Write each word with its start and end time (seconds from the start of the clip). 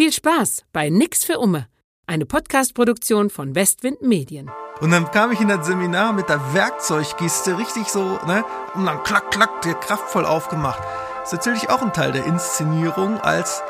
Viel 0.00 0.14
Spaß 0.14 0.64
bei 0.72 0.88
Nix 0.88 1.26
für 1.26 1.38
Umme, 1.38 1.66
eine 2.06 2.24
Podcast-Produktion 2.24 3.28
von 3.28 3.54
Westwind 3.54 4.00
Medien. 4.00 4.50
Und 4.80 4.92
dann 4.92 5.10
kam 5.10 5.30
ich 5.30 5.42
in 5.42 5.48
das 5.48 5.66
Seminar 5.66 6.14
mit 6.14 6.30
der 6.30 6.54
Werkzeugkiste 6.54 7.58
richtig 7.58 7.88
so, 7.88 8.18
ne, 8.26 8.42
und 8.72 8.86
dann 8.86 9.02
klack, 9.02 9.30
klack, 9.30 9.60
der 9.60 9.74
kraftvoll 9.74 10.24
aufgemacht. 10.24 10.82
Das 11.20 11.34
ist 11.34 11.44
natürlich 11.44 11.68
auch 11.68 11.82
ein 11.82 11.92
Teil 11.92 12.12
der 12.12 12.24
Inszenierung 12.24 13.20
als 13.20 13.62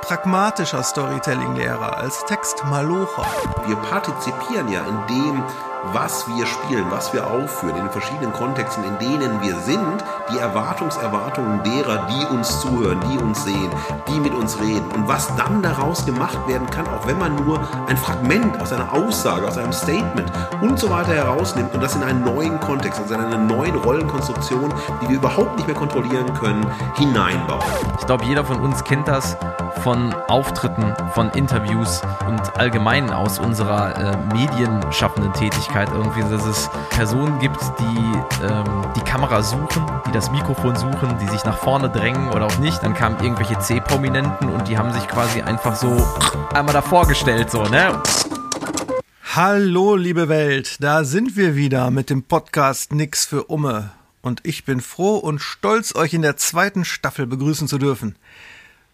pragmatischer 0.00 0.82
Storytelling-Lehrer, 0.82 1.98
als 1.98 2.24
Textmalocher. 2.24 3.24
Wir 3.68 3.76
partizipieren 3.76 4.72
ja 4.72 4.84
in 4.84 5.06
dem, 5.06 5.44
was 5.92 6.26
wir 6.28 6.46
spielen, 6.46 6.86
was 6.90 7.12
wir 7.12 7.26
aufführen, 7.26 7.76
in 7.76 7.84
den 7.84 7.90
verschiedenen 7.90 8.32
Kontexten, 8.32 8.84
in 8.84 8.98
denen 8.98 9.40
wir 9.40 9.56
sind, 9.56 10.04
die 10.32 10.38
Erwartungserwartungen 10.38 11.62
derer, 11.62 12.06
die 12.06 12.26
uns 12.34 12.60
zuhören, 12.60 13.00
die 13.10 13.18
uns 13.18 13.44
sehen, 13.44 13.70
die 14.08 14.20
mit 14.20 14.34
uns 14.34 14.60
reden. 14.60 14.90
Und 14.94 15.08
was 15.08 15.34
dann 15.36 15.62
daraus 15.62 16.04
gemacht 16.04 16.38
werden 16.46 16.68
kann, 16.70 16.86
auch 16.88 17.06
wenn 17.06 17.18
man 17.18 17.34
nur 17.44 17.60
ein 17.88 17.96
Fragment 17.96 18.60
aus 18.60 18.72
einer 18.72 18.92
Aussage, 18.92 19.46
aus 19.46 19.58
einem 19.58 19.72
Statement 19.72 20.30
und 20.60 20.78
so 20.78 20.90
weiter 20.90 21.14
herausnimmt 21.14 21.74
und 21.74 21.82
das 21.82 21.96
in 21.96 22.02
einen 22.02 22.24
neuen 22.24 22.60
Kontext, 22.60 23.00
also 23.00 23.14
in 23.14 23.20
eine 23.20 23.38
neue 23.38 23.74
Rollenkonstruktion, 23.74 24.72
die 25.02 25.08
wir 25.08 25.16
überhaupt 25.16 25.56
nicht 25.56 25.66
mehr 25.66 25.76
kontrollieren 25.76 26.32
können, 26.34 26.66
hineinbauen. 26.96 27.64
Ich 27.98 28.06
glaube, 28.06 28.24
jeder 28.24 28.44
von 28.44 28.60
uns 28.60 28.84
kennt 28.84 29.08
das 29.08 29.36
von 29.82 30.14
Auftritten, 30.28 30.94
von 31.14 31.30
Interviews 31.30 32.02
und 32.26 32.58
allgemein 32.58 33.12
aus 33.12 33.38
unserer 33.38 33.96
äh, 33.96 34.16
medienschaffenden 34.34 35.32
Tätigkeit 35.32 35.69
irgendwie, 35.74 36.20
dass 36.22 36.44
es 36.46 36.68
Personen 36.90 37.38
gibt, 37.38 37.60
die 37.78 38.44
ähm, 38.44 38.84
die 38.96 39.00
Kamera 39.00 39.42
suchen, 39.42 39.86
die 40.06 40.10
das 40.12 40.30
Mikrofon 40.30 40.74
suchen, 40.74 41.16
die 41.20 41.28
sich 41.28 41.44
nach 41.44 41.58
vorne 41.58 41.88
drängen 41.88 42.30
oder 42.30 42.46
auch 42.46 42.58
nicht. 42.58 42.82
Dann 42.82 42.92
kamen 42.94 43.22
irgendwelche 43.22 43.58
C-Prominenten 43.58 44.48
und 44.48 44.66
die 44.66 44.76
haben 44.76 44.92
sich 44.92 45.06
quasi 45.06 45.42
einfach 45.42 45.76
so 45.76 46.04
einmal 46.52 46.72
davor 46.72 47.06
gestellt, 47.06 47.50
so, 47.50 47.62
ne? 47.62 48.02
Hallo, 49.34 49.94
liebe 49.94 50.28
Welt, 50.28 50.82
da 50.82 51.04
sind 51.04 51.36
wir 51.36 51.54
wieder 51.54 51.90
mit 51.92 52.10
dem 52.10 52.24
Podcast 52.24 52.92
Nix 52.92 53.24
für 53.24 53.44
Umme. 53.44 53.92
Und 54.22 54.40
ich 54.42 54.64
bin 54.64 54.80
froh 54.80 55.18
und 55.18 55.40
stolz, 55.40 55.94
euch 55.94 56.14
in 56.14 56.22
der 56.22 56.36
zweiten 56.36 56.84
Staffel 56.84 57.26
begrüßen 57.26 57.68
zu 57.68 57.78
dürfen. 57.78 58.16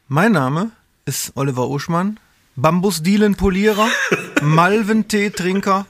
Mein 0.09 0.33
Name 0.33 0.73
ist 1.07 1.33
Oliver 1.37 1.69
Uschmann, 1.69 2.21
Bambusdielenpolierer, 2.55 3.89
Malventee-Trinker 4.43 5.87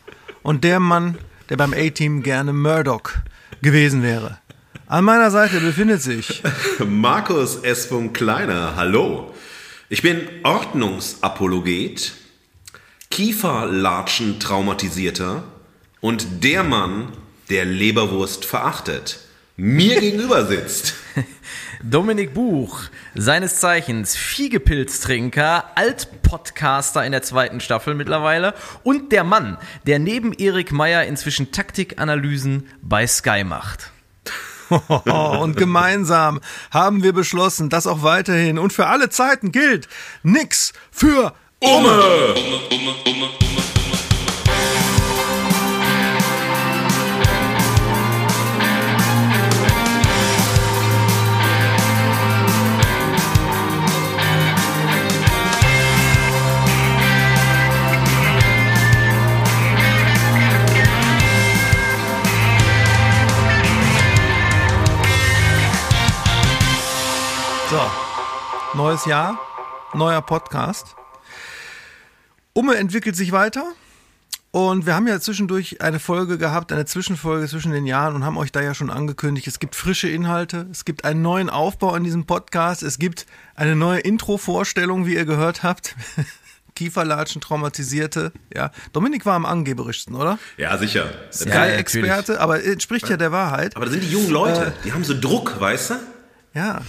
und 0.46 0.62
der 0.62 0.78
Mann, 0.78 1.18
der 1.48 1.56
beim 1.56 1.74
A-Team 1.74 2.22
gerne 2.22 2.52
Murdoch 2.52 3.10
gewesen 3.62 4.04
wäre. 4.04 4.38
An 4.86 5.04
meiner 5.04 5.32
Seite 5.32 5.58
befindet 5.58 6.02
sich 6.02 6.40
Markus 6.86 7.56
S. 7.56 7.86
von 7.86 8.12
Kleiner, 8.12 8.76
hallo. 8.76 9.34
Ich 9.88 10.02
bin 10.02 10.20
Ordnungsapologet, 10.44 12.12
Kieferlatschen 13.10 14.38
traumatisierter 14.38 15.42
und 16.00 16.44
der 16.44 16.62
Mann, 16.62 17.08
der 17.50 17.64
Leberwurst 17.64 18.44
verachtet, 18.44 19.18
mir 19.56 19.98
gegenüber 19.98 20.46
sitzt. 20.46 20.94
Dominik 21.88 22.34
Buch, 22.34 22.80
seines 23.14 23.60
Zeichens 23.60 24.16
Fiegepilztrinker, 24.16 25.76
Altpodcaster 25.76 27.04
in 27.04 27.12
der 27.12 27.22
zweiten 27.22 27.60
Staffel 27.60 27.94
mittlerweile 27.94 28.54
und 28.82 29.12
der 29.12 29.22
Mann, 29.22 29.56
der 29.86 30.00
neben 30.00 30.32
Erik 30.32 30.72
Meyer 30.72 31.04
inzwischen 31.04 31.52
Taktikanalysen 31.52 32.66
bei 32.82 33.06
Sky 33.06 33.44
macht. 33.44 33.92
und 34.88 35.56
gemeinsam 35.56 36.40
haben 36.72 37.04
wir 37.04 37.12
beschlossen, 37.12 37.68
dass 37.68 37.86
auch 37.86 38.02
weiterhin 38.02 38.58
und 38.58 38.72
für 38.72 38.88
alle 38.88 39.08
Zeiten 39.08 39.52
gilt, 39.52 39.86
nix 40.24 40.72
für 40.90 41.34
Umme! 41.60 42.34
So, 42.34 43.55
neues 68.76 69.06
Jahr, 69.06 69.38
neuer 69.94 70.20
Podcast. 70.20 70.96
Umme 72.52 72.76
entwickelt 72.76 73.16
sich 73.16 73.32
weiter. 73.32 73.64
Und 74.50 74.84
wir 74.84 74.94
haben 74.94 75.06
ja 75.06 75.18
zwischendurch 75.18 75.80
eine 75.80 75.98
Folge 75.98 76.36
gehabt, 76.36 76.72
eine 76.72 76.84
Zwischenfolge 76.84 77.46
zwischen 77.46 77.72
den 77.72 77.86
Jahren 77.86 78.14
und 78.14 78.24
haben 78.24 78.36
euch 78.36 78.52
da 78.52 78.60
ja 78.60 78.74
schon 78.74 78.90
angekündigt, 78.90 79.46
es 79.46 79.58
gibt 79.58 79.74
frische 79.76 80.08
Inhalte, 80.08 80.66
es 80.70 80.84
gibt 80.84 81.04
einen 81.04 81.22
neuen 81.22 81.50
Aufbau 81.50 81.94
in 81.94 82.04
diesem 82.04 82.26
Podcast, 82.26 82.82
es 82.82 82.98
gibt 82.98 83.26
eine 83.54 83.76
neue 83.76 84.00
Intro-Vorstellung, 84.00 85.06
wie 85.06 85.14
ihr 85.14 85.24
gehört 85.24 85.62
habt. 85.62 85.94
Kieferlatschen, 86.74 87.40
Traumatisierte, 87.40 88.32
ja. 88.54 88.70
Dominik 88.92 89.24
war 89.24 89.34
am 89.34 89.46
angeberischsten, 89.46 90.14
oder? 90.14 90.38
Ja, 90.58 90.76
sicher. 90.76 91.10
Sky-Experte, 91.32 92.40
aber 92.40 92.62
entspricht 92.62 93.08
ja 93.08 93.16
der 93.16 93.32
Wahrheit. 93.32 93.74
Aber 93.74 93.86
da 93.86 93.90
sind 93.90 94.02
die 94.02 94.10
jungen 94.10 94.30
Leute, 94.30 94.74
die 94.84 94.92
haben 94.92 95.04
so 95.04 95.18
Druck, 95.18 95.58
weißt 95.58 95.90
du? 95.90 95.94
Ja. 96.52 96.82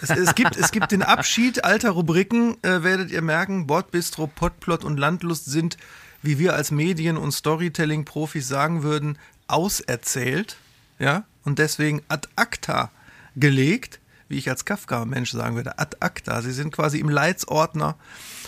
Es, 0.00 0.10
es, 0.10 0.34
gibt, 0.34 0.56
es 0.56 0.70
gibt 0.70 0.92
den 0.92 1.02
Abschied 1.02 1.64
alter 1.64 1.90
Rubriken, 1.90 2.56
äh, 2.62 2.82
werdet 2.82 3.10
ihr 3.10 3.22
merken. 3.22 3.66
Bordbistro, 3.66 4.26
Potplot 4.26 4.84
und 4.84 4.96
Landlust 4.96 5.46
sind, 5.46 5.76
wie 6.22 6.38
wir 6.38 6.54
als 6.54 6.70
Medien- 6.70 7.16
und 7.16 7.32
Storytelling-Profis 7.32 8.48
sagen 8.48 8.82
würden, 8.82 9.18
auserzählt. 9.48 10.56
Ja, 10.98 11.24
und 11.44 11.58
deswegen 11.58 12.02
ad 12.08 12.28
acta 12.36 12.90
gelegt, 13.36 14.00
wie 14.28 14.38
ich 14.38 14.48
als 14.48 14.64
Kafka-Mensch 14.64 15.32
sagen 15.32 15.56
würde, 15.56 15.78
ad 15.78 15.96
acta. 16.00 16.40
Sie 16.42 16.52
sind 16.52 16.72
quasi 16.72 16.98
im 16.98 17.08
Leitsordner 17.08 17.96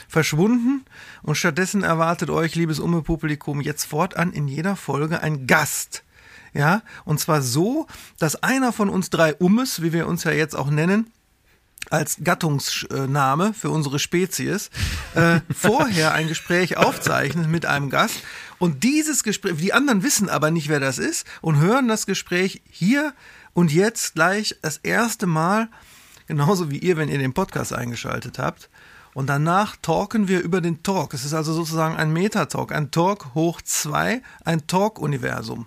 verschwunden 0.08 0.84
und 1.22 1.34
stattdessen 1.34 1.82
erwartet 1.82 2.30
euch, 2.30 2.54
liebes 2.54 2.78
Umme-Publikum, 2.78 3.60
jetzt 3.60 3.84
fortan 3.84 4.32
in 4.32 4.48
jeder 4.48 4.76
Folge 4.76 5.20
ein 5.20 5.46
Gast. 5.46 6.04
Ja, 6.52 6.82
und 7.04 7.18
zwar 7.18 7.42
so, 7.42 7.88
dass 8.20 8.42
einer 8.42 8.72
von 8.72 8.88
uns 8.88 9.10
drei 9.10 9.34
Ummes, 9.34 9.82
wie 9.82 9.92
wir 9.92 10.06
uns 10.06 10.22
ja 10.22 10.30
jetzt 10.30 10.54
auch 10.54 10.70
nennen, 10.70 11.10
als 11.90 12.18
Gattungsname 12.22 13.54
für 13.54 13.70
unsere 13.70 13.98
Spezies 13.98 14.70
äh, 15.14 15.40
vorher 15.54 16.12
ein 16.12 16.28
Gespräch 16.28 16.76
aufzeichnet 16.76 17.48
mit 17.48 17.66
einem 17.66 17.90
Gast 17.90 18.16
und 18.58 18.82
dieses 18.82 19.24
Gespräch, 19.24 19.56
die 19.56 19.72
anderen 19.72 20.02
wissen 20.02 20.28
aber 20.28 20.50
nicht, 20.50 20.68
wer 20.68 20.80
das 20.80 20.98
ist 20.98 21.26
und 21.40 21.58
hören 21.58 21.88
das 21.88 22.06
Gespräch 22.06 22.62
hier 22.70 23.12
und 23.52 23.72
jetzt 23.72 24.14
gleich 24.14 24.56
das 24.62 24.78
erste 24.78 25.26
Mal, 25.26 25.68
genauso 26.26 26.70
wie 26.70 26.78
ihr, 26.78 26.96
wenn 26.96 27.08
ihr 27.08 27.18
den 27.18 27.34
Podcast 27.34 27.72
eingeschaltet 27.72 28.38
habt. 28.38 28.70
Und 29.14 29.28
danach 29.28 29.76
talken 29.80 30.26
wir 30.26 30.40
über 30.40 30.60
den 30.60 30.82
Talk. 30.82 31.14
Es 31.14 31.24
ist 31.24 31.34
also 31.34 31.52
sozusagen 31.52 31.94
ein 31.94 32.12
Metatalk, 32.12 32.72
ein 32.72 32.90
Talk 32.90 33.34
hoch 33.34 33.62
zwei, 33.62 34.22
ein 34.44 34.66
Talk-Universum. 34.66 35.66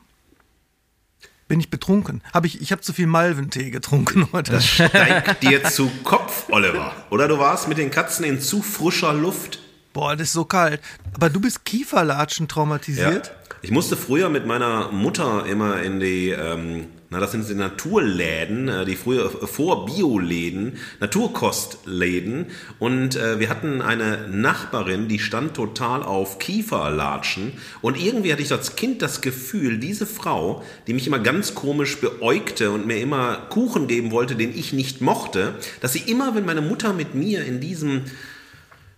Bin 1.48 1.60
ich 1.60 1.70
betrunken? 1.70 2.22
Hab 2.34 2.46
ich 2.46 2.62
ich 2.62 2.72
habe 2.72 2.82
zu 2.82 2.92
viel 2.92 3.08
Malventee 3.08 3.70
getrunken 3.70 4.28
heute. 4.34 4.52
Das 4.54 4.68
steigt 4.68 5.44
dir 5.44 5.64
zu 5.64 5.90
Kopf, 6.04 6.50
Oliver. 6.50 6.94
Oder 7.10 7.28
du 7.28 7.40
warst 7.40 7.68
mit 7.70 7.78
den 7.78 7.90
Katzen 7.90 8.26
in 8.26 8.42
zu 8.42 8.62
frischer 8.62 9.14
Luft. 9.14 9.60
Boah, 9.94 10.16
das 10.16 10.28
ist 10.28 10.34
so 10.34 10.46
kalt. 10.46 10.82
Aber 11.14 11.30
du 11.30 11.40
bist 11.40 11.66
Kieferlatschen 11.66 12.48
traumatisiert? 12.48 13.28
Ja. 13.28 13.34
Ich 13.62 13.72
musste 13.72 13.98
früher 13.98 14.30
mit 14.30 14.46
meiner 14.46 14.92
Mutter 14.92 15.46
immer 15.46 15.82
in 15.82 16.00
die, 16.00 16.30
ähm, 16.30 16.88
na 17.10 17.22
das 17.22 17.32
sind 17.32 17.48
die 17.48 17.56
Naturläden, 17.56 18.68
äh, 18.68 18.86
die 18.86 18.98
früher 18.98 19.30
vor 19.30 19.86
Bioläden, 19.86 20.78
Naturkostläden. 21.00 22.48
Und 22.80 23.16
äh, 23.16 23.40
wir 23.40 23.50
hatten 23.50 23.82
eine 23.82 24.28
Nachbarin, 24.28 25.08
die 25.08 25.20
stand 25.20 25.54
total 25.54 26.04
auf 26.04 26.38
Kieferlatschen. 26.38 27.54
Und 27.82 27.98
irgendwie 27.98 28.34
hatte 28.34 28.42
ich 28.42 28.52
als 28.52 28.76
Kind 28.76 29.02
das 29.02 29.22
Gefühl, 29.22 29.78
diese 29.78 30.06
Frau, 30.06 30.64
die 30.88 30.94
mich 30.94 31.08
immer 31.08 31.20
ganz 31.20 31.56
komisch 31.56 31.98
beäugte 32.02 32.72
und 32.72 32.86
mir 32.86 33.00
immer 33.00 33.38
Kuchen 33.50 33.88
geben 33.88 34.12
wollte, 34.12 34.36
den 34.36 34.54
ich 34.54 34.74
nicht 34.74 35.00
mochte, 35.00 35.56
dass 35.80 35.94
sie 35.94 36.04
immer, 36.12 36.36
wenn 36.36 36.46
meine 36.46 36.62
Mutter 36.62 36.92
mit 36.92 37.16
mir 37.16 37.46
in 37.46 37.62
diesem 37.62 38.02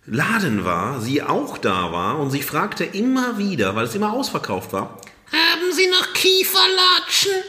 Laden 0.06 0.64
war, 0.64 1.00
sie 1.00 1.22
auch 1.22 1.58
da 1.58 1.92
war 1.92 2.18
und 2.18 2.30
sie 2.30 2.42
fragte 2.42 2.84
immer 2.84 3.38
wieder, 3.38 3.76
weil 3.76 3.84
es 3.84 3.94
immer 3.94 4.12
ausverkauft 4.12 4.72
war, 4.72 4.98
haben 5.32 5.72
Sie 5.72 5.86
noch 5.86 6.12
Kieferlatschen? 6.12 7.42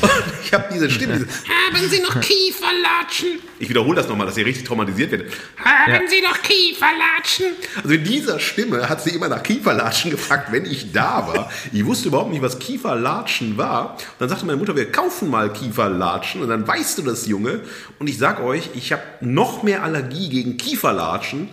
Und 0.00 0.10
ich 0.44 0.52
habe 0.52 0.64
diese 0.72 0.90
Stimme. 0.90 1.18
Diese, 1.18 1.28
haben 1.28 1.88
Sie 1.88 2.00
noch 2.00 2.20
Kieferlatschen? 2.20 3.40
Ich 3.58 3.68
wiederhole 3.68 3.96
das 3.96 4.08
nochmal, 4.08 4.26
dass 4.26 4.36
sie 4.36 4.42
richtig 4.42 4.64
traumatisiert 4.64 5.10
wird. 5.10 5.32
Haben 5.62 5.92
ja. 5.92 6.00
Sie 6.08 6.22
noch 6.22 6.40
Kieferlatschen? 6.42 7.46
Also 7.76 7.94
in 7.94 8.04
dieser 8.04 8.38
Stimme 8.38 8.88
hat 8.88 9.02
sie 9.02 9.10
immer 9.10 9.28
nach 9.28 9.42
Kieferlatschen 9.42 10.10
gefragt, 10.10 10.50
wenn 10.50 10.64
ich 10.64 10.92
da 10.92 11.26
war. 11.26 11.50
Ich 11.72 11.84
wusste 11.84 12.08
überhaupt 12.08 12.30
nicht, 12.30 12.42
was 12.42 12.58
Kieferlatschen 12.58 13.58
war. 13.58 13.92
Und 13.92 14.00
dann 14.18 14.28
sagte 14.28 14.46
meine 14.46 14.58
Mutter, 14.58 14.74
wir 14.74 14.90
kaufen 14.90 15.30
mal 15.30 15.52
Kieferlatschen. 15.52 16.42
Und 16.42 16.48
dann 16.48 16.66
weißt 16.66 16.98
du 16.98 17.02
das, 17.02 17.26
Junge. 17.26 17.60
Und 17.98 18.08
ich 18.08 18.18
sag 18.18 18.40
euch, 18.40 18.70
ich 18.74 18.92
habe 18.92 19.02
noch 19.20 19.62
mehr 19.62 19.82
Allergie 19.82 20.28
gegen 20.28 20.56
Kieferlatschen 20.56 21.48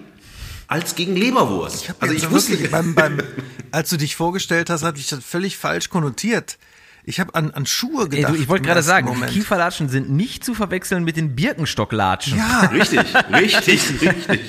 als 0.73 0.95
gegen 0.95 1.15
Leberwurst. 1.15 1.83
Ich 1.83 1.91
also 1.99 2.15
ich 2.15 2.31
wusste, 2.31 2.53
wirklich 2.53 2.71
beim, 2.71 2.95
beim, 2.95 3.21
als 3.71 3.91
du 3.91 3.97
dich 3.97 4.15
vorgestellt 4.15 4.71
hast, 4.71 4.81
hatte 4.81 4.99
ich 4.99 5.07
das 5.07 5.23
völlig 5.23 5.55
falsch 5.55 5.91
konnotiert. 5.91 6.57
Ich 7.05 7.19
habe 7.19 7.35
an, 7.35 7.51
an 7.51 7.65
Schuhe 7.65 8.03
Ey, 8.03 8.09
gedacht. 8.09 8.33
du, 8.33 8.37
ich 8.39 8.47
wollte 8.47 8.65
gerade 8.65 8.81
sagen, 8.81 9.07
Moment. 9.07 9.31
Kieferlatschen 9.31 9.89
sind 9.89 10.09
nicht 10.09 10.45
zu 10.45 10.53
verwechseln 10.53 11.03
mit 11.03 11.17
den 11.17 11.35
Birkenstocklatschen. 11.35 12.37
Ja, 12.37 12.61
Richtig, 12.73 12.99
richtig, 13.29 14.01
richtig. 14.01 14.39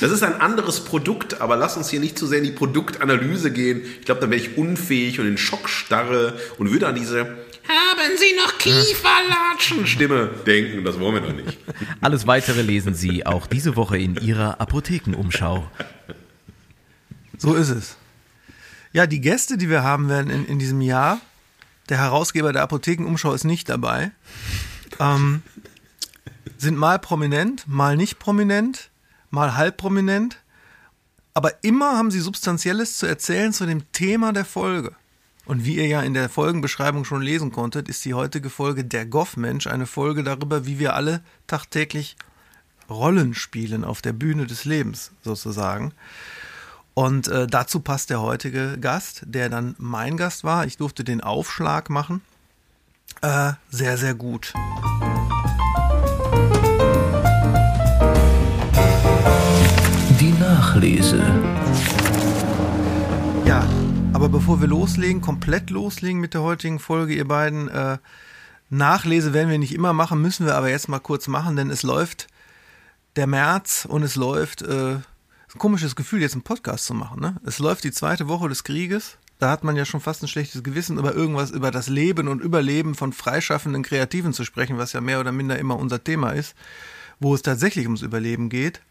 Das 0.00 0.10
ist 0.10 0.22
ein 0.22 0.40
anderes 0.40 0.82
Produkt, 0.84 1.42
aber 1.42 1.56
lass 1.56 1.76
uns 1.76 1.90
hier 1.90 2.00
nicht 2.00 2.18
zu 2.18 2.26
sehr 2.26 2.38
in 2.38 2.44
die 2.44 2.52
Produktanalyse 2.52 3.52
gehen. 3.52 3.82
Ich 4.00 4.06
glaube, 4.06 4.22
dann 4.22 4.30
wäre 4.30 4.40
ich 4.40 4.56
unfähig 4.56 5.20
und 5.20 5.26
in 5.26 5.36
Schockstarre 5.36 6.38
und 6.56 6.70
würde 6.72 6.86
an 6.88 6.94
diese 6.94 7.18
Haben 7.20 8.16
Sie 8.16 8.34
noch 8.42 8.56
Kieferlatschen 8.56 9.86
Stimme 9.86 10.30
denken. 10.46 10.84
Das 10.84 10.98
wollen 10.98 11.16
wir 11.16 11.20
doch 11.20 11.34
nicht. 11.34 11.58
Alles 12.00 12.26
weitere 12.26 12.62
lesen 12.62 12.94
Sie 12.94 13.26
auch 13.26 13.46
diese 13.46 13.76
Woche 13.76 13.98
in 13.98 14.16
Ihrer 14.16 14.58
Apothekenumschau. 14.58 15.70
so 17.36 17.54
ist 17.54 17.68
es. 17.68 17.96
Ja, 18.92 19.06
die 19.06 19.20
Gäste, 19.20 19.58
die 19.58 19.68
wir 19.68 19.82
haben 19.82 20.08
werden 20.08 20.30
in, 20.30 20.46
in 20.46 20.58
diesem 20.58 20.80
Jahr, 20.80 21.20
der 21.90 21.98
Herausgeber 21.98 22.52
der 22.52 22.62
Apothekenumschau 22.62 23.32
ist 23.34 23.44
nicht 23.44 23.68
dabei, 23.68 24.12
ähm, 24.98 25.42
sind 26.56 26.78
mal 26.78 26.98
prominent, 26.98 27.66
mal 27.66 27.96
nicht 27.96 28.18
prominent, 28.18 28.90
mal 29.30 29.56
halb 29.56 29.76
prominent, 29.76 30.38
aber 31.34 31.62
immer 31.62 31.96
haben 31.96 32.10
sie 32.10 32.20
Substanzielles 32.20 32.96
zu 32.96 33.06
erzählen 33.06 33.52
zu 33.52 33.66
dem 33.66 33.90
Thema 33.92 34.32
der 34.32 34.44
Folge. 34.44 34.94
Und 35.46 35.64
wie 35.64 35.76
ihr 35.76 35.86
ja 35.86 36.02
in 36.02 36.14
der 36.14 36.28
Folgenbeschreibung 36.28 37.04
schon 37.04 37.22
lesen 37.22 37.50
konntet, 37.50 37.88
ist 37.88 38.04
die 38.04 38.14
heutige 38.14 38.50
Folge 38.50 38.84
Der 38.84 39.06
Goffmensch 39.06 39.66
eine 39.66 39.86
Folge 39.86 40.22
darüber, 40.22 40.66
wie 40.66 40.78
wir 40.78 40.94
alle 40.94 41.22
tagtäglich 41.46 42.16
Rollen 42.88 43.34
spielen 43.34 43.84
auf 43.84 44.02
der 44.02 44.12
Bühne 44.12 44.46
des 44.46 44.64
Lebens 44.64 45.12
sozusagen. 45.22 45.92
Und 46.94 47.28
äh, 47.28 47.46
dazu 47.46 47.80
passt 47.80 48.10
der 48.10 48.20
heutige 48.20 48.78
Gast, 48.78 49.22
der 49.24 49.48
dann 49.48 49.74
mein 49.78 50.16
Gast 50.16 50.44
war. 50.44 50.66
Ich 50.66 50.76
durfte 50.76 51.04
den 51.04 51.20
Aufschlag 51.20 51.88
machen. 51.90 52.22
Äh, 53.22 53.52
sehr, 53.70 53.96
sehr 53.96 54.14
gut. 54.14 54.52
Die 60.18 60.32
Nachlese. 60.38 61.22
Ja, 63.46 63.66
aber 64.12 64.28
bevor 64.28 64.60
wir 64.60 64.68
loslegen, 64.68 65.20
komplett 65.20 65.70
loslegen 65.70 66.20
mit 66.20 66.34
der 66.34 66.42
heutigen 66.42 66.78
Folge, 66.78 67.14
ihr 67.14 67.26
beiden, 67.26 67.68
äh, 67.68 67.98
Nachlese 68.68 69.32
werden 69.32 69.50
wir 69.50 69.58
nicht 69.58 69.74
immer 69.74 69.92
machen, 69.92 70.22
müssen 70.22 70.46
wir 70.46 70.54
aber 70.54 70.70
jetzt 70.70 70.88
mal 70.88 71.00
kurz 71.00 71.26
machen, 71.26 71.56
denn 71.56 71.70
es 71.70 71.82
läuft 71.82 72.28
der 73.16 73.26
März 73.26 73.86
und 73.88 74.02
es 74.02 74.14
läuft, 74.14 74.62
äh, 74.62 74.96
ein 75.54 75.58
komisches 75.58 75.96
Gefühl, 75.96 76.20
jetzt 76.20 76.34
einen 76.34 76.42
Podcast 76.42 76.86
zu 76.86 76.94
machen. 76.94 77.20
Ne? 77.20 77.36
Es 77.44 77.58
läuft 77.58 77.84
die 77.84 77.92
zweite 77.92 78.28
Woche 78.28 78.48
des 78.48 78.64
Krieges. 78.64 79.18
Da 79.38 79.50
hat 79.50 79.64
man 79.64 79.74
ja 79.74 79.84
schon 79.84 80.00
fast 80.00 80.22
ein 80.22 80.28
schlechtes 80.28 80.62
Gewissen, 80.62 80.98
über 80.98 81.14
irgendwas 81.14 81.50
über 81.50 81.70
das 81.70 81.88
Leben 81.88 82.28
und 82.28 82.42
Überleben 82.42 82.94
von 82.94 83.12
freischaffenden 83.12 83.82
Kreativen 83.82 84.32
zu 84.32 84.44
sprechen, 84.44 84.76
was 84.76 84.92
ja 84.92 85.00
mehr 85.00 85.18
oder 85.18 85.32
minder 85.32 85.58
immer 85.58 85.78
unser 85.78 86.04
Thema 86.04 86.32
ist, 86.32 86.54
wo 87.20 87.34
es 87.34 87.42
tatsächlich 87.42 87.86
ums 87.86 88.02
Überleben 88.02 88.50
geht. 88.50 88.82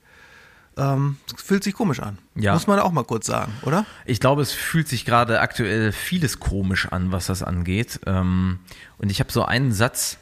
Ähm, 0.76 1.18
es 1.36 1.44
fühlt 1.44 1.64
sich 1.64 1.74
komisch 1.74 2.00
an. 2.00 2.18
Ja. 2.36 2.54
Muss 2.54 2.66
man 2.66 2.80
auch 2.80 2.92
mal 2.92 3.04
kurz 3.04 3.28
sagen, 3.28 3.54
oder? 3.64 3.86
Ich 4.06 4.20
glaube, 4.20 4.42
es 4.42 4.52
fühlt 4.52 4.88
sich 4.88 5.06
gerade 5.06 5.42
aktuell 5.42 5.92
vieles 5.92 6.40
komisch 6.40 6.88
an, 6.88 7.12
was 7.12 7.28
das 7.28 7.44
angeht. 7.44 8.00
Ähm, 8.06 8.60
und 8.98 9.12
ich 9.12 9.20
habe 9.20 9.32
so 9.32 9.44
einen 9.44 9.72
Satz 9.72 10.18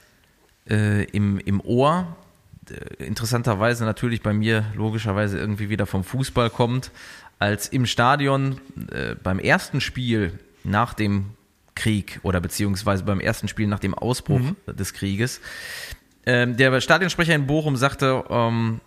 äh, 0.70 1.04
im, 1.06 1.40
im 1.40 1.62
Ohr, 1.62 2.18
interessanterweise 3.00 3.86
natürlich 3.86 4.22
bei 4.22 4.34
mir 4.34 4.66
logischerweise 4.76 5.38
irgendwie 5.38 5.70
wieder 5.70 5.86
vom 5.86 6.04
Fußball 6.04 6.50
kommt, 6.50 6.92
als 7.40 7.68
im 7.68 7.86
Stadion 7.86 8.60
äh, 8.92 9.16
beim 9.16 9.40
ersten 9.40 9.82
Spiel 9.82 10.40
nach 10.64 10.94
dem 10.94 11.32
Krieg 11.76 12.20
oder 12.24 12.42
beziehungsweise 12.42 13.04
beim 13.04 13.20
ersten 13.20 13.48
Spiel 13.48 13.68
nach 13.68 13.80
dem 13.80 13.94
Ausbruch 13.94 14.42
des 14.66 14.94
Krieges, 14.94 15.42
ähm, 16.26 16.58
der 16.58 16.82
Stadionsprecher 16.82 17.36
in 17.36 17.48
Bochum 17.48 17.78
sagte, 17.78 18.26
ähm, 18.30 18.82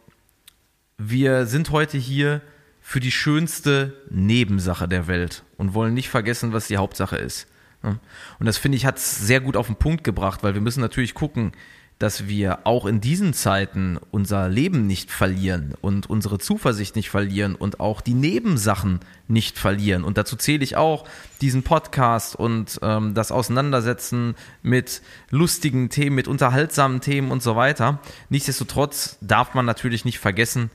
wir 0.98 1.46
sind 1.46 1.70
heute 1.70 1.96
hier 1.96 2.42
für 2.82 3.00
die 3.00 3.10
schönste 3.10 3.94
Nebensache 4.10 4.86
der 4.88 5.06
Welt 5.06 5.42
und 5.56 5.72
wollen 5.72 5.94
nicht 5.94 6.10
vergessen, 6.10 6.52
was 6.52 6.66
die 6.66 6.76
Hauptsache 6.76 7.16
ist. 7.16 7.46
Und 7.82 8.00
das 8.46 8.58
finde 8.58 8.76
ich 8.76 8.84
hat 8.84 8.98
es 8.98 9.18
sehr 9.26 9.40
gut 9.40 9.56
auf 9.56 9.66
den 9.66 9.76
Punkt 9.76 10.04
gebracht, 10.04 10.42
weil 10.42 10.52
wir 10.52 10.60
müssen 10.60 10.80
natürlich 10.80 11.14
gucken, 11.14 11.52
dass 12.00 12.28
wir 12.28 12.60
auch 12.64 12.86
in 12.86 13.02
diesen 13.02 13.34
Zeiten 13.34 13.98
unser 14.10 14.48
Leben 14.48 14.86
nicht 14.86 15.10
verlieren 15.10 15.74
und 15.82 16.08
unsere 16.08 16.38
Zuversicht 16.38 16.96
nicht 16.96 17.10
verlieren 17.10 17.54
und 17.54 17.78
auch 17.78 18.00
die 18.00 18.14
Nebensachen 18.14 19.00
nicht 19.28 19.58
verlieren. 19.58 20.02
Und 20.02 20.16
dazu 20.16 20.34
zähle 20.36 20.64
ich 20.64 20.78
auch 20.78 21.04
diesen 21.42 21.62
Podcast 21.62 22.34
und 22.34 22.80
ähm, 22.80 23.12
das 23.12 23.30
Auseinandersetzen 23.30 24.34
mit 24.62 25.02
lustigen 25.28 25.90
Themen, 25.90 26.16
mit 26.16 26.26
unterhaltsamen 26.26 27.02
Themen 27.02 27.30
und 27.30 27.42
so 27.42 27.54
weiter. 27.54 28.00
Nichtsdestotrotz 28.30 29.18
darf 29.20 29.52
man 29.52 29.66
natürlich 29.66 30.06
nicht 30.06 30.20
vergessen, 30.20 30.70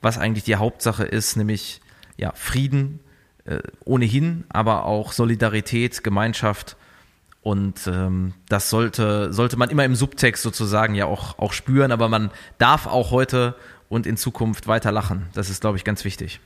was 0.00 0.16
eigentlich 0.16 0.44
die 0.44 0.56
Hauptsache 0.56 1.02
ist, 1.02 1.36
nämlich 1.36 1.80
ja, 2.16 2.30
Frieden 2.36 3.00
äh, 3.46 3.58
ohnehin, 3.84 4.44
aber 4.48 4.84
auch 4.84 5.10
Solidarität, 5.10 6.04
Gemeinschaft. 6.04 6.76
Und 7.42 7.86
ähm, 7.86 8.34
das 8.48 8.68
sollte, 8.68 9.32
sollte 9.32 9.56
man 9.56 9.70
immer 9.70 9.84
im 9.84 9.94
Subtext 9.94 10.42
sozusagen 10.42 10.94
ja 10.94 11.06
auch, 11.06 11.38
auch 11.38 11.52
spüren, 11.52 11.92
aber 11.92 12.08
man 12.08 12.30
darf 12.58 12.86
auch 12.86 13.10
heute 13.10 13.54
und 13.88 14.06
in 14.06 14.16
Zukunft 14.16 14.66
weiter 14.66 14.92
lachen. 14.92 15.26
Das 15.34 15.48
ist, 15.48 15.60
glaube 15.60 15.76
ich, 15.76 15.84
ganz 15.84 16.04
wichtig. 16.04 16.40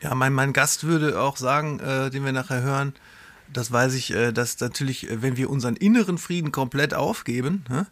Ja, 0.00 0.14
mein, 0.14 0.32
mein 0.32 0.52
Gast 0.52 0.84
würde 0.84 1.20
auch 1.20 1.36
sagen, 1.36 1.80
äh, 1.80 2.10
den 2.10 2.24
wir 2.24 2.32
nachher 2.32 2.62
hören, 2.62 2.94
das 3.52 3.72
weiß 3.72 3.94
ich, 3.94 4.12
äh, 4.12 4.32
dass 4.32 4.58
natürlich, 4.60 5.10
äh, 5.10 5.22
wenn 5.22 5.36
wir 5.36 5.50
unseren 5.50 5.76
inneren 5.76 6.18
Frieden 6.18 6.52
komplett 6.52 6.94
aufgeben, 6.94 7.64
ne, 7.68 7.86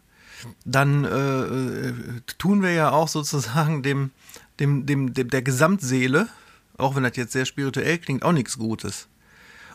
dann 0.65 1.05
äh, 1.05 1.89
äh, 1.89 1.93
tun 2.37 2.61
wir 2.61 2.73
ja 2.73 2.91
auch 2.91 3.07
sozusagen 3.07 3.81
dem, 3.83 4.11
dem, 4.59 4.85
dem, 4.85 5.13
dem 5.13 5.29
der 5.29 5.41
Gesamtseele, 5.41 6.27
auch 6.77 6.95
wenn 6.95 7.03
das 7.03 7.15
jetzt 7.15 7.33
sehr 7.33 7.45
spirituell 7.45 7.97
klingt, 7.97 8.23
auch 8.23 8.31
nichts 8.31 8.57
Gutes. 8.57 9.07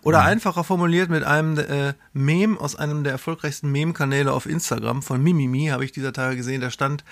Oder 0.09 0.23
einfacher 0.23 0.65
formuliert 0.65 1.11
mit 1.11 1.25
einem 1.25 1.59
äh, 1.59 1.95
Meme 2.13 2.59
aus 2.59 2.77
einem 2.77 3.05
der 3.05 3.13
erfolgreichsten 3.13 3.71
Meme-Kanäle 3.71 4.33
auf 4.33 4.47
Instagram 4.47 5.03
von 5.03 5.23
Mimimi, 5.23 5.67
habe 5.67 5.85
ich 5.85 5.93
dieser 5.93 6.13
Tage 6.13 6.37
gesehen, 6.37 6.61
da 6.61 6.71
stand 6.71 7.05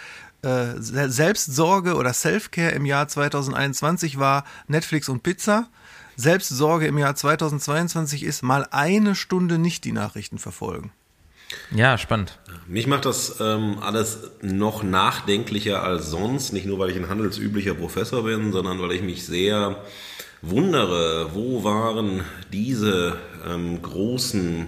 äh, 0.43 0.75
Se- 0.79 1.11
Selbstsorge 1.11 1.95
oder 1.97 2.13
Self-Care 2.13 2.71
im 2.71 2.87
Jahr 2.87 3.07
2021 3.09 4.19
war 4.19 4.45
Netflix 4.69 5.09
und 5.09 5.23
Pizza. 5.23 5.69
Selbstsorge 6.17 6.87
im 6.87 6.97
Jahr 6.99 7.15
2022 7.15 8.23
ist 8.23 8.43
mal 8.43 8.67
eine 8.71 9.15
Stunde 9.15 9.59
nicht 9.59 9.85
die 9.85 9.93
Nachrichten 9.93 10.39
verfolgen. 10.39 10.91
Ja, 11.71 11.97
spannend. 11.99 12.39
Mich 12.67 12.87
macht 12.87 13.05
das 13.05 13.37
ähm, 13.41 13.79
alles 13.81 14.31
noch 14.43 14.83
nachdenklicher 14.83 15.83
als 15.83 16.11
sonst. 16.11 16.53
Nicht 16.53 16.67
nur, 16.67 16.79
weil 16.79 16.91
ich 16.91 16.97
ein 16.97 17.09
handelsüblicher 17.09 17.75
Professor 17.75 18.25
bin, 18.25 18.51
sondern 18.53 18.81
weil 18.81 18.93
ich 18.93 19.03
mich 19.03 19.25
sehr 19.27 19.77
wundere, 20.43 21.31
wo 21.35 21.65
waren 21.65 22.23
diese 22.53 23.17
ähm, 23.49 23.81
großen 23.83 24.67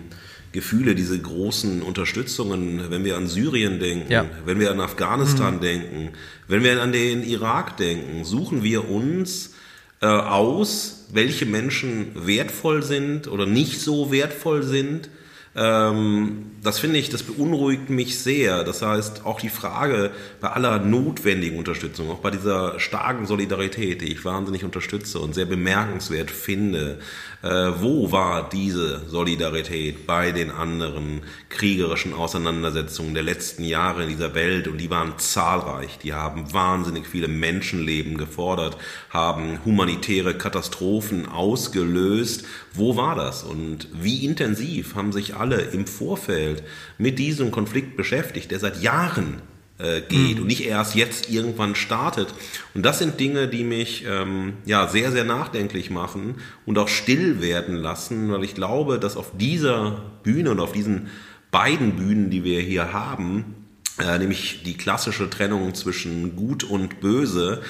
Gefühle, 0.53 0.95
diese 0.95 1.19
großen 1.19 1.83
Unterstützungen, 1.83 2.91
wenn 2.91 3.05
wir 3.05 3.17
an 3.17 3.27
Syrien 3.29 3.79
denken, 3.81 4.11
Ja. 4.11 4.25
wenn 4.45 4.59
wir 4.59 4.71
an 4.71 4.81
Afghanistan 4.81 5.61
denken, 5.61 6.11
wenn 6.49 6.65
wir 6.65 6.81
an 6.83 6.93
den 6.93 7.23
Irak 7.23 7.77
denken, 7.77 8.25
suchen 8.25 8.63
wir 8.63 8.89
uns 8.89 9.55
äh, 10.01 10.07
aus, 10.07 11.07
welche 11.13 11.45
Menschen 11.45 12.13
wertvoll 12.15 12.83
sind 12.83 13.29
oder 13.29 13.47
nicht 13.47 13.81
so 13.81 14.11
wertvoll 14.11 14.63
sind. 14.63 15.11
Ähm, 15.57 16.52
das 16.62 16.78
finde 16.78 16.99
ich, 16.99 17.09
das 17.11 17.23
beunruhigt 17.23 17.90
mich 17.90 18.19
sehr. 18.19 18.64
Das 18.64 18.83
heißt, 18.83 19.25
auch 19.25 19.40
die 19.40 19.49
Frage 19.49 20.11
bei 20.40 20.49
aller 20.49 20.78
notwendigen 20.78 21.59
Unterstützung, 21.59 22.11
auch 22.11 22.19
bei 22.19 22.31
dieser 22.31 22.78
starken 22.81 23.26
Solidarität, 23.26 24.00
die 24.00 24.12
ich 24.12 24.25
wahnsinnig 24.25 24.64
unterstütze 24.64 25.19
und 25.21 25.35
sehr 25.35 25.47
bemerkenswert 25.47 26.31
finde, 26.31 26.99
äh, 27.42 27.49
wo 27.49 28.11
war 28.11 28.49
diese 28.49 29.09
Solidarität 29.09 30.07
bei 30.07 30.33
den 30.33 30.50
anderen 30.50 31.23
kriegerischen 31.49 32.12
Auseinandersetzungen 32.12 33.14
der 33.14 33.23
letzten 33.23 33.62
Jahre 33.62 34.02
in 34.02 34.09
dieser 34.09 34.35
Welt? 34.35 34.66
Und 34.66 34.78
die 34.78 34.90
waren 34.90 35.18
zahlreich. 35.18 35.99
Die 35.99 36.12
haben 36.12 36.52
wahnsinnig 36.52 37.07
viele 37.07 37.28
Menschenleben 37.28 38.18
gefordert, 38.18 38.76
haben 39.11 39.64
humanitäre 39.64 40.35
Katastrophen 40.35 41.28
ausgelöst. 41.28 42.45
Wo 42.73 42.97
war 42.97 43.14
das? 43.14 43.45
Und 43.45 43.88
wie 43.92 44.25
intensiv 44.25 44.97
haben 44.97 45.12
sich 45.12 45.37
alle 45.37 45.61
im 45.61 45.87
Vorfeld 45.87 46.64
mit 46.99 47.18
diesem 47.18 47.50
Konflikt 47.52 47.97
beschäftigt, 47.97 48.50
der 48.50 48.59
seit 48.59 48.83
Jahren 48.83 49.40
äh, 49.78 50.00
geht 50.00 50.40
und 50.40 50.47
nicht 50.47 50.64
erst 50.66 50.94
jetzt 50.94 51.30
irgendwann 51.30 51.75
startet. 51.75 52.35
Und 52.75 52.85
das 52.85 52.99
sind 52.99 53.20
Dinge, 53.20 53.49
die 53.49 53.64
mich 53.64 54.04
ähm, 54.08 54.54
ja 54.64 54.88
sehr, 54.88 55.12
sehr 55.12 55.25
nachdenklich 55.25 55.90
machen 55.90 56.37
und 56.66 56.78
auch 56.78 56.88
still 56.88 57.40
werden 57.40 57.76
lassen, 57.76 58.30
weil 58.32 58.44
ich 58.44 58.54
glaube, 58.54 58.99
dass 58.99 59.16
auf 59.16 59.32
dieser 59.37 60.02
Bühne 60.23 60.50
und 60.50 60.61
auf 60.61 60.73
diesen 60.73 61.08
beiden 61.50 61.97
Bühnen, 61.97 62.30
die 62.30 62.44
wir 62.44 62.61
hier 62.61 62.92
haben, 62.92 63.54
äh, 63.99 64.18
nämlich 64.18 64.62
die 64.64 64.76
klassische 64.76 65.30
Trennung 65.30 65.75
zwischen 65.75 66.37
Gut 66.37 66.64
und 66.64 67.00
Böse, 67.00 67.62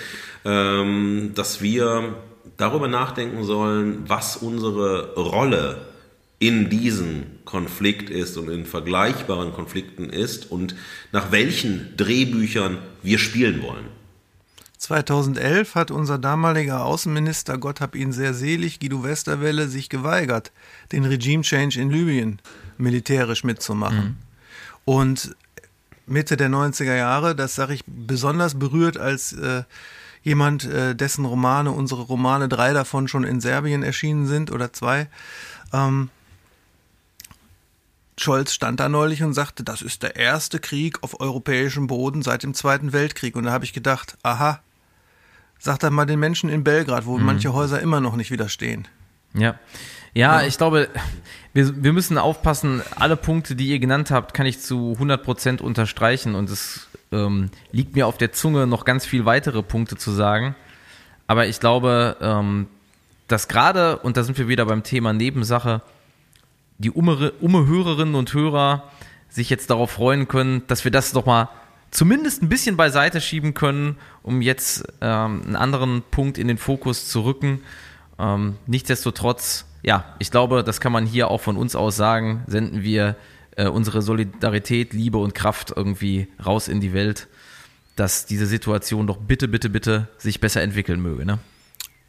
ähm, 0.45 1.33
dass 1.35 1.63
wir 1.63 2.17
darüber 2.57 2.89
nachdenken 2.89 3.45
sollen, 3.45 4.05
was 4.09 4.37
unsere 4.37 5.15
Rolle 5.15 5.88
in 6.39 6.71
diesem 6.71 7.27
Konflikt 7.45 8.11
ist 8.11 8.37
und 8.37 8.49
in 8.49 8.65
vergleichbaren 8.65 9.53
Konflikten 9.53 10.11
ist 10.11 10.51
und 10.51 10.77
nach 11.13 11.33
welchen 11.33 11.97
Drehbüchern 11.97 12.79
wir 13.03 13.19
spielen 13.19 13.63
wollen. 13.63 13.87
2011 14.79 15.75
hat 15.75 15.91
unser 15.91 16.19
damaliger 16.19 16.85
Außenminister, 16.85 17.59
Gott 17.59 17.81
hab 17.81 17.97
ihn 17.97 18.13
sehr 18.13 18.33
selig, 18.33 18.79
Guido 18.79 19.03
Westerwelle, 19.03 19.67
sich 19.67 19.89
geweigert, 19.89 20.53
den 20.93 21.05
Regime 21.05 21.43
Change 21.43 21.81
in 21.81 21.91
Libyen 21.91 22.39
militärisch 22.77 23.43
mitzumachen. 23.43 24.05
Mhm. 24.05 24.17
Und 24.85 25.37
Mitte 26.07 26.37
der 26.37 26.49
90er 26.49 26.97
Jahre, 26.97 27.35
das 27.35 27.57
sage 27.57 27.75
ich 27.75 27.83
besonders 27.87 28.59
berührt 28.59 28.97
als 28.97 29.33
äh, 29.33 29.65
jemand, 30.23 30.65
äh, 30.65 30.95
dessen 30.95 31.25
Romane, 31.25 31.73
unsere 31.73 32.03
Romane, 32.03 32.49
drei 32.49 32.73
davon 32.73 33.09
schon 33.09 33.25
in 33.25 33.41
Serbien 33.41 33.83
erschienen 33.83 34.27
sind 34.27 34.53
oder 34.53 34.73
zwei. 34.73 35.09
Ähm, 35.73 36.11
Scholz 38.19 38.53
stand 38.53 38.81
da 38.81 38.89
neulich 38.89 39.23
und 39.23 39.33
sagte, 39.33 39.65
das 39.65 39.83
ist 39.83 40.03
der 40.03 40.17
erste 40.17 40.59
Krieg 40.59 41.03
auf 41.03 41.21
europäischem 41.21 41.87
Boden 41.87 42.23
seit 42.23 42.43
dem 42.43 42.55
Zweiten 42.55 42.93
Weltkrieg. 42.93 43.37
Und 43.37 43.45
da 43.45 43.53
habe 43.53 43.65
ich 43.65 43.73
gedacht, 43.73 44.17
aha, 44.23 44.61
sag 45.59 45.79
das 45.79 45.91
mal 45.91 46.07
den 46.07 46.19
Menschen 46.19 46.51
in 46.51 46.65
Belgrad, 46.65 47.07
wo 47.07 47.19
mhm. 47.19 47.27
manche 47.27 47.53
Häuser 47.53 47.81
immer 47.81 48.01
noch 48.01 48.17
nicht 48.17 48.31
widerstehen. 48.31 48.89
Ja. 49.35 49.55
Ja, 50.15 50.43
ich 50.43 50.57
glaube, 50.57 50.89
wir, 51.53 51.83
wir 51.83 51.93
müssen 51.93 52.19
aufpassen, 52.19 52.83
alle 52.97 53.17
Punkte, 53.17 53.55
die 53.55 53.69
ihr 53.69 53.79
genannt 53.79 54.11
habt, 54.11 54.35
kann 54.35 54.47
ich 54.47 54.61
zu 54.61 54.97
100% 54.99 55.61
unterstreichen 55.61 56.35
und 56.35 56.51
es 56.51 56.89
ähm, 57.13 57.51
liegt 57.73 57.95
mir 57.95 58.07
auf 58.07 58.19
der 58.19 58.33
Zunge, 58.33 58.67
noch 58.67 58.85
ganz 58.85 59.07
viel 59.07 59.27
weitere 59.27 59.63
Punkte 59.63 59.97
zu 59.97 60.11
sagen. 60.11 60.57
Aber 61.27 61.47
ich 61.47 61.61
glaube, 61.61 62.17
ähm, 62.21 62.69
dass 63.29 63.49
gerade, 63.49 63.99
und 63.99 64.17
da 64.17 64.25
sind 64.25 64.39
wir 64.39 64.49
wieder 64.49 64.65
beim 64.65 64.83
Thema 64.83 65.13
Nebensache, 65.13 65.83
die 66.79 66.91
Umme-Hörerinnen 66.91 68.15
und 68.15 68.33
Hörer 68.33 68.91
sich 69.29 69.51
jetzt 69.51 69.71
darauf 69.71 69.91
freuen 69.91 70.29
können, 70.29 70.63
dass 70.69 70.85
wir 70.85 70.91
das 70.91 71.13
doch 71.13 71.27
mal 71.27 71.51
zumindest 71.91 72.43
ein 72.43 72.49
bisschen 72.49 72.77
beiseite 72.77 73.21
schieben 73.21 73.55
können, 73.55 73.97
um 74.23 74.43
jetzt 74.43 74.85
ähm, 75.01 75.43
einen 75.45 75.57
anderen 75.57 76.03
Punkt 76.11 76.39
in 76.39 76.49
den 76.49 76.59
Fokus 76.59 77.09
zu 77.09 77.23
rücken. 77.25 77.61
Ähm, 78.19 78.57
nichtsdestotrotz, 78.67 79.67
ja, 79.83 80.15
ich 80.19 80.31
glaube, 80.31 80.65
das 80.65 80.81
kann 80.81 80.93
man 80.93 81.07
hier 81.07 81.29
auch 81.29 81.41
von 81.41 81.57
uns 81.57 81.77
aus 81.77 81.97
sagen, 81.97 82.45
senden 82.47 82.83
wir 82.83 83.17
äh, 83.57 83.67
unsere 83.69 84.03
Solidarität, 84.03 84.93
Liebe 84.93 85.19
und 85.19 85.35
Kraft 85.35 85.73
irgendwie 85.75 86.29
raus 86.45 86.69
in 86.69 86.81
die 86.81 86.93
Welt, 86.93 87.29
dass 87.97 88.27
diese 88.27 88.47
Situation 88.47 89.07
doch 89.07 89.17
bitte, 89.17 89.49
bitte, 89.49 89.69
bitte 89.69 90.09
sich 90.19 90.41
besser 90.41 90.63
entwickeln 90.63 91.01
möge. 91.01 91.27
Ne? 91.27 91.39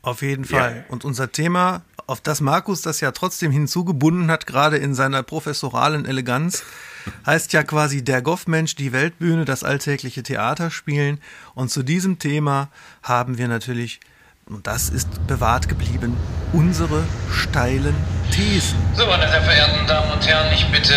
Auf 0.02 0.22
jeden 0.22 0.46
Fall. 0.46 0.86
Ja. 0.88 0.94
Und 0.94 1.06
unser 1.06 1.32
Thema, 1.32 1.82
auf 2.10 2.22
das 2.22 2.42
Markus 2.42 2.82
das 2.82 3.02
ja 3.02 3.12
trotzdem 3.12 3.52
hinzugebunden 3.52 4.32
hat, 4.32 4.48
gerade 4.48 4.78
in 4.78 4.96
seiner 4.96 5.24
professoralen 5.24 6.06
Eleganz, 6.06 6.64
heißt 7.26 7.54
ja 7.54 7.64
quasi 7.64 8.04
der 8.04 8.22
Goffmensch, 8.22 8.76
die 8.76 8.92
Weltbühne, 8.92 9.46
das 9.46 9.64
alltägliche 9.64 10.24
Theater 10.24 10.72
spielen. 10.72 11.20
Und 11.54 11.70
zu 11.70 11.84
diesem 11.84 12.20
Thema 12.20 12.70
haben 13.04 13.38
wir 13.38 13.48
natürlich 13.48 14.00
und 14.50 14.66
das 14.66 14.90
ist 14.90 15.28
bewahrt 15.28 15.70
geblieben, 15.70 16.18
unsere 16.54 17.04
steilen 17.32 17.94
Thesen. 18.32 18.80
So, 18.96 19.06
meine 19.06 19.30
sehr 19.30 19.44
verehrten 19.44 19.86
Damen 19.86 20.12
und 20.12 20.26
Herren, 20.26 20.52
ich 20.52 20.66
bitte 20.72 20.96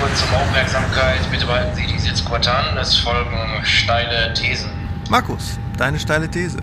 kurz 0.00 0.22
um 0.22 0.34
Aufmerksamkeit. 0.34 1.20
Bitte 1.30 1.44
behalten 1.44 1.76
Sie 1.76 1.86
die 1.86 1.98
Sitzquote 1.98 2.50
an. 2.50 2.78
Es 2.78 2.96
folgen 2.96 3.36
steile 3.64 4.32
Thesen. 4.32 4.70
Markus, 5.10 5.58
deine 5.76 6.00
steile 6.00 6.30
These. 6.30 6.56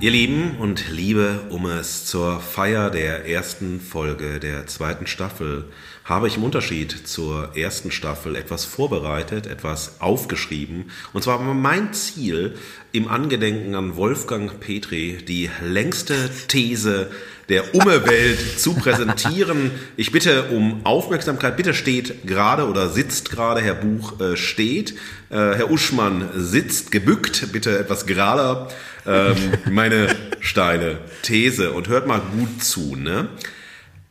Ihr 0.00 0.10
Lieben 0.10 0.56
und 0.58 0.90
Liebe, 0.90 1.46
um 1.50 1.66
es 1.66 2.04
zur 2.04 2.40
Feier 2.40 2.90
der 2.90 3.26
ersten 3.26 3.80
Folge 3.80 4.40
der 4.40 4.66
zweiten 4.66 5.06
Staffel 5.06 5.70
habe 6.04 6.26
ich 6.26 6.36
im 6.36 6.42
Unterschied 6.42 7.06
zur 7.06 7.56
ersten 7.56 7.92
Staffel 7.92 8.34
etwas 8.34 8.64
vorbereitet, 8.64 9.46
etwas 9.46 10.00
aufgeschrieben. 10.00 10.90
Und 11.12 11.22
zwar 11.22 11.38
war 11.38 11.54
mein 11.54 11.94
Ziel, 11.94 12.56
im 12.92 13.08
Angedenken 13.08 13.74
an 13.74 13.96
Wolfgang 13.96 14.60
Petri 14.60 15.18
die 15.26 15.48
längste 15.62 16.28
These 16.48 17.10
der 17.48 17.74
Umwelt 17.74 18.58
zu 18.58 18.74
präsentieren. 18.74 19.70
Ich 19.96 20.12
bitte 20.12 20.44
um 20.50 20.84
Aufmerksamkeit. 20.84 21.56
Bitte 21.56 21.74
steht 21.74 22.26
gerade 22.26 22.66
oder 22.68 22.88
sitzt 22.88 23.30
gerade. 23.30 23.60
Herr 23.60 23.74
Buch 23.74 24.20
äh, 24.20 24.36
steht. 24.36 24.92
Äh, 25.30 25.36
Herr 25.36 25.70
Uschmann 25.70 26.28
sitzt 26.36 26.90
gebückt. 26.90 27.52
Bitte 27.52 27.78
etwas 27.78 28.06
gerader. 28.06 28.68
Ähm, 29.06 29.36
meine 29.70 30.14
steile 30.40 30.98
These. 31.22 31.72
Und 31.72 31.88
hört 31.88 32.06
mal 32.06 32.20
gut 32.20 32.62
zu. 32.62 32.96
Ne? 32.96 33.28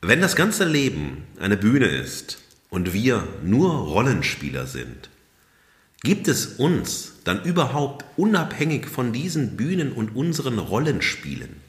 Wenn 0.01 0.21
das 0.21 0.35
ganze 0.35 0.65
Leben 0.65 1.23
eine 1.39 1.57
Bühne 1.57 1.87
ist 1.87 2.39
und 2.69 2.93
wir 2.93 3.27
nur 3.43 3.71
Rollenspieler 3.71 4.67
sind, 4.67 5.09
gibt 6.03 6.27
es 6.27 6.45
uns 6.45 7.13
dann 7.23 7.41
überhaupt 7.43 8.03
unabhängig 8.17 8.87
von 8.87 9.13
diesen 9.13 9.55
Bühnen 9.55 9.93
und 9.93 10.15
unseren 10.15 10.59
Rollenspielen? 10.59 11.62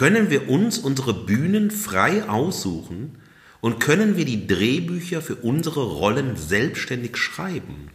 Können 0.00 0.30
wir 0.30 0.48
uns 0.48 0.78
unsere 0.78 1.12
Bühnen 1.12 1.70
frei 1.70 2.26
aussuchen 2.26 3.18
und 3.60 3.80
können 3.80 4.16
wir 4.16 4.24
die 4.24 4.46
Drehbücher 4.46 5.20
für 5.20 5.34
unsere 5.34 5.82
Rollen 5.82 6.38
selbstständig 6.38 7.18
schreiben? 7.18 7.90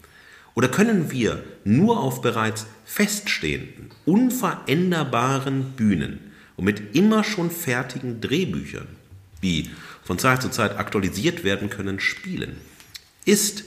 Oder 0.53 0.67
können 0.67 1.09
wir 1.09 1.43
nur 1.63 1.99
auf 1.99 2.21
bereits 2.21 2.67
feststehenden, 2.85 3.89
unveränderbaren 4.05 5.71
Bühnen 5.71 6.19
und 6.57 6.65
mit 6.65 6.95
immer 6.95 7.23
schon 7.23 7.49
fertigen 7.49 8.21
Drehbüchern 8.21 8.85
die 9.41 9.71
von 10.03 10.19
Zeit 10.19 10.43
zu 10.43 10.49
Zeit 10.49 10.77
aktualisiert 10.77 11.43
werden 11.43 11.71
können, 11.71 11.99
spielen. 11.99 12.57
Ist, 13.25 13.63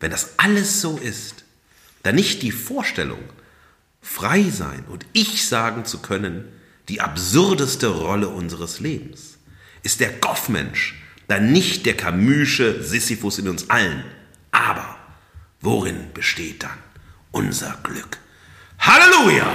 wenn 0.00 0.10
das 0.10 0.34
alles 0.38 0.80
so 0.80 0.98
ist, 0.98 1.44
dann 2.02 2.16
nicht 2.16 2.42
die 2.42 2.50
Vorstellung, 2.50 3.22
frei 4.02 4.42
sein 4.50 4.84
und 4.88 5.06
ich 5.12 5.46
sagen 5.46 5.84
zu 5.84 5.98
können, 5.98 6.46
die 6.90 7.00
absurdeste 7.00 7.86
Rolle 7.86 8.28
unseres 8.28 8.80
Lebens? 8.80 9.38
Ist 9.82 10.00
der 10.00 10.10
Goffmensch 10.10 11.00
dann 11.28 11.52
nicht 11.52 11.86
der 11.86 11.96
Camusche 11.96 12.82
Sisyphus 12.82 13.38
in 13.38 13.48
uns 13.48 13.70
allen? 13.70 14.04
Aber 14.50 14.96
worin 15.60 16.12
besteht 16.12 16.64
dann 16.64 16.78
unser 17.30 17.78
Glück? 17.84 18.18
Halleluja! 18.80 19.46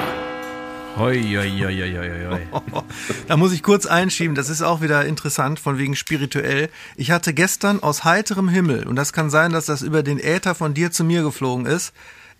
Hoi, 0.97 1.21
hoi, 1.21 1.51
hoi, 1.59 1.75
hoi, 1.75 2.25
hoi. 2.29 2.83
Da 3.27 3.35
muss 3.35 3.51
ich 3.51 3.63
kurz 3.63 3.85
einschieben, 3.85 4.33
das 4.33 4.47
ist 4.47 4.61
auch 4.61 4.79
wieder 4.79 5.03
interessant, 5.05 5.59
von 5.59 5.77
wegen 5.77 5.97
spirituell. 5.97 6.69
Ich 6.95 7.11
hatte 7.11 7.33
gestern 7.33 7.83
aus 7.83 8.05
heiterem 8.05 8.47
Himmel, 8.47 8.87
und 8.87 8.95
das 8.95 9.11
kann 9.11 9.29
sein, 9.29 9.51
dass 9.51 9.65
das 9.65 9.81
über 9.81 10.03
den 10.03 10.19
Äther 10.19 10.55
von 10.55 10.73
dir 10.73 10.91
zu 10.91 11.03
mir 11.03 11.21
geflogen 11.21 11.65
ist, 11.65 11.91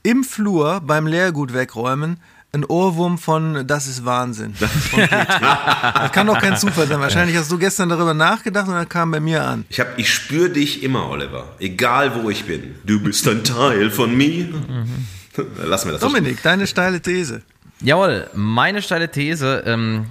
im 0.04 0.24
Flur 0.24 0.80
beim 0.80 1.06
Leergut 1.06 1.54
wegräumen, 1.54 2.22
ein 2.56 2.66
Ohrwurm 2.66 3.18
von 3.18 3.68
Das 3.68 3.88
ist 3.88 4.06
Wahnsinn. 4.06 4.56
Das, 4.60 4.72
das 5.10 6.12
kann 6.12 6.28
doch 6.28 6.40
kein 6.40 6.58
Zufall 6.58 6.88
sein. 6.88 7.00
Wahrscheinlich 7.00 7.38
hast 7.38 7.52
du 7.52 7.58
gestern 7.58 7.90
darüber 7.90 8.14
nachgedacht 8.14 8.68
und 8.68 8.74
dann 8.74 8.90
kam 8.90 9.12
bei 9.12 9.20
mir 9.20 9.44
an. 9.44 9.66
Ich, 9.70 9.80
hab, 9.80 10.00
ich 10.00 10.12
spüre 10.12 10.50
dich 10.50 10.82
immer, 10.82 11.10
Oliver. 11.10 11.56
Egal 11.60 12.24
wo 12.24 12.30
ich 12.30 12.46
bin. 12.46 12.76
Du 12.86 13.00
bist 13.02 13.28
ein 13.28 13.44
Teil 13.44 13.92
von 13.92 14.16
mir. 14.16 14.46
Mhm. 14.46 15.06
Lass 15.64 15.86
mir 15.86 15.92
das. 15.92 16.02
Dominik, 16.02 16.42
deine 16.42 16.66
steile 16.66 17.02
These. 17.02 17.42
Jawohl, 17.82 18.28
meine 18.34 18.82
steile 18.82 19.12
These 19.12 19.64
ähm, 19.66 20.06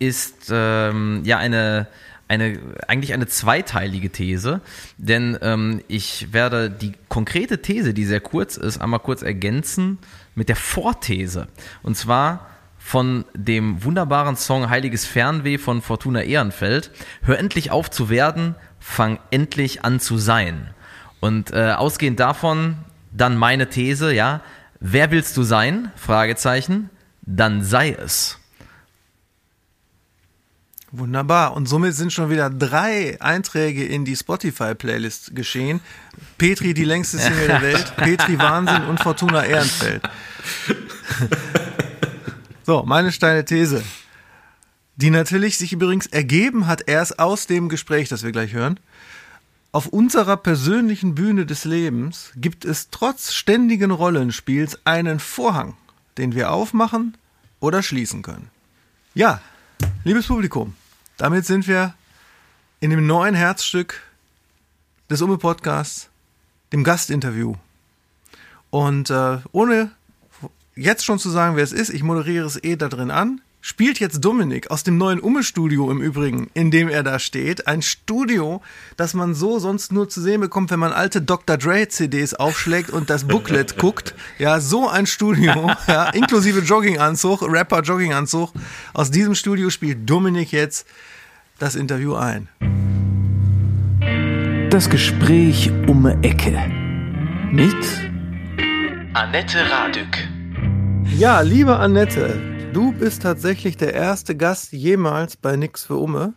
ist 0.00 0.50
ähm, 0.50 1.22
ja 1.24 1.38
eine, 1.38 1.86
eine, 2.26 2.58
eigentlich 2.88 3.12
eine 3.12 3.28
zweiteilige 3.28 4.10
These, 4.10 4.60
denn 4.96 5.38
ähm, 5.40 5.80
ich 5.86 6.32
werde 6.32 6.70
die 6.70 6.92
konkrete 7.08 7.62
These, 7.62 7.94
die 7.94 8.04
sehr 8.04 8.20
kurz 8.20 8.56
ist, 8.56 8.80
einmal 8.80 9.00
kurz 9.00 9.22
ergänzen 9.22 9.98
mit 10.38 10.48
der 10.48 10.56
Vorthese. 10.56 11.48
Und 11.82 11.96
zwar 11.96 12.46
von 12.78 13.24
dem 13.34 13.84
wunderbaren 13.84 14.36
Song 14.36 14.70
Heiliges 14.70 15.04
Fernweh 15.04 15.58
von 15.58 15.82
Fortuna 15.82 16.22
Ehrenfeld. 16.22 16.90
Hör 17.22 17.38
endlich 17.38 17.70
auf 17.70 17.90
zu 17.90 18.08
werden, 18.08 18.54
fang 18.80 19.18
endlich 19.30 19.84
an 19.84 20.00
zu 20.00 20.16
sein. 20.16 20.70
Und 21.20 21.52
äh, 21.52 21.72
ausgehend 21.72 22.20
davon 22.20 22.78
dann 23.12 23.36
meine 23.36 23.68
These, 23.68 24.12
ja, 24.12 24.42
Wer 24.80 25.10
willst 25.10 25.36
du 25.36 25.42
sein? 25.42 25.90
Fragezeichen. 25.96 26.90
Dann 27.22 27.64
sei 27.64 27.90
es. 27.90 28.38
Wunderbar. 30.90 31.52
Und 31.54 31.68
somit 31.68 31.94
sind 31.94 32.12
schon 32.12 32.30
wieder 32.30 32.48
drei 32.48 33.20
Einträge 33.20 33.84
in 33.84 34.04
die 34.04 34.16
Spotify-Playlist 34.16 35.34
geschehen. 35.34 35.80
Petri, 36.38 36.72
die 36.72 36.84
längste 36.84 37.18
Single 37.18 37.48
der 37.48 37.62
Welt, 37.62 37.96
Petri 37.96 38.38
Wahnsinn 38.38 38.84
und 38.84 39.00
Fortuna 39.00 39.44
Ehrenfeld. 39.44 40.02
So, 42.68 42.82
meine 42.82 43.12
steile 43.12 43.46
These. 43.46 43.82
Die 44.96 45.08
natürlich 45.08 45.56
sich 45.56 45.72
übrigens 45.72 46.06
ergeben 46.06 46.66
hat 46.66 46.86
erst 46.86 47.18
aus 47.18 47.46
dem 47.46 47.70
Gespräch, 47.70 48.10
das 48.10 48.24
wir 48.24 48.30
gleich 48.30 48.52
hören. 48.52 48.78
Auf 49.72 49.86
unserer 49.86 50.36
persönlichen 50.36 51.14
Bühne 51.14 51.46
des 51.46 51.64
Lebens 51.64 52.30
gibt 52.36 52.66
es 52.66 52.90
trotz 52.90 53.32
ständigen 53.32 53.90
Rollenspiels 53.90 54.84
einen 54.84 55.18
Vorhang, 55.18 55.78
den 56.18 56.34
wir 56.34 56.52
aufmachen 56.52 57.16
oder 57.58 57.82
schließen 57.82 58.20
können. 58.20 58.50
Ja, 59.14 59.40
liebes 60.04 60.26
Publikum, 60.26 60.76
damit 61.16 61.46
sind 61.46 61.66
wir 61.68 61.94
in 62.80 62.90
dem 62.90 63.06
neuen 63.06 63.34
Herzstück 63.34 64.02
des 65.08 65.22
Umme 65.22 65.38
Podcasts, 65.38 66.10
dem 66.70 66.84
Gastinterview. 66.84 67.54
Und 68.68 69.08
äh, 69.08 69.38
ohne 69.52 69.90
jetzt 70.78 71.04
schon 71.04 71.18
zu 71.18 71.30
sagen, 71.30 71.56
wer 71.56 71.64
es 71.64 71.72
ist, 71.72 71.90
ich 71.90 72.02
moderiere 72.02 72.46
es 72.46 72.62
eh 72.62 72.76
da 72.76 72.88
drin 72.88 73.10
an, 73.10 73.40
spielt 73.60 73.98
jetzt 73.98 74.24
Dominik 74.24 74.70
aus 74.70 74.84
dem 74.84 74.96
neuen 74.96 75.18
Umme-Studio 75.18 75.90
im 75.90 76.00
Übrigen, 76.00 76.48
in 76.54 76.70
dem 76.70 76.88
er 76.88 77.02
da 77.02 77.18
steht. 77.18 77.66
Ein 77.66 77.82
Studio, 77.82 78.62
das 78.96 79.14
man 79.14 79.34
so 79.34 79.58
sonst 79.58 79.92
nur 79.92 80.08
zu 80.08 80.20
sehen 80.20 80.40
bekommt, 80.40 80.70
wenn 80.70 80.78
man 80.78 80.92
alte 80.92 81.20
Dr. 81.20 81.56
Dre-CDs 81.56 82.34
aufschlägt 82.34 82.90
und 82.90 83.10
das 83.10 83.24
Booklet 83.24 83.76
guckt. 83.78 84.14
Ja, 84.38 84.60
so 84.60 84.88
ein 84.88 85.06
Studio, 85.06 85.72
ja, 85.88 86.10
inklusive 86.10 86.60
Jogginganzug, 86.60 87.42
Rapper-Jogginganzug. 87.42 88.52
Aus 88.94 89.10
diesem 89.10 89.34
Studio 89.34 89.70
spielt 89.70 90.08
Dominik 90.08 90.52
jetzt 90.52 90.86
das 91.58 91.74
Interview 91.74 92.14
ein. 92.14 92.48
Das 94.70 94.88
Gespräch 94.88 95.72
um 95.88 96.06
Ecke. 96.22 96.56
Mit 97.50 97.74
Annette 99.14 99.58
Radück. 99.68 100.37
Ja, 101.18 101.40
liebe 101.40 101.76
Annette, 101.76 102.38
du 102.72 102.92
bist 102.92 103.22
tatsächlich 103.22 103.76
der 103.76 103.92
erste 103.92 104.36
Gast 104.36 104.72
jemals 104.72 105.36
bei 105.36 105.56
Nix 105.56 105.84
für 105.84 105.96
Umme. 105.96 106.34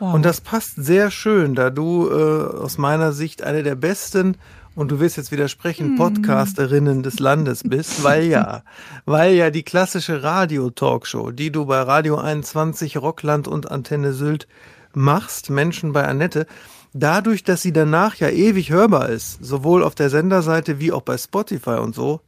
Und 0.00 0.24
das 0.24 0.40
passt 0.40 0.76
sehr 0.76 1.10
schön, 1.10 1.54
da 1.54 1.68
du 1.68 2.08
äh, 2.08 2.56
aus 2.56 2.78
meiner 2.78 3.12
Sicht 3.12 3.42
eine 3.42 3.62
der 3.62 3.74
besten 3.74 4.38
und 4.74 4.90
du 4.90 5.00
wirst 5.00 5.18
jetzt 5.18 5.32
widersprechen, 5.32 5.96
Podcasterinnen 5.96 7.02
des 7.02 7.18
Landes 7.18 7.62
bist, 7.62 8.04
weil 8.04 8.24
ja, 8.24 8.62
weil 9.04 9.34
ja 9.34 9.50
die 9.50 9.64
klassische 9.64 10.22
Radio-Talkshow, 10.22 11.30
die 11.30 11.52
du 11.52 11.66
bei 11.66 11.82
Radio 11.82 12.16
21, 12.16 12.96
Rockland 12.96 13.46
und 13.46 13.70
Antenne 13.70 14.14
Sylt 14.14 14.48
machst, 14.94 15.50
Menschen 15.50 15.92
bei 15.92 16.08
Annette, 16.08 16.46
dadurch, 16.94 17.44
dass 17.44 17.60
sie 17.60 17.74
danach 17.74 18.14
ja 18.14 18.30
ewig 18.30 18.70
hörbar 18.70 19.10
ist, 19.10 19.44
sowohl 19.44 19.84
auf 19.84 19.94
der 19.94 20.08
Senderseite 20.08 20.80
wie 20.80 20.90
auch 20.90 21.02
bei 21.02 21.18
Spotify 21.18 21.80
und 21.80 21.94
so, 21.94 22.22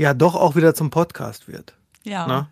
ja 0.00 0.14
doch 0.14 0.34
auch 0.34 0.56
wieder 0.56 0.74
zum 0.74 0.90
Podcast 0.90 1.46
wird. 1.48 1.74
Ja. 2.04 2.26
Na? 2.26 2.48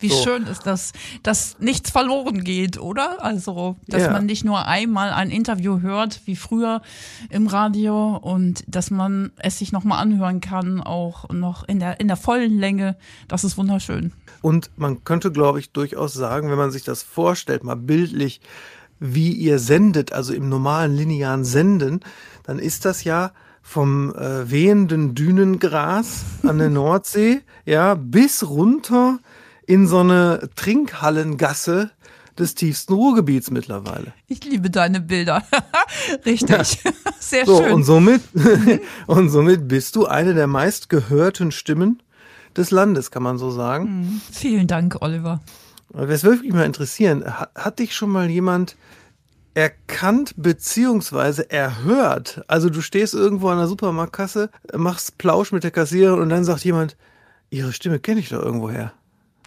Wie 0.00 0.08
So. 0.10 0.22
schön 0.22 0.46
ist 0.46 0.66
das, 0.66 0.92
dass 1.22 1.58
nichts 1.58 1.90
verloren 1.90 2.44
geht, 2.44 2.78
oder? 2.78 3.24
Also, 3.24 3.76
dass 3.86 4.02
Ja. 4.02 4.10
man 4.10 4.26
nicht 4.26 4.44
nur 4.44 4.66
einmal 4.66 5.10
ein 5.12 5.30
Interview 5.30 5.80
hört, 5.80 6.20
wie 6.26 6.36
früher 6.36 6.82
im 7.30 7.46
Radio, 7.46 8.16
und 8.16 8.64
dass 8.66 8.90
man 8.90 9.32
es 9.38 9.58
sich 9.58 9.72
nochmal 9.72 10.02
anhören 10.02 10.40
kann, 10.42 10.82
auch 10.82 11.30
noch 11.30 11.66
in 11.66 11.78
der, 11.80 12.00
in 12.00 12.08
der 12.08 12.18
vollen 12.18 12.58
Länge. 12.58 12.96
Das 13.28 13.44
ist 13.44 13.56
wunderschön. 13.56 14.12
Und 14.42 14.70
man 14.76 15.04
könnte, 15.04 15.30
glaube 15.32 15.58
ich, 15.60 15.70
durchaus 15.72 16.12
sagen, 16.12 16.50
wenn 16.50 16.58
man 16.58 16.70
sich 16.72 16.84
das 16.84 17.02
vorstellt, 17.02 17.64
mal 17.64 17.76
bildlich, 17.76 18.42
wie 18.98 19.32
ihr 19.32 19.58
sendet, 19.58 20.12
also 20.12 20.34
im 20.34 20.48
normalen 20.50 20.94
linearen 20.94 21.44
Senden, 21.46 22.00
dann 22.42 22.58
ist 22.58 22.84
das 22.84 23.04
ja 23.04 23.32
vom 23.62 24.14
äh, 24.14 24.50
wehenden 24.50 25.14
Dünengras 25.14 26.24
an 26.42 26.58
der 26.58 26.68
Nordsee, 26.70 27.40
ja, 27.64 27.94
bis 27.94 28.48
runter 28.48 29.18
in 29.66 29.86
so 29.86 29.98
eine 30.00 30.50
Trinkhallengasse 30.56 31.90
des 32.38 32.54
tiefsten 32.54 32.94
Ruhrgebiets 32.94 33.50
mittlerweile. 33.50 34.12
Ich 34.26 34.44
liebe 34.44 34.70
deine 34.70 35.00
Bilder. 35.00 35.42
Richtig. 36.26 36.82
Sehr 37.20 37.46
So, 37.46 37.62
schön. 37.62 37.72
und 37.72 37.84
somit, 37.84 38.22
und 39.06 39.28
somit 39.30 39.68
bist 39.68 39.96
du 39.96 40.06
eine 40.06 40.34
der 40.34 40.46
meistgehörten 40.46 41.52
Stimmen 41.52 42.02
des 42.56 42.70
Landes, 42.70 43.10
kann 43.10 43.22
man 43.22 43.38
so 43.38 43.50
sagen. 43.50 44.20
Vielen 44.30 44.66
Dank, 44.66 44.96
Oliver. 45.00 45.40
Es 45.94 46.24
würde 46.24 46.42
mich 46.42 46.52
mal 46.52 46.64
interessieren, 46.64 47.24
hat, 47.24 47.50
hat 47.54 47.78
dich 47.78 47.94
schon 47.94 48.10
mal 48.10 48.28
jemand 48.30 48.76
erkannt 49.54 50.34
beziehungsweise 50.36 51.50
erhört? 51.50 52.42
Also 52.48 52.70
du 52.70 52.80
stehst 52.80 53.14
irgendwo 53.14 53.48
an 53.48 53.58
der 53.58 53.66
Supermarktkasse, 53.66 54.50
machst 54.74 55.18
Plausch 55.18 55.52
mit 55.52 55.64
der 55.64 55.70
Kassiererin 55.70 56.20
und 56.20 56.28
dann 56.28 56.44
sagt 56.44 56.64
jemand, 56.64 56.96
ihre 57.50 57.72
Stimme 57.72 57.98
kenne 57.98 58.20
ich 58.20 58.30
doch 58.30 58.42
irgendwoher. 58.42 58.92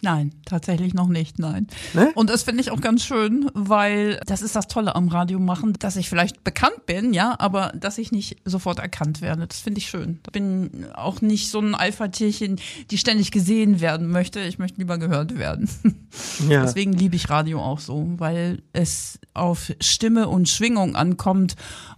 Nein, 0.02 0.32
tatsächlich 0.44 0.92
noch 0.94 1.08
nicht, 1.08 1.38
nein. 1.38 1.68
Ne? 1.94 2.12
Und 2.14 2.28
das 2.28 2.42
finde 2.42 2.60
ich 2.60 2.70
auch 2.70 2.80
ganz 2.80 3.04
schön, 3.04 3.50
weil 3.54 4.20
das 4.26 4.42
ist 4.42 4.54
das 4.54 4.68
Tolle 4.68 4.94
am 4.94 5.08
Radio 5.08 5.38
machen, 5.38 5.72
dass 5.78 5.96
ich 5.96 6.08
vielleicht 6.08 6.44
bekannt 6.44 6.84
bin, 6.84 7.14
ja, 7.14 7.34
aber 7.38 7.72
dass 7.74 7.96
ich 7.96 8.12
nicht 8.12 8.36
sofort 8.44 8.78
erkannt 8.78 9.22
werde. 9.22 9.46
Das 9.46 9.60
finde 9.60 9.78
ich 9.78 9.88
schön. 9.88 10.20
Ich 10.26 10.32
bin 10.32 10.86
auch 10.94 11.22
nicht 11.22 11.50
so 11.50 11.60
ein 11.60 11.74
Alpha-Tierchen, 11.74 12.60
die 12.90 12.98
ständig 12.98 13.30
gesehen 13.30 13.80
werden 13.80 14.08
möchte. 14.08 14.40
Ich 14.40 14.58
möchte 14.58 14.78
lieber 14.78 14.98
gehört 14.98 15.38
werden. 15.38 15.68
Ja. 16.48 16.62
Deswegen 16.62 16.94
liebe 16.94 17.14
ich 17.14 17.28
Radio 17.28 17.60
auch 17.60 17.78
so, 17.78 18.06
weil 18.16 18.62
es 18.72 19.18
auf 19.34 19.72
Stimme 19.80 20.28
und 20.28 20.48
Schwingung 20.48 20.96
ankommt 20.96 21.56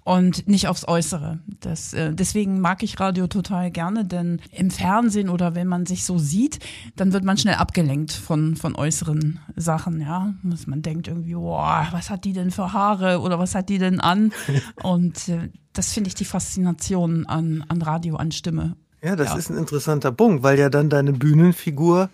und 0.08 0.48
nicht 0.48 0.68
aufs 0.68 0.88
Äußere. 0.88 1.38
Das, 1.60 1.92
äh, 1.92 2.14
deswegen 2.14 2.60
mag 2.60 2.82
ich 2.82 2.98
Radio 2.98 3.26
total 3.26 3.70
gerne, 3.70 4.04
denn 4.06 4.40
im 4.52 4.70
Fernsehen 4.70 5.28
oder 5.28 5.54
wenn 5.54 5.66
man 5.68 5.84
sich 5.84 6.04
so 6.04 6.18
sieht, 6.18 6.60
dann 6.96 7.12
wird 7.12 7.24
man 7.24 7.36
schnell 7.36 7.56
abgelenkt 7.56 8.12
von, 8.12 8.56
von 8.56 8.74
äußeren 8.74 9.40
Sachen, 9.54 10.00
ja. 10.00 10.32
Dass 10.42 10.66
man 10.66 10.80
denkt 10.82 11.08
irgendwie, 11.08 11.34
boah, 11.34 11.86
was 11.90 12.08
hat 12.08 12.24
die 12.24 12.32
denn 12.32 12.50
für 12.50 12.72
Haare 12.72 13.20
oder 13.20 13.38
was 13.38 13.54
hat 13.54 13.68
die 13.68 13.78
denn 13.78 14.00
an? 14.00 14.32
Und 14.82 15.28
äh, 15.28 15.50
das 15.74 15.92
finde 15.92 16.08
ich 16.08 16.14
die 16.14 16.24
Faszination 16.24 17.26
an, 17.26 17.64
an 17.68 17.82
Radio, 17.82 18.16
an 18.16 18.32
Stimme. 18.32 18.76
Ja, 19.02 19.14
das 19.14 19.30
Ja. 19.30 19.36
ist 19.36 19.50
ein 19.50 19.58
interessanter 19.58 20.10
Punkt, 20.10 20.42
weil 20.42 20.58
ja 20.58 20.70
dann 20.70 20.88
deine 20.90 21.12
Bühnenfigur, 21.12 22.08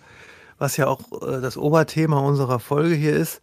was 0.57 0.75
ja 0.77 0.87
auch 0.87 1.01
äh, 1.27 1.39
das 1.41 1.57
Oberthema 1.57 2.19
unserer 2.19 2.59
Folge 2.59 2.93
hier 2.95 3.13
ist, 3.15 3.41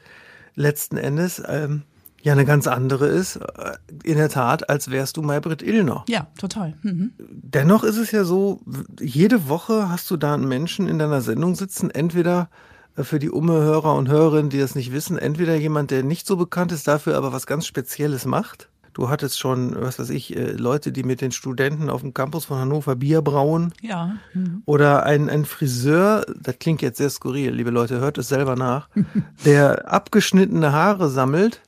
letzten 0.54 0.98
Endes 0.98 1.42
ähm, 1.48 1.82
ja 2.22 2.32
eine 2.32 2.44
ganz 2.44 2.66
andere 2.66 3.06
ist, 3.06 3.36
äh, 3.36 3.76
in 4.04 4.16
der 4.16 4.28
Tat, 4.28 4.68
als 4.70 4.90
wärst 4.90 5.16
du 5.16 5.22
Maybrit 5.22 5.62
Illner. 5.62 6.04
Ja, 6.08 6.28
total. 6.38 6.74
Mhm. 6.82 7.12
Dennoch 7.18 7.84
ist 7.84 7.98
es 7.98 8.12
ja 8.12 8.24
so, 8.24 8.60
jede 9.00 9.48
Woche 9.48 9.88
hast 9.88 10.10
du 10.10 10.16
da 10.16 10.34
einen 10.34 10.48
Menschen 10.48 10.88
in 10.88 10.98
deiner 10.98 11.20
Sendung 11.20 11.54
sitzen, 11.54 11.90
entweder 11.90 12.48
äh, 12.96 13.02
für 13.02 13.18
die 13.18 13.30
Umme-Hörer 13.30 13.94
und 13.94 14.08
Hörerinnen, 14.08 14.50
die 14.50 14.60
das 14.60 14.74
nicht 14.74 14.92
wissen, 14.92 15.18
entweder 15.18 15.56
jemand, 15.56 15.90
der 15.90 16.02
nicht 16.02 16.26
so 16.26 16.36
bekannt 16.36 16.72
ist, 16.72 16.88
dafür 16.88 17.16
aber 17.16 17.32
was 17.32 17.46
ganz 17.46 17.66
Spezielles 17.66 18.24
macht. 18.24 18.68
Du 18.92 19.08
hattest 19.08 19.38
schon, 19.38 19.74
was 19.80 19.98
weiß 19.98 20.10
ich, 20.10 20.36
äh, 20.36 20.52
Leute, 20.52 20.92
die 20.92 21.02
mit 21.02 21.22
den 21.22 21.32
Studenten 21.32 21.88
auf 21.88 22.02
dem 22.02 22.12
Campus 22.12 22.44
von 22.44 22.58
Hannover 22.58 22.94
Bier 22.94 23.22
brauen. 23.22 23.72
Ja. 23.80 24.16
Mhm. 24.34 24.62
Oder 24.66 25.04
ein, 25.04 25.30
ein 25.30 25.44
Friseur, 25.46 26.26
das 26.38 26.58
klingt 26.58 26.82
jetzt 26.82 26.98
sehr 26.98 27.10
skurril, 27.10 27.52
liebe 27.52 27.70
Leute, 27.70 28.00
hört 28.00 28.18
es 28.18 28.28
selber 28.28 28.54
nach, 28.54 28.88
der 29.44 29.90
abgeschnittene 29.90 30.72
Haare 30.72 31.08
sammelt, 31.08 31.62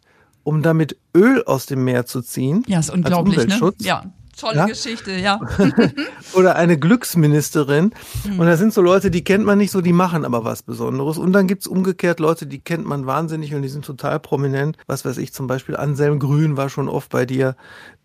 um 0.45 0.63
damit 0.63 0.97
Öl 1.17 1.43
aus 1.45 1.67
dem 1.67 1.85
Meer 1.85 2.07
zu 2.07 2.23
ziehen. 2.23 2.63
Ja, 2.69 2.79
ist 2.79 2.91
unglaublich, 2.91 3.39
als 3.39 3.47
ne? 3.47 3.55
Umweltschutz. 3.55 3.85
Ja, 3.85 4.05
tolle 4.37 4.57
Ja? 4.57 4.67
Geschichte, 4.67 5.13
ja. 5.13 5.41
Oder 6.35 6.57
eine 6.57 6.79
Glücksministerin. 6.79 7.93
Und 8.39 8.47
das 8.47 8.59
sind 8.59 8.73
so 8.73 8.83
Leute, 8.83 9.11
die 9.11 9.25
kennt 9.25 9.45
man 9.45 9.59
nicht 9.59 9.71
so, 9.71 9.81
die 9.81 9.93
machen 9.93 10.25
aber 10.25 10.45
was 10.45 10.63
Besonderes. 10.63 11.19
Und 11.19 11.33
dann 11.33 11.47
gibt's 11.47 11.67
umgekehrt 11.67 12.21
Leute, 12.21 12.47
die 12.47 12.61
kennt 12.61 12.87
man 12.87 13.07
wahnsinnig 13.07 13.55
und 13.55 13.63
die 13.63 13.69
sind 13.69 13.85
total 13.85 14.21
prominent. 14.21 14.77
Was 14.87 15.05
weiß 15.05 15.19
ich, 15.19 15.33
zum 15.33 15.47
Beispiel 15.47 15.77
Anselm 15.77 16.19
Grün 16.19 16.57
war 16.57 16.69
schon 16.69 16.89
oft 16.89 17.11
bei 17.11 17.27
dir. 17.27 17.57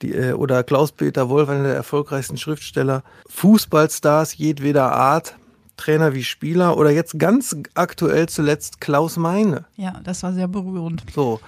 Die, 0.02 0.14
äh, 0.14 0.34
oder 0.34 0.64
Klaus-Peter 0.64 1.30
Wolf, 1.30 1.50
einer 1.50 1.64
der 1.64 1.76
erfolgreichsten 1.76 2.38
Schriftsteller. 2.38 3.04
Fußballstars 3.28 4.38
jedweder 4.38 4.92
Art. 4.92 5.36
Trainer 5.78 6.14
wie 6.14 6.26
Spieler 6.26 6.76
oder 6.76 6.92
jetzt 6.92 7.18
ganz 7.20 7.56
aktuell 7.74 8.28
zuletzt 8.28 8.82
Klaus 8.82 9.16
Meine. 9.16 9.64
Ja, 9.78 10.02
das 10.04 10.24
war 10.24 10.34
sehr 10.34 10.50
berührend. 10.50 11.04
So. 11.16 11.40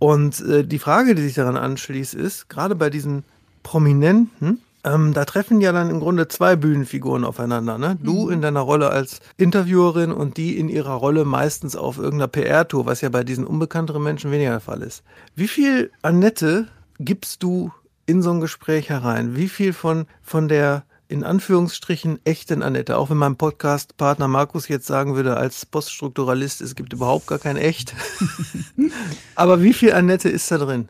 Und 0.00 0.40
äh, 0.40 0.64
die 0.64 0.78
Frage, 0.78 1.14
die 1.14 1.22
sich 1.22 1.34
daran 1.34 1.58
anschließt, 1.58 2.14
ist, 2.14 2.48
gerade 2.48 2.74
bei 2.74 2.88
diesen 2.88 3.22
Prominenten, 3.62 4.62
ähm, 4.82 5.12
da 5.12 5.26
treffen 5.26 5.60
ja 5.60 5.72
dann 5.72 5.90
im 5.90 6.00
Grunde 6.00 6.26
zwei 6.26 6.56
Bühnenfiguren 6.56 7.22
aufeinander. 7.22 7.76
Ne? 7.76 7.98
Du 8.02 8.30
in 8.30 8.40
deiner 8.40 8.60
Rolle 8.60 8.88
als 8.88 9.20
Interviewerin 9.36 10.10
und 10.10 10.38
die 10.38 10.58
in 10.58 10.70
ihrer 10.70 10.94
Rolle 10.94 11.26
meistens 11.26 11.76
auf 11.76 11.98
irgendeiner 11.98 12.28
PR-Tour, 12.28 12.86
was 12.86 13.02
ja 13.02 13.10
bei 13.10 13.24
diesen 13.24 13.46
unbekannteren 13.46 14.02
Menschen 14.02 14.30
weniger 14.30 14.52
der 14.52 14.60
Fall 14.60 14.80
ist. 14.80 15.02
Wie 15.36 15.48
viel 15.48 15.90
Annette 16.00 16.68
gibst 16.98 17.42
du 17.42 17.70
in 18.06 18.22
so 18.22 18.30
ein 18.30 18.40
Gespräch 18.40 18.88
herein? 18.88 19.36
Wie 19.36 19.50
viel 19.50 19.74
von, 19.74 20.06
von 20.22 20.48
der 20.48 20.84
in 21.10 21.24
Anführungsstrichen 21.24 22.20
echten 22.24 22.62
Annette, 22.62 22.96
auch 22.96 23.10
wenn 23.10 23.16
mein 23.16 23.36
Podcast-Partner 23.36 24.28
Markus 24.28 24.68
jetzt 24.68 24.86
sagen 24.86 25.16
würde, 25.16 25.36
als 25.36 25.66
Poststrukturalist, 25.66 26.60
es 26.60 26.76
gibt 26.76 26.92
überhaupt 26.92 27.26
gar 27.26 27.40
kein 27.40 27.56
Echt. 27.56 27.94
Aber 29.34 29.60
wie 29.60 29.72
viel 29.72 29.92
Annette 29.92 30.28
ist 30.28 30.48
da 30.52 30.58
drin? 30.58 30.88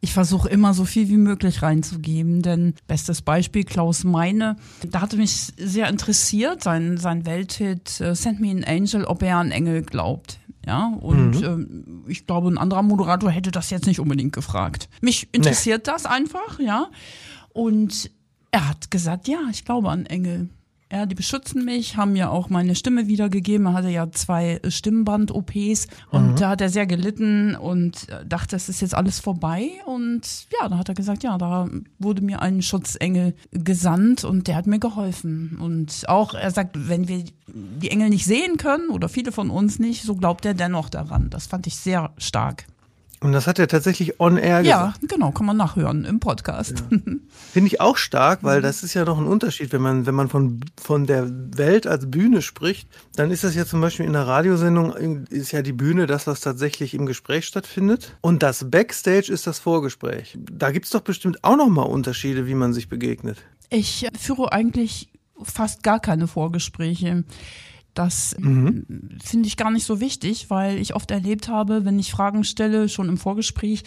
Ich 0.00 0.14
versuche 0.14 0.48
immer 0.48 0.72
so 0.72 0.86
viel 0.86 1.08
wie 1.08 1.18
möglich 1.18 1.60
reinzugeben, 1.60 2.40
denn 2.40 2.74
bestes 2.86 3.20
Beispiel 3.20 3.64
Klaus 3.64 4.04
Meine, 4.04 4.56
da 4.88 5.02
hatte 5.02 5.18
mich 5.18 5.52
sehr 5.58 5.88
interessiert, 5.88 6.62
sein, 6.62 6.96
sein 6.96 7.26
Welthit 7.26 8.00
äh, 8.00 8.14
Send 8.14 8.40
Me 8.40 8.50
an 8.50 8.64
Angel, 8.64 9.04
ob 9.04 9.22
er 9.22 9.36
an 9.36 9.50
Engel 9.50 9.82
glaubt. 9.82 10.38
Ja, 10.66 10.94
und 11.00 11.42
ähm, 11.42 12.04
ich 12.08 12.26
glaube, 12.26 12.48
ein 12.48 12.58
anderer 12.58 12.82
Moderator 12.82 13.30
hätte 13.30 13.50
das 13.50 13.70
jetzt 13.70 13.86
nicht 13.86 14.00
unbedingt 14.00 14.32
gefragt. 14.32 14.88
Mich 15.00 15.28
interessiert 15.32 15.88
das 15.88 16.06
einfach, 16.06 16.58
ja. 16.58 16.88
Und 17.52 18.10
er 18.50 18.68
hat 18.68 18.90
gesagt, 18.90 19.28
ja, 19.28 19.40
ich 19.50 19.64
glaube 19.64 19.90
an 19.90 20.06
Engel. 20.06 20.48
Ja, 20.90 21.04
die 21.04 21.14
beschützen 21.14 21.66
mich, 21.66 21.98
haben 21.98 22.14
mir 22.14 22.30
auch 22.30 22.48
meine 22.48 22.74
Stimme 22.74 23.08
wiedergegeben. 23.08 23.66
Er 23.66 23.74
hatte 23.74 23.90
ja 23.90 24.10
zwei 24.10 24.58
Stimmband-OPs 24.66 25.86
und 26.10 26.40
da 26.40 26.48
hat 26.48 26.62
er 26.62 26.70
sehr 26.70 26.86
gelitten 26.86 27.54
und 27.56 28.06
dachte, 28.24 28.56
es 28.56 28.70
ist 28.70 28.80
jetzt 28.80 28.94
alles 28.94 29.20
vorbei. 29.20 29.68
Und 29.84 30.46
ja, 30.58 30.66
da 30.66 30.78
hat 30.78 30.88
er 30.88 30.94
gesagt, 30.94 31.24
ja, 31.24 31.36
da 31.36 31.68
wurde 31.98 32.22
mir 32.22 32.40
ein 32.40 32.62
Schutzengel 32.62 33.34
gesandt 33.50 34.24
und 34.24 34.48
der 34.48 34.56
hat 34.56 34.66
mir 34.66 34.78
geholfen. 34.78 35.58
Und 35.60 36.08
auch, 36.08 36.32
er 36.32 36.50
sagt, 36.52 36.88
wenn 36.88 37.06
wir 37.06 37.22
die 37.48 37.90
Engel 37.90 38.08
nicht 38.08 38.24
sehen 38.24 38.56
können 38.56 38.88
oder 38.88 39.10
viele 39.10 39.30
von 39.30 39.50
uns 39.50 39.78
nicht, 39.78 40.04
so 40.04 40.16
glaubt 40.16 40.46
er 40.46 40.54
dennoch 40.54 40.88
daran. 40.88 41.28
Das 41.28 41.46
fand 41.46 41.66
ich 41.66 41.76
sehr 41.76 42.12
stark. 42.16 42.64
Und 43.20 43.32
das 43.32 43.46
hat 43.48 43.58
er 43.58 43.66
tatsächlich 43.66 44.20
on 44.20 44.36
air 44.36 44.60
Ja, 44.60 44.86
gesagt. 44.86 45.08
genau, 45.08 45.32
kann 45.32 45.46
man 45.46 45.56
nachhören 45.56 46.04
im 46.04 46.20
Podcast. 46.20 46.84
Finde 47.52 47.66
ich 47.66 47.80
auch 47.80 47.96
stark, 47.96 48.44
weil 48.44 48.62
das 48.62 48.84
ist 48.84 48.94
ja 48.94 49.04
noch 49.04 49.18
ein 49.18 49.26
Unterschied. 49.26 49.72
Wenn 49.72 49.82
man, 49.82 50.06
wenn 50.06 50.14
man 50.14 50.28
von, 50.28 50.60
von 50.80 51.06
der 51.06 51.28
Welt 51.56 51.86
als 51.86 52.08
Bühne 52.10 52.42
spricht, 52.42 52.88
dann 53.16 53.30
ist 53.32 53.42
das 53.42 53.56
ja 53.56 53.66
zum 53.66 53.80
Beispiel 53.80 54.06
in 54.06 54.12
der 54.12 54.26
Radiosendung, 54.26 55.26
ist 55.26 55.50
ja 55.50 55.62
die 55.62 55.72
Bühne 55.72 56.06
das, 56.06 56.26
was 56.28 56.40
tatsächlich 56.40 56.94
im 56.94 57.06
Gespräch 57.06 57.46
stattfindet. 57.46 58.16
Und 58.20 58.42
das 58.42 58.70
Backstage 58.70 59.32
ist 59.32 59.46
das 59.48 59.58
Vorgespräch. 59.58 60.38
Da 60.52 60.70
gibt's 60.70 60.90
doch 60.90 61.00
bestimmt 61.00 61.42
auch 61.42 61.56
noch 61.56 61.68
mal 61.68 61.82
Unterschiede, 61.82 62.46
wie 62.46 62.54
man 62.54 62.72
sich 62.72 62.88
begegnet. 62.88 63.38
Ich 63.70 64.06
führe 64.18 64.52
eigentlich 64.52 65.08
fast 65.42 65.82
gar 65.82 66.00
keine 66.00 66.28
Vorgespräche. 66.28 67.24
Das 67.94 68.34
äh, 68.34 68.42
finde 68.42 69.46
ich 69.46 69.56
gar 69.56 69.70
nicht 69.70 69.84
so 69.84 70.00
wichtig, 70.00 70.50
weil 70.50 70.78
ich 70.78 70.94
oft 70.94 71.10
erlebt 71.10 71.48
habe, 71.48 71.84
wenn 71.84 71.98
ich 71.98 72.12
Fragen 72.12 72.44
stelle, 72.44 72.88
schon 72.88 73.08
im 73.08 73.16
Vorgespräch 73.16 73.82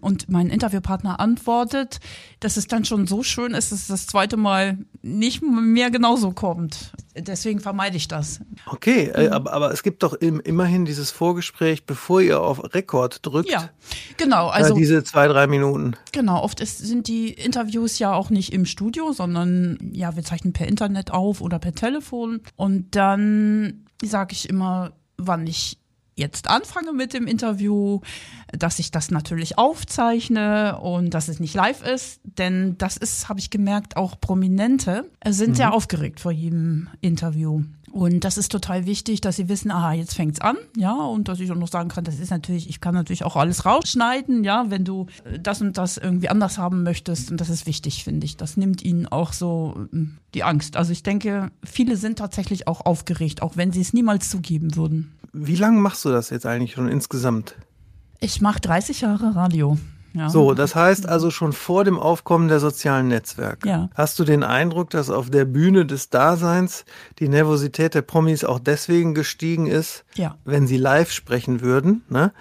und 0.00 0.28
mein 0.28 0.48
Interviewpartner 0.48 1.20
antwortet, 1.20 2.00
dass 2.40 2.56
es 2.56 2.66
dann 2.66 2.84
schon 2.84 3.06
so 3.06 3.22
schön 3.22 3.54
ist, 3.54 3.70
dass 3.70 3.82
es 3.82 3.86
das 3.86 4.06
zweite 4.06 4.36
Mal 4.36 4.78
nicht 5.02 5.42
mehr 5.42 5.90
genauso 5.90 6.32
kommt. 6.32 6.92
Deswegen 7.16 7.60
vermeide 7.60 7.96
ich 7.96 8.08
das. 8.08 8.40
Okay, 8.66 9.10
äh, 9.14 9.28
aber, 9.28 9.52
aber 9.52 9.72
es 9.72 9.82
gibt 9.82 10.02
doch 10.02 10.14
im, 10.14 10.40
immerhin 10.40 10.84
dieses 10.84 11.10
Vorgespräch, 11.12 11.86
bevor 11.86 12.20
ihr 12.20 12.40
auf 12.40 12.74
Rekord 12.74 13.24
drückt. 13.24 13.50
Ja, 13.50 13.70
genau. 14.16 14.48
Also 14.48 14.70
Also 14.70 14.76
diese 14.76 15.04
zwei, 15.04 15.28
drei 15.28 15.46
Minuten. 15.46 15.94
Genau, 16.12 16.42
oft 16.42 16.60
ist, 16.60 16.78
sind 16.78 17.06
die 17.06 17.28
Interviews 17.30 17.98
ja 17.98 18.12
auch 18.12 18.30
nicht 18.30 18.52
im 18.52 18.66
Studio, 18.66 19.12
sondern 19.12 19.78
ja, 19.92 20.16
wir 20.16 20.24
zeichnen 20.24 20.52
per 20.52 20.66
Internet 20.66 21.12
auf 21.12 21.40
oder 21.40 21.58
per 21.58 21.74
Telefon. 21.74 22.40
Und 22.56 22.96
dann 22.96 23.86
sage 24.02 24.32
ich 24.32 24.48
immer, 24.48 24.92
wann 25.16 25.46
ich 25.46 25.78
jetzt 26.14 26.48
anfange 26.48 26.92
mit 26.92 27.12
dem 27.12 27.26
Interview, 27.26 28.00
dass 28.52 28.78
ich 28.78 28.90
das 28.90 29.10
natürlich 29.10 29.58
aufzeichne 29.58 30.78
und 30.80 31.10
dass 31.10 31.28
es 31.28 31.40
nicht 31.40 31.54
live 31.54 31.82
ist, 31.82 32.20
denn 32.24 32.76
das 32.78 32.96
ist, 32.96 33.28
habe 33.28 33.40
ich 33.40 33.50
gemerkt, 33.50 33.96
auch 33.96 34.20
Prominente 34.20 35.10
sind 35.26 35.56
sehr 35.56 35.72
aufgeregt 35.72 36.20
vor 36.20 36.32
jedem 36.32 36.88
Interview. 37.00 37.62
Und 37.94 38.24
das 38.24 38.38
ist 38.38 38.50
total 38.50 38.86
wichtig, 38.86 39.20
dass 39.20 39.36
sie 39.36 39.48
wissen, 39.48 39.70
aha, 39.70 39.92
jetzt 39.92 40.14
fängt's 40.14 40.40
an, 40.40 40.56
ja, 40.76 40.96
und 40.96 41.28
dass 41.28 41.38
ich 41.38 41.52
auch 41.52 41.56
noch 41.56 41.68
sagen 41.68 41.90
kann, 41.90 42.02
das 42.02 42.18
ist 42.18 42.32
natürlich, 42.32 42.68
ich 42.68 42.80
kann 42.80 42.92
natürlich 42.92 43.24
auch 43.24 43.36
alles 43.36 43.64
rausschneiden, 43.64 44.42
ja, 44.42 44.64
wenn 44.68 44.84
du 44.84 45.06
äh, 45.22 45.38
das 45.38 45.60
und 45.60 45.78
das 45.78 45.96
irgendwie 45.96 46.28
anders 46.28 46.58
haben 46.58 46.82
möchtest. 46.82 47.30
Und 47.30 47.40
das 47.40 47.50
ist 47.50 47.66
wichtig, 47.66 48.02
finde 48.02 48.24
ich. 48.24 48.36
Das 48.36 48.56
nimmt 48.56 48.82
ihnen 48.82 49.06
auch 49.06 49.32
so 49.32 49.86
ähm, 49.92 50.18
die 50.34 50.42
Angst. 50.42 50.76
Also 50.76 50.90
ich 50.90 51.04
denke, 51.04 51.52
viele 51.62 51.96
sind 51.96 52.18
tatsächlich 52.18 52.66
auch 52.66 52.84
aufgeregt, 52.84 53.42
auch 53.42 53.56
wenn 53.56 53.70
sie 53.70 53.82
es 53.82 53.92
niemals 53.92 54.28
zugeben 54.28 54.74
würden. 54.74 55.12
Wie 55.32 55.54
lange 55.54 55.78
machst 55.78 56.04
du 56.04 56.08
das 56.08 56.30
jetzt 56.30 56.46
eigentlich 56.46 56.72
schon 56.72 56.88
insgesamt? 56.88 57.54
Ich 58.18 58.40
mache 58.40 58.58
30 58.58 59.02
Jahre 59.02 59.36
Radio. 59.36 59.78
Ja. 60.14 60.28
So, 60.30 60.54
das 60.54 60.74
heißt 60.76 61.08
also 61.08 61.30
schon 61.30 61.52
vor 61.52 61.82
dem 61.84 61.98
Aufkommen 61.98 62.46
der 62.48 62.60
sozialen 62.60 63.08
Netzwerke. 63.08 63.68
Ja. 63.68 63.90
Hast 63.94 64.18
du 64.18 64.24
den 64.24 64.44
Eindruck, 64.44 64.90
dass 64.90 65.10
auf 65.10 65.28
der 65.28 65.44
Bühne 65.44 65.86
des 65.86 66.08
Daseins 66.08 66.84
die 67.18 67.28
Nervosität 67.28 67.94
der 67.94 68.02
Promis 68.02 68.44
auch 68.44 68.60
deswegen 68.60 69.14
gestiegen 69.14 69.66
ist, 69.66 70.04
Ja. 70.14 70.36
wenn 70.44 70.66
sie 70.68 70.76
live 70.76 71.10
sprechen 71.10 71.60
würden, 71.60 72.02
ne? 72.08 72.32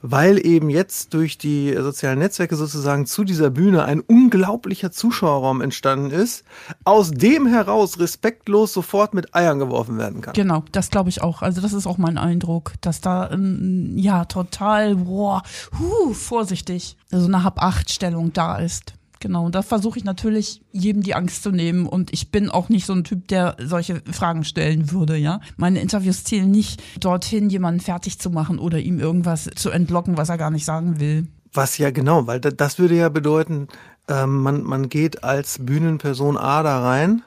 Weil 0.00 0.44
eben 0.44 0.70
jetzt 0.70 1.14
durch 1.14 1.38
die 1.38 1.74
sozialen 1.76 2.20
Netzwerke 2.20 2.56
sozusagen 2.56 3.06
zu 3.06 3.24
dieser 3.24 3.50
Bühne 3.50 3.84
ein 3.84 4.00
unglaublicher 4.00 4.92
Zuschauerraum 4.92 5.60
entstanden 5.60 6.10
ist, 6.10 6.44
aus 6.84 7.10
dem 7.10 7.46
heraus 7.46 7.98
respektlos 7.98 8.72
sofort 8.72 9.14
mit 9.14 9.34
Eiern 9.34 9.58
geworfen 9.58 9.98
werden 9.98 10.20
kann. 10.20 10.34
Genau, 10.34 10.64
das 10.72 10.90
glaube 10.90 11.08
ich 11.08 11.22
auch. 11.22 11.42
Also 11.42 11.60
das 11.60 11.72
ist 11.72 11.86
auch 11.86 11.98
mein 11.98 12.18
Eindruck, 12.18 12.74
dass 12.80 13.00
da 13.00 13.30
ähm, 13.30 13.94
ja 13.96 14.24
total, 14.24 14.96
boah, 14.96 15.42
huh, 15.78 16.12
vorsichtig, 16.12 16.96
so 17.10 17.26
eine 17.26 17.42
Hab-Acht-Stellung 17.42 18.32
da 18.32 18.56
ist. 18.56 18.97
Genau, 19.20 19.44
und 19.46 19.54
da 19.54 19.62
versuche 19.62 19.98
ich 19.98 20.04
natürlich, 20.04 20.62
jedem 20.72 21.02
die 21.02 21.14
Angst 21.14 21.42
zu 21.42 21.50
nehmen. 21.50 21.86
Und 21.86 22.12
ich 22.12 22.30
bin 22.30 22.50
auch 22.50 22.68
nicht 22.68 22.86
so 22.86 22.92
ein 22.92 23.04
Typ, 23.04 23.26
der 23.28 23.56
solche 23.64 24.00
Fragen 24.10 24.44
stellen 24.44 24.90
würde, 24.92 25.16
ja. 25.16 25.40
Meine 25.56 25.80
Interviews 25.80 26.24
zielen 26.24 26.50
nicht 26.50 26.82
dorthin, 27.00 27.50
jemanden 27.50 27.80
fertig 27.80 28.18
zu 28.18 28.30
machen 28.30 28.58
oder 28.58 28.78
ihm 28.78 29.00
irgendwas 29.00 29.48
zu 29.56 29.70
entlocken, 29.70 30.16
was 30.16 30.28
er 30.28 30.38
gar 30.38 30.50
nicht 30.50 30.64
sagen 30.64 31.00
will. 31.00 31.26
Was 31.52 31.78
ja 31.78 31.90
genau, 31.90 32.26
weil 32.26 32.40
da- 32.40 32.50
das 32.50 32.78
würde 32.78 32.94
ja 32.96 33.08
bedeuten, 33.08 33.68
ähm, 34.08 34.42
man, 34.42 34.62
man 34.62 34.88
geht 34.88 35.24
als 35.24 35.58
Bühnenperson 35.64 36.36
A 36.36 36.62
da 36.62 36.80
rein 36.82 37.22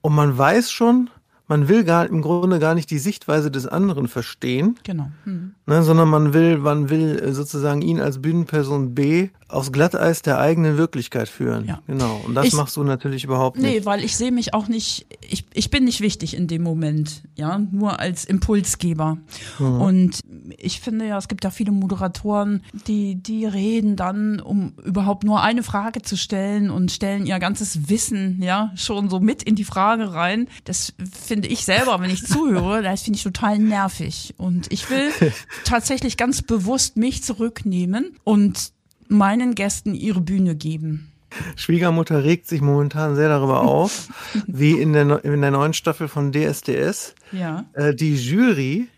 und 0.00 0.14
man 0.14 0.36
weiß 0.36 0.70
schon, 0.70 1.10
man 1.46 1.68
will 1.68 1.84
gar 1.84 2.06
im 2.06 2.22
Grunde 2.22 2.58
gar 2.58 2.74
nicht 2.74 2.90
die 2.90 2.98
Sichtweise 2.98 3.50
des 3.50 3.66
anderen 3.66 4.08
verstehen, 4.08 4.78
Genau. 4.82 5.10
Hm. 5.24 5.54
ne, 5.66 5.82
sondern 5.82 6.08
man 6.08 6.32
will, 6.32 6.56
man 6.56 6.88
will 6.88 7.18
äh, 7.22 7.32
sozusagen 7.32 7.82
ihn 7.82 8.00
als 8.00 8.20
Bühnenperson 8.22 8.94
B 8.94 9.28
aufs 9.54 9.72
Glatteis 9.72 10.22
der 10.22 10.38
eigenen 10.38 10.76
Wirklichkeit 10.76 11.28
führen. 11.28 11.66
Ja. 11.66 11.80
Genau. 11.86 12.20
Und 12.26 12.34
das 12.34 12.46
Ich- 12.46 12.52
machst 12.54 12.76
du 12.76 12.84
natürlich 12.84 13.24
überhaupt 13.24 13.56
nicht. 13.58 13.64
Nee, 13.70 13.84
weil 13.86 14.04
ich 14.04 14.16
sehe 14.16 14.32
mich 14.32 14.52
auch 14.54 14.68
nicht, 14.68 15.06
ich, 15.28 15.44
ich 15.54 15.70
bin 15.70 15.84
nicht 15.84 16.00
wichtig 16.00 16.36
in 16.36 16.46
dem 16.46 16.62
Moment, 16.62 17.22
ja, 17.36 17.58
nur 17.70 18.00
als 18.00 18.24
Impulsgeber. 18.24 19.18
Und 19.58 20.20
ich 20.58 20.80
finde 20.80 21.06
ja, 21.06 21.18
es 21.18 21.28
gibt 21.28 21.44
ja 21.44 21.50
viele 21.50 21.72
Moderatoren, 21.72 22.62
die, 22.86 23.14
die 23.16 23.46
reden 23.46 23.96
dann, 23.96 24.40
um 24.40 24.74
überhaupt 24.84 25.24
nur 25.24 25.42
eine 25.42 25.62
Frage 25.62 26.02
zu 26.02 26.16
stellen 26.16 26.70
und 26.70 26.92
stellen 26.92 27.26
ihr 27.26 27.38
ganzes 27.38 27.88
Wissen, 27.88 28.42
ja, 28.42 28.72
schon 28.76 29.08
so 29.08 29.20
mit 29.20 29.42
in 29.42 29.54
die 29.54 29.64
Frage 29.64 30.12
rein. 30.12 30.48
Das 30.64 30.92
finde 31.12 31.48
ich 31.48 31.64
selber, 31.64 32.00
wenn 32.00 32.10
ich 32.10 32.24
zuhöre, 32.26 32.82
das 32.82 33.02
finde 33.02 33.16
ich 33.18 33.22
total 33.22 33.58
nervig. 33.58 34.34
Und 34.36 34.70
ich 34.72 34.90
will 34.90 35.10
tatsächlich 35.64 36.16
ganz 36.16 36.42
bewusst 36.42 36.96
mich 36.96 37.22
zurücknehmen 37.22 38.16
und 38.24 38.73
meinen 39.08 39.54
Gästen 39.54 39.94
ihre 39.94 40.20
Bühne 40.20 40.54
geben. 40.54 41.10
Schwiegermutter 41.56 42.22
regt 42.22 42.46
sich 42.46 42.60
momentan 42.60 43.16
sehr 43.16 43.28
darüber 43.28 43.62
auf, 43.68 44.08
wie 44.46 44.72
in 44.80 44.92
der, 44.92 45.24
in 45.24 45.40
der 45.40 45.50
neuen 45.50 45.72
Staffel 45.74 46.08
von 46.08 46.32
DSDS 46.32 47.14
Ja. 47.32 47.64
äh, 47.72 47.94
die 47.94 48.14
Jury 48.14 48.88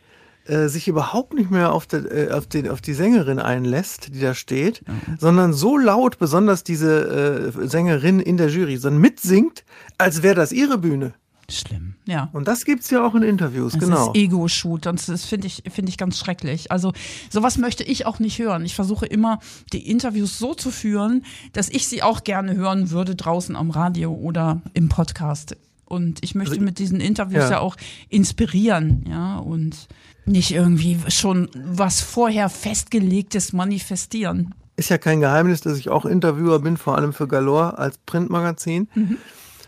äh, 0.47 0.69
sich 0.69 0.87
überhaupt 0.87 1.35
nicht 1.35 1.51
mehr 1.51 1.73
auf, 1.73 1.87
der, 1.87 2.05
äh, 2.13 2.31
auf, 2.31 2.47
den, 2.47 2.69
auf 2.69 2.81
die 2.81 2.93
Sängerin 2.95 3.39
einlässt, 3.39 4.15
die 4.15 4.21
da 4.21 4.35
steht, 4.35 4.83
sondern 5.19 5.53
so 5.53 5.77
laut, 5.77 6.19
besonders 6.19 6.63
diese 6.63 7.53
äh, 7.59 7.67
Sängerin 7.69 8.21
in 8.21 8.37
der 8.37 8.49
Jury, 8.49 8.77
sondern 8.77 9.01
mitsingt, 9.01 9.65
als 9.99 10.23
wäre 10.23 10.35
das 10.37 10.53
ihre 10.53 10.79
Bühne. 10.79 11.15
Schlimm. 11.51 11.95
Ja. 12.07 12.29
Und 12.33 12.49
das 12.49 12.65
gibt's 12.65 12.91
ja 12.91 13.07
auch 13.07 13.15
in 13.15 13.23
Interviews, 13.23 13.73
Das 13.73 13.81
genau. 13.81 14.13
ist 14.13 14.17
Ego-Shoot. 14.17 14.87
Das 14.87 15.07
das 15.07 15.25
finde 15.25 15.47
ich, 15.47 15.63
finde 15.71 15.91
ich 15.91 15.99
ganz 15.99 16.19
schrecklich. 16.19 16.73
Also 16.73 16.93
sowas 17.31 17.59
möchte 17.59 17.85
ich 17.85 18.07
auch 18.07 18.19
nicht 18.19 18.39
hören. 18.39 18.65
Ich 18.65 18.75
versuche 18.75 19.07
immer, 19.07 19.39
die 19.73 19.89
Interviews 19.89 20.39
so 20.39 20.55
zu 20.55 20.71
führen, 20.71 21.25
dass 21.53 21.69
ich 21.69 21.87
sie 21.87 22.03
auch 22.03 22.25
gerne 22.25 22.55
hören 22.55 22.91
würde 22.91 23.15
draußen 23.15 23.55
am 23.57 23.71
Radio 23.71 24.13
oder 24.13 24.61
im 24.75 24.89
Podcast. 24.89 25.57
Und 25.85 26.23
ich 26.25 26.35
möchte 26.35 26.61
mit 26.61 26.79
diesen 26.79 27.01
Interviews 27.01 27.43
Also, 27.43 27.53
ja. 27.53 27.59
ja. 27.59 27.63
auch 27.63 27.77
inspirieren, 28.09 29.05
ja, 29.09 29.39
und 29.39 29.87
nicht 30.25 30.51
irgendwie 30.51 30.99
schon 31.09 31.49
was 31.55 32.01
vorher 32.01 32.49
festgelegtes 32.49 33.53
manifestieren. 33.53 34.55
Ist 34.77 34.91
ja 34.91 34.99
kein 34.99 35.21
Geheimnis, 35.21 35.61
dass 35.61 35.79
ich 35.79 35.89
auch 35.89 36.05
Interviewer 36.05 36.59
bin, 36.59 36.77
vor 36.77 36.97
allem 36.97 37.13
für 37.13 37.29
Galore 37.29 37.79
als 37.79 37.99
Printmagazin. 37.99 38.89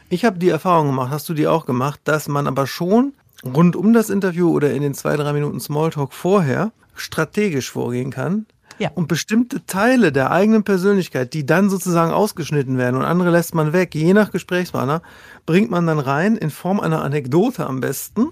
Ich 0.08 0.24
habe 0.24 0.38
die 0.38 0.48
Erfahrung 0.48 0.86
gemacht, 0.86 1.10
hast 1.10 1.28
du 1.28 1.34
die 1.34 1.46
auch 1.46 1.66
gemacht, 1.66 2.00
dass 2.04 2.28
man 2.28 2.46
aber 2.46 2.66
schon 2.66 3.12
rund 3.44 3.76
um 3.76 3.92
das 3.92 4.10
Interview 4.10 4.50
oder 4.50 4.72
in 4.72 4.82
den 4.82 4.94
zwei, 4.94 5.16
drei 5.16 5.32
Minuten 5.32 5.60
Smalltalk 5.60 6.12
vorher 6.12 6.72
strategisch 6.94 7.70
vorgehen 7.70 8.10
kann. 8.10 8.46
Ja. 8.78 8.92
Und 8.94 9.08
bestimmte 9.08 9.66
Teile 9.66 10.12
der 10.12 10.30
eigenen 10.30 10.62
Persönlichkeit, 10.62 11.34
die 11.34 11.44
dann 11.44 11.68
sozusagen 11.68 12.12
ausgeschnitten 12.12 12.78
werden 12.78 12.94
und 12.94 13.02
andere 13.02 13.30
lässt 13.30 13.52
man 13.52 13.72
weg, 13.72 13.92
je 13.94 14.14
nach 14.14 14.30
Gesprächspartner, 14.30 15.02
bringt 15.46 15.68
man 15.70 15.86
dann 15.86 15.98
rein 15.98 16.36
in 16.36 16.50
Form 16.50 16.78
einer 16.78 17.02
Anekdote 17.02 17.66
am 17.66 17.80
besten. 17.80 18.28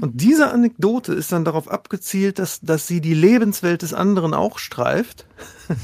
Und 0.00 0.20
diese 0.22 0.50
Anekdote 0.52 1.12
ist 1.12 1.32
dann 1.32 1.44
darauf 1.44 1.70
abgezielt, 1.70 2.38
dass, 2.38 2.60
dass 2.60 2.86
sie 2.86 3.02
die 3.02 3.12
Lebenswelt 3.12 3.82
des 3.82 3.92
anderen 3.92 4.32
auch 4.32 4.58
streift. 4.58 5.26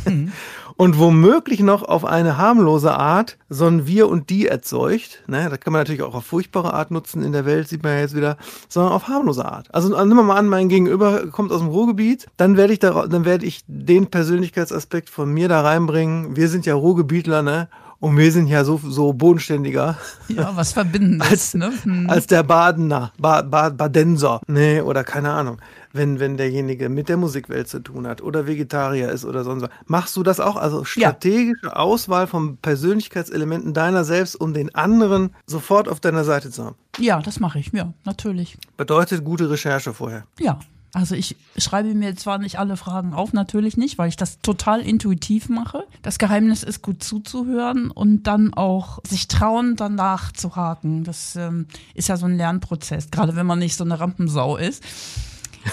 und 0.77 0.99
womöglich 0.99 1.61
noch 1.61 1.83
auf 1.83 2.05
eine 2.05 2.37
harmlose 2.37 2.95
Art 2.95 3.39
so 3.49 3.67
ein 3.67 3.87
Wir 3.87 4.09
und 4.09 4.31
Die 4.31 4.47
erzeugt. 4.47 5.23
Ne, 5.27 5.49
das 5.49 5.61
kann 5.61 5.73
man 5.73 5.81
natürlich 5.81 6.03
auch 6.03 6.15
auf 6.15 6.27
furchtbare 6.27 6.75
Art 6.75 6.91
nutzen 6.91 7.23
in 7.23 7.33
der 7.33 7.47
Welt, 7.47 7.69
sieht 7.69 7.83
man 7.83 7.93
ja 7.93 8.01
jetzt 8.01 8.17
wieder, 8.17 8.37
sondern 8.69 8.93
auf 8.93 9.09
harmlose 9.09 9.45
Art. 9.45 9.73
Also 9.75 9.89
nehmen 9.89 10.17
wir 10.17 10.23
mal 10.23 10.37
an, 10.37 10.49
mein 10.49 10.69
Gegenüber 10.69 11.29
kommt 11.29 11.53
aus 11.53 11.61
dem 11.61 11.69
Ruhrgebiet, 11.69 12.27
dann 12.37 12.57
werde 12.57 12.73
ich 12.73 12.79
da, 12.79 13.07
dann 13.07 13.25
werde 13.25 13.47
ich 13.47 13.63
den 13.67 14.09
Persönlichkeitsaspekt 14.09 15.09
von 15.09 15.33
mir 15.33 15.49
da 15.49 15.63
reinbringen. 15.63 16.37
Wir 16.37 16.49
sind 16.49 16.67
ja 16.67 16.75
Ruhrgebietler, 16.75 17.43
ne? 17.43 17.69
Und 18.07 18.17
wir 18.17 18.31
sind 18.31 18.47
ja 18.47 18.63
so, 18.63 18.81
so 18.85 19.13
bodenständiger. 19.13 19.99
Ja, 20.29 20.55
was 20.55 20.73
verbinden 20.73 21.21
als, 21.29 21.55
ne? 21.55 21.73
Hm. 21.83 22.09
als 22.09 22.29
der 22.29 22.45
Badener, 22.45 23.13
ba, 23.19 23.43
ba, 23.43 23.71
Badenser, 23.71 24.41
nee, 24.47 24.81
oder 24.81 25.03
keine 25.03 25.33
Ahnung. 25.33 25.61
Wenn, 25.93 26.21
wenn 26.21 26.37
derjenige 26.37 26.89
mit 26.89 27.09
der 27.09 27.17
Musikwelt 27.17 27.67
zu 27.67 27.81
tun 27.81 28.07
hat 28.07 28.23
oder 28.23 28.47
Vegetarier 28.47 29.11
ist 29.11 29.25
oder 29.25 29.43
sonst 29.43 29.63
was. 29.63 29.71
Machst 29.87 30.17
du 30.17 30.23
das 30.23 30.39
auch? 30.39 30.55
Also 30.55 30.85
strategische 30.85 31.75
Auswahl 31.75 32.29
von 32.29 32.59
Persönlichkeitselementen 32.59 33.75
deiner 33.75 34.05
selbst, 34.05 34.41
um 34.41 34.55
den 34.55 34.73
anderen 34.73 35.31
sofort 35.45 35.89
auf 35.89 35.99
deiner 35.99 36.23
Seite 36.23 36.53
zu 36.53 36.65
haben. 36.65 36.77
Ja, 36.99 37.21
das 37.21 37.41
mache 37.41 37.59
ich, 37.59 37.73
ja, 37.73 37.93
natürlich. 38.05 38.57
Bedeutet 38.77 39.25
gute 39.25 39.51
Recherche 39.51 39.93
vorher. 39.93 40.27
Ja, 40.39 40.61
also 40.97 41.15
ich 41.15 41.37
schreibe 41.59 41.93
mir 41.93 42.17
zwar 42.17 42.39
nicht 42.39 42.59
alle 42.59 42.79
Fragen 42.79 43.13
auf, 43.13 43.35
natürlich 43.35 43.77
nicht, 43.77 43.99
weil 43.99 44.09
ich 44.09 44.17
das 44.17 44.41
total 44.41 44.81
intuitiv 44.81 45.51
mache. 45.51 45.85
Das 46.01 46.17
Geheimnis 46.17 46.63
ist 46.63 46.81
gut 46.81 47.05
zuzuhören 47.05 47.91
und 47.91 48.23
dann 48.23 48.55
auch 48.55 49.01
sich 49.07 49.29
trauen, 49.29 49.77
danach 49.77 50.33
zu 50.33 50.57
haken. 50.57 51.05
Das 51.05 51.37
ähm, 51.37 51.67
ist 51.93 52.09
ja 52.09 52.17
so 52.17 52.25
ein 52.25 52.39
Lernprozess, 52.39 53.11
gerade 53.11 53.37
wenn 53.37 53.45
man 53.45 53.59
nicht 53.59 53.77
so 53.77 53.85
eine 53.85 54.01
Rampensau 54.01 54.57
ist. 54.57 54.83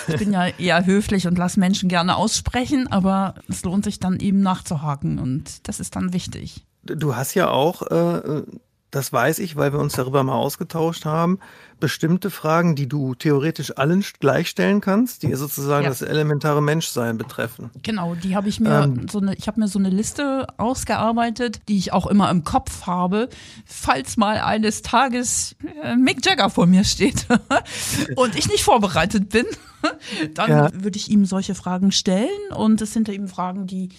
Ich 0.09 0.17
bin 0.17 0.33
ja 0.33 0.47
eher 0.57 0.85
höflich 0.85 1.25
und 1.25 1.37
lasse 1.37 1.57
Menschen 1.57 1.87
gerne 1.87 2.17
aussprechen, 2.17 2.91
aber 2.91 3.35
es 3.47 3.63
lohnt 3.63 3.85
sich 3.85 4.01
dann 4.01 4.19
eben 4.19 4.41
nachzuhaken 4.41 5.19
und 5.19 5.69
das 5.69 5.79
ist 5.79 5.95
dann 5.95 6.11
wichtig. 6.11 6.65
Du 6.83 7.15
hast 7.15 7.33
ja 7.33 7.49
auch, 7.49 7.81
äh, 7.83 8.43
das 8.91 9.13
weiß 9.13 9.39
ich, 9.39 9.55
weil 9.55 9.71
wir 9.71 9.79
uns 9.79 9.93
darüber 9.93 10.21
mal 10.25 10.35
ausgetauscht 10.35 11.05
haben, 11.05 11.39
bestimmte 11.83 12.29
Fragen, 12.31 12.77
die 12.77 12.87
du 12.87 13.13
theoretisch 13.13 13.77
allen 13.77 14.05
gleichstellen 14.21 14.79
kannst, 14.79 15.21
die 15.23 15.35
sozusagen 15.35 15.83
Ja. 15.83 15.89
das 15.89 16.01
elementare 16.01 16.61
Menschsein 16.61 17.17
betreffen. 17.17 17.71
Genau, 17.83 18.15
die 18.15 18.37
habe 18.37 18.47
ich 18.47 18.61
mir 18.61 18.83
Ähm. 18.85 19.07
so 19.09 19.19
eine, 19.19 19.35
ich 19.35 19.47
habe 19.47 19.59
mir 19.59 19.67
so 19.67 19.79
eine 19.79 19.89
Liste 19.89 20.47
ausgearbeitet, 20.55 21.59
die 21.67 21.77
ich 21.77 21.91
auch 21.91 22.07
immer 22.07 22.31
im 22.31 22.45
Kopf 22.45 22.85
habe, 22.87 23.27
falls 23.65 24.15
mal 24.15 24.37
eines 24.37 24.81
Tages 24.81 25.57
äh, 25.83 25.97
Mick 25.97 26.25
Jagger 26.25 26.49
vor 26.49 26.67
mir 26.67 26.85
steht 26.85 27.27
und 28.15 28.37
ich 28.37 28.47
nicht 28.47 28.63
vorbereitet 28.63 29.27
bin, 29.27 29.45
dann 30.35 30.49
Ja. 30.49 30.69
würde 30.73 30.97
ich 30.97 31.09
ihm 31.11 31.25
solche 31.25 31.53
Fragen 31.53 31.91
stellen 31.91 32.29
und 32.55 32.81
es 32.81 32.93
sind 32.93 33.09
eben 33.09 33.27
Fragen, 33.27 33.67
die 33.67 33.89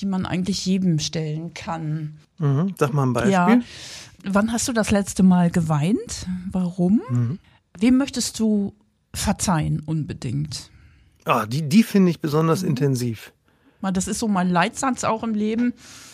die 0.00 0.06
man 0.06 0.26
eigentlich 0.26 0.64
jedem 0.66 0.98
stellen 0.98 1.54
kann. 1.54 2.16
Mhm. 2.38 2.74
Sag 2.78 2.92
mal 2.92 3.04
ein 3.04 3.12
Beispiel. 3.12 3.32
Ja. 3.32 3.60
Wann 4.24 4.52
hast 4.52 4.66
du 4.68 4.72
das 4.72 4.90
letzte 4.90 5.22
Mal 5.22 5.50
geweint? 5.50 6.26
Warum? 6.50 7.00
Mhm. 7.08 7.38
Wem 7.78 7.96
möchtest 7.98 8.38
du 8.40 8.74
verzeihen 9.14 9.80
unbedingt? 9.80 10.70
Ah, 11.24 11.46
die, 11.46 11.68
die 11.68 11.82
finde 11.82 12.10
ich 12.10 12.20
besonders 12.20 12.62
Mhm. 12.62 12.68
intensiv. 12.70 13.32
Das 13.82 14.08
ist 14.08 14.18
so 14.18 14.28
mein 14.28 14.50
Leitsatz 14.50 15.04
auch 15.04 15.22
im 15.22 15.34
Leben, 15.34 15.72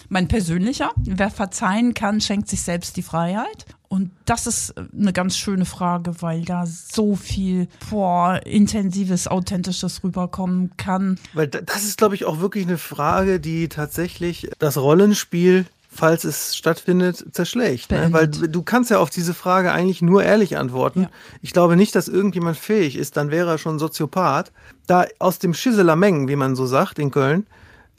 mein 0.09 0.29
persönlicher. 0.29 0.91
Wer 0.97 1.31
verzeihen 1.31 1.95
kann, 1.95 2.21
schenkt 2.21 2.49
sich 2.49 2.63
selbst 2.63 2.97
die 2.97 3.03
Freiheit. 3.03 3.67
Und 3.89 4.11
das 4.25 4.47
ist 4.49 4.75
eine 4.99 5.13
ganz 5.13 5.37
schöne 5.37 5.65
Frage, 5.65 6.21
weil 6.21 6.45
da 6.45 6.67
so 6.67 7.15
viel 7.15 7.69
boah, 7.91 8.41
intensives, 8.45 9.29
authentisches 9.29 10.03
rüberkommen 10.03 10.77
kann. 10.77 11.19
Weil 11.33 11.47
da- 11.49 11.61
das 11.61 11.85
ist, 11.85 11.99
glaube 11.99 12.17
ich, 12.17 12.25
auch 12.25 12.41
wirklich 12.41 12.67
eine 12.67 12.79
Frage, 12.79 13.39
die 13.39 13.69
tatsächlich 13.69 14.51
das 14.59 14.77
Rollenspiel, 14.79 15.67
falls 15.95 16.25
es 16.25 16.57
stattfindet, 16.57 17.25
zerschlägt. 17.33 17.91
Ne? 17.91 18.09
Weil 18.11 18.29
du 18.29 18.63
kannst 18.63 18.91
ja 18.91 18.99
auf 18.99 19.11
diese 19.11 19.35
Frage 19.35 19.73
eigentlich 19.73 20.03
nur 20.03 20.23
ehrlich 20.25 20.57
antworten. 20.57 21.03
Ja. 21.03 21.11
Ich 21.43 21.53
glaube 21.53 21.77
nicht, 21.77 21.95
dass 21.95 22.09
irgendjemand 22.09 22.57
fähig 22.57 22.97
ist, 22.97 23.17
dann 23.17 23.31
wäre 23.31 23.51
er 23.51 23.59
schon 23.59 23.79
Soziopath, 23.79 24.53
da 24.87 25.07
aus 25.19 25.39
dem 25.39 25.55
Schisselameng, 25.55 26.29
wie 26.29 26.37
man 26.37 26.57
so 26.57 26.67
sagt 26.67 26.99
in 26.99 27.11
Köln, 27.11 27.47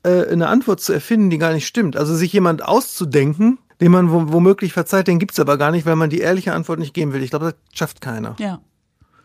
äh, 0.03 0.27
eine 0.27 0.47
Antwort 0.47 0.81
zu 0.81 0.93
erfinden, 0.93 1.29
die 1.29 1.37
gar 1.37 1.53
nicht 1.53 1.65
stimmt. 1.67 1.97
Also 1.97 2.15
sich 2.15 2.31
jemand 2.33 2.63
auszudenken, 2.63 3.57
den 3.81 3.91
man 3.91 4.11
wo- 4.11 4.31
womöglich 4.31 4.73
verzeiht, 4.73 5.07
den 5.07 5.19
gibt's 5.19 5.39
aber 5.39 5.57
gar 5.57 5.71
nicht, 5.71 5.85
weil 5.85 5.95
man 5.95 6.09
die 6.09 6.19
ehrliche 6.19 6.53
Antwort 6.53 6.79
nicht 6.79 6.93
geben 6.93 7.13
will. 7.13 7.23
Ich 7.23 7.29
glaube, 7.31 7.45
das 7.45 7.55
schafft 7.77 8.01
keiner. 8.01 8.35
Ja. 8.39 8.59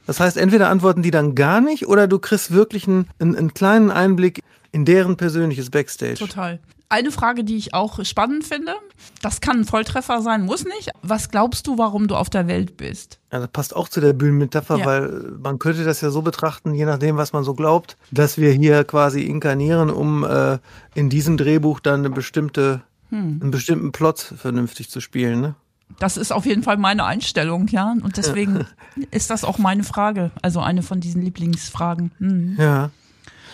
Das 0.06 0.18
heißt, 0.18 0.36
entweder 0.38 0.70
antworten 0.70 1.02
die 1.02 1.12
dann 1.12 1.34
gar 1.34 1.60
nicht 1.60 1.86
oder 1.86 2.08
du 2.08 2.18
kriegst 2.18 2.52
wirklich 2.52 2.88
einen, 2.88 3.06
einen, 3.20 3.36
einen 3.36 3.54
kleinen 3.54 3.90
Einblick 3.90 4.40
in 4.72 4.84
deren 4.84 5.16
persönliches 5.16 5.70
Backstage. 5.70 6.14
Total. 6.14 6.58
Eine 6.92 7.12
Frage, 7.12 7.44
die 7.44 7.56
ich 7.56 7.72
auch 7.72 8.04
spannend 8.04 8.42
finde, 8.44 8.74
das 9.22 9.40
kann 9.40 9.60
ein 9.60 9.64
Volltreffer 9.64 10.22
sein, 10.22 10.42
muss 10.42 10.64
nicht. 10.64 10.90
Was 11.02 11.30
glaubst 11.30 11.68
du, 11.68 11.78
warum 11.78 12.08
du 12.08 12.16
auf 12.16 12.30
der 12.30 12.48
Welt 12.48 12.76
bist? 12.76 13.20
Ja, 13.32 13.38
das 13.38 13.48
passt 13.48 13.76
auch 13.76 13.88
zu 13.88 14.00
der 14.00 14.12
Bühnenmetapher, 14.12 14.78
Ja. 14.78 14.84
weil 14.86 15.32
man 15.40 15.60
könnte 15.60 15.84
das 15.84 16.00
ja 16.00 16.10
so 16.10 16.22
betrachten, 16.22 16.74
je 16.74 16.84
nachdem, 16.86 17.16
was 17.16 17.32
man 17.32 17.44
so 17.44 17.54
glaubt, 17.54 17.96
dass 18.10 18.38
wir 18.38 18.50
hier 18.50 18.82
quasi 18.82 19.22
inkarnieren, 19.22 19.88
um 19.88 20.24
äh, 20.24 20.58
in 20.94 21.10
diesem 21.10 21.36
Drehbuch 21.36 21.78
dann 21.78 22.00
eine 22.00 22.10
bestimmte, 22.10 22.82
einen 23.12 23.50
bestimmten 23.52 23.92
Plot 23.92 24.18
vernünftig 24.36 24.90
zu 24.90 25.00
spielen. 25.00 25.40
Ne? 25.40 25.54
Das 25.98 26.16
ist 26.16 26.32
auf 26.32 26.46
jeden 26.46 26.62
Fall 26.62 26.76
meine 26.76 27.04
Einstellung, 27.04 27.68
ja. 27.68 27.94
Und 28.02 28.16
deswegen 28.16 28.66
ist 29.10 29.30
das 29.30 29.44
auch 29.44 29.58
meine 29.58 29.84
Frage, 29.84 30.30
also 30.42 30.60
eine 30.60 30.82
von 30.82 31.00
diesen 31.00 31.22
Lieblingsfragen. 31.22 32.10
Hm. 32.18 32.56
Ja. 32.58 32.90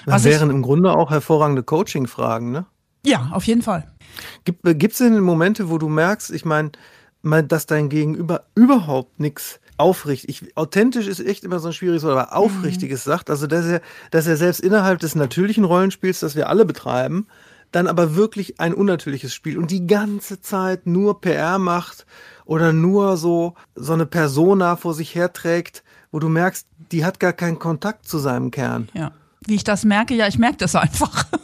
Das 0.07 0.14
Was 0.14 0.25
ich- 0.25 0.31
wären 0.33 0.49
im 0.51 0.62
Grunde 0.62 0.92
auch 0.97 1.11
hervorragende 1.11 1.62
Coaching-Fragen. 1.62 2.51
Ne? 2.53 2.64
Ja, 3.05 3.29
auf 3.33 3.45
jeden 3.45 3.62
Fall. 3.62 3.87
Gibt 4.45 4.92
es 4.92 4.99
denn 4.99 5.21
Momente, 5.21 5.69
wo 5.69 5.79
du 5.79 5.88
merkst, 5.88 6.31
ich 6.31 6.45
meine, 6.45 6.71
mein, 7.23 7.49
dass 7.49 7.66
dein 7.66 7.88
Gegenüber 7.88 8.45
überhaupt 8.55 9.21
nichts 9.21 9.61
aufrichtig, 9.79 10.42
ich, 10.42 10.57
authentisch 10.57 11.07
ist 11.07 11.21
echt 11.21 11.45
immer 11.45 11.59
so 11.59 11.69
ein 11.69 11.73
schwieriges 11.75 12.03
Wort, 12.05 12.12
aber 12.16 12.35
aufrichtiges 12.35 13.05
sagt, 13.05 13.29
also 13.29 13.47
dass 13.47 13.66
er, 13.66 13.83
dass 14.11 14.27
er 14.27 14.37
selbst 14.38 14.61
innerhalb 14.61 15.01
des 15.01 15.14
natürlichen 15.16 15.64
Rollenspiels, 15.64 16.21
das 16.21 16.35
wir 16.35 16.49
alle 16.49 16.64
betreiben, 16.64 17.27
dann 17.73 17.87
aber 17.88 18.14
wirklich 18.14 18.59
ein 18.61 18.73
unnatürliches 18.73 19.35
Spiel 19.35 19.59
und 19.59 19.71
die 19.71 19.87
ganze 19.87 20.40
Zeit 20.40 20.87
nur 20.87 21.21
PR 21.21 21.59
macht 21.59 22.07
oder 22.47 22.73
nur 22.73 23.16
so, 23.19 23.55
so 23.75 23.92
eine 23.92 24.07
Persona 24.07 24.77
vor 24.77 24.95
sich 24.95 25.14
herträgt, 25.14 25.83
wo 26.12 26.21
du 26.21 26.29
merkst, 26.29 26.66
die 26.92 27.05
hat 27.05 27.21
gar 27.21 27.33
keinen 27.35 27.59
Kontakt 27.59 28.07
zu 28.09 28.19
seinem 28.19 28.51
Kern. 28.53 28.88
Ja. 28.95 29.11
Wie 29.46 29.54
ich 29.54 29.64
das 29.64 29.85
merke, 29.85 30.14
ja, 30.14 30.26
ich 30.26 30.38
merke 30.38 30.59
das 30.59 30.74
einfach. 30.74 31.26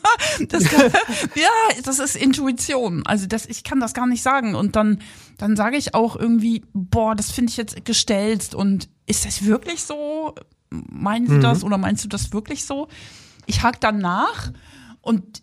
Das 0.49 0.65
ja, 1.35 1.83
das 1.85 1.99
ist 1.99 2.17
Intuition. 2.17 3.03
Also 3.07 3.27
das, 3.27 3.45
ich 3.47 3.65
kann 3.65 3.81
das 3.81 3.93
gar 3.93 4.07
nicht 4.07 4.23
sagen. 4.23 4.55
Und 4.55 4.77
dann, 4.77 5.01
dann 5.37 5.57
sage 5.57 5.77
ich 5.77 5.95
auch 5.95 6.17
irgendwie, 6.17 6.65
boah, 6.73 7.15
das 7.15 7.31
finde 7.31 7.51
ich 7.51 7.57
jetzt 7.57 7.85
gestellt. 7.85 8.55
Und 8.55 8.89
ist 9.07 9.27
das 9.27 9.45
wirklich 9.45 9.83
so? 9.83 10.35
Meinen 10.71 11.27
Sie 11.27 11.39
das 11.39 11.65
oder 11.65 11.77
meinst 11.77 12.03
du 12.05 12.09
das 12.09 12.33
wirklich 12.33 12.65
so? 12.65 12.89
Ich 13.47 13.63
hake 13.63 13.79
dann 13.81 13.99
nach 13.99 14.53
und 15.03 15.43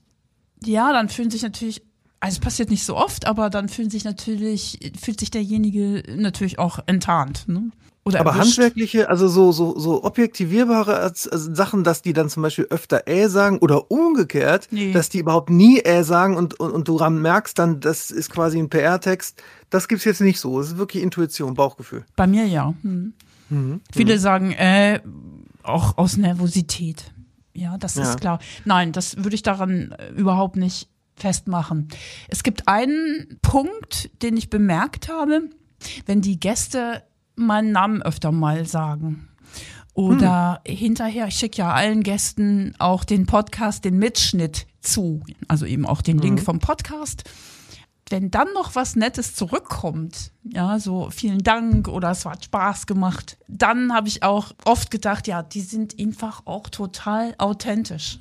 ja, 0.63 0.91
dann 0.91 1.09
fühlen 1.09 1.29
sich 1.29 1.43
natürlich, 1.43 1.83
also 2.19 2.35
es 2.35 2.39
passiert 2.39 2.69
nicht 2.69 2.83
so 2.85 2.95
oft, 2.97 3.25
aber 3.27 3.49
dann 3.49 3.69
fühlen 3.69 3.89
sich 3.89 4.03
natürlich, 4.03 4.91
fühlt 5.01 5.19
sich 5.19 5.31
derjenige 5.31 6.03
natürlich 6.15 6.59
auch 6.59 6.79
enttarnt. 6.85 7.47
Ne? 7.47 7.71
Oder 8.05 8.21
Aber 8.21 8.31
erwischt. 8.31 8.57
handwerkliche, 8.57 9.09
also 9.09 9.27
so, 9.27 9.51
so, 9.51 9.77
so 9.77 10.03
objektivierbare 10.03 10.97
als, 10.97 11.27
also 11.27 11.53
Sachen, 11.53 11.83
dass 11.83 12.01
die 12.01 12.13
dann 12.13 12.29
zum 12.29 12.41
Beispiel 12.43 12.65
öfter 12.69 13.03
äh 13.07 13.27
sagen 13.29 13.59
oder 13.59 13.91
umgekehrt, 13.91 14.67
Nee. 14.71 14.93
dass 14.93 15.09
die 15.09 15.19
überhaupt 15.19 15.49
nie 15.49 15.79
äh 15.79 16.03
sagen 16.03 16.35
und, 16.37 16.59
und, 16.59 16.71
und 16.71 16.87
du 16.87 16.97
merkst 17.21 17.59
dann, 17.59 17.79
das 17.81 18.09
ist 18.09 18.31
quasi 18.31 18.57
ein 18.57 18.69
PR-Text. 18.69 19.41
Das 19.69 19.87
gibt's 19.87 20.05
jetzt 20.05 20.21
nicht 20.21 20.39
so. 20.39 20.59
Es 20.59 20.67
ist 20.69 20.77
wirklich 20.77 21.03
Intuition, 21.03 21.53
Bauchgefühl. 21.53 22.05
Bei 22.15 22.25
mir 22.25 22.45
ja. 22.47 22.73
Hm. 22.81 23.13
Mhm. 23.49 23.81
Viele 23.91 24.17
sagen, 24.19 24.51
äh, 24.53 25.01
auch 25.63 25.97
aus 25.97 26.17
Nervosität. 26.17 27.11
Ja, 27.53 27.77
das 27.77 27.95
Ja. 27.95 28.03
ist 28.03 28.19
klar. 28.21 28.39
Nein, 28.65 28.91
das 28.91 29.17
würde 29.17 29.35
ich 29.35 29.43
daran 29.43 29.91
äh, 29.91 30.09
überhaupt 30.11 30.55
nicht 30.55 30.87
festmachen. 31.19 31.87
Es 32.27 32.43
gibt 32.43 32.67
einen 32.67 33.39
Punkt, 33.41 34.09
den 34.21 34.37
ich 34.37 34.49
bemerkt 34.49 35.09
habe, 35.09 35.49
wenn 36.05 36.21
die 36.21 36.39
Gäste 36.39 37.03
meinen 37.35 37.71
Namen 37.71 38.01
öfter 38.01 38.31
mal 38.31 38.65
sagen. 38.65 39.27
Oder 39.93 40.61
hinterher, 40.65 41.27
ich 41.27 41.35
schicke 41.35 41.57
ja 41.57 41.73
allen 41.73 42.03
Gästen 42.03 42.73
auch 42.79 43.03
den 43.03 43.25
Podcast, 43.25 43.83
den 43.83 43.97
Mitschnitt 43.97 44.67
zu, 44.81 45.23
also 45.47 45.65
eben 45.65 45.85
auch 45.85 46.01
den 46.01 46.19
Link 46.19 46.41
vom 46.41 46.59
Podcast 46.59 47.23
wenn 48.09 48.31
dann 48.31 48.51
noch 48.53 48.75
was 48.75 48.95
Nettes 48.95 49.35
zurückkommt, 49.35 50.31
ja, 50.43 50.79
so 50.79 51.09
vielen 51.11 51.43
Dank 51.43 51.87
oder 51.87 52.11
es 52.11 52.25
hat 52.25 52.45
Spaß 52.45 52.87
gemacht, 52.87 53.37
dann 53.47 53.93
habe 53.93 54.07
ich 54.07 54.23
auch 54.23 54.51
oft 54.65 54.91
gedacht, 54.91 55.27
ja, 55.27 55.43
die 55.43 55.61
sind 55.61 55.99
einfach 55.99 56.41
auch 56.45 56.69
total 56.69 57.35
authentisch. 57.37 58.19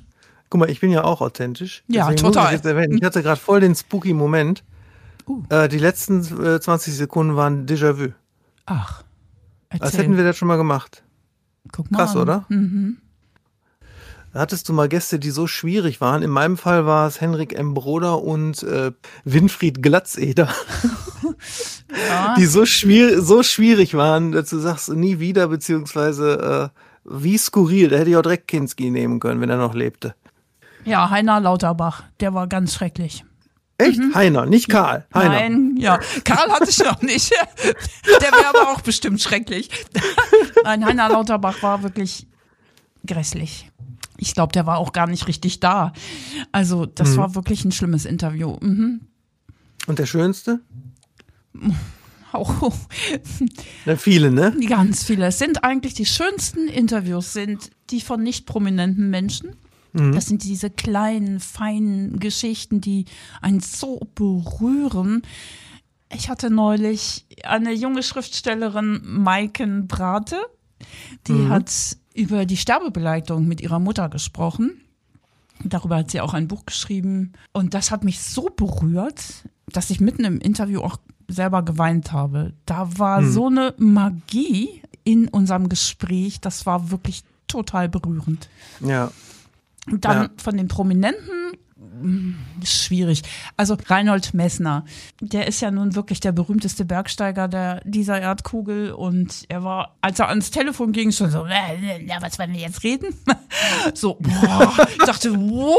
Guck 0.49 0.59
mal, 0.61 0.69
ich 0.69 0.79
bin 0.79 0.91
ja 0.91 1.03
auch 1.03 1.21
authentisch. 1.21 1.83
Ja, 1.87 2.11
total. 2.13 2.55
ich, 2.55 2.65
ich 2.65 3.03
hatte 3.03 3.21
gerade 3.21 3.39
voll 3.39 3.59
den 3.59 3.75
spooky 3.75 4.13
Moment. 4.13 4.63
Uh. 5.27 5.43
Äh, 5.49 5.67
die 5.69 5.77
letzten 5.77 6.21
äh, 6.43 6.59
20 6.59 6.95
Sekunden 6.95 7.35
waren 7.35 7.67
Déjà-vu. 7.67 8.13
Ach, 8.65 9.03
Als 9.69 9.81
erzähl. 9.81 9.99
hätten 10.01 10.17
wir 10.17 10.23
das 10.23 10.37
schon 10.37 10.47
mal 10.47 10.57
gemacht. 10.57 11.03
Guck 11.71 11.91
mal 11.91 11.99
Krass, 11.99 12.15
an. 12.15 12.21
oder? 12.23 12.45
Mhm. 12.49 12.97
hattest 14.33 14.69
du 14.69 14.73
mal 14.73 14.87
Gäste, 14.89 15.19
die 15.19 15.29
so 15.29 15.45
schwierig 15.45 16.01
waren? 16.01 16.23
In 16.23 16.29
meinem 16.31 16.57
Fall 16.57 16.85
war 16.87 17.07
es 17.07 17.21
Henrik 17.21 17.53
M. 17.53 17.75
Broder 17.75 18.21
und 18.23 18.63
äh, 18.63 18.91
Winfried 19.25 19.83
Glatzeder, 19.83 20.49
Ja. 22.07 22.35
die 22.37 22.45
so, 22.45 22.65
schwierig, 22.65 23.19
so 23.21 23.43
schwierig 23.43 23.93
waren, 23.95 24.31
dass 24.31 24.49
du 24.49 24.57
sagst, 24.59 24.89
nie 24.89 25.19
wieder, 25.19 25.47
beziehungsweise 25.47 26.71
äh, 26.73 26.79
wie 27.05 27.37
skurril. 27.37 27.89
Da 27.89 27.97
hätte 27.97 28.09
ich 28.11 28.17
auch 28.17 28.21
direkt 28.23 28.47
Kinski 28.47 28.89
nehmen 28.91 29.19
können, 29.19 29.41
wenn 29.41 29.49
er 29.49 29.57
noch 29.57 29.73
lebte. 29.73 30.15
Ja, 30.85 31.09
Heiner 31.09 31.39
Lauterbach, 31.39 32.03
der 32.19 32.33
war 32.33 32.47
ganz 32.47 32.73
schrecklich. 32.73 33.23
Echt? 33.77 33.99
Heiner, 34.13 34.45
nicht 34.45 34.67
Karl. 34.67 35.05
Heiner. 35.13 35.29
Nein, 35.29 35.77
ja. 35.77 35.99
Karl 36.25 36.51
hatte 36.51 36.69
ich 36.69 36.79
noch 36.79 37.01
nicht. 37.01 37.31
Der 38.05 38.31
wäre 38.33 38.49
aber 38.49 38.73
auch 38.73 38.81
bestimmt 38.81 39.21
schrecklich. 39.21 39.69
Nein, 40.65 40.83
Heiner 40.83 41.07
Lauterbach 41.07 41.63
war 41.63 41.81
wirklich 41.81 42.27
grässlich. 43.07 43.71
Ich 44.17 44.33
glaube, 44.33 44.51
der 44.51 44.65
war 44.65 44.79
auch 44.79 44.91
gar 44.91 45.07
nicht 45.07 45.27
richtig 45.29 45.61
da. 45.61 45.93
Also, 46.51 46.85
das 46.85 47.15
war 47.15 47.35
wirklich 47.35 47.63
ein 47.63 47.71
schlimmes 47.71 48.03
Interview. 48.03 48.57
Mhm. 48.59 49.07
Und 49.87 49.97
der 49.97 50.05
Schönste? 50.05 50.59
Auch 52.31 52.71
Na, 53.85 53.95
viele, 53.95 54.29
ne? 54.29 54.55
ganz 54.67 55.03
viele. 55.03 55.27
Es 55.27 55.39
sind 55.39 55.63
eigentlich 55.63 55.95
die 55.95 56.05
schönsten 56.05 56.67
Interviews, 56.67 57.33
sind 57.33 57.71
die 57.89 58.01
von 58.01 58.21
nicht 58.21 58.45
prominenten 58.45 59.09
Menschen. 59.09 59.55
Das 59.93 60.27
sind 60.27 60.43
diese 60.43 60.69
kleinen, 60.69 61.39
feinen 61.39 62.19
Geschichten, 62.19 62.79
die 62.81 63.05
einen 63.41 63.59
so 63.59 63.99
berühren. 64.13 65.23
Ich 66.13 66.29
hatte 66.29 66.49
neulich 66.49 67.25
eine 67.43 67.73
junge 67.73 68.03
Schriftstellerin, 68.03 69.01
Maiken 69.03 69.87
Brate, 69.87 70.37
die 71.27 71.47
hat 71.49 71.71
über 72.13 72.45
die 72.45 72.57
Sterbebegleitung 72.57 73.47
mit 73.47 73.61
ihrer 73.61 73.79
Mutter 73.79 74.09
gesprochen. 74.09 74.81
Darüber 75.63 75.97
hat 75.97 76.11
sie 76.11 76.21
auch 76.21 76.33
ein 76.33 76.47
Buch 76.47 76.65
geschrieben. 76.65 77.33
Und 77.51 77.73
das 77.73 77.91
hat 77.91 78.03
mich 78.03 78.21
so 78.21 78.49
berührt, 78.55 79.23
dass 79.67 79.89
ich 79.89 79.99
mitten 79.99 80.23
im 80.23 80.39
Interview 80.39 80.81
auch 80.81 80.97
selber 81.27 81.63
geweint 81.63 82.11
habe. 82.11 82.53
Da 82.65 82.97
war 82.97 83.23
so 83.23 83.47
eine 83.47 83.73
Magie 83.77 84.81
in 85.03 85.27
unserem 85.27 85.69
Gespräch. 85.69 86.39
Das 86.39 86.65
war 86.65 86.91
wirklich 86.91 87.23
total 87.47 87.89
berührend. 87.89 88.49
Ja. 88.79 89.11
Und 89.91 90.05
dann 90.05 90.23
Ja. 90.23 90.29
von 90.37 90.57
den 90.57 90.67
Prominenten 90.67 91.23
ist 92.61 92.83
schwierig. 92.83 93.23
Also 93.57 93.75
Reinhold 93.87 94.33
Messner, 94.33 94.85
der 95.19 95.47
ist 95.47 95.59
ja 95.61 95.69
nun 95.69 95.95
wirklich 95.95 96.19
der 96.19 96.31
berühmteste 96.31 96.85
Bergsteiger 96.85 97.47
der, 97.47 97.81
dieser 97.83 98.19
Erdkugel 98.21 98.91
und 98.91 99.43
er 99.49 99.63
war, 99.63 99.97
als 100.01 100.19
er 100.19 100.29
ans 100.29 100.49
Telefon 100.51 100.91
ging, 100.93 101.11
schon 101.11 101.29
so, 101.29 101.45
äh, 101.45 102.05
ja, 102.05 102.21
was 102.21 102.39
wollen 102.39 102.53
wir 102.53 102.61
jetzt 102.61 102.83
reden? 102.83 103.13
So, 103.93 104.17
boah, 104.19 104.87
ich 104.89 105.05
dachte, 105.05 105.33
wow, 105.35 105.75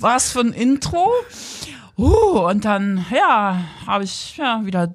was 0.00 0.32
für 0.32 0.40
ein 0.40 0.52
Intro. 0.52 1.10
Uh, 1.96 2.48
und 2.48 2.64
dann, 2.64 3.04
ja, 3.14 3.60
habe 3.86 4.04
ich 4.04 4.36
ja 4.36 4.60
wieder 4.64 4.94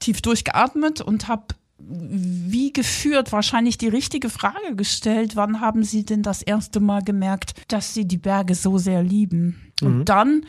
tief 0.00 0.20
durchgeatmet 0.20 1.00
und 1.00 1.28
habe 1.28 1.44
wie 1.90 2.72
geführt 2.72 3.32
wahrscheinlich 3.32 3.78
die 3.78 3.88
richtige 3.88 4.30
Frage 4.30 4.76
gestellt. 4.76 5.36
Wann 5.36 5.60
haben 5.60 5.82
Sie 5.82 6.04
denn 6.04 6.22
das 6.22 6.42
erste 6.42 6.80
Mal 6.80 7.02
gemerkt, 7.02 7.54
dass 7.68 7.94
Sie 7.94 8.06
die 8.06 8.18
Berge 8.18 8.54
so 8.54 8.78
sehr 8.78 9.02
lieben? 9.02 9.72
Und 9.82 10.04
dann 10.08 10.42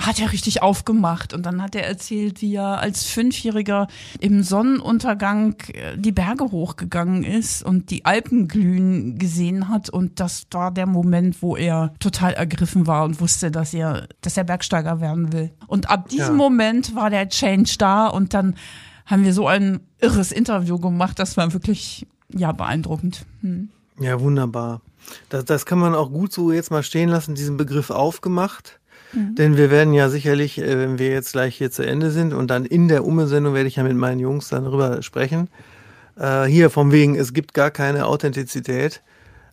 hat 0.00 0.20
er 0.20 0.32
richtig 0.32 0.62
aufgemacht 0.62 1.34
und 1.34 1.44
dann 1.44 1.60
hat 1.60 1.74
er 1.74 1.84
erzählt, 1.84 2.40
wie 2.40 2.54
er 2.54 2.78
als 2.78 3.04
Fünfjähriger 3.06 3.88
im 4.20 4.44
Sonnenuntergang 4.44 5.56
äh, 5.72 5.96
die 5.98 6.12
Berge 6.12 6.52
hochgegangen 6.52 7.24
ist 7.24 7.64
und 7.64 7.90
die 7.90 8.04
Alpen 8.04 8.46
glühen 8.46 9.18
gesehen 9.18 9.68
hat 9.68 9.90
und 9.90 10.20
das 10.20 10.46
war 10.52 10.70
der 10.70 10.86
Moment, 10.86 11.42
wo 11.42 11.56
er 11.56 11.92
total 11.98 12.34
ergriffen 12.34 12.86
war 12.86 13.04
und 13.04 13.20
wusste, 13.20 13.50
dass 13.50 13.74
er, 13.74 14.06
dass 14.20 14.36
er 14.36 14.44
Bergsteiger 14.44 15.00
werden 15.00 15.32
will. 15.32 15.50
Und 15.66 15.90
ab 15.90 16.08
diesem 16.08 16.26
Ja. 16.38 16.44
Moment 16.44 16.94
war 16.94 17.10
der 17.10 17.28
Change 17.28 17.74
da 17.78 18.06
und 18.06 18.34
dann 18.34 18.54
haben 19.08 19.24
wir 19.24 19.32
so 19.32 19.48
ein 19.48 19.80
irres 20.00 20.30
Interview 20.32 20.78
gemacht, 20.78 21.18
das 21.18 21.36
war 21.36 21.52
wirklich 21.52 22.06
ja 22.32 22.52
beeindruckend. 22.52 23.26
Hm. 23.40 23.70
Ja, 23.98 24.20
wunderbar. 24.20 24.82
Das, 25.30 25.44
das 25.44 25.66
kann 25.66 25.78
man 25.78 25.94
auch 25.94 26.10
gut 26.12 26.32
so 26.32 26.52
jetzt 26.52 26.70
mal 26.70 26.82
stehen 26.82 27.08
lassen, 27.08 27.34
diesen 27.34 27.56
Begriff 27.56 27.90
aufgemacht. 27.90 28.78
Denn 29.14 29.56
wir 29.56 29.70
werden 29.70 29.94
ja 29.94 30.10
sicherlich, 30.10 30.58
äh, 30.58 30.78
wenn 30.78 30.98
wir 30.98 31.08
jetzt 31.08 31.32
gleich 31.32 31.56
hier 31.56 31.70
zu 31.70 31.82
Ende 31.82 32.10
sind 32.10 32.34
und 32.34 32.50
dann 32.50 32.66
in 32.66 32.88
der 32.88 33.06
Umme-Sendung 33.06 33.54
werde 33.54 33.66
ich 33.66 33.76
ja 33.76 33.82
mit 33.82 33.96
meinen 33.96 34.20
Jungs 34.20 34.50
dann 34.50 34.64
darüber 34.64 35.00
sprechen. 35.00 35.48
Äh, 36.16 36.44
hier 36.44 36.68
vom 36.68 36.92
wegen, 36.92 37.14
es 37.16 37.32
gibt 37.32 37.54
gar 37.54 37.70
keine 37.70 38.04
Authentizität. 38.04 39.00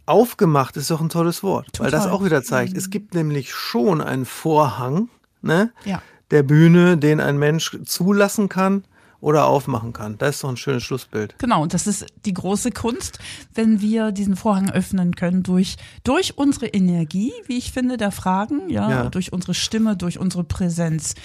Aufgemacht 0.06 0.76
ist 0.76 0.92
doch 0.92 1.00
ein 1.00 1.08
tolles 1.08 1.42
Wort, 1.42 1.80
weil 1.80 1.90
das 1.90 2.04
Total. 2.04 2.18
auch 2.18 2.26
wieder 2.26 2.44
zeigt, 2.44 2.76
es 2.76 2.90
gibt 2.90 3.14
nämlich 3.14 3.54
schon 3.54 4.02
einen 4.02 4.26
Vorhang 4.26 5.08
ne, 5.42 5.72
Ja. 5.86 6.02
der 6.32 6.44
Bühne, 6.44 6.98
den 6.98 7.22
ein 7.22 7.38
Mensch 7.38 7.78
zulassen 7.86 8.50
kann 8.50 8.84
oder 9.20 9.48
aufmachen 9.48 9.94
kann. 9.94 10.18
Das 10.18 10.36
ist 10.36 10.44
doch 10.44 10.50
ein 10.50 10.58
schönes 10.58 10.84
Schlussbild. 10.84 11.36
Genau, 11.40 11.64
und 11.64 11.74
das 11.74 11.88
ist 11.88 12.06
die 12.26 12.34
große 12.34 12.72
Kunst, 12.72 13.20
wenn 13.54 13.82
wir 13.82 14.12
diesen 14.12 14.36
Vorhang 14.36 14.70
öffnen 14.70 15.16
können 15.16 15.44
durch, 15.44 15.78
durch 16.04 16.38
unsere 16.38 16.68
Energie, 16.68 17.34
wie 17.48 17.58
ich 17.58 17.72
finde, 17.72 17.98
der 17.98 18.12
Fragen, 18.12 18.70
ja, 18.70 18.90
Ja. 18.90 19.10
durch 19.10 19.34
unsere 19.34 19.54
Stimme, 19.54 19.96
durch 19.98 20.20
unsere 20.20 20.44
Präsenz. 20.44 21.16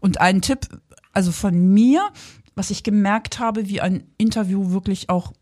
Und 0.00 0.20
ein 0.20 0.40
Tipp, 0.42 0.68
also 1.12 1.32
von 1.32 1.54
mir, 1.72 2.08
was 2.54 2.70
ich 2.70 2.82
gemerkt 2.82 3.38
habe, 3.38 3.68
wie 3.68 3.80
ein 3.80 4.04
Interview 4.18 4.70
wirklich 4.70 5.08
auch 5.10 5.32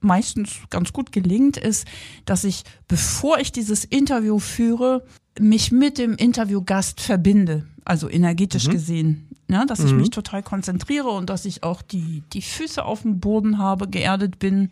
meistens 0.00 0.60
ganz 0.70 0.92
gut 0.92 1.12
gelingt, 1.12 1.56
ist, 1.56 1.86
dass 2.24 2.44
ich, 2.44 2.62
bevor 2.86 3.38
ich 3.38 3.52
dieses 3.52 3.84
Interview 3.84 4.38
führe, 4.38 5.04
mich 5.40 5.72
mit 5.72 5.98
dem 5.98 6.14
Interviewgast 6.14 7.00
verbinde, 7.00 7.66
also 7.84 8.08
energetisch 8.08 8.68
gesehen. 8.68 9.27
Ja, 9.50 9.64
dass 9.64 9.80
ich 9.80 9.92
mich 9.92 10.10
total 10.10 10.42
konzentriere 10.42 11.08
und 11.08 11.30
dass 11.30 11.46
ich 11.46 11.62
auch 11.62 11.80
die, 11.80 12.22
die 12.34 12.42
Füße 12.42 12.84
auf 12.84 13.02
dem 13.02 13.18
Boden 13.18 13.56
habe, 13.58 13.88
geerdet 13.88 14.38
bin, 14.38 14.70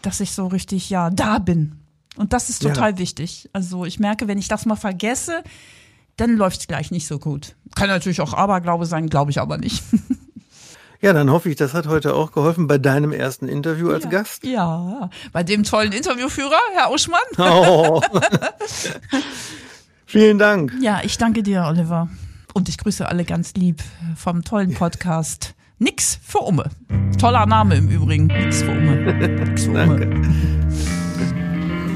dass 0.00 0.20
ich 0.20 0.32
so 0.32 0.46
richtig, 0.46 0.88
ja, 0.88 1.10
da 1.10 1.38
bin. 1.38 1.76
Und 2.16 2.32
das 2.32 2.48
ist 2.48 2.62
Ja. 2.64 2.72
total 2.72 2.96
wichtig. 2.96 3.50
Also 3.52 3.84
ich 3.84 3.98
merke, 4.00 4.26
wenn 4.26 4.38
ich 4.38 4.48
das 4.48 4.64
mal 4.64 4.76
vergesse, 4.76 5.42
dann 6.16 6.34
läuft 6.36 6.60
es 6.60 6.66
gleich 6.66 6.90
nicht 6.90 7.06
so 7.06 7.18
gut. 7.18 7.56
Kann 7.74 7.88
natürlich 7.88 8.22
auch 8.22 8.32
Aberglaube 8.32 8.86
sein, 8.86 9.08
glaube 9.10 9.30
ich 9.30 9.38
aber 9.40 9.58
nicht. 9.58 9.82
Ja, 11.02 11.12
dann 11.12 11.30
hoffe 11.30 11.50
ich, 11.50 11.56
das 11.56 11.74
hat 11.74 11.86
heute 11.88 12.14
auch 12.14 12.32
geholfen 12.32 12.66
bei 12.66 12.78
deinem 12.78 13.12
ersten 13.12 13.48
Interview 13.48 13.90
als 13.90 14.08
Gast. 14.08 14.44
Ja, 14.44 15.10
bei 15.30 15.42
dem 15.42 15.62
tollen 15.62 15.92
Interviewführer, 15.92 16.56
Herr 16.74 16.90
Uschmann. 16.90 17.20
Oh. 17.36 18.00
Vielen 20.06 20.38
Dank. 20.38 20.72
Ja, 20.80 21.00
ich 21.04 21.18
danke 21.18 21.42
dir, 21.42 21.64
Oliver. 21.68 22.08
Und 22.56 22.70
ich 22.70 22.78
grüße 22.78 23.06
alle 23.06 23.26
ganz 23.26 23.52
lieb 23.52 23.82
vom 24.16 24.42
tollen 24.42 24.72
Podcast 24.72 25.54
Nix 25.78 26.18
für 26.22 26.38
Umme. 26.38 26.70
Toller 27.20 27.44
Name 27.44 27.76
im 27.76 27.90
Übrigen. 27.90 28.28
Nix 28.28 28.62
für 28.62 28.70
Umme. 28.70 28.96
Nix 29.44 29.64
für 29.64 29.72
Umme. 29.72 30.22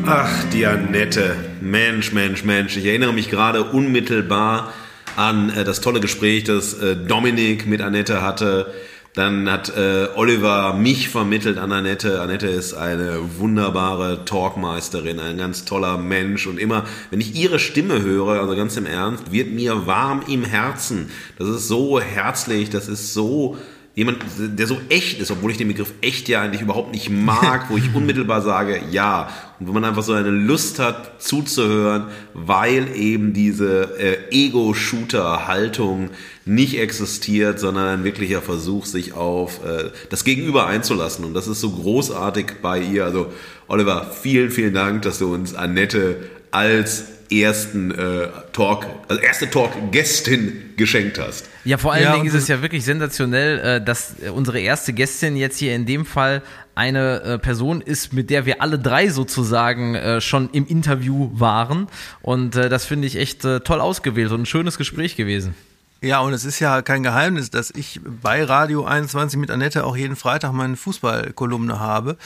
Ach, 0.05 0.45
die 0.53 0.67
Annette. 0.67 1.35
Mensch, 1.63 2.13
Mensch, 2.13 2.45
Mensch. 2.45 2.77
Ich 2.77 2.85
erinnere 2.85 3.15
mich 3.15 3.31
gerade 3.31 3.71
unmittelbar 3.71 4.71
an 5.17 5.49
äh, 5.49 5.65
das 5.65 5.81
tolle 5.81 6.01
Gespräch, 6.01 6.45
das 6.45 6.75
äh, 6.75 6.95
Dominik 6.95 7.67
mit 7.67 7.81
Annette 7.81 8.21
hatte. 8.21 8.71
Dann 9.15 9.51
hat 9.51 9.77
äh, 9.77 10.07
Oliver 10.15 10.75
mich 10.75 11.09
vermittelt 11.09 11.59
an 11.59 11.73
Annette. 11.73 12.21
Annette 12.21 12.47
ist 12.47 12.75
eine 12.75 13.19
wunderbare 13.39 14.25
Talkmeisterin, 14.25 15.19
ein 15.19 15.37
ganz 15.37 15.65
toller 15.65 15.99
Mensch. 15.99 16.47
Und 16.47 16.59
immer, 16.59 16.85
wenn 17.11 17.21
ich 17.21 17.35
ihre 17.35 17.59
Stimme 17.59 18.03
höre, 18.03 18.41
also 18.41 18.55
ganz 18.55 18.77
im 18.77 18.87
Ernst, 18.87 19.33
wird 19.33 19.51
mir 19.51 19.87
warm 19.87 20.23
im 20.29 20.45
Herzen. 20.45 21.11
Das 21.39 21.49
ist 21.49 21.67
so 21.67 22.01
herzlich, 22.01 22.71
das 22.71 22.87
ist 22.87 23.13
so 23.13 23.57
jemand, 23.97 24.19
der 24.39 24.67
so 24.69 24.79
echt 24.89 25.21
ist, 25.21 25.31
obwohl 25.31 25.51
ich 25.51 25.59
den 25.59 25.69
Begriff 25.69 25.93
echt 26.01 26.29
ja 26.29 26.43
eigentlich 26.43 26.63
überhaupt 26.63 26.93
nicht 26.93 27.11
mag, 27.11 27.69
wo 27.69 27.77
ich 27.77 27.85
unmittelbar 27.95 28.43
sage, 28.43 28.81
ja. 28.91 29.29
Und 29.59 29.69
wo 29.69 29.73
man 29.73 29.85
einfach 29.85 30.03
so 30.03 30.13
eine 30.13 30.31
Lust 30.31 30.79
hat 30.79 31.21
zuzuhören, 31.21 32.05
weil 32.33 32.97
eben 32.97 33.33
diese 33.33 33.99
äh, 33.99 34.31
Ego-Shooter-Haltung 34.31 36.11
nicht 36.51 36.79
existiert, 36.79 37.61
sondern 37.61 37.87
ein 37.87 38.05
wirklicher 38.05 38.43
Versuch, 38.43 38.85
sich 38.85 39.13
auf 39.13 39.65
äh, 39.65 39.91
das 40.09 40.25
Gegenüber 40.25 40.67
einzulassen. 40.67 41.25
Und 41.25 41.35
das 41.35 41.47
ist 41.47 41.61
so 41.61 41.71
großartig 41.71 42.55
bei 42.61 42.81
ihr. 42.81 43.05
Also 43.05 43.33
Oliver, 43.69 44.11
vielen, 44.21 44.51
vielen 44.51 44.75
Dank, 44.75 45.03
dass 45.03 45.19
du 45.21 45.33
uns 45.33 45.55
Annette 45.55 46.17
als 46.51 47.05
ersten 47.31 47.93
äh, 47.93 48.27
Talk, 48.53 48.87
also 49.07 49.23
erste 49.23 49.49
Talk-Gästin 49.49 50.73
geschenkt 50.77 51.21
hast. 51.21 51.49
Ja, 51.65 51.79
vor 51.79 51.93
allen 51.93 52.03
Ja, 52.03 52.15
Dingen 52.15 52.27
ist 52.27 52.35
es 52.35 52.49
ja 52.49 52.61
wirklich 52.61 52.85
sensationell, 52.85 53.59
äh, 53.61 53.85
dass 53.85 54.17
unsere 54.35 54.59
erste 54.59 54.93
Gästin 54.93 55.37
jetzt 55.37 55.57
hier 55.57 55.77
in 55.77 55.87
dem 55.87 56.05
Fall 56.05 56.43
eine 56.75 57.23
äh, 57.23 57.39
Person 57.39 57.81
ist, 57.81 58.13
mit 58.13 58.31
der 58.31 58.47
wir 58.47 58.61
alle 58.61 58.81
drei 58.81 59.09
sozusagen 59.09 59.95
äh, 59.95 60.21
schon 60.21 60.51
im 60.51 60.67
Interview 60.67 61.31
waren. 61.35 61.87
Und 62.23 62.57
äh, 62.57 62.69
das 62.69 62.87
finde 62.87 63.07
ich 63.07 63.15
echt 63.15 63.45
äh, 63.45 63.61
toll 63.61 63.81
ausgewählt 63.81 64.33
und 64.33 64.43
ein 64.43 64.47
schönes 64.47 64.77
Gespräch 64.77 65.15
gewesen. 65.15 65.55
Ja, 66.03 66.21
und 66.21 66.33
es 66.33 66.45
ist 66.45 66.61
ja 66.61 66.81
kein 66.81 67.03
Geheimnis, 67.03 67.51
dass 67.51 67.71
ich 67.71 68.01
bei 68.23 68.43
Radio 68.43 68.85
21 68.85 69.39
mit 69.39 69.51
Annette 69.51 69.85
auch 69.85 69.97
jeden 69.97 70.17
Freitag 70.17 70.53
meine 70.53 70.77
Fußballkolumne 70.77 71.79
habe. 71.79 72.17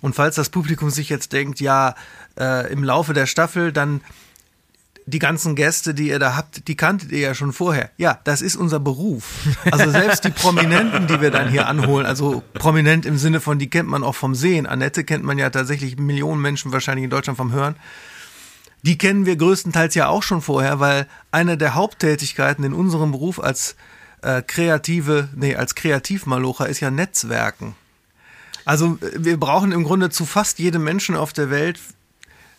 Und 0.00 0.16
falls 0.16 0.34
das 0.34 0.50
Publikum 0.50 0.90
sich 0.90 1.08
jetzt 1.08 1.32
denkt, 1.32 1.60
ja, 1.60 1.94
äh, 2.38 2.72
im 2.72 2.82
Laufe 2.82 3.12
der 3.12 3.26
Staffel 3.26 3.72
dann 3.72 4.00
die 5.06 5.18
ganzen 5.18 5.54
Gäste, 5.54 5.94
die 5.94 6.08
ihr 6.08 6.18
da 6.18 6.34
habt, 6.34 6.66
die 6.66 6.76
kanntet 6.76 7.12
ihr 7.12 7.20
ja 7.20 7.34
schon 7.34 7.52
vorher. 7.52 7.90
Ja, 7.98 8.18
das 8.24 8.42
ist 8.42 8.56
unser 8.56 8.80
Beruf. 8.80 9.24
Also 9.70 9.90
selbst 9.90 10.24
die 10.24 10.30
Prominenten, 10.30 11.06
die 11.06 11.20
wir 11.20 11.30
dann 11.30 11.50
hier 11.50 11.68
anholen, 11.68 12.06
also 12.06 12.42
prominent 12.54 13.04
im 13.06 13.18
Sinne 13.18 13.40
von, 13.40 13.58
die 13.58 13.68
kennt 13.68 13.88
man 13.88 14.02
auch 14.02 14.14
vom 14.14 14.34
Sehen. 14.34 14.66
Annette 14.66 15.04
kennt 15.04 15.22
man 15.22 15.38
ja 15.38 15.50
tatsächlich 15.50 15.98
Millionen 15.98 16.40
Menschen 16.40 16.72
wahrscheinlich 16.72 17.04
in 17.04 17.10
Deutschland 17.10 17.36
vom 17.36 17.52
Hören. 17.52 17.76
Die 18.84 18.98
kennen 18.98 19.24
wir 19.24 19.36
größtenteils 19.36 19.94
ja 19.94 20.08
auch 20.08 20.22
schon 20.22 20.42
vorher, 20.42 20.78
weil 20.78 21.06
eine 21.30 21.56
der 21.56 21.74
Haupttätigkeiten 21.74 22.64
in 22.64 22.74
unserem 22.74 23.12
Beruf 23.12 23.40
als 23.40 23.76
äh, 24.20 24.42
kreative, 24.42 25.28
nee, 25.34 25.56
als 25.56 25.74
Kreativmalocher 25.74 26.68
ist 26.68 26.80
ja 26.80 26.90
Netzwerken. 26.90 27.74
Also 28.66 28.98
wir 29.00 29.38
brauchen 29.40 29.72
im 29.72 29.84
Grunde 29.84 30.10
zu 30.10 30.26
fast 30.26 30.58
jedem 30.58 30.84
Menschen 30.84 31.16
auf 31.16 31.32
der 31.32 31.50
Welt, 31.50 31.80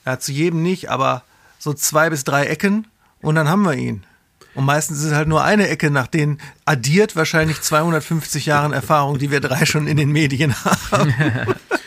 ja, 0.06 0.20
zu 0.20 0.32
jedem 0.32 0.64
nicht, 0.64 0.90
aber 0.90 1.24
so 1.60 1.74
zwei 1.74 2.10
bis 2.10 2.24
drei 2.24 2.46
Ecken 2.46 2.88
und 3.22 3.36
dann 3.36 3.48
haben 3.48 3.64
wir 3.64 3.74
ihn. 3.74 4.04
Und 4.56 4.66
meistens 4.66 5.00
ist 5.00 5.06
es 5.06 5.14
halt 5.14 5.28
nur 5.28 5.44
eine 5.44 5.68
Ecke, 5.68 5.92
nach 5.92 6.08
denen 6.08 6.40
addiert 6.64 7.16
wahrscheinlich 7.16 7.62
250 7.62 8.46
Jahren 8.46 8.74
Erfahrung, 8.74 9.20
die 9.20 9.30
wir 9.30 9.42
drei 9.42 9.66
schon 9.66 9.86
in 9.86 9.98
den 9.98 10.12
Medien 10.12 10.56
haben. 10.92 11.14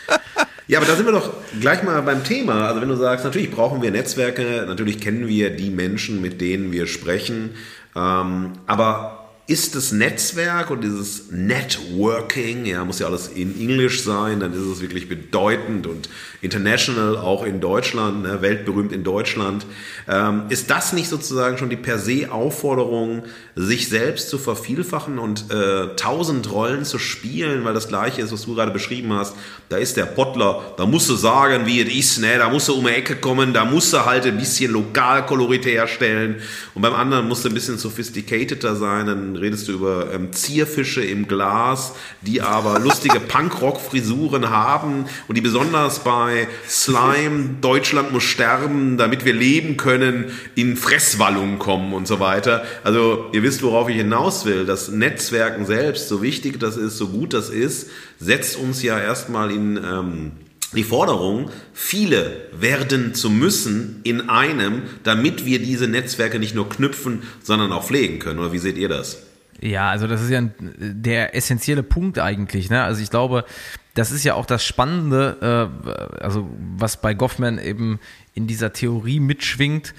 Ja, 0.69 0.77
aber 0.77 0.85
da 0.85 0.95
sind 0.95 1.07
wir 1.07 1.13
doch 1.13 1.33
gleich 1.59 1.81
mal 1.81 1.99
beim 2.03 2.23
Thema. 2.23 2.67
Also 2.67 2.79
wenn 2.79 2.89
du 2.89 2.95
sagst, 2.95 3.25
natürlich 3.25 3.49
brauchen 3.49 3.81
wir 3.81 3.89
Netzwerke, 3.89 4.65
natürlich 4.67 5.01
kennen 5.01 5.27
wir 5.27 5.49
die 5.49 5.71
Menschen, 5.71 6.21
mit 6.21 6.41
denen 6.41 6.71
wir 6.71 6.85
sprechen. 6.85 7.55
Ähm, 7.95 8.53
aber 8.67 9.18
ist 9.49 9.73
das 9.73 9.91
Netzwerk 9.91 10.69
und 10.69 10.83
dieses 10.83 11.31
Networking, 11.31 12.67
ja, 12.67 12.85
muss 12.85 12.99
ja 12.99 13.07
alles 13.07 13.29
in 13.29 13.59
Englisch 13.59 14.03
sein, 14.03 14.41
dann 14.41 14.53
ist 14.53 14.59
es 14.59 14.79
wirklich 14.79 15.09
bedeutend 15.09 15.87
und 15.87 16.07
international, 16.41 17.17
auch 17.17 17.43
in 17.43 17.59
Deutschland, 17.59 18.21
ne, 18.21 18.43
weltberühmt 18.43 18.91
in 18.91 19.03
Deutschland. 19.03 19.65
Ähm, 20.07 20.43
ist 20.49 20.69
das 20.69 20.93
nicht 20.93 21.09
sozusagen 21.09 21.57
schon 21.57 21.71
die 21.71 21.77
per 21.77 21.97
se 21.97 22.31
Aufforderung, 22.31 23.23
sich 23.55 23.89
selbst 23.89 24.29
zu 24.29 24.37
vervielfachen 24.37 25.17
und 25.17 25.51
äh, 25.51 25.95
tausend 25.95 26.51
Rollen 26.51 26.85
zu 26.85 26.99
spielen, 26.99 27.65
weil 27.65 27.73
das 27.73 27.87
gleiche 27.87 28.21
ist, 28.21 28.31
was 28.31 28.43
du 28.43 28.53
gerade 28.53 28.71
beschrieben 28.71 29.11
hast. 29.13 29.35
Da 29.67 29.77
ist 29.77 29.97
der 29.97 30.05
Pottler, 30.05 30.75
da 30.77 30.85
musst 30.85 31.09
du 31.09 31.15
sagen, 31.15 31.65
wie 31.65 31.81
es 31.81 31.91
ist, 31.91 32.19
ne, 32.19 32.37
da 32.37 32.49
musst 32.49 32.67
du 32.67 32.75
um 32.75 32.85
die 32.85 32.91
Ecke 32.91 33.15
kommen, 33.15 33.51
da 33.51 33.65
musst 33.65 33.93
du 33.93 34.05
halt 34.05 34.27
ein 34.27 34.37
bisschen 34.37 34.71
Lokalkolorit 34.71 35.65
herstellen 35.65 36.35
und 36.75 36.83
beim 36.83 36.93
anderen 36.93 37.27
musst 37.27 37.45
du 37.45 37.49
ein 37.49 37.55
bisschen 37.55 37.79
sophisticateder 37.79 38.75
sein, 38.75 39.07
dann 39.07 39.38
redest 39.41 39.67
du 39.67 39.73
über 39.73 40.13
ähm, 40.13 40.31
Zierfische 40.33 41.03
im 41.03 41.27
Glas, 41.27 41.93
die 42.21 42.41
aber 42.41 42.79
lustige 42.79 43.19
Punkrock-Frisuren 43.27 44.49
haben 44.49 45.05
und 45.27 45.35
die 45.35 45.41
besonders 45.41 45.99
bei 46.03 46.47
Slime, 46.67 47.57
Deutschland 47.61 48.11
muss 48.11 48.23
sterben, 48.23 48.97
damit 48.97 49.25
wir 49.25 49.33
leben 49.33 49.77
können, 49.77 50.25
in 50.55 50.77
Fresswallungen 50.77 51.59
kommen 51.59 51.93
und 51.93 52.07
so 52.07 52.19
weiter. 52.19 52.63
Also 52.83 53.27
ihr 53.33 53.43
wisst, 53.43 53.63
worauf 53.63 53.89
ich 53.89 53.97
hinaus 53.97 54.45
will. 54.45 54.65
Das 54.65 54.89
Netzwerken 54.89 55.65
selbst, 55.65 56.07
so 56.07 56.21
wichtig 56.21 56.59
das 56.59 56.77
ist, 56.77 56.97
so 56.97 57.07
gut 57.07 57.33
das 57.33 57.49
ist, 57.49 57.89
setzt 58.19 58.57
uns 58.57 58.83
ja 58.83 58.99
erstmal 58.99 59.51
in... 59.51 59.77
Ähm, 59.77 60.31
die 60.75 60.83
Forderung, 60.83 61.49
viele 61.73 62.47
werden 62.51 63.15
zu 63.15 63.31
müssen 63.31 64.01
in 64.03 64.29
einem, 64.29 64.83
damit 65.03 65.43
wir 65.45 65.57
diese 65.57 65.87
Netzwerke 65.87 66.37
nicht 66.37 66.53
nur 66.53 66.69
knüpfen, 66.69 67.23
sondern 67.41 67.71
auch 67.71 67.85
pflegen 67.87 68.19
können. 68.19 68.37
Oder 68.37 68.53
wie 68.53 68.59
seht 68.59 68.77
ihr 68.77 68.89
das? 68.89 69.28
Ja, 69.61 69.89
also 69.89 70.07
das 70.07 70.21
ist 70.21 70.29
ja 70.29 70.41
der 70.59 71.35
essentielle 71.35 71.83
Punkt 71.83 72.19
eigentlich. 72.19 72.69
Ne? 72.69 72.83
Also 72.83 73.01
ich 73.01 73.09
glaube, 73.09 73.45
das 73.93 74.11
ist 74.11 74.23
ja 74.23 74.35
auch 74.35 74.45
das 74.45 74.63
Spannende, 74.63 75.69
äh, 75.81 76.23
also 76.23 76.49
was 76.77 77.01
bei 77.01 77.13
Goffman 77.13 77.59
eben 77.59 77.99
in 78.33 78.47
dieser 78.47 78.71
Theorie 78.71 79.19
mitschwingt, 79.19 79.93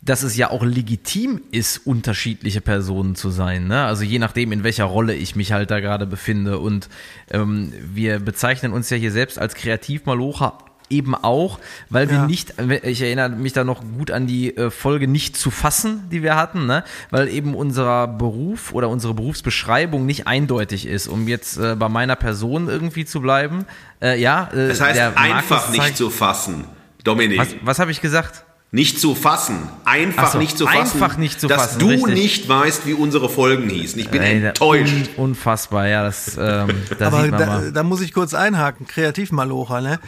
dass 0.00 0.22
es 0.22 0.36
ja 0.36 0.50
auch 0.50 0.64
legitim 0.64 1.42
ist, 1.52 1.86
unterschiedliche 1.86 2.60
Personen 2.60 3.14
zu 3.14 3.30
sein. 3.30 3.68
Ne? 3.68 3.84
Also 3.84 4.02
je 4.02 4.18
nachdem, 4.18 4.50
in 4.50 4.64
welcher 4.64 4.84
Rolle 4.84 5.14
ich 5.14 5.36
mich 5.36 5.52
halt 5.52 5.70
da 5.70 5.80
gerade 5.80 6.06
befinde. 6.06 6.58
Und 6.58 6.88
ähm, 7.30 7.72
wir 7.94 8.18
bezeichnen 8.18 8.72
uns 8.72 8.90
ja 8.90 8.96
hier 8.96 9.12
selbst 9.12 9.38
als 9.38 9.54
Kreativmalocher 9.54 10.58
eben 10.92 11.14
auch, 11.14 11.58
weil 11.90 12.08
wir 12.08 12.18
ja. 12.18 12.26
nicht, 12.26 12.54
ich 12.82 13.02
erinnere 13.02 13.30
mich 13.30 13.52
da 13.52 13.64
noch 13.64 13.82
gut 13.82 14.10
an 14.10 14.26
die 14.26 14.56
äh, 14.56 14.70
Folge 14.70 15.08
nicht 15.08 15.36
zu 15.36 15.50
fassen, 15.50 16.08
die 16.10 16.22
wir 16.22 16.36
hatten, 16.36 16.66
ne? 16.66 16.84
weil 17.10 17.28
eben 17.28 17.54
unser 17.54 18.06
Beruf 18.06 18.72
oder 18.72 18.88
unsere 18.88 19.14
Berufsbeschreibung 19.14 20.06
nicht 20.06 20.26
eindeutig 20.26 20.86
ist, 20.86 21.08
um 21.08 21.26
jetzt 21.26 21.56
äh, 21.56 21.74
bei 21.74 21.88
meiner 21.88 22.16
Person 22.16 22.68
irgendwie 22.68 23.04
zu 23.04 23.20
bleiben. 23.20 23.64
Äh, 24.00 24.20
ja, 24.20 24.48
äh, 24.52 24.68
das 24.68 24.80
heißt 24.80 25.00
einfach 25.16 25.70
nicht 25.70 25.82
zeigt, 25.82 25.96
zu 25.96 26.10
fassen, 26.10 26.66
Dominik. 27.02 27.38
Was, 27.38 27.48
was 27.62 27.78
habe 27.78 27.90
ich 27.90 28.00
gesagt? 28.00 28.44
Nicht 28.74 28.98
zu 28.98 29.14
fassen. 29.14 29.68
Einfach 29.84 30.32
so, 30.32 30.38
nicht 30.38 30.56
zu 30.56 30.66
fassen. 30.66 30.78
Einfach 30.78 31.18
nicht 31.18 31.38
zu 31.38 31.46
dass 31.46 31.60
fassen. 31.60 31.78
Dass 31.78 31.88
du 31.88 32.06
richtig. 32.06 32.14
nicht 32.14 32.48
weißt, 32.48 32.86
wie 32.86 32.94
unsere 32.94 33.28
Folgen 33.28 33.68
hießen. 33.68 34.00
Ich 34.00 34.08
bin 34.08 34.22
Ey, 34.22 34.42
enttäuscht. 34.42 35.10
Un 35.18 35.24
unfassbar, 35.24 35.88
ja. 35.88 36.02
Das, 36.04 36.38
ähm, 36.38 36.70
da 36.98 37.08
Aber 37.08 37.28
da, 37.28 37.70
da, 37.70 37.82
muss 37.82 38.00
ich 38.00 38.14
kurz 38.14 38.32
einhaken. 38.32 38.86
Kreativmalocher, 38.86 39.82
ne? 39.82 40.00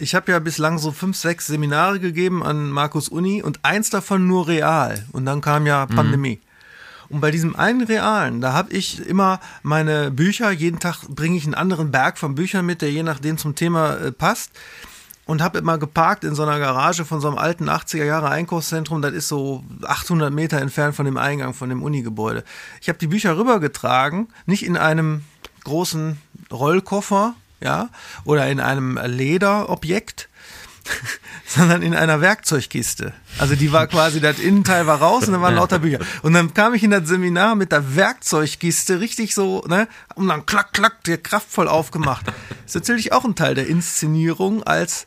Ich 0.00 0.14
habe 0.14 0.32
ja 0.32 0.38
bislang 0.38 0.78
so 0.78 0.92
fünf, 0.92 1.16
sechs 1.16 1.46
Seminare 1.46 2.00
gegeben 2.00 2.42
an 2.42 2.70
Markus 2.70 3.08
Uni 3.08 3.42
und 3.42 3.60
eins 3.62 3.90
davon 3.90 4.26
nur 4.26 4.48
real. 4.48 5.04
Und 5.12 5.26
dann 5.26 5.40
kam 5.40 5.66
ja 5.66 5.86
mhm. 5.88 5.94
Pandemie. 5.94 6.40
Mhm. 6.42 7.14
Und 7.14 7.20
bei 7.20 7.30
diesem 7.30 7.56
einen 7.56 7.82
realen, 7.82 8.40
da 8.40 8.52
habe 8.52 8.72
ich 8.72 9.04
immer 9.04 9.40
meine 9.62 10.10
Bücher, 10.10 10.50
jeden 10.52 10.78
Tag 10.78 11.02
bringe 11.08 11.36
ich 11.36 11.44
einen 11.44 11.54
anderen 11.54 11.90
Berg 11.90 12.18
von 12.18 12.34
Büchern 12.34 12.64
mit, 12.64 12.82
der 12.82 12.92
je 12.92 13.02
nachdem 13.02 13.36
zum 13.36 13.54
Thema 13.54 13.96
äh, 13.96 14.12
passt. 14.12 14.52
Und 15.26 15.42
habe 15.42 15.58
immer 15.58 15.78
geparkt 15.78 16.24
in 16.24 16.34
so 16.34 16.42
einer 16.42 16.58
Garage 16.58 17.04
von 17.04 17.20
so 17.20 17.28
einem 17.28 17.38
alten 17.38 17.68
80er 17.68 18.04
Jahre 18.04 18.30
Einkaufszentrum. 18.30 19.00
Das 19.00 19.12
ist 19.12 19.28
so 19.28 19.62
800 19.86 20.32
Meter 20.32 20.60
entfernt 20.60 20.96
von 20.96 21.04
dem 21.04 21.16
Eingang 21.16 21.54
von 21.54 21.68
dem 21.68 21.84
Unigebäude. 21.84 22.42
Ich 22.80 22.88
habe 22.88 22.98
die 22.98 23.06
Bücher 23.06 23.36
rübergetragen, 23.36 24.28
nicht 24.46 24.64
in 24.64 24.76
einem 24.76 25.22
großen 25.62 26.20
Rollkoffer, 26.50 27.34
ja, 27.60 27.90
oder 28.24 28.48
in 28.48 28.60
einem 28.60 28.98
Lederobjekt, 29.04 30.28
sondern 31.46 31.82
in 31.82 31.94
einer 31.94 32.20
Werkzeugkiste. 32.20 33.12
Also 33.38 33.54
die 33.54 33.72
war 33.72 33.86
quasi, 33.86 34.20
das 34.20 34.38
Innenteil 34.38 34.86
war 34.86 34.98
raus 34.98 35.26
und 35.26 35.32
dann 35.32 35.42
waren 35.42 35.54
lauter 35.54 35.80
Bücher. 35.80 35.98
Und 36.22 36.32
dann 36.32 36.54
kam 36.54 36.74
ich 36.74 36.82
in 36.82 36.90
das 36.90 37.08
Seminar 37.08 37.54
mit 37.54 37.72
der 37.72 37.96
Werkzeugkiste 37.96 39.00
richtig 39.00 39.34
so, 39.34 39.62
ne, 39.68 39.88
und 40.14 40.28
dann 40.28 40.46
klack, 40.46 40.72
klack, 40.72 41.04
der 41.04 41.18
kraftvoll 41.18 41.68
aufgemacht. 41.68 42.26
Das 42.26 42.34
ist 42.66 42.74
natürlich 42.74 43.12
auch 43.12 43.24
ein 43.24 43.34
Teil 43.34 43.54
der 43.54 43.66
Inszenierung 43.66 44.62
als 44.62 45.06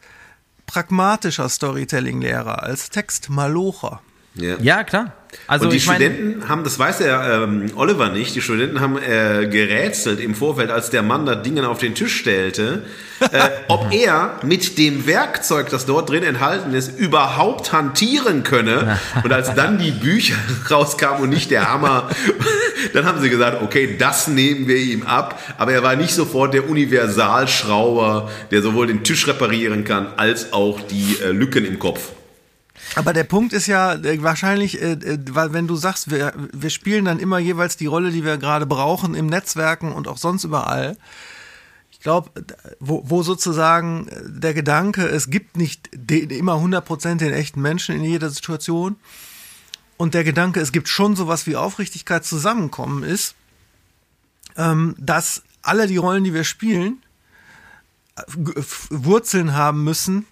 pragmatischer 0.66 1.50
Storytelling-Lehrer, 1.50 2.64
als 2.64 2.90
Textmalocher. 2.90 4.02
Ja. 4.36 4.56
ja, 4.62 4.84
klar. 4.84 5.14
Also 5.48 5.66
und 5.66 5.74
die 5.74 5.80
Studenten 5.80 6.40
mein, 6.40 6.50
haben, 6.50 6.64
das 6.64 6.80
weiß 6.80 7.00
der 7.00 7.44
ähm, 7.44 7.72
Oliver 7.76 8.10
nicht, 8.10 8.36
die 8.36 8.42
Studenten 8.42 8.80
haben 8.80 8.98
äh, 8.98 9.48
gerätselt 9.48 10.20
im 10.20 10.36
Vorfeld, 10.36 10.72
als 10.72 10.90
der 10.90 11.04
Mann 11.04 11.26
da 11.26 11.36
Dinge 11.36 11.68
auf 11.68 11.80
den 11.80 11.96
Tisch 11.96 12.18
stellte, 12.18 12.84
äh, 13.20 13.50
ob 13.68 13.92
er 13.94 14.40
mit 14.44 14.78
dem 14.78 15.06
Werkzeug, 15.06 15.70
das 15.70 15.86
dort 15.86 16.10
drin 16.10 16.24
enthalten 16.24 16.74
ist, 16.74 17.00
überhaupt 17.00 17.74
hantieren 17.74 18.44
könne. 18.44 19.00
Und 19.24 19.32
als 19.32 19.54
dann 19.54 19.78
die 19.78 19.92
Bücher 19.92 20.36
rauskamen 20.72 21.24
und 21.24 21.30
nicht 21.30 21.52
der 21.52 21.72
Hammer, 21.72 22.10
dann 22.94 23.06
haben 23.06 23.22
sie 23.22 23.30
gesagt, 23.30 23.62
okay, 23.62 23.96
das 23.98 24.28
nehmen 24.28 24.68
wir 24.68 24.78
ihm 24.78 25.04
ab. 25.04 25.40
Aber 25.58 25.74
er 25.74 25.84
war 25.84 25.96
nicht 25.96 26.14
sofort 26.14 26.54
der 26.54 26.70
Universalschrauber, 26.70 28.30
der 28.52 28.62
sowohl 28.62 28.88
den 28.88 29.04
Tisch 29.04 29.28
reparieren 29.28 29.84
kann, 29.84 30.08
als 30.18 30.54
auch 30.54 30.80
die 30.82 31.18
äh, 31.24 31.30
Lücken 31.30 31.66
im 31.66 31.78
Kopf. 31.78 32.12
Aber 32.96 33.14
der 33.14 33.24
Punkt 33.24 33.54
ist 33.54 33.68
ja 33.68 33.94
äh, 33.94 34.22
wahrscheinlich, 34.22 34.82
äh, 34.82 34.94
äh, 34.94 35.20
wenn 35.26 35.68
du 35.68 35.76
sagst, 35.76 36.12
wir, 36.12 36.34
wir 36.52 36.70
spielen 36.70 37.06
dann 37.06 37.20
immer 37.20 37.40
jeweils 37.40 37.78
die 37.78 37.88
Rolle, 37.88 38.12
die 38.12 38.24
wir 38.24 38.38
gerade 38.38 38.66
brauchen 38.66 39.16
im 39.16 39.26
Netzwerken 39.26 39.92
und 39.92 40.08
auch 40.08 40.18
sonst 40.18 40.44
überall. 40.44 40.98
Ich 41.92 42.00
glaube, 42.00 42.32
wo, 42.80 43.04
wo 43.06 43.24
sozusagen 43.24 44.08
der 44.26 44.54
Gedanke, 44.54 45.08
es 45.08 45.30
gibt 45.30 45.58
nicht 45.58 45.90
den, 45.94 46.30
immer 46.30 46.56
100% 46.56 47.16
den 47.16 47.34
echten 47.34 47.62
Menschen 47.62 47.96
in 47.96 48.04
jeder 48.04 48.30
Situation 48.30 48.98
und 49.98 50.14
der 50.14 50.24
Gedanke, 50.24 50.60
es 50.60 50.72
gibt 50.72 50.90
schon 50.90 51.16
sowas 51.16 51.48
wie 51.48 51.56
Aufrichtigkeit 51.56 52.26
zusammenkommen 52.26 53.04
ist, 53.04 53.36
ähm, 54.58 54.96
dass 55.00 55.44
alle 55.62 55.88
die 55.88 55.98
Rollen, 55.98 56.26
die 56.26 56.34
wir 56.34 56.44
spielen, 56.44 57.02
Wurzeln 58.90 59.54
haben 59.54 59.84
müssen 59.84 60.28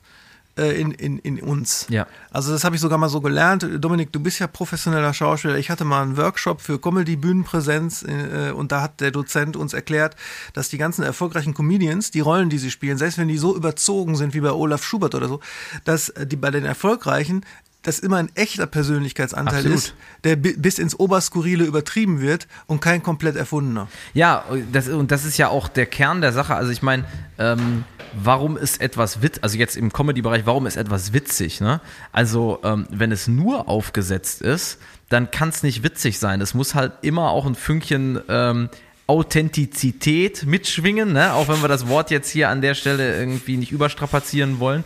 in, 0.58 0.92
in, 0.92 1.18
in 1.20 1.40
uns. 1.40 1.88
Ja. 1.90 2.08
Also 2.30 2.52
das 2.52 2.64
habe 2.64 2.76
ich 2.76 2.82
sogar 2.82 2.98
mal 2.98 3.10
so 3.10 3.22
gelernt. 3.22 3.66
Dominik, 3.80 4.12
du 4.12 4.20
bist 4.20 4.40
ja 4.40 4.48
professioneller 4.48 5.14
Schauspieler. 5.14 5.58
Ich 5.58 5.70
hatte 5.70 5.86
mal 5.86 6.02
einen 6.04 6.18
Workshop 6.18 6.62
für 6.62 6.80
Comedy-Bühnenpräsenz 6.80 8.04
äh, 8.04 8.52
und 8.52 8.72
da 8.72 8.82
hat 8.82 9.00
der 9.00 9.12
Dozent 9.12 9.56
uns 9.56 9.74
erklärt, 9.74 10.16
dass 10.54 10.70
die 10.70 10.78
ganzen 10.78 11.04
erfolgreichen 11.04 11.54
Comedians, 11.54 12.12
die 12.12 12.20
Rollen, 12.20 12.50
die 12.50 12.58
sie 12.58 12.72
spielen, 12.72 12.98
selbst 12.98 13.18
wenn 13.18 13.28
die 13.28 13.38
so 13.38 13.56
überzogen 13.56 14.16
sind 14.16 14.34
wie 14.34 14.42
bei 14.42 14.52
Olaf 14.52 14.84
Schubert 14.84 15.16
oder 15.16 15.28
so, 15.28 15.40
dass 15.86 16.14
die 16.26 16.36
bei 16.36 16.52
den 16.52 16.66
Erfolgreichen 16.66 17.46
das 17.84 17.98
immer 17.98 18.18
ein 18.18 18.30
echter 18.36 18.68
Persönlichkeitsanteil 18.68 19.56
Absolut. 19.58 19.78
ist, 19.80 19.96
der 20.24 20.36
bi- 20.36 20.56
bis 20.56 20.78
ins 20.78 21.00
Oberskurrile 21.00 21.64
übertrieben 21.64 22.22
wird 22.22 22.48
und 22.68 22.80
kein 22.80 23.02
komplett 23.02 23.36
erfundener. 23.36 23.88
Ja, 24.14 24.46
das, 24.72 24.88
und 24.88 25.10
das 25.10 25.26
ist 25.26 25.38
ja 25.40 25.48
auch 25.48 25.68
der 25.68 25.88
Kern 25.88 26.22
der 26.22 26.32
Sache. 26.32 26.54
Also 26.54 26.70
ich 26.72 26.84
meine, 26.84 27.06
ähm, 27.40 27.84
warum 28.14 28.58
ist 28.58 28.82
etwas 28.82 29.22
witz, 29.22 29.40
also 29.42 29.58
jetzt 29.58 29.78
im 29.78 29.92
Comedy-Bereich, 29.92 30.46
warum 30.46 30.66
ist 30.68 30.78
etwas 30.78 31.14
witzig? 31.14 31.62
Ne? 31.62 31.82
Also 32.12 32.60
ähm, 32.64 32.88
wenn 32.90 33.12
es 33.12 33.28
nur 33.28 33.68
aufgesetzt 33.68 34.42
ist, 34.42 34.80
dann 35.10 35.32
kann 35.32 35.50
es 35.50 35.64
nicht 35.64 35.84
witzig 35.84 36.20
sein. 36.20 36.42
Es 36.42 36.54
muss 36.54 36.76
halt 36.76 36.94
immer 37.02 37.32
auch 37.32 37.46
ein 37.46 37.56
Fünkchen 37.56 38.20
ähm, 38.30 38.70
Authentizität 39.08 40.46
mitschwingen, 40.46 41.14
ne? 41.14 41.34
auch 41.34 41.50
wenn 41.50 41.62
wir 41.62 41.68
das 41.68 41.88
Wort 41.88 42.12
jetzt 42.12 42.30
hier 42.30 42.50
an 42.50 42.62
der 42.62 42.76
Stelle 42.76 43.18
irgendwie 43.18 43.58
nicht 43.58 43.72
überstrapazieren 43.72 44.60
wollen. 44.60 44.86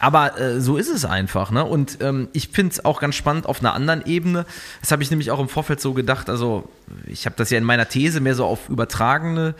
Aber 0.00 0.40
äh, 0.40 0.60
so 0.62 0.78
ist 0.78 0.88
es 0.88 1.04
einfach, 1.04 1.50
ne? 1.50 1.62
Und 1.62 1.98
ähm, 2.00 2.28
ich 2.32 2.48
finde 2.48 2.72
es 2.72 2.84
auch 2.86 3.00
ganz 3.02 3.16
spannend 3.16 3.44
auf 3.44 3.60
einer 3.60 3.74
anderen 3.74 4.04
Ebene. 4.06 4.46
Das 4.80 4.92
habe 4.92 5.02
ich 5.02 5.10
nämlich 5.10 5.30
auch 5.30 5.38
im 5.38 5.48
Vorfeld 5.50 5.78
so 5.78 5.92
gedacht. 5.92 6.30
Also 6.30 6.70
ich 7.06 7.26
habe 7.26 7.36
das 7.36 7.50
ja 7.50 7.58
in 7.58 7.64
meiner 7.64 7.86
These 7.86 8.20
mehr 8.20 8.34
so 8.34 8.46
auf 8.46 8.70
übertragene, 8.70 9.54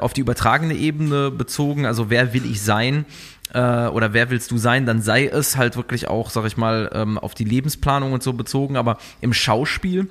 auf 0.00 0.12
die 0.12 0.20
übertragene 0.20 0.74
Ebene 0.74 1.30
bezogen. 1.30 1.86
Also 1.86 2.10
wer 2.10 2.34
will 2.34 2.44
ich 2.44 2.60
sein? 2.60 3.06
Äh, 3.52 3.86
oder 3.86 4.12
wer 4.12 4.30
willst 4.30 4.50
du 4.50 4.58
sein? 4.58 4.86
Dann 4.86 5.02
sei 5.02 5.26
es 5.26 5.56
halt 5.56 5.76
wirklich 5.76 6.08
auch, 6.08 6.30
sag 6.30 6.44
ich 6.46 6.56
mal, 6.56 6.90
ähm, 6.92 7.18
auf 7.18 7.34
die 7.34 7.44
Lebensplanung 7.44 8.12
und 8.12 8.22
so 8.22 8.32
bezogen. 8.32 8.76
Aber 8.76 8.98
im 9.20 9.32
Schauspiel 9.32 10.08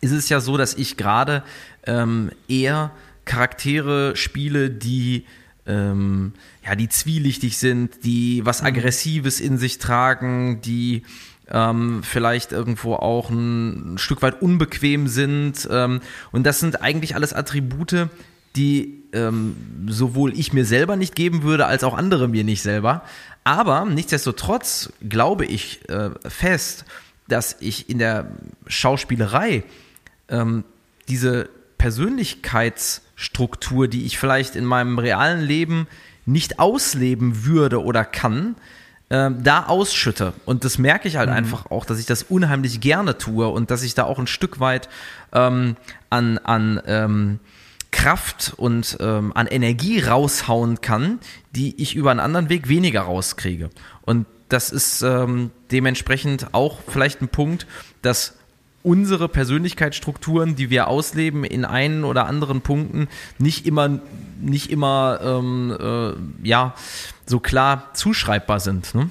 ist 0.00 0.12
es 0.12 0.28
ja 0.28 0.40
so, 0.40 0.56
dass 0.56 0.74
ich 0.74 0.96
gerade 0.96 1.42
ähm, 1.84 2.30
eher 2.48 2.90
Charaktere 3.24 4.16
spiele, 4.16 4.70
die 4.70 5.26
ähm, 5.66 6.32
ja, 6.64 6.76
die 6.76 6.88
zwielichtig 6.88 7.58
sind, 7.58 8.04
die 8.04 8.44
was 8.44 8.62
Aggressives 8.62 9.40
in 9.40 9.58
sich 9.58 9.78
tragen, 9.78 10.60
die 10.60 11.02
ähm, 11.50 12.02
vielleicht 12.04 12.52
irgendwo 12.52 12.94
auch 12.94 13.30
ein, 13.30 13.98
Stück 13.98 14.22
weit 14.22 14.42
unbequem 14.42 15.08
sind. 15.08 15.68
Ähm, 15.70 16.00
und 16.32 16.44
das 16.44 16.60
sind 16.60 16.82
eigentlich 16.82 17.14
alles 17.14 17.32
Attribute, 17.32 18.08
die 18.56 19.04
ähm, 19.12 19.56
sowohl 19.88 20.38
ich 20.38 20.52
mir 20.52 20.64
selber 20.64 20.96
nicht 20.96 21.14
geben 21.14 21.42
würde, 21.42 21.66
als 21.66 21.84
auch 21.84 21.96
andere 21.96 22.26
mir 22.28 22.44
nicht 22.44 22.62
selber. 22.62 23.02
Aber 23.44 23.84
nichtsdestotrotz 23.84 24.92
glaube 25.08 25.44
ich 25.44 25.88
äh, 25.88 26.10
fest, 26.28 26.84
dass 27.28 27.56
ich 27.60 27.88
in 27.88 27.98
der 27.98 28.32
Schauspielerei 28.66 29.62
ähm, 30.28 30.64
diese 31.08 31.48
Persönlichkeitsstruktur, 31.78 33.88
die 33.88 34.04
ich 34.06 34.18
vielleicht 34.18 34.56
in 34.56 34.64
meinem 34.64 34.98
realen 34.98 35.40
Leben 35.40 35.86
nicht 36.24 36.58
ausleben 36.58 37.44
würde 37.44 37.84
oder 37.84 38.04
kann, 38.04 38.56
ähm, 39.08 39.44
da 39.44 39.66
ausschütte. 39.66 40.32
Und 40.44 40.64
das 40.64 40.78
merke 40.78 41.06
ich 41.06 41.16
halt 41.16 41.28
einfach 41.28 41.70
auch, 41.70 41.84
dass 41.84 42.00
ich 42.00 42.06
das 42.06 42.24
unheimlich 42.24 42.80
gerne 42.80 43.18
tue 43.18 43.46
und 43.46 43.70
dass 43.70 43.84
ich 43.84 43.94
da 43.94 44.02
auch 44.02 44.18
ein 44.18 44.26
Stück 44.26 44.58
weit 44.58 44.88
ähm, 45.32 45.76
an, 46.10 46.38
an 46.38 46.82
ähm, 46.86 47.38
Kraft 47.96 48.52
und 48.58 48.98
ähm, 49.00 49.32
an 49.34 49.46
Energie 49.46 50.00
raushauen 50.00 50.82
kann, 50.82 51.18
die 51.52 51.80
ich 51.82 51.96
über 51.96 52.10
einen 52.10 52.20
anderen 52.20 52.50
Weg 52.50 52.68
weniger 52.68 53.00
rauskriege. 53.00 53.70
Und 54.02 54.26
das 54.50 54.70
ist 54.70 55.00
ähm, 55.00 55.50
dementsprechend 55.72 56.52
auch 56.52 56.80
vielleicht 56.86 57.22
ein 57.22 57.28
Punkt, 57.28 57.66
dass 58.02 58.34
unsere 58.82 59.30
Persönlichkeitsstrukturen, 59.30 60.56
die 60.56 60.68
wir 60.68 60.88
ausleben, 60.88 61.42
in 61.42 61.64
einen 61.64 62.04
oder 62.04 62.26
anderen 62.26 62.60
Punkten 62.60 63.08
nicht 63.38 63.66
immer, 63.66 63.98
nicht 64.40 64.70
immer 64.70 65.18
ähm, 65.22 65.74
äh, 65.80 66.46
ja, 66.46 66.74
so 67.24 67.40
klar 67.40 67.94
zuschreibbar 67.94 68.60
sind. 68.60 68.94
Ne? 68.94 69.08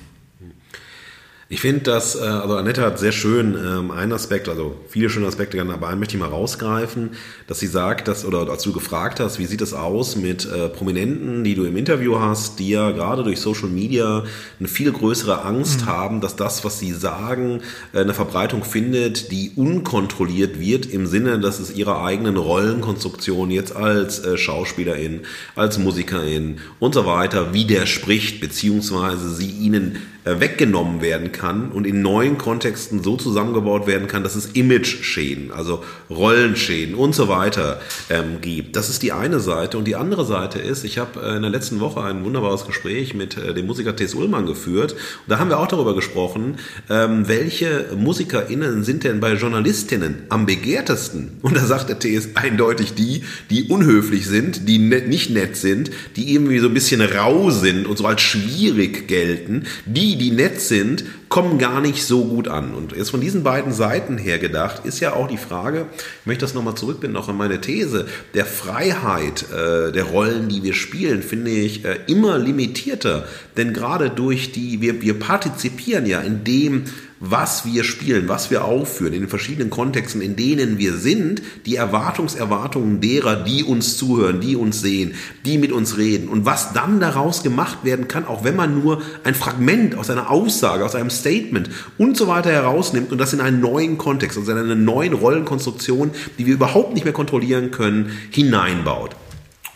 Ich 1.48 1.62
finde, 1.62 1.82
dass, 1.82 2.16
äh, 2.16 2.24
also 2.24 2.56
Annette 2.56 2.82
hat 2.82 2.98
sehr 2.98 3.12
schön 3.12 3.54
ähm, 3.54 3.92
einen 3.92 4.14
Aspekt, 4.14 4.50
also 4.50 4.78
viele 4.90 5.12
schöne 5.12 5.28
Aspekte, 5.28 5.62
aber 5.62 5.88
einen 5.90 6.00
möchte 6.00 6.16
ich 6.16 6.20
mal 6.20 6.30
rausgreifen, 6.30 7.12
dass 7.46 7.60
sie 7.60 7.68
sagt, 7.68 8.08
dass, 8.08 8.26
oder 8.26 8.50
als 8.50 8.64
du 8.64 8.74
gefragt 8.74 9.20
hast, 9.20 9.38
wie 9.38 9.46
sieht 9.46 9.62
es 9.62 9.76
aus 9.76 10.16
mit 10.16 10.52
äh, 10.52 10.70
Prominenten, 10.70 11.44
die 11.44 11.54
du 11.54 11.66
im 11.66 11.78
Interview 11.78 12.20
hast, 12.20 12.58
die 12.58 12.70
ja 12.70 12.90
gerade 12.90 13.22
durch 13.22 13.40
Social 13.40 13.68
Media 13.68 14.24
eine 14.58 14.68
viel 14.68 14.92
größere 14.92 15.44
Angst 15.44 15.86
haben, 15.86 16.20
dass 16.20 16.36
das, 16.36 16.66
was 16.66 16.80
sie 16.80 16.94
sagen, 16.94 17.62
äh, 17.94 18.00
eine 18.00 18.16
Verbreitung 18.16 18.64
findet, 18.64 19.32
die 19.32 19.52
unkontrolliert 19.56 20.60
wird, 20.60 20.88
im 20.88 21.06
Sinne, 21.06 21.40
dass 21.40 21.60
es 21.60 21.76
ihrer 21.76 22.04
eigenen 22.04 22.38
Rollenkonstruktion 22.38 23.52
jetzt 23.52 23.76
als 23.76 24.18
äh, 24.18 24.40
Schauspielerin, 24.40 25.22
als 25.56 25.78
Musikerin 25.78 26.58
und 26.80 26.96
so 26.96 27.06
weiter 27.06 27.54
widerspricht, 27.54 28.42
beziehungsweise 28.42 29.32
sie 29.32 29.52
ihnen 29.52 30.00
weggenommen 30.26 31.02
werden 31.02 31.32
kann 31.32 31.72
und 31.72 31.86
in 31.86 32.02
neuen 32.02 32.38
Kontexten 32.38 33.04
so 33.04 33.16
zusammengebaut 33.16 33.86
werden 33.86 34.08
kann, 34.08 34.24
dass 34.24 34.36
es 34.36 34.48
Image-Schäden, 34.48 35.52
also 35.52 35.84
Rollenschäden 36.10 36.96
und 36.96 37.14
so 37.14 37.28
weiter 37.28 37.80
ähm, 38.10 38.42
gibt. 38.42 38.76
Das 38.76 38.90
ist 38.90 39.04
die 39.04 39.12
eine 39.12 39.40
Seite. 39.40 39.78
Und 39.78 39.86
die 39.86 39.96
andere 39.96 40.26
Seite 40.26 40.60
ist, 40.60 40.84
ich 40.84 40.98
habe 40.98 41.22
äh, 41.22 41.36
in 41.36 41.44
der 41.44 41.52
letzten 41.52 41.80
Woche 41.80 42.02
ein 42.02 42.26
wunderbares 42.26 42.66
Gespräch 42.66 43.14
mit 43.14 43.38
äh, 43.38 43.54
dem 43.54 43.68
Musiker 43.68 43.96
Tess 43.96 44.16
Ullmann 44.16 44.48
geführt. 44.48 44.94
Und 44.94 45.00
da 45.28 45.38
haben 45.38 45.50
wir 45.50 45.60
auch 45.60 45.68
darüber 45.68 45.94
gesprochen, 45.94 46.58
ähm, 46.90 47.28
welche 47.28 47.86
MusikerInnen 47.96 48.84
sind 48.84 49.04
denn 49.04 49.20
bei 49.20 49.34
Journalistinnen 49.34 50.24
am 50.30 50.46
begehrtesten? 50.46 51.38
Und 51.44 51.56
da 51.56 51.66
sagt 51.66 51.90
der 51.90 52.00
Tess 52.00 52.30
eindeutig 52.34 52.96
die, 52.96 53.24
die 53.50 53.66
unhöflich 53.66 54.26
sind, 54.26 54.68
die 54.68 54.80
net, 54.80 55.08
nicht 55.08 55.30
nett 55.30 55.56
sind, 55.56 55.92
die 56.16 56.34
irgendwie 56.34 56.60
so 56.60 56.68
ein 56.68 56.74
bisschen 56.74 57.02
rau 57.02 57.52
sind 57.52 57.86
und 57.86 57.98
so 57.98 58.06
als 58.06 58.22
schwierig 58.22 59.08
gelten. 59.08 59.66
Die, 59.86 60.15
die 60.16 60.32
nett 60.32 60.62
sind, 60.62 61.04
kommen 61.30 61.58
gar 61.58 61.82
nicht 61.82 62.06
so 62.06 62.26
gut 62.26 62.48
an. 62.48 62.74
Und 62.74 62.96
jetzt 62.96 63.12
von 63.12 63.22
diesen 63.22 63.44
beiden 63.44 63.74
Seiten 63.74 64.18
her 64.18 64.40
gedacht, 64.40 64.86
ist 64.86 65.00
ja 65.00 65.14
auch 65.14 65.28
die 65.28 65.38
Frage, 65.38 65.88
ich 66.22 66.26
möchte 66.26 66.46
das 66.46 66.54
nochmal 66.54 66.76
zurückbinden, 66.76 67.18
auch 67.18 67.30
an 67.30 67.38
meine 67.38 67.62
These, 67.62 68.08
der 68.34 68.46
Freiheit 68.46 69.46
äh, 69.52 69.92
der 69.92 70.04
Rollen, 70.04 70.50
die 70.50 70.64
wir 70.64 70.74
spielen, 70.74 71.24
finde 71.24 71.52
ich 71.52 71.86
äh, 71.86 71.98
immer 72.08 72.38
limitierter. 72.38 73.28
Denn 73.58 73.74
gerade 73.74 74.10
durch 74.10 74.52
die, 74.52 74.82
wir, 74.82 75.02
wir 75.02 75.20
partizipieren 75.20 76.06
ja 76.06 76.22
in 76.22 76.44
dem, 76.44 76.86
was 77.32 77.66
wir 77.66 77.84
spielen, 77.84 78.28
was 78.28 78.52
wir 78.52 78.66
aufführen, 78.66 79.14
in 79.14 79.22
den 79.22 79.30
verschiedenen 79.30 79.70
Kontexten, 79.70 80.22
in 80.22 80.36
denen 80.36 80.78
wir 80.78 80.94
sind, 80.94 81.42
die 81.66 81.76
Erwartungserwartungen 81.76 83.02
derer, 83.02 83.44
die 83.44 83.64
uns 83.64 83.98
zuhören, 83.98 84.42
die 84.42 84.56
uns 84.56 84.82
sehen, 84.82 85.16
die 85.46 85.58
mit 85.58 85.72
uns 85.72 85.98
reden 85.98 86.28
und 86.28 86.46
was 86.46 86.74
dann 86.74 87.00
daraus 87.00 87.44
gemacht 87.44 87.80
werden 87.84 88.08
kann, 88.08 88.26
auch 88.26 88.44
wenn 88.44 88.56
man 88.56 88.80
nur 88.80 89.02
ein 89.24 89.36
Fragment 89.36 89.96
aus 89.96 90.10
einer 90.10 90.30
Aussage, 90.30 90.86
aus 90.86 90.96
einem 90.96 91.10
Statement 91.10 91.70
und 91.98 92.18
so 92.18 92.28
weiter 92.28 92.52
herausnimmt 92.52 93.12
und 93.12 93.18
das 93.18 93.34
in 93.34 93.42
einen 93.42 93.60
neuen 93.60 93.98
Kontext, 93.98 94.38
also 94.38 94.52
in 94.52 94.58
eine 94.58 94.76
neuen 94.76 95.14
Rollenkonstruktion, 95.14 96.12
die 96.38 96.46
wir 96.46 96.54
überhaupt 96.54 96.94
nicht 96.94 97.04
mehr 97.04 97.14
kontrollieren 97.14 97.72
können, 97.72 98.12
hineinbaut. 98.30 99.16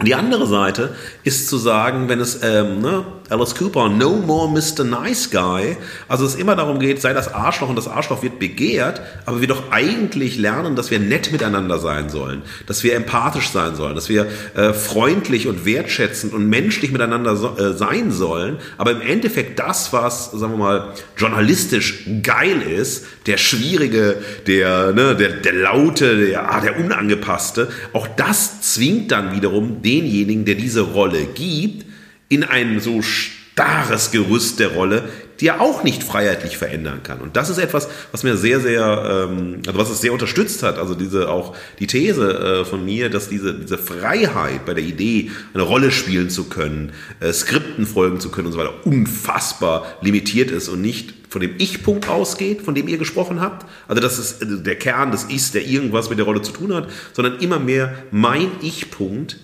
Die 0.01 0.15
andere 0.15 0.47
Seite 0.47 0.95
ist 1.25 1.49
zu 1.49 1.57
sagen, 1.57 2.07
wenn 2.07 2.21
es, 2.21 2.39
ähm, 2.41 2.79
ne, 2.79 3.03
Alice 3.29 3.53
Cooper, 3.53 3.89
no 3.89 4.11
more 4.11 4.49
Mr. 4.49 4.85
Nice 4.85 5.29
Guy, 5.29 5.75
also 6.07 6.25
es 6.25 6.35
immer 6.35 6.55
darum 6.55 6.79
geht, 6.79 7.01
sei 7.01 7.11
das 7.13 7.33
Arschloch 7.33 7.67
und 7.67 7.75
das 7.75 7.89
Arschloch 7.89 8.23
wird 8.23 8.39
begehrt, 8.39 9.01
aber 9.25 9.41
wir 9.41 9.49
doch 9.49 9.71
eigentlich 9.71 10.37
lernen, 10.37 10.77
dass 10.77 10.89
wir 10.89 10.99
nett 10.99 11.33
miteinander 11.33 11.79
sein 11.79 12.09
sollen, 12.09 12.43
dass 12.65 12.81
wir 12.85 12.95
empathisch 12.95 13.49
sein 13.49 13.75
sollen, 13.75 13.93
dass 13.93 14.07
wir 14.07 14.27
äh, 14.55 14.71
freundlich 14.71 15.47
und 15.47 15.65
wertschätzend 15.65 16.33
und 16.33 16.47
menschlich 16.47 16.93
miteinander 16.93 17.35
so, 17.35 17.57
äh, 17.57 17.73
sein 17.73 18.11
sollen, 18.11 18.57
aber 18.77 18.91
im 18.91 19.01
Endeffekt 19.01 19.59
das, 19.59 19.91
was, 19.91 20.31
sagen 20.31 20.53
wir 20.53 20.57
mal, 20.57 20.93
journalistisch 21.17 22.05
geil 22.23 22.61
ist, 22.61 23.05
der 23.27 23.37
Schwierige, 23.37 24.15
der, 24.47 24.93
ne, 24.93 25.15
der, 25.15 25.29
der 25.33 25.53
Laute, 25.53 26.17
der, 26.17 26.51
ah, 26.51 26.61
der 26.61 26.79
Unangepasste, 26.79 27.67
auch 27.93 28.07
das 28.07 28.61
zwingt 28.61 29.11
dann 29.11 29.35
wiederum 29.35 29.81
denjenigen, 29.89 30.45
der 30.45 30.55
diese 30.55 30.81
Rolle 30.81 31.25
gibt, 31.25 31.85
in 32.29 32.43
ein 32.43 32.79
so 32.79 33.01
starres 33.01 34.11
Gerüst 34.11 34.59
der 34.59 34.69
Rolle, 34.69 35.09
die 35.39 35.47
er 35.47 35.61
auch 35.61 35.83
nicht 35.83 36.03
freiheitlich 36.03 36.57
verändern 36.57 37.01
kann. 37.01 37.19
Und 37.19 37.37
das 37.37 37.49
ist 37.49 37.57
etwas, 37.57 37.87
was 38.11 38.23
mir 38.23 38.37
sehr, 38.37 38.59
sehr, 38.59 39.27
ähm, 39.29 39.61
also 39.65 39.79
was 39.79 39.89
es 39.89 40.01
sehr 40.01 40.13
unterstützt 40.13 40.63
hat. 40.63 40.77
Also 40.77 40.95
diese 40.95 41.29
auch 41.29 41.55
die 41.79 41.87
These 41.87 42.61
äh, 42.61 42.65
von 42.65 42.83
mir, 42.83 43.09
dass 43.09 43.29
diese, 43.29 43.53
diese 43.53 43.77
Freiheit 43.77 44.65
bei 44.65 44.73
der 44.73 44.83
Idee, 44.83 45.31
eine 45.53 45.63
Rolle 45.63 45.91
spielen 45.91 46.29
zu 46.29 46.45
können, 46.45 46.91
äh, 47.19 47.31
Skripten 47.31 47.85
folgen 47.85 48.19
zu 48.19 48.29
können 48.29 48.47
und 48.47 48.53
so 48.53 48.59
weiter, 48.59 48.85
unfassbar 48.85 49.85
limitiert 50.01 50.51
ist 50.51 50.67
und 50.69 50.81
nicht 50.81 51.13
von 51.29 51.41
dem 51.41 51.55
Ich-Punkt 51.57 52.09
ausgeht, 52.09 52.61
von 52.61 52.75
dem 52.75 52.87
ihr 52.87 52.97
gesprochen 52.97 53.39
habt. 53.39 53.65
Also 53.87 54.01
das 54.01 54.19
ist 54.19 54.41
äh, 54.41 54.61
der 54.61 54.75
Kern 54.75 55.11
des 55.11 55.29
Ichs, 55.29 55.51
der 55.51 55.65
irgendwas 55.65 56.09
mit 56.09 56.19
der 56.19 56.25
Rolle 56.25 56.41
zu 56.41 56.51
tun 56.51 56.73
hat, 56.73 56.89
sondern 57.13 57.39
immer 57.39 57.59
mehr 57.59 57.93
mein 58.11 58.51
Ich-Punkt 58.61 59.37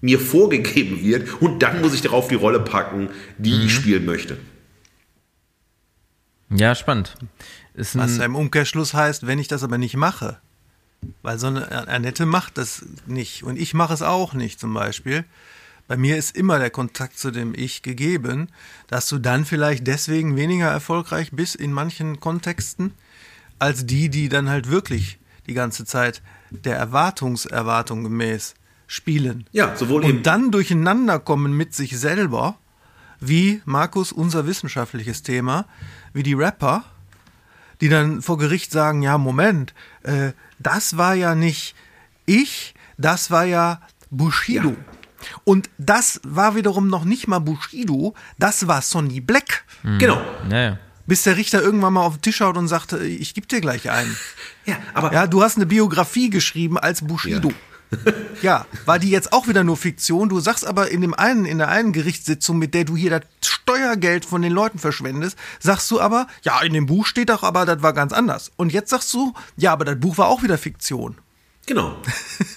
mir 0.00 0.18
vorgegeben 0.18 1.02
wird 1.02 1.40
und 1.42 1.60
dann 1.60 1.80
muss 1.80 1.94
ich 1.94 2.02
darauf 2.02 2.28
die 2.28 2.34
Rolle 2.34 2.60
packen, 2.60 3.10
die 3.38 3.64
ich 3.66 3.74
spielen 3.74 4.04
möchte. 4.04 4.38
Ja, 6.50 6.74
spannend. 6.74 7.16
Ist 7.74 7.96
Was 7.96 8.18
ein, 8.18 8.26
im 8.26 8.36
Umkehrschluss 8.36 8.94
heißt, 8.94 9.26
wenn 9.26 9.38
ich 9.38 9.48
das 9.48 9.62
aber 9.62 9.78
nicht 9.78 9.96
mache, 9.96 10.38
weil 11.22 11.38
so 11.38 11.46
eine 11.46 11.88
Annette 11.88 12.26
macht 12.26 12.58
das 12.58 12.84
nicht 13.06 13.44
und 13.44 13.56
ich 13.58 13.74
mache 13.74 13.94
es 13.94 14.02
auch 14.02 14.34
nicht 14.34 14.58
zum 14.58 14.74
Beispiel, 14.74 15.24
bei 15.86 15.96
mir 15.96 16.16
ist 16.16 16.36
immer 16.36 16.58
der 16.58 16.70
Kontakt 16.70 17.18
zu 17.18 17.32
dem 17.32 17.52
Ich 17.54 17.82
gegeben, 17.82 18.48
dass 18.86 19.08
du 19.08 19.18
dann 19.18 19.44
vielleicht 19.44 19.86
deswegen 19.86 20.36
weniger 20.36 20.68
erfolgreich 20.68 21.30
bist 21.32 21.56
in 21.56 21.72
manchen 21.72 22.20
Kontexten, 22.20 22.94
als 23.58 23.86
die, 23.86 24.08
die 24.08 24.28
dann 24.28 24.48
halt 24.48 24.70
wirklich 24.70 25.18
die 25.48 25.54
ganze 25.54 25.84
Zeit 25.84 26.22
der 26.50 26.76
Erwartungserwartung 26.76 28.04
gemäß 28.04 28.54
spielen. 28.90 29.46
Ja, 29.52 29.76
sowohl 29.76 30.04
eben. 30.04 30.18
Und 30.18 30.26
dann 30.26 30.50
durcheinander 30.50 31.20
kommen 31.20 31.56
mit 31.56 31.74
sich 31.74 31.96
selber, 31.96 32.58
wie 33.20 33.62
Markus, 33.64 34.10
unser 34.10 34.48
wissenschaftliches 34.48 35.22
Thema, 35.22 35.66
wie 36.12 36.24
die 36.24 36.34
Rapper, 36.34 36.84
die 37.80 37.88
dann 37.88 38.20
vor 38.20 38.36
Gericht 38.36 38.72
sagen, 38.72 39.02
ja, 39.02 39.16
Moment, 39.16 39.74
äh, 40.02 40.32
das 40.58 40.96
war 40.96 41.14
ja 41.14 41.36
nicht 41.36 41.76
ich, 42.26 42.74
das 42.98 43.30
war 43.30 43.44
ja 43.44 43.80
Bushido. 44.10 44.74
Und 45.44 45.70
das 45.78 46.20
war 46.24 46.56
wiederum 46.56 46.88
noch 46.88 47.04
nicht 47.04 47.28
mal 47.28 47.38
Bushido, 47.38 48.14
das 48.38 48.66
war 48.66 48.82
Sonny 48.82 49.20
Black. 49.20 49.64
Genau. 49.98 50.20
Naja. 50.48 50.78
Bis 51.06 51.22
der 51.22 51.36
Richter 51.36 51.62
irgendwann 51.62 51.92
mal 51.92 52.02
auf 52.04 52.16
den 52.16 52.22
Tisch 52.22 52.36
schaut 52.38 52.56
und 52.56 52.66
sagt, 52.66 52.92
äh, 52.92 53.04
ich 53.04 53.34
geb 53.34 53.48
dir 53.48 53.60
gleich 53.60 53.88
einen. 53.88 54.16
Ja, 54.66 54.78
aber 54.94 55.12
Ja, 55.12 55.28
du 55.28 55.42
hast 55.42 55.56
eine 55.56 55.66
Biografie 55.66 56.28
geschrieben 56.28 56.76
als 56.76 57.02
Bushido. 57.02 57.50
Ja. 57.50 57.54
war 58.84 58.98
die 58.98 59.10
jetzt 59.10 59.32
auch 59.32 59.48
wieder 59.48 59.64
nur 59.64 59.76
Fiktion? 59.76 60.28
Du 60.28 60.40
sagst 60.40 60.66
aber 60.66 60.90
in 60.90 61.00
dem 61.00 61.14
einen, 61.14 61.44
in 61.44 61.58
der 61.58 61.68
einen 61.68 61.92
Gerichtssitzung, 61.92 62.58
mit 62.58 62.74
der 62.74 62.84
du 62.84 62.96
hier 62.96 63.10
das 63.10 63.22
Steuergeld 63.44 64.24
von 64.24 64.42
den 64.42 64.52
Leuten 64.52 64.78
verschwendest, 64.78 65.36
sagst 65.58 65.90
du 65.90 66.00
aber, 66.00 66.26
ja, 66.42 66.60
in 66.62 66.72
dem 66.72 66.86
Buch 66.86 67.06
steht 67.06 67.30
doch 67.30 67.42
aber, 67.42 67.66
das 67.66 67.82
war 67.82 67.92
ganz 67.92 68.12
anders. 68.12 68.50
Und 68.56 68.72
jetzt 68.72 68.90
sagst 68.90 69.12
du, 69.14 69.34
ja, 69.56 69.72
aber 69.72 69.84
das 69.84 69.98
Buch 69.98 70.18
war 70.18 70.28
auch 70.28 70.42
wieder 70.42 70.58
Fiktion. 70.58 71.16
Genau. 71.66 71.94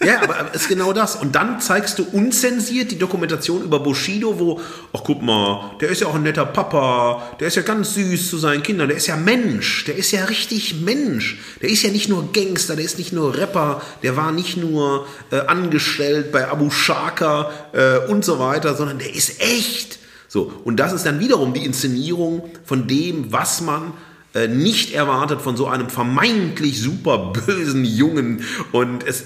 Ja, 0.04 0.24
aber 0.24 0.54
ist 0.56 0.70
genau 0.70 0.92
das. 0.92 1.16
Und 1.16 1.36
dann 1.36 1.62
zeigst 1.62 2.00
du 2.00 2.04
unzensiert 2.04 2.90
die 2.90 2.98
Dokumentation 2.98 3.64
über 3.64 3.80
Bushido, 3.80 4.40
wo, 4.40 4.60
ach 4.92 5.02
guck 5.04 5.22
mal, 5.22 5.76
der 5.82 5.90
ist 5.90 6.02
ja 6.02 6.08
auch 6.08 6.16
ein 6.16 6.24
netter 6.24 6.46
Papa, 6.46 7.36
der 7.40 7.48
ist 7.48 7.56
ja 7.56 7.62
ganz 7.62 7.94
süß 7.94 8.30
zu 8.30 8.38
seinen 8.38 8.64
Kindern, 8.64 8.88
der 8.88 8.98
ist 8.98 9.08
ja 9.08 9.16
Mensch, 9.16 9.86
der 9.86 9.96
ist 9.98 10.12
ja 10.12 10.26
richtig 10.26 10.82
Mensch. 10.82 11.40
Der 11.62 11.70
ist 11.70 11.84
ja 11.84 11.92
nicht 11.92 12.10
nur 12.10 12.32
Gangster, 12.34 12.76
der 12.76 12.86
ist 12.86 12.98
nicht 12.98 13.14
nur 13.14 13.38
Rapper, 13.38 13.82
der 14.02 14.18
war 14.18 14.32
nicht 14.32 14.58
nur 14.58 15.06
äh, 15.32 15.42
angestellt 15.42 16.32
bei 16.32 16.50
Abu 16.50 16.72
Shaka 16.72 17.52
äh, 17.74 18.10
und 18.10 18.26
so 18.26 18.40
weiter, 18.40 18.76
sondern 18.76 18.98
der 18.98 19.14
ist 19.14 19.40
echt. 19.42 20.00
So, 20.28 20.52
und 20.64 20.78
das 20.78 20.92
ist 20.92 21.06
dann 21.06 21.20
wiederum 21.20 21.54
die 21.54 21.66
Inszenierung 21.66 22.50
von 22.66 22.88
dem, 22.88 23.32
was 23.32 23.62
man 23.62 23.94
äh, 24.34 24.48
nicht 24.48 24.94
erwartet 24.94 25.42
von 25.42 25.56
so 25.56 25.68
einem 25.68 25.90
vermeintlich 25.90 26.82
super 26.82 27.34
bösen 27.34 27.86
Jungen 27.86 28.44
und 28.72 29.06
es 29.06 29.24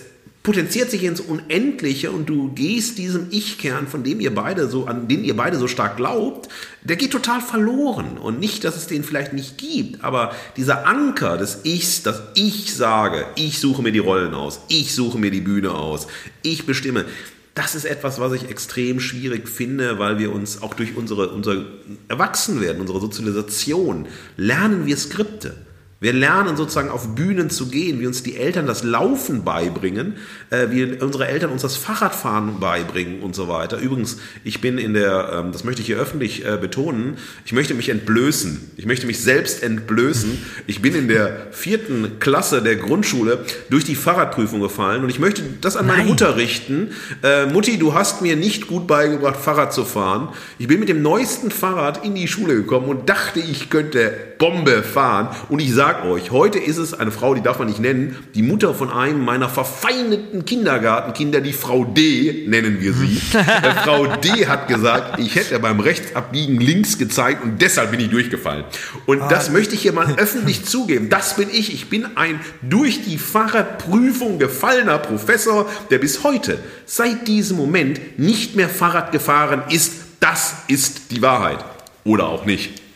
potenziert 0.48 0.90
sich 0.90 1.04
ins 1.04 1.20
Unendliche 1.20 2.10
und 2.10 2.30
du 2.30 2.54
gehst 2.54 2.98
diesem 2.98 3.28
Ich-Kern, 3.32 3.86
von 3.86 4.06
dem 4.06 4.22
ihr 4.22 4.34
beide 4.34 4.70
so, 4.70 4.86
an 4.86 5.10
den 5.10 5.26
ihr 5.26 5.36
beide 5.36 5.58
so 5.58 5.68
stark 5.68 5.98
glaubt, 5.98 6.48
der 6.84 6.96
geht 6.96 7.12
total 7.12 7.42
verloren. 7.42 8.18
Und 8.18 8.40
nicht, 8.40 8.64
dass 8.64 8.78
es 8.78 8.88
den 8.88 9.04
vielleicht 9.04 9.34
nicht 9.34 9.58
gibt, 9.58 10.06
aber 10.06 10.34
dieser 10.56 10.88
Anker 10.88 11.38
des 11.38 11.66
Ichs, 11.66 12.02
dass 12.02 12.22
ich 12.36 12.74
sage, 12.74 13.26
ich 13.36 13.60
suche 13.60 13.82
mir 13.82 13.92
die 13.92 14.00
Rollen 14.00 14.34
aus, 14.34 14.62
ich 14.70 14.96
suche 14.96 15.18
mir 15.18 15.32
die 15.32 15.42
Bühne 15.42 15.72
aus, 15.72 16.08
ich 16.44 16.66
bestimme, 16.66 17.04
das 17.58 17.74
ist 17.74 17.86
etwas, 17.86 18.20
was 18.20 18.34
ich 18.34 18.50
extrem 18.50 19.00
schwierig 19.00 19.50
finde, 19.50 19.98
weil 19.98 20.20
wir 20.20 20.32
uns 20.32 20.62
auch 20.62 20.76
durch 20.76 20.96
unsere, 20.96 21.30
unser 21.30 21.66
Erwachsenwerden, 22.08 22.82
unsere 22.82 23.00
Sozialisation, 23.00 24.08
lernen 24.36 24.86
wir 24.86 24.96
Skripte. 24.96 25.56
Wir 26.00 26.14
lernen 26.14 26.56
sozusagen 26.58 26.90
auf 26.90 27.16
Bühnen 27.16 27.50
zu 27.50 27.70
gehen, 27.70 28.00
wie 28.00 28.06
uns 28.06 28.22
die 28.22 28.38
Eltern 28.38 28.68
das 28.68 28.84
Laufen 28.84 29.44
beibringen, 29.44 30.14
äh, 30.52 30.68
wie 30.70 30.84
unsere 31.02 31.28
Eltern 31.28 31.50
uns 31.50 31.64
das 31.64 31.76
Fahrradfahren 31.76 32.60
beibringen 32.60 33.22
und 33.22 33.36
so 33.36 33.48
weiter. 33.48 33.80
Übrigens, 33.80 34.18
ich 34.44 34.62
bin 34.62 34.78
in 34.78 34.94
der, 34.94 35.32
ähm, 35.34 35.52
das 35.52 35.64
möchte 35.64 35.82
ich 35.82 35.88
hier 35.88 35.98
öffentlich 35.98 36.46
äh, 36.46 36.58
betonen, 36.62 37.18
ich 37.46 37.54
möchte 37.54 37.74
mich 37.74 37.90
entblößen. 37.90 38.72
Ich 38.78 38.86
möchte 38.86 39.08
mich 39.08 39.20
selbst 39.20 39.64
entblößen. 39.64 40.38
Ich 40.68 40.84
bin 40.84 40.94
in 40.94 41.08
der 41.08 41.48
vierten 41.50 42.20
Klasse 42.20 42.62
der 42.62 42.76
Grundschule 42.76 43.44
durch 43.72 43.84
die 43.84 43.96
Fahrradprüfung 43.96 44.60
gefallen 44.60 45.04
und 45.04 45.10
ich 45.10 45.18
möchte 45.18 45.42
das 45.62 45.76
an 45.76 45.88
meine 45.88 46.04
Mutter 46.04 46.38
richten. 46.38 46.92
Äh, 47.24 47.48
Mutti, 47.48 47.80
du 47.80 47.96
hast 47.96 48.22
mir 48.22 48.36
nicht 48.36 48.68
gut 48.68 48.86
beigebracht, 48.86 49.38
Fahrrad 49.38 49.74
zu 49.74 49.84
fahren. 49.84 50.30
Ich 50.60 50.68
bin 50.68 50.80
mit 50.80 50.90
dem 50.90 51.02
neuesten 51.02 51.50
Fahrrad 51.50 52.06
in 52.06 52.14
die 52.14 52.28
Schule 52.28 52.56
gekommen 52.56 52.88
und 52.88 53.10
dachte, 53.10 53.40
ich 53.40 53.72
könnte 53.72 54.14
Bombe 54.38 54.84
fahren. 54.84 55.30
Und 55.50 55.60
ich 55.60 55.74
sag 55.88 56.04
euch, 56.04 56.32
heute 56.32 56.60
ist 56.60 56.76
es 56.76 56.94
eine 56.94 57.12
Frau, 57.12 57.34
die 57.34 57.40
darf 57.40 57.60
man 57.60 57.70
nicht 57.70 57.80
nennen, 57.80 58.18
die 58.36 58.42
Mutter 58.42 58.74
von 58.74 58.90
einem 58.92 59.24
meiner 59.24 59.48
verfeindeten 59.48 60.44
Kindergartenkinder, 60.44 61.40
die 61.40 61.54
Frau 61.54 61.86
D, 61.86 62.44
nennen 62.46 62.82
wir 62.82 62.92
sie. 62.92 63.22
äh, 63.38 63.72
Frau 63.86 64.06
D 64.18 64.48
hat 64.48 64.68
gesagt, 64.68 65.18
ich 65.18 65.36
hätte 65.36 65.58
beim 65.60 65.80
Rechtsabbiegen 65.80 66.60
links 66.60 66.98
gezeigt 66.98 67.42
und 67.42 67.62
deshalb 67.62 67.92
bin 67.92 68.02
ich 68.02 68.10
durchgefallen. 68.10 68.66
Und 69.06 69.22
das 69.32 69.50
möchte 69.50 69.76
ich 69.76 69.82
hier 69.82 69.94
mal 69.94 70.14
öffentlich 70.18 70.66
zugeben. 70.66 71.08
Das 71.08 71.38
bin 71.38 71.50
ich. 71.50 71.74
Ich 71.74 71.90
bin 71.90 72.18
ein 72.18 72.42
durch 72.62 73.06
die 73.06 73.18
Fahrradprüfung 73.18 74.40
gefallener 74.40 74.98
Professor, 74.98 75.70
der 75.90 76.00
bis 76.00 76.22
heute, 76.26 76.60
seit 76.86 77.30
diesem 77.30 77.56
Moment, 77.56 78.20
nicht 78.20 78.58
mehr 78.58 78.68
Fahrrad 78.68 79.14
gefahren 79.14 79.64
ist. 79.70 79.94
Das 80.20 80.54
ist 80.68 81.12
die 81.12 81.22
Wahrheit. 81.22 81.64
Oder 82.04 82.28
auch 82.28 82.46
nicht. 82.46 82.87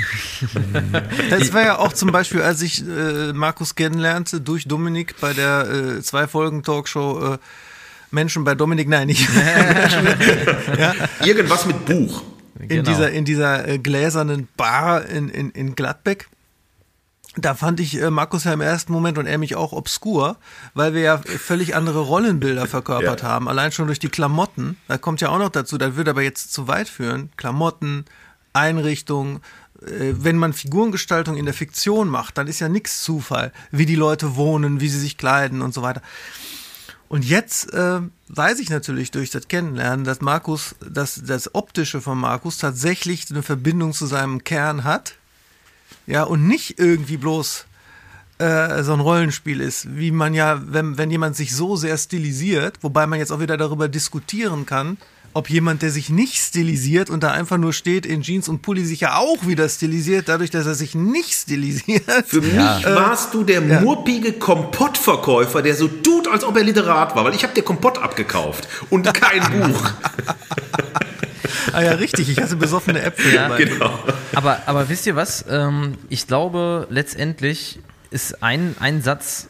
Das 1.30 1.52
war 1.52 1.62
ja 1.62 1.78
auch 1.78 1.92
zum 1.92 2.10
Beispiel, 2.12 2.42
als 2.42 2.62
ich 2.62 2.86
äh, 2.86 3.32
Markus 3.32 3.74
kennenlernte, 3.74 4.40
durch 4.40 4.66
Dominik 4.66 5.14
bei 5.20 5.32
der 5.32 5.68
äh, 5.98 6.02
Zwei-Folgen-Talkshow 6.02 7.34
äh, 7.34 7.38
Menschen 8.10 8.44
bei 8.44 8.54
Dominik, 8.54 8.88
nein, 8.88 9.06
nicht. 9.06 9.28
Irgendwas 11.24 11.66
mit 11.66 11.84
Buch. 11.84 12.22
in 12.58 12.68
Genau. 12.68 12.82
dieser, 12.90 13.10
in 13.10 13.24
dieser 13.24 13.66
äh, 13.68 13.78
gläsernen 13.78 14.48
Bar 14.56 15.06
in, 15.06 15.28
in, 15.28 15.50
in 15.50 15.74
Gladbeck. 15.74 16.28
Da 17.36 17.54
fand 17.54 17.78
ich 17.80 18.00
äh, 18.02 18.10
Markus 18.10 18.44
ja 18.44 18.52
im 18.52 18.60
ersten 18.60 18.92
Moment 18.92 19.16
und 19.16 19.26
er 19.26 19.38
mich 19.38 19.54
auch 19.54 19.72
obskur, 19.72 20.36
weil 20.74 20.92
wir 20.94 21.00
ja 21.02 21.18
völlig 21.18 21.76
andere 21.76 22.00
Rollenbilder 22.00 22.66
verkörpert 22.66 23.22
Ja. 23.22 23.28
haben. 23.28 23.48
Allein 23.48 23.70
schon 23.72 23.86
durch 23.86 24.00
die 24.00 24.08
Klamotten. 24.08 24.76
Da 24.88 24.98
kommt 24.98 25.20
ja 25.20 25.28
auch 25.28 25.38
noch 25.38 25.48
dazu, 25.50 25.78
das 25.78 25.94
würde 25.94 26.10
aber 26.10 26.22
jetzt 26.22 26.52
zu 26.52 26.66
weit 26.68 26.88
führen. 26.88 27.30
Klamotten, 27.36 28.04
Einrichtung. 28.52 29.40
Äh, 29.86 30.14
wenn 30.18 30.36
man 30.36 30.52
Figurengestaltung 30.52 31.36
in 31.36 31.44
der 31.44 31.54
Fiktion 31.54 32.08
macht, 32.08 32.38
dann 32.38 32.46
ist 32.46 32.60
ja 32.60 32.68
nichts 32.68 33.02
Zufall, 33.02 33.52
wie 33.70 33.86
die 33.86 33.96
Leute 33.96 34.36
wohnen, 34.36 34.80
wie 34.80 34.88
sie 34.88 35.00
sich 35.00 35.16
kleiden 35.16 35.62
und 35.62 35.74
so 35.74 35.82
weiter. 35.82 36.02
Und 37.08 37.24
jetzt 37.24 37.72
äh, 37.72 38.00
weiß 38.28 38.60
ich 38.60 38.70
natürlich 38.70 39.10
durch 39.10 39.30
das 39.30 39.48
Kennenlernen, 39.48 40.04
dass 40.04 40.20
Markus, 40.20 40.76
dass 40.78 41.20
das 41.24 41.54
Optische 41.56 42.00
von 42.00 42.18
Markus 42.18 42.58
tatsächlich 42.58 43.26
eine 43.30 43.42
Verbindung 43.42 43.92
zu 43.92 44.06
seinem 44.06 44.44
Kern 44.44 44.84
hat. 44.84 45.16
Ja, 46.06 46.22
und 46.22 46.46
nicht 46.46 46.78
irgendwie 46.78 47.16
bloß 47.16 47.66
äh, 48.38 48.82
so 48.84 48.92
ein 48.92 49.00
Rollenspiel 49.00 49.60
ist, 49.60 49.96
wie 49.96 50.12
man 50.12 50.34
ja, 50.34 50.62
wenn, 50.72 50.98
wenn 50.98 51.10
jemand 51.10 51.34
sich 51.34 51.54
so 51.54 51.74
sehr 51.74 51.98
stilisiert, 51.98 52.78
wobei 52.82 53.06
man 53.06 53.18
jetzt 53.18 53.32
auch 53.32 53.40
wieder 53.40 53.56
darüber 53.56 53.88
diskutieren 53.88 54.64
kann, 54.64 54.96
ob 55.32 55.48
jemand, 55.48 55.82
der 55.82 55.90
sich 55.90 56.10
nicht 56.10 56.36
stilisiert 56.36 57.10
und 57.10 57.22
da 57.22 57.30
einfach 57.30 57.56
nur 57.56 57.72
steht 57.72 58.04
in 58.06 58.22
Jeans 58.22 58.48
und 58.48 58.62
Pulli, 58.62 58.84
sich 58.84 59.00
ja 59.00 59.16
auch 59.16 59.46
wieder 59.46 59.68
stilisiert, 59.68 60.28
dadurch, 60.28 60.50
dass 60.50 60.66
er 60.66 60.74
sich 60.74 60.94
nicht 60.94 61.32
stilisiert. 61.32 62.02
Für 62.26 62.40
mich 62.40 62.84
warst 62.84 63.32
du 63.34 63.44
der 63.44 63.60
murpige 63.60 64.32
Kompottverkäufer, 64.32 65.62
der 65.62 65.74
so 65.74 65.88
tut, 65.88 66.26
als 66.28 66.44
ob 66.44 66.56
er 66.56 66.64
Literat 66.64 67.14
war, 67.14 67.24
weil 67.24 67.34
ich 67.34 67.42
habe 67.44 67.54
dir 67.54 67.62
Kompott 67.62 67.98
abgekauft 67.98 68.68
und 68.90 69.12
kein 69.14 69.40
Buch. 69.72 69.92
Ah 71.72 71.82
ja, 71.82 71.92
richtig, 71.92 72.28
ich 72.28 72.40
hatte 72.40 72.56
besoffene 72.56 73.00
Äpfel 73.02 73.34
Ja, 73.34 73.48
dabei. 73.48 73.64
Genau. 73.64 73.98
Aber, 74.34 74.62
aber 74.66 74.88
wisst 74.88 75.06
ihr 75.06 75.14
was? 75.14 75.44
Ähm, 75.48 75.94
ich 76.08 76.26
glaube, 76.26 76.86
letztendlich 76.90 77.78
ist 78.10 78.42
ein, 78.42 78.74
ein 78.80 79.02
Satz, 79.02 79.48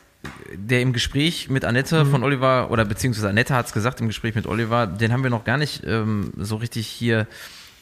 der 0.55 0.83
im 0.83 0.93
Gespräch 0.93 1.49
mit 1.49 1.65
Annette 1.65 2.05
Mhm. 2.05 2.11
von 2.11 2.23
Oliver, 2.25 2.71
oder 2.71 2.85
beziehungsweise 2.85 3.29
Annette 3.29 3.55
hat 3.55 3.67
es 3.67 3.73
gesagt 3.73 4.01
im 4.01 4.09
Gespräch 4.09 4.35
mit 4.35 4.47
Oliver, 4.47 4.87
den 4.87 5.13
haben 5.13 5.23
wir 5.23 5.31
noch 5.31 5.45
gar 5.45 5.57
nicht 5.57 5.83
ähm, 5.87 6.33
so 6.37 6.57
richtig 6.57 6.87
hier 6.87 7.27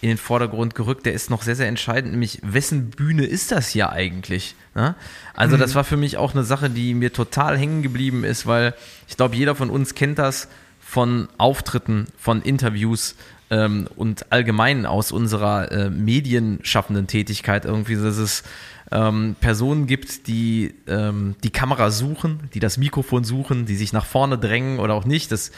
in 0.00 0.08
den 0.10 0.18
Vordergrund 0.18 0.76
gerückt. 0.76 1.06
Der 1.06 1.12
ist 1.12 1.28
noch 1.30 1.42
sehr, 1.42 1.56
sehr 1.56 1.66
entscheidend, 1.66 2.12
nämlich 2.12 2.38
wessen 2.42 2.90
Bühne 2.90 3.24
ist 3.26 3.50
das 3.50 3.68
hier 3.68 3.90
eigentlich? 3.90 4.54
Ne? 4.76 4.94
Also 5.34 5.56
Mhm. 5.56 5.60
das 5.60 5.74
war 5.74 5.82
für 5.82 5.96
mich 5.96 6.16
auch 6.18 6.34
eine 6.34 6.44
Sache, 6.44 6.70
die 6.70 6.94
mir 6.94 7.12
total 7.12 7.58
hängen 7.58 7.82
geblieben 7.82 8.22
ist, 8.22 8.46
weil 8.46 8.74
ich 9.08 9.16
glaube, 9.16 9.34
jeder 9.34 9.56
von 9.56 9.70
uns 9.70 9.94
kennt 9.96 10.18
das 10.20 10.48
von 10.80 11.28
Auftritten, 11.38 12.06
von 12.16 12.42
Interviews 12.42 13.16
ähm, 13.50 13.88
und 13.96 14.30
allgemein 14.30 14.86
aus 14.86 15.10
unserer 15.10 15.72
äh, 15.72 15.90
medienschaffenden 15.90 17.06
Tätigkeit 17.08 17.64
irgendwie, 17.64 17.96
dass 17.96 18.18
es 18.18 18.44
ähm, 18.90 19.36
Personen 19.40 19.86
gibt, 19.86 20.26
die 20.26 20.74
ähm, 20.86 21.36
die 21.42 21.50
Kamera 21.50 21.90
suchen, 21.90 22.48
die 22.54 22.60
das 22.60 22.78
Mikrofon 22.78 23.24
suchen, 23.24 23.66
die 23.66 23.76
sich 23.76 23.92
nach 23.92 24.06
vorne 24.06 24.38
drängen 24.38 24.78
oder 24.78 24.94
auch 24.94 25.04
nicht. 25.04 25.32
Das 25.32 25.52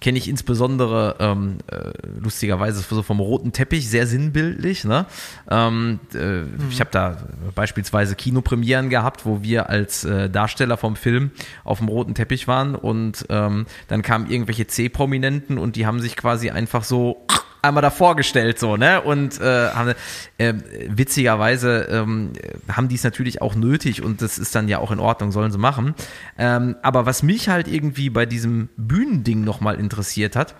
kenne 0.00 0.18
ich 0.18 0.28
insbesondere 0.28 1.16
ähm, 1.20 1.58
äh, 1.70 1.90
lustigerweise 2.20 2.80
so 2.80 3.02
vom 3.02 3.18
roten 3.18 3.52
Teppich 3.52 3.88
sehr 3.88 4.06
sinnbildlich. 4.06 4.84
Ne? 4.84 5.06
Ähm, 5.50 6.00
äh, 6.14 6.42
Ich 6.70 6.80
habe 6.80 6.90
da 6.92 7.16
beispielsweise 7.54 8.14
Kinopremieren 8.14 8.90
gehabt, 8.90 9.24
wo 9.24 9.42
wir 9.42 9.70
als 9.70 10.04
äh, 10.04 10.28
Darsteller 10.28 10.76
vom 10.76 10.96
Film 10.96 11.30
auf 11.64 11.78
dem 11.78 11.88
roten 11.88 12.14
Teppich 12.14 12.46
waren 12.46 12.74
und 12.74 13.24
ähm, 13.30 13.66
dann 13.88 14.02
kamen 14.02 14.30
irgendwelche 14.30 14.66
C-Prominenten 14.66 15.56
und 15.56 15.76
die 15.76 15.86
haben 15.86 16.00
sich 16.00 16.16
quasi 16.16 16.50
einfach 16.50 16.84
so 16.84 17.26
einmal 17.62 17.82
davor 17.82 18.16
gestellt 18.16 18.58
so 18.58 18.76
ne 18.76 19.00
und 19.00 19.40
äh, 19.40 19.70
haben, 19.70 19.94
äh, 20.38 20.54
witzigerweise 20.88 21.88
ähm, 21.90 22.32
haben 22.70 22.88
die 22.88 22.94
es 22.94 23.04
natürlich 23.04 23.42
auch 23.42 23.54
nötig 23.54 24.02
und 24.02 24.22
das 24.22 24.38
ist 24.38 24.54
dann 24.54 24.68
ja 24.68 24.78
auch 24.78 24.90
in 24.90 25.00
Ordnung 25.00 25.32
sollen 25.32 25.52
sie 25.52 25.58
machen 25.58 25.94
ähm, 26.38 26.76
aber 26.82 27.06
was 27.06 27.22
mich 27.22 27.48
halt 27.48 27.68
irgendwie 27.68 28.10
bei 28.10 28.26
diesem 28.26 28.68
Bühnending 28.76 29.44
noch 29.44 29.60
mal 29.60 29.76
interessiert 29.76 30.36
hat 30.36 30.54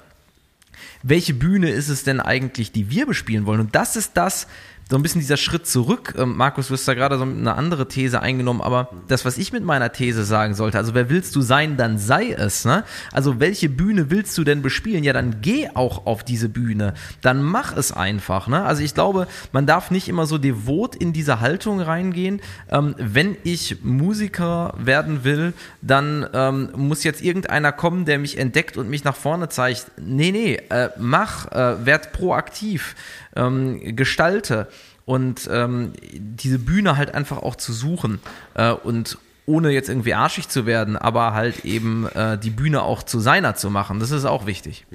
welche 1.03 1.34
Bühne 1.34 1.70
ist 1.70 1.88
es 1.88 2.05
denn 2.05 2.20
eigentlich, 2.20 2.72
die 2.72 2.90
wir 2.90 3.07
bespielen 3.07 3.47
wollen? 3.47 3.61
Und 3.61 3.74
das 3.74 3.97
ist 3.97 4.16
das, 4.16 4.47
so 4.89 4.97
ein 4.97 5.03
bisschen 5.03 5.20
dieser 5.20 5.37
Schritt 5.37 5.66
zurück. 5.66 6.14
Ähm, 6.16 6.37
Markus, 6.37 6.68
du 6.68 6.74
hast 6.74 6.87
da 6.87 6.95
gerade 6.95 7.18
so 7.18 7.24
eine 7.24 7.57
andere 7.57 7.89
These 7.89 8.22
eingenommen, 8.22 8.61
aber 8.61 8.91
das, 9.09 9.24
was 9.24 9.37
ich 9.37 9.53
mit 9.53 9.64
meiner 9.64 9.91
These 9.91 10.24
sagen 10.24 10.55
sollte, 10.55 10.78
also 10.78 10.95
wer 10.95 11.11
willst 11.11 11.34
du 11.34 11.41
sein, 11.41 11.76
dann 11.76 11.99
sei 11.99 12.30
es. 12.30 12.64
Ne? 12.64 12.84
Also 13.11 13.41
welche 13.41 13.68
Bühne 13.68 14.11
willst 14.11 14.39
du 14.39 14.45
denn 14.45 14.62
bespielen? 14.62 15.03
Ja, 15.03 15.12
dann 15.12 15.41
geh 15.41 15.68
auch 15.74 16.07
auf 16.07 16.22
diese 16.22 16.49
Bühne. 16.49 16.95
Dann 17.20 17.43
mach 17.43 17.76
es 17.76 17.91
einfach. 17.91 18.47
Ne? 18.47 18.62
Also 18.62 18.84
ich 18.84 18.95
glaube, 18.95 19.26
man 19.51 19.66
darf 19.66 19.91
nicht 19.91 20.09
immer 20.09 20.26
so 20.26 20.39
devot 20.39 20.95
in 20.95 21.12
diese 21.12 21.41
Haltung 21.41 21.80
reingehen. 21.80 22.41
Ähm, 22.70 22.95
wenn 22.97 23.37
ich 23.43 23.82
Musiker 23.82 24.72
werden 24.78 25.24
will, 25.24 25.53
dann 25.82 26.28
ähm, 26.32 26.68
muss 26.76 27.03
jetzt 27.03 27.22
irgendeiner 27.22 27.72
kommen, 27.72 28.05
der 28.05 28.20
mich 28.20 28.39
entdeckt 28.39 28.76
und 28.76 28.89
mich 28.89 29.03
nach 29.03 29.16
vorne 29.16 29.49
zeigt. 29.49 29.87
Nee, 30.01 30.30
nee, 30.30 30.55
äh, 30.70 30.91
mach, 30.97 31.51
äh, 31.51 31.84
werd 31.84 32.12
proaktiv 32.12 32.95
ähm, 33.37 33.97
gestalte 33.97 34.68
und 35.05 35.49
ähm, 35.51 35.93
diese 36.12 36.59
Bühne 36.59 36.97
halt 36.97 37.14
einfach 37.14 37.39
auch 37.39 37.57
zu 37.57 37.72
suchen 37.72 38.20
äh, 38.55 38.72
und 38.72 39.18
ohne 39.47 39.70
jetzt 39.70 39.89
irgendwie 39.89 40.14
arschig 40.14 40.49
zu 40.49 40.66
werden, 40.66 40.97
aber 40.97 41.32
halt 41.32 41.64
eben 41.64 42.07
äh, 42.09 42.37
die 42.37 42.51
Bühne 42.51 42.82
auch 42.82 43.05
zu 43.05 43.20
seiner 43.20 43.55
zu 43.55 43.70
machen. 43.70 44.01
Das 44.01 44.11
ist 44.11 44.24
auch 44.24 44.47
wichtig. 44.47 44.87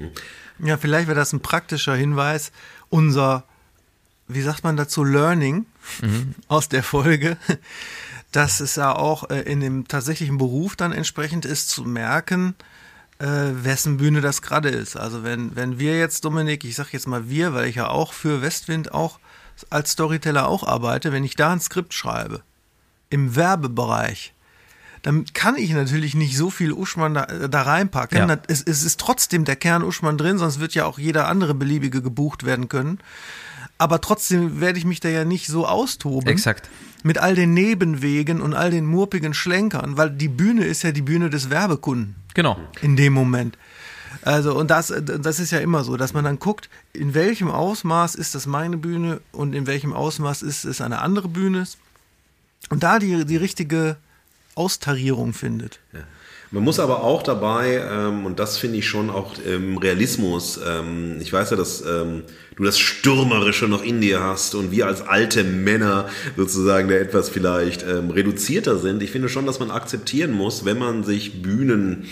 Ja, 0.58 0.76
vielleicht 0.76 1.08
wäre 1.08 1.18
das 1.18 1.32
ein 1.32 1.40
praktischer 1.40 1.94
Hinweis. 1.94 2.52
Unser, 2.90 3.44
wie 4.28 4.42
sagt 4.42 4.62
man 4.62 4.76
dazu, 4.76 5.04
Learning 5.04 5.64
aus 6.48 6.68
der 6.68 6.82
Folge, 6.82 7.38
dass 8.32 8.60
es 8.60 8.76
ja 8.76 8.94
auch 8.94 9.30
äh, 9.30 9.40
in 9.40 9.60
dem 9.60 9.88
tatsächlichen 9.88 10.36
Beruf 10.36 10.76
dann 10.76 10.92
entsprechend 10.92 11.46
ist, 11.46 11.70
zu 11.70 11.84
merken, 11.84 12.54
wessen 13.18 13.98
Bühne 13.98 14.20
das 14.20 14.42
gerade 14.42 14.68
ist. 14.68 14.96
Also 14.96 15.22
wenn, 15.22 15.54
wenn 15.54 15.78
wir 15.78 15.96
jetzt, 15.96 16.24
Dominik, 16.24 16.64
ich 16.64 16.74
sag 16.74 16.92
jetzt 16.92 17.06
mal 17.06 17.28
wir, 17.28 17.54
weil 17.54 17.68
ich 17.68 17.76
ja 17.76 17.88
auch 17.88 18.12
für 18.12 18.42
Westwind 18.42 18.92
auch 18.92 19.20
als 19.70 19.92
Storyteller 19.92 20.48
auch 20.48 20.66
arbeite, 20.66 21.12
wenn 21.12 21.24
ich 21.24 21.36
da 21.36 21.52
ein 21.52 21.60
Skript 21.60 21.94
schreibe, 21.94 22.42
im 23.10 23.36
Werbebereich, 23.36 24.32
dann 25.02 25.24
kann 25.34 25.56
ich 25.56 25.72
natürlich 25.72 26.14
nicht 26.14 26.36
so 26.36 26.48
viel 26.48 26.72
Uschmann 26.72 27.14
da, 27.14 27.26
da 27.26 27.62
reinpacken. 27.62 28.28
Ja. 28.28 28.38
Es, 28.46 28.62
es 28.62 28.84
ist 28.84 29.00
trotzdem 29.00 29.44
der 29.44 29.56
Kern 29.56 29.82
Uschmann 29.82 30.16
drin, 30.16 30.38
sonst 30.38 30.60
wird 30.60 30.74
ja 30.74 30.86
auch 30.86 30.98
jeder 30.98 31.28
andere 31.28 31.54
beliebige 31.54 32.02
gebucht 32.02 32.44
werden 32.44 32.68
können. 32.68 32.98
Aber 33.78 34.00
trotzdem 34.00 34.60
werde 34.60 34.78
ich 34.78 34.84
mich 34.84 35.00
da 35.00 35.08
ja 35.08 35.24
nicht 35.24 35.48
so 35.48 35.66
austoben. 35.66 36.28
Exakt. 36.28 36.70
Mit 37.02 37.18
all 37.18 37.34
den 37.34 37.52
Nebenwegen 37.54 38.40
und 38.40 38.54
all 38.54 38.70
den 38.70 38.86
murpigen 38.86 39.34
Schlenkern, 39.34 39.96
weil 39.96 40.10
die 40.10 40.28
Bühne 40.28 40.64
ist 40.64 40.82
ja 40.82 40.92
die 40.92 41.02
Bühne 41.02 41.30
des 41.30 41.50
Werbekunden 41.50 42.14
Genau. 42.34 42.58
in 42.80 42.96
dem 42.96 43.12
Moment. 43.12 43.58
Also, 44.22 44.54
und 44.56 44.70
das, 44.70 44.92
das 45.02 45.40
ist 45.40 45.50
ja 45.50 45.58
immer 45.58 45.82
so, 45.82 45.96
dass 45.96 46.12
man 46.12 46.24
dann 46.24 46.38
guckt, 46.38 46.68
in 46.92 47.14
welchem 47.14 47.50
Ausmaß 47.50 48.14
ist 48.14 48.34
das 48.34 48.46
meine 48.46 48.76
Bühne 48.76 49.20
und 49.32 49.54
in 49.54 49.66
welchem 49.66 49.92
Ausmaß 49.92 50.42
ist 50.42 50.64
es 50.64 50.80
eine 50.80 51.00
andere 51.00 51.28
Bühne. 51.28 51.66
Und 52.70 52.82
da 52.84 52.98
die, 53.00 53.24
die 53.24 53.36
richtige 53.36 53.96
Austarierung 54.54 55.32
findet. 55.32 55.80
Man 56.54 56.64
muss 56.64 56.78
aber 56.78 57.02
auch 57.02 57.22
dabei, 57.22 57.82
ähm, 57.90 58.26
und 58.26 58.38
das 58.38 58.58
finde 58.58 58.76
ich 58.76 58.86
schon 58.86 59.08
auch 59.08 59.38
im 59.38 59.78
Realismus, 59.78 60.60
ähm, 60.62 61.16
ich 61.18 61.32
weiß 61.32 61.50
ja, 61.50 61.56
dass 61.56 61.80
ähm, 61.80 62.24
du 62.56 62.64
das 62.64 62.78
Stürmerische 62.78 63.68
noch 63.68 63.82
in 63.82 64.02
dir 64.02 64.20
hast 64.20 64.54
und 64.54 64.70
wir 64.70 64.86
als 64.86 65.00
alte 65.00 65.44
Männer 65.44 66.10
sozusagen 66.36 66.90
da 66.90 66.94
etwas 66.96 67.30
vielleicht 67.30 67.86
ähm, 67.88 68.10
reduzierter 68.10 68.76
sind. 68.76 69.02
Ich 69.02 69.10
finde 69.10 69.30
schon, 69.30 69.46
dass 69.46 69.60
man 69.60 69.70
akzeptieren 69.70 70.32
muss, 70.32 70.66
wenn 70.66 70.78
man 70.78 71.04
sich 71.04 71.40
Bühnen 71.40 72.04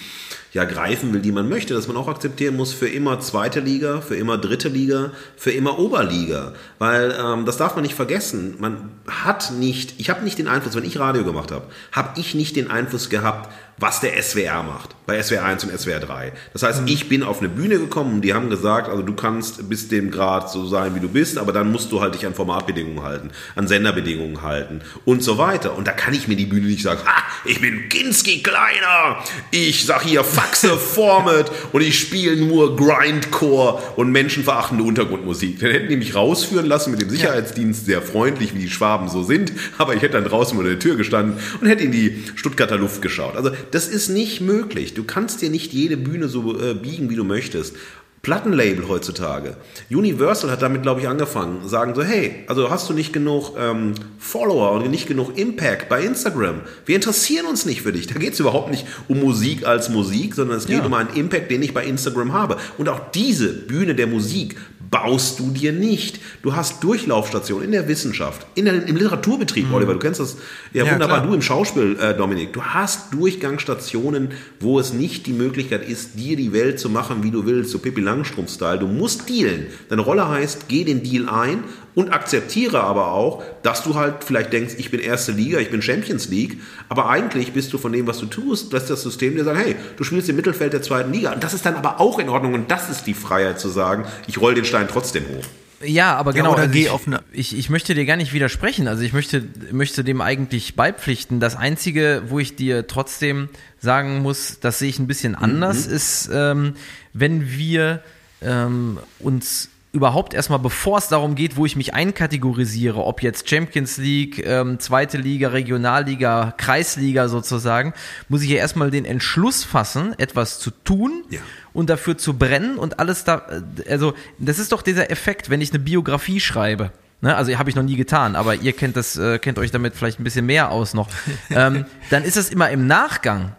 ja 0.53 0.65
greifen 0.65 1.13
will, 1.13 1.21
die 1.21 1.33
man 1.33 1.49
möchte, 1.49 1.75
dass 1.75 1.87
man 1.87 1.97
auch 1.97 2.09
akzeptieren 2.09 2.57
muss 2.57 2.73
für 2.73 2.89
immer 2.89 3.21
zweite 3.21 3.61
Liga, 3.61 4.01
für 4.01 4.17
immer 4.17 4.39
dritte 4.39 4.69
Liga, 4.69 5.13
für 5.37 5.53
immer 5.53 5.79
Oberliga, 5.79 6.55
weil 6.79 7.15
ähm, 7.23 7.45
das 7.45 7.57
darf 7.57 7.77
man 7.77 7.83
nicht 7.83 7.95
vergessen. 7.95 8.57
Man 8.59 8.91
hat 9.07 9.53
nicht, 9.53 9.95
ich 9.99 10.11
habe 10.11 10.25
nicht 10.25 10.39
den 10.39 10.49
Einfluss, 10.49 10.75
wenn 10.75 10.85
ich 10.85 10.99
Radio 10.99 11.25
gemacht 11.25 11.53
habe, 11.53 11.67
habe 11.93 12.19
ich 12.19 12.35
nicht 12.35 12.57
den 12.57 12.71
Einfluss 12.71 13.11
gehabt, 13.11 13.53
was 13.81 14.01
der 14.01 14.23
SWR 14.23 14.63
macht, 14.63 14.95
bei 15.07 15.21
SWR 15.21 15.43
1 15.45 15.65
und 15.65 15.79
SWR 15.79 16.01
3. 16.01 16.33
Das 16.53 16.63
heißt, 16.63 16.83
ich 16.85 17.09
bin 17.09 17.23
auf 17.23 17.39
eine 17.39 17.49
Bühne 17.49 17.79
gekommen 17.79 18.17
und 18.17 18.21
die 18.21 18.35
haben 18.35 18.51
gesagt, 18.51 18.91
also 18.91 19.03
du 19.03 19.15
kannst 19.15 19.71
bis 19.71 19.89
dem 19.89 20.11
Grad 20.11 20.51
so 20.51 20.67
sein, 20.67 20.95
wie 20.95 21.01
du 21.01 21.09
bist, 21.09 21.39
aber 21.39 21.53
dann 21.53 21.73
musst 21.73 21.91
du 21.91 22.03
halt 22.03 22.15
dich 22.15 22.27
an 22.27 22.35
Formatbedingungen 22.35 23.03
halten, 23.03 23.31
an 23.57 23.67
Senderbedingungen 23.67 24.43
halten 24.43 24.83
und 25.07 25.25
so 25.25 25.39
weiter. 25.39 25.77
Und 25.79 25.87
da 25.87 25.93
kann 25.93 26.13
ich 26.13 26.29
mir 26.29 26.37
die 26.37 26.45
Bühne 26.45 26.67
nicht 26.67 26.83
sagen, 26.83 27.01
ha, 27.07 27.23
ich 27.47 27.63
bin 27.63 27.89
Kinski 27.89 28.43
Kleiner, 28.43 29.25
ich 29.51 29.87
sag 29.87 30.03
hier 30.03 30.25
Faxe 30.25 30.77
Format 30.77 31.51
und 31.73 31.81
ich 31.81 31.99
spiele 31.99 32.37
nur 32.37 32.77
Grindcore 32.77 33.83
und 33.97 34.13
menschenverachtende 34.13 34.85
Untergrundmusik. 34.85 35.59
Dann 35.59 35.71
hätten 35.71 35.89
die 35.89 35.97
mich 35.97 36.15
rausführen 36.15 36.67
lassen 36.67 36.91
mit 36.91 37.01
dem 37.01 37.09
Sicherheitsdienst, 37.09 37.87
sehr 37.87 38.03
freundlich, 38.03 38.55
wie 38.55 38.59
die 38.59 38.71
Schwaben 38.71 39.09
so 39.09 39.23
sind, 39.23 39.53
aber 39.79 39.95
ich 39.95 40.03
hätte 40.03 40.21
dann 40.21 40.25
draußen 40.25 40.55
vor 40.55 40.65
der 40.65 40.79
Tür 40.79 40.97
gestanden 40.97 41.39
und 41.63 41.67
hätte 41.67 41.85
in 41.85 41.93
die 41.93 42.25
Stuttgarter 42.37 42.77
Luft 42.77 43.01
geschaut. 43.01 43.37
Also 43.37 43.51
das 43.71 43.89
ist 43.89 44.09
nicht 44.09 44.41
möglich. 44.41 44.95
Du 44.95 45.05
kannst 45.05 45.43
dir 45.43 45.51
nicht 45.51 45.73
jede 45.73 45.97
Bühne 45.97 46.29
so 46.29 46.59
äh, 46.61 46.75
biegen, 46.75 47.11
wie 47.11 47.17
du 47.17 47.25
möchtest. 47.25 47.75
Plattenlabel 48.23 48.87
heutzutage. 48.87 49.57
Universal 49.91 50.51
hat 50.51 50.61
damit, 50.61 50.83
glaube 50.83 51.01
ich, 51.01 51.09
angefangen. 51.09 51.67
Sagen 51.67 51.95
so, 51.95 52.03
hey, 52.03 52.45
also 52.49 52.69
hast 52.69 52.91
du 52.91 52.93
nicht 52.93 53.15
genug 53.15 53.55
ähm, 53.59 53.95
Follower 54.19 54.73
und 54.73 54.91
nicht 54.91 55.07
genug 55.07 55.39
Impact 55.39 55.89
bei 55.89 56.03
Instagram? 56.05 56.61
Wir 56.85 56.97
interessieren 56.97 57.47
uns 57.47 57.65
nicht 57.65 57.81
für 57.81 57.93
dich. 57.95 58.09
Da 58.09 58.19
geht 58.19 58.35
es 58.35 58.41
überhaupt 58.41 58.71
nicht 58.71 58.87
um 59.09 59.21
Musik 59.21 59.67
als 59.67 59.89
Musik, 59.89 60.35
sondern 60.35 60.59
es 60.59 60.67
geht 60.67 60.81
Ja. 60.81 60.85
um 60.85 60.93
einen 60.93 61.15
Impact, 61.15 61.51
den 61.51 61.63
ich 61.63 61.73
bei 61.73 61.83
Instagram 61.87 62.35
habe. 62.35 62.59
Und 62.77 62.91
auch 62.91 63.11
diese 63.13 63.49
Bühne 63.55 63.95
der 63.95 64.07
Musik 64.07 64.57
baust 64.91 65.39
du 65.39 65.51
dir 65.51 65.73
nicht. 65.73 66.21
Du 66.43 66.55
hast 66.55 66.83
Durchlaufstationen 66.83 67.65
in 67.65 67.73
der 67.73 67.87
Wissenschaft, 67.87 68.47
in 68.55 68.65
der, 68.65 68.87
im 68.87 68.97
Literaturbetrieb, 68.97 69.73
Oliver, 69.73 69.93
du 69.93 70.01
kennst 70.01 70.21
das 70.21 70.37
ja, 70.73 70.85
Ja, 70.85 70.93
wunderbar, 70.93 71.19
klar. 71.19 71.29
du 71.29 71.35
im 71.35 71.43
Schauspiel, 71.43 71.97
äh, 72.01 72.15
Dominik. 72.15 72.53
Du 72.53 72.63
hast 72.63 73.15
Durchgangsstationen, 73.15 74.31
wo 74.59 74.81
es 74.81 74.93
nicht 74.93 75.27
die 75.27 75.33
Möglichkeit 75.33 75.89
ist, 75.89 76.19
dir 76.19 76.37
die 76.37 76.53
Welt 76.53 76.81
zu 76.81 76.91
machen, 76.91 77.23
wie 77.23 77.31
du 77.31 77.47
willst, 77.47 77.71
so 77.71 77.79
Pippi 77.79 78.01
Langstrumpf-Style. 78.01 78.81
Du 78.81 78.89
musst 78.89 79.29
dealen. 79.29 79.67
Deine 79.89 80.03
Rolle 80.03 80.29
heißt, 80.29 80.69
geh 80.69 80.85
den 80.85 81.03
Deal 81.03 81.29
ein 81.29 81.63
und 81.95 82.13
akzeptiere 82.13 82.81
aber 82.83 83.13
auch, 83.13 83.43
dass 83.63 83.83
du 83.83 83.95
halt 83.95 84.25
vielleicht 84.25 84.53
denkst, 84.53 84.75
ich 84.79 84.91
bin 84.91 85.01
erste 85.01 85.33
Liga, 85.33 85.59
ich 85.59 85.71
bin 85.71 85.83
Champions 85.83 86.29
League, 86.29 86.59
aber 86.89 87.09
eigentlich 87.11 87.53
bist 87.53 87.73
du 87.73 87.79
von 87.79 87.93
dem, 87.93 88.07
was 88.07 88.19
du 88.19 88.27
tust, 88.27 88.73
das 88.73 88.85
ist 88.85 88.91
das 88.91 89.03
System, 89.03 89.35
der 89.37 89.45
sagt, 89.45 89.59
hey, 89.59 89.77
du 89.97 90.05
spielst 90.05 90.29
im 90.29 90.37
Mittelfeld 90.37 90.73
der 90.73 90.83
zweiten 90.83 91.13
Liga. 91.13 91.33
Und 91.33 91.43
das 91.43 91.55
ist 91.55 91.67
dann 91.67 91.75
aber 91.75 92.01
auch 92.01 92.19
in 92.19 92.29
Ordnung 92.29 92.55
und 92.55 92.71
das 92.71 92.89
ist 92.91 93.07
die 93.07 93.15
Freiheit 93.15 93.59
zu 93.61 93.69
sagen, 93.69 94.05
ich 94.27 94.39
roll 94.41 94.55
den 94.55 94.65
Stein 94.65 94.87
trotzdem 94.89 95.25
hoch. 95.25 95.45
Ja, 95.83 96.15
aber 96.17 96.35
genau. 96.35 96.53
oder 96.53 96.61
also 96.63 96.73
geh 96.73 96.83
ich, 96.83 96.91
auf 96.91 97.07
eine- 97.07 97.23
ich, 97.33 97.57
ich 97.57 97.71
möchte 97.71 97.95
dir 97.95 98.05
gar 98.05 98.17
nicht 98.19 98.35
widersprechen. 98.35 98.87
Also 98.87 99.03
ich 99.03 99.15
möchte, 99.15 99.45
möchte 99.73 100.05
dem 100.05 100.21
eigentlich 100.21 100.77
beipflichten. 100.77 101.41
Das 101.41 101.57
Einzige, 101.57 102.25
wo 102.29 102.39
ich 102.39 102.55
dir 102.55 102.87
trotzdem 102.87 103.49
sagen 103.81 104.21
muss, 104.21 104.59
das 104.61 104.79
sehe 104.79 104.91
ich 104.91 104.99
ein 104.99 105.07
bisschen 105.07 105.35
anders, 105.35 105.87
ist, 105.87 106.29
ähm, 106.33 106.75
wenn 107.15 107.51
wir 107.51 108.03
ähm, 108.43 108.99
uns 109.21 109.71
überhaupt 109.93 110.35
erstmal, 110.35 110.61
bevor 110.61 110.99
es 110.99 111.09
darum 111.09 111.35
geht, 111.35 111.57
wo 111.57 111.67
ich 111.67 111.75
mich 111.75 111.95
einkategorisiere, 111.95 113.03
ob 113.05 113.23
jetzt 113.23 113.49
Champions 113.49 113.97
League, 113.97 114.45
ähm, 114.47 114.79
zweite 114.79 115.19
Liga, 115.19 115.49
Regionalliga, 115.49 116.55
Kreisliga 116.57 117.29
sozusagen, 117.29 117.93
muss 118.29 118.43
ich 118.43 118.51
ja 118.51 118.57
erstmal 118.59 118.91
den 118.91 119.05
Entschluss 119.05 119.65
fassen, 119.65 120.15
etwas 120.19 120.61
zu 120.61 120.71
tun 120.71 121.25
Ja. 121.31 121.41
und 121.73 121.91
dafür 121.91 122.17
zu 122.17 122.35
brennen 122.39 122.79
und 122.79 123.01
alles 123.01 123.25
da, 123.25 123.43
äh, 123.85 123.91
also 123.91 124.15
das 124.39 124.59
ist 124.59 124.71
doch 124.73 124.83
dieser 124.83 125.11
Effekt, 125.11 125.51
wenn 125.51 125.61
ich 125.61 125.71
eine 125.71 125.81
Biografie 125.81 126.41
schreibe. 126.41 126.93
Ne, 127.23 127.37
also 127.37 127.55
habe 127.59 127.69
ich 127.69 127.77
noch 127.77 127.83
nie 127.83 127.97
getan, 127.97 128.35
aber 128.35 128.55
ihr 128.55 128.73
kennt 128.73 128.97
das, 128.97 129.15
äh, 129.19 129.39
kennt 129.39 129.59
euch 129.59 129.71
damit 129.71 129.95
vielleicht 129.95 130.19
ein 130.21 130.25
bisschen 130.25 130.47
mehr 130.47 130.71
aus 130.71 130.95
noch. 130.95 131.07
ähm, 131.51 131.85
dann 132.09 132.23
ist 132.25 132.39
es 132.39 132.49
immer 132.49 132.71
im 132.71 132.87
Nachgang 132.87 133.53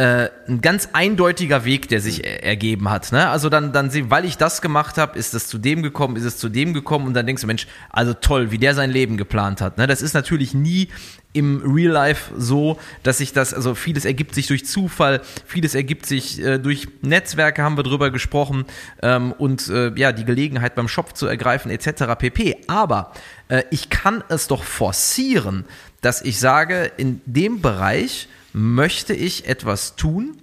äh, 0.00 0.30
ein 0.48 0.62
ganz 0.62 0.88
eindeutiger 0.94 1.66
Weg, 1.66 1.88
der 1.88 2.00
sich 2.00 2.24
er 2.24 2.42
ergeben 2.42 2.88
hat. 2.88 3.12
Ne? 3.12 3.28
Also 3.28 3.50
dann, 3.50 3.70
dann, 3.74 3.90
weil 4.10 4.24
ich 4.24 4.38
das 4.38 4.62
gemacht 4.62 4.96
habe, 4.96 5.18
ist 5.18 5.34
es 5.34 5.46
zu 5.46 5.58
dem 5.58 5.82
gekommen, 5.82 6.16
ist 6.16 6.24
es 6.24 6.38
zu 6.38 6.48
dem 6.48 6.72
gekommen 6.72 7.06
und 7.06 7.12
dann 7.12 7.26
denkst 7.26 7.42
du, 7.42 7.46
Mensch, 7.46 7.66
also 7.90 8.14
toll, 8.14 8.50
wie 8.50 8.56
der 8.56 8.74
sein 8.74 8.90
Leben 8.90 9.18
geplant 9.18 9.60
hat. 9.60 9.76
Ne? 9.76 9.86
Das 9.86 10.00
ist 10.00 10.14
natürlich 10.14 10.54
nie 10.54 10.88
im 11.34 11.60
Real 11.62 11.92
Life 11.92 12.32
so, 12.34 12.78
dass 13.02 13.18
sich 13.18 13.34
das, 13.34 13.52
also 13.52 13.74
vieles 13.74 14.06
ergibt 14.06 14.34
sich 14.34 14.46
durch 14.46 14.64
Zufall, 14.64 15.20
vieles 15.44 15.74
ergibt 15.74 16.06
sich 16.06 16.42
äh, 16.42 16.56
durch 16.56 16.88
Netzwerke, 17.02 17.62
haben 17.62 17.76
wir 17.76 17.84
drüber 17.84 18.10
gesprochen, 18.10 18.64
ähm, 19.02 19.32
und 19.32 19.68
äh, 19.68 19.92
ja, 19.96 20.12
die 20.12 20.24
Gelegenheit 20.24 20.76
beim 20.76 20.88
Shop 20.88 21.14
zu 21.14 21.26
ergreifen, 21.26 21.70
etc. 21.70 22.14
pp. 22.18 22.56
Aber 22.68 23.12
äh, 23.48 23.64
ich 23.70 23.90
kann 23.90 24.24
es 24.30 24.46
doch 24.46 24.64
forcieren, 24.64 25.66
dass 26.00 26.22
ich 26.22 26.40
sage, 26.40 26.90
in 26.96 27.20
dem 27.26 27.60
Bereich 27.60 28.28
möchte 28.52 29.14
ich 29.14 29.46
etwas 29.46 29.96
tun, 29.96 30.36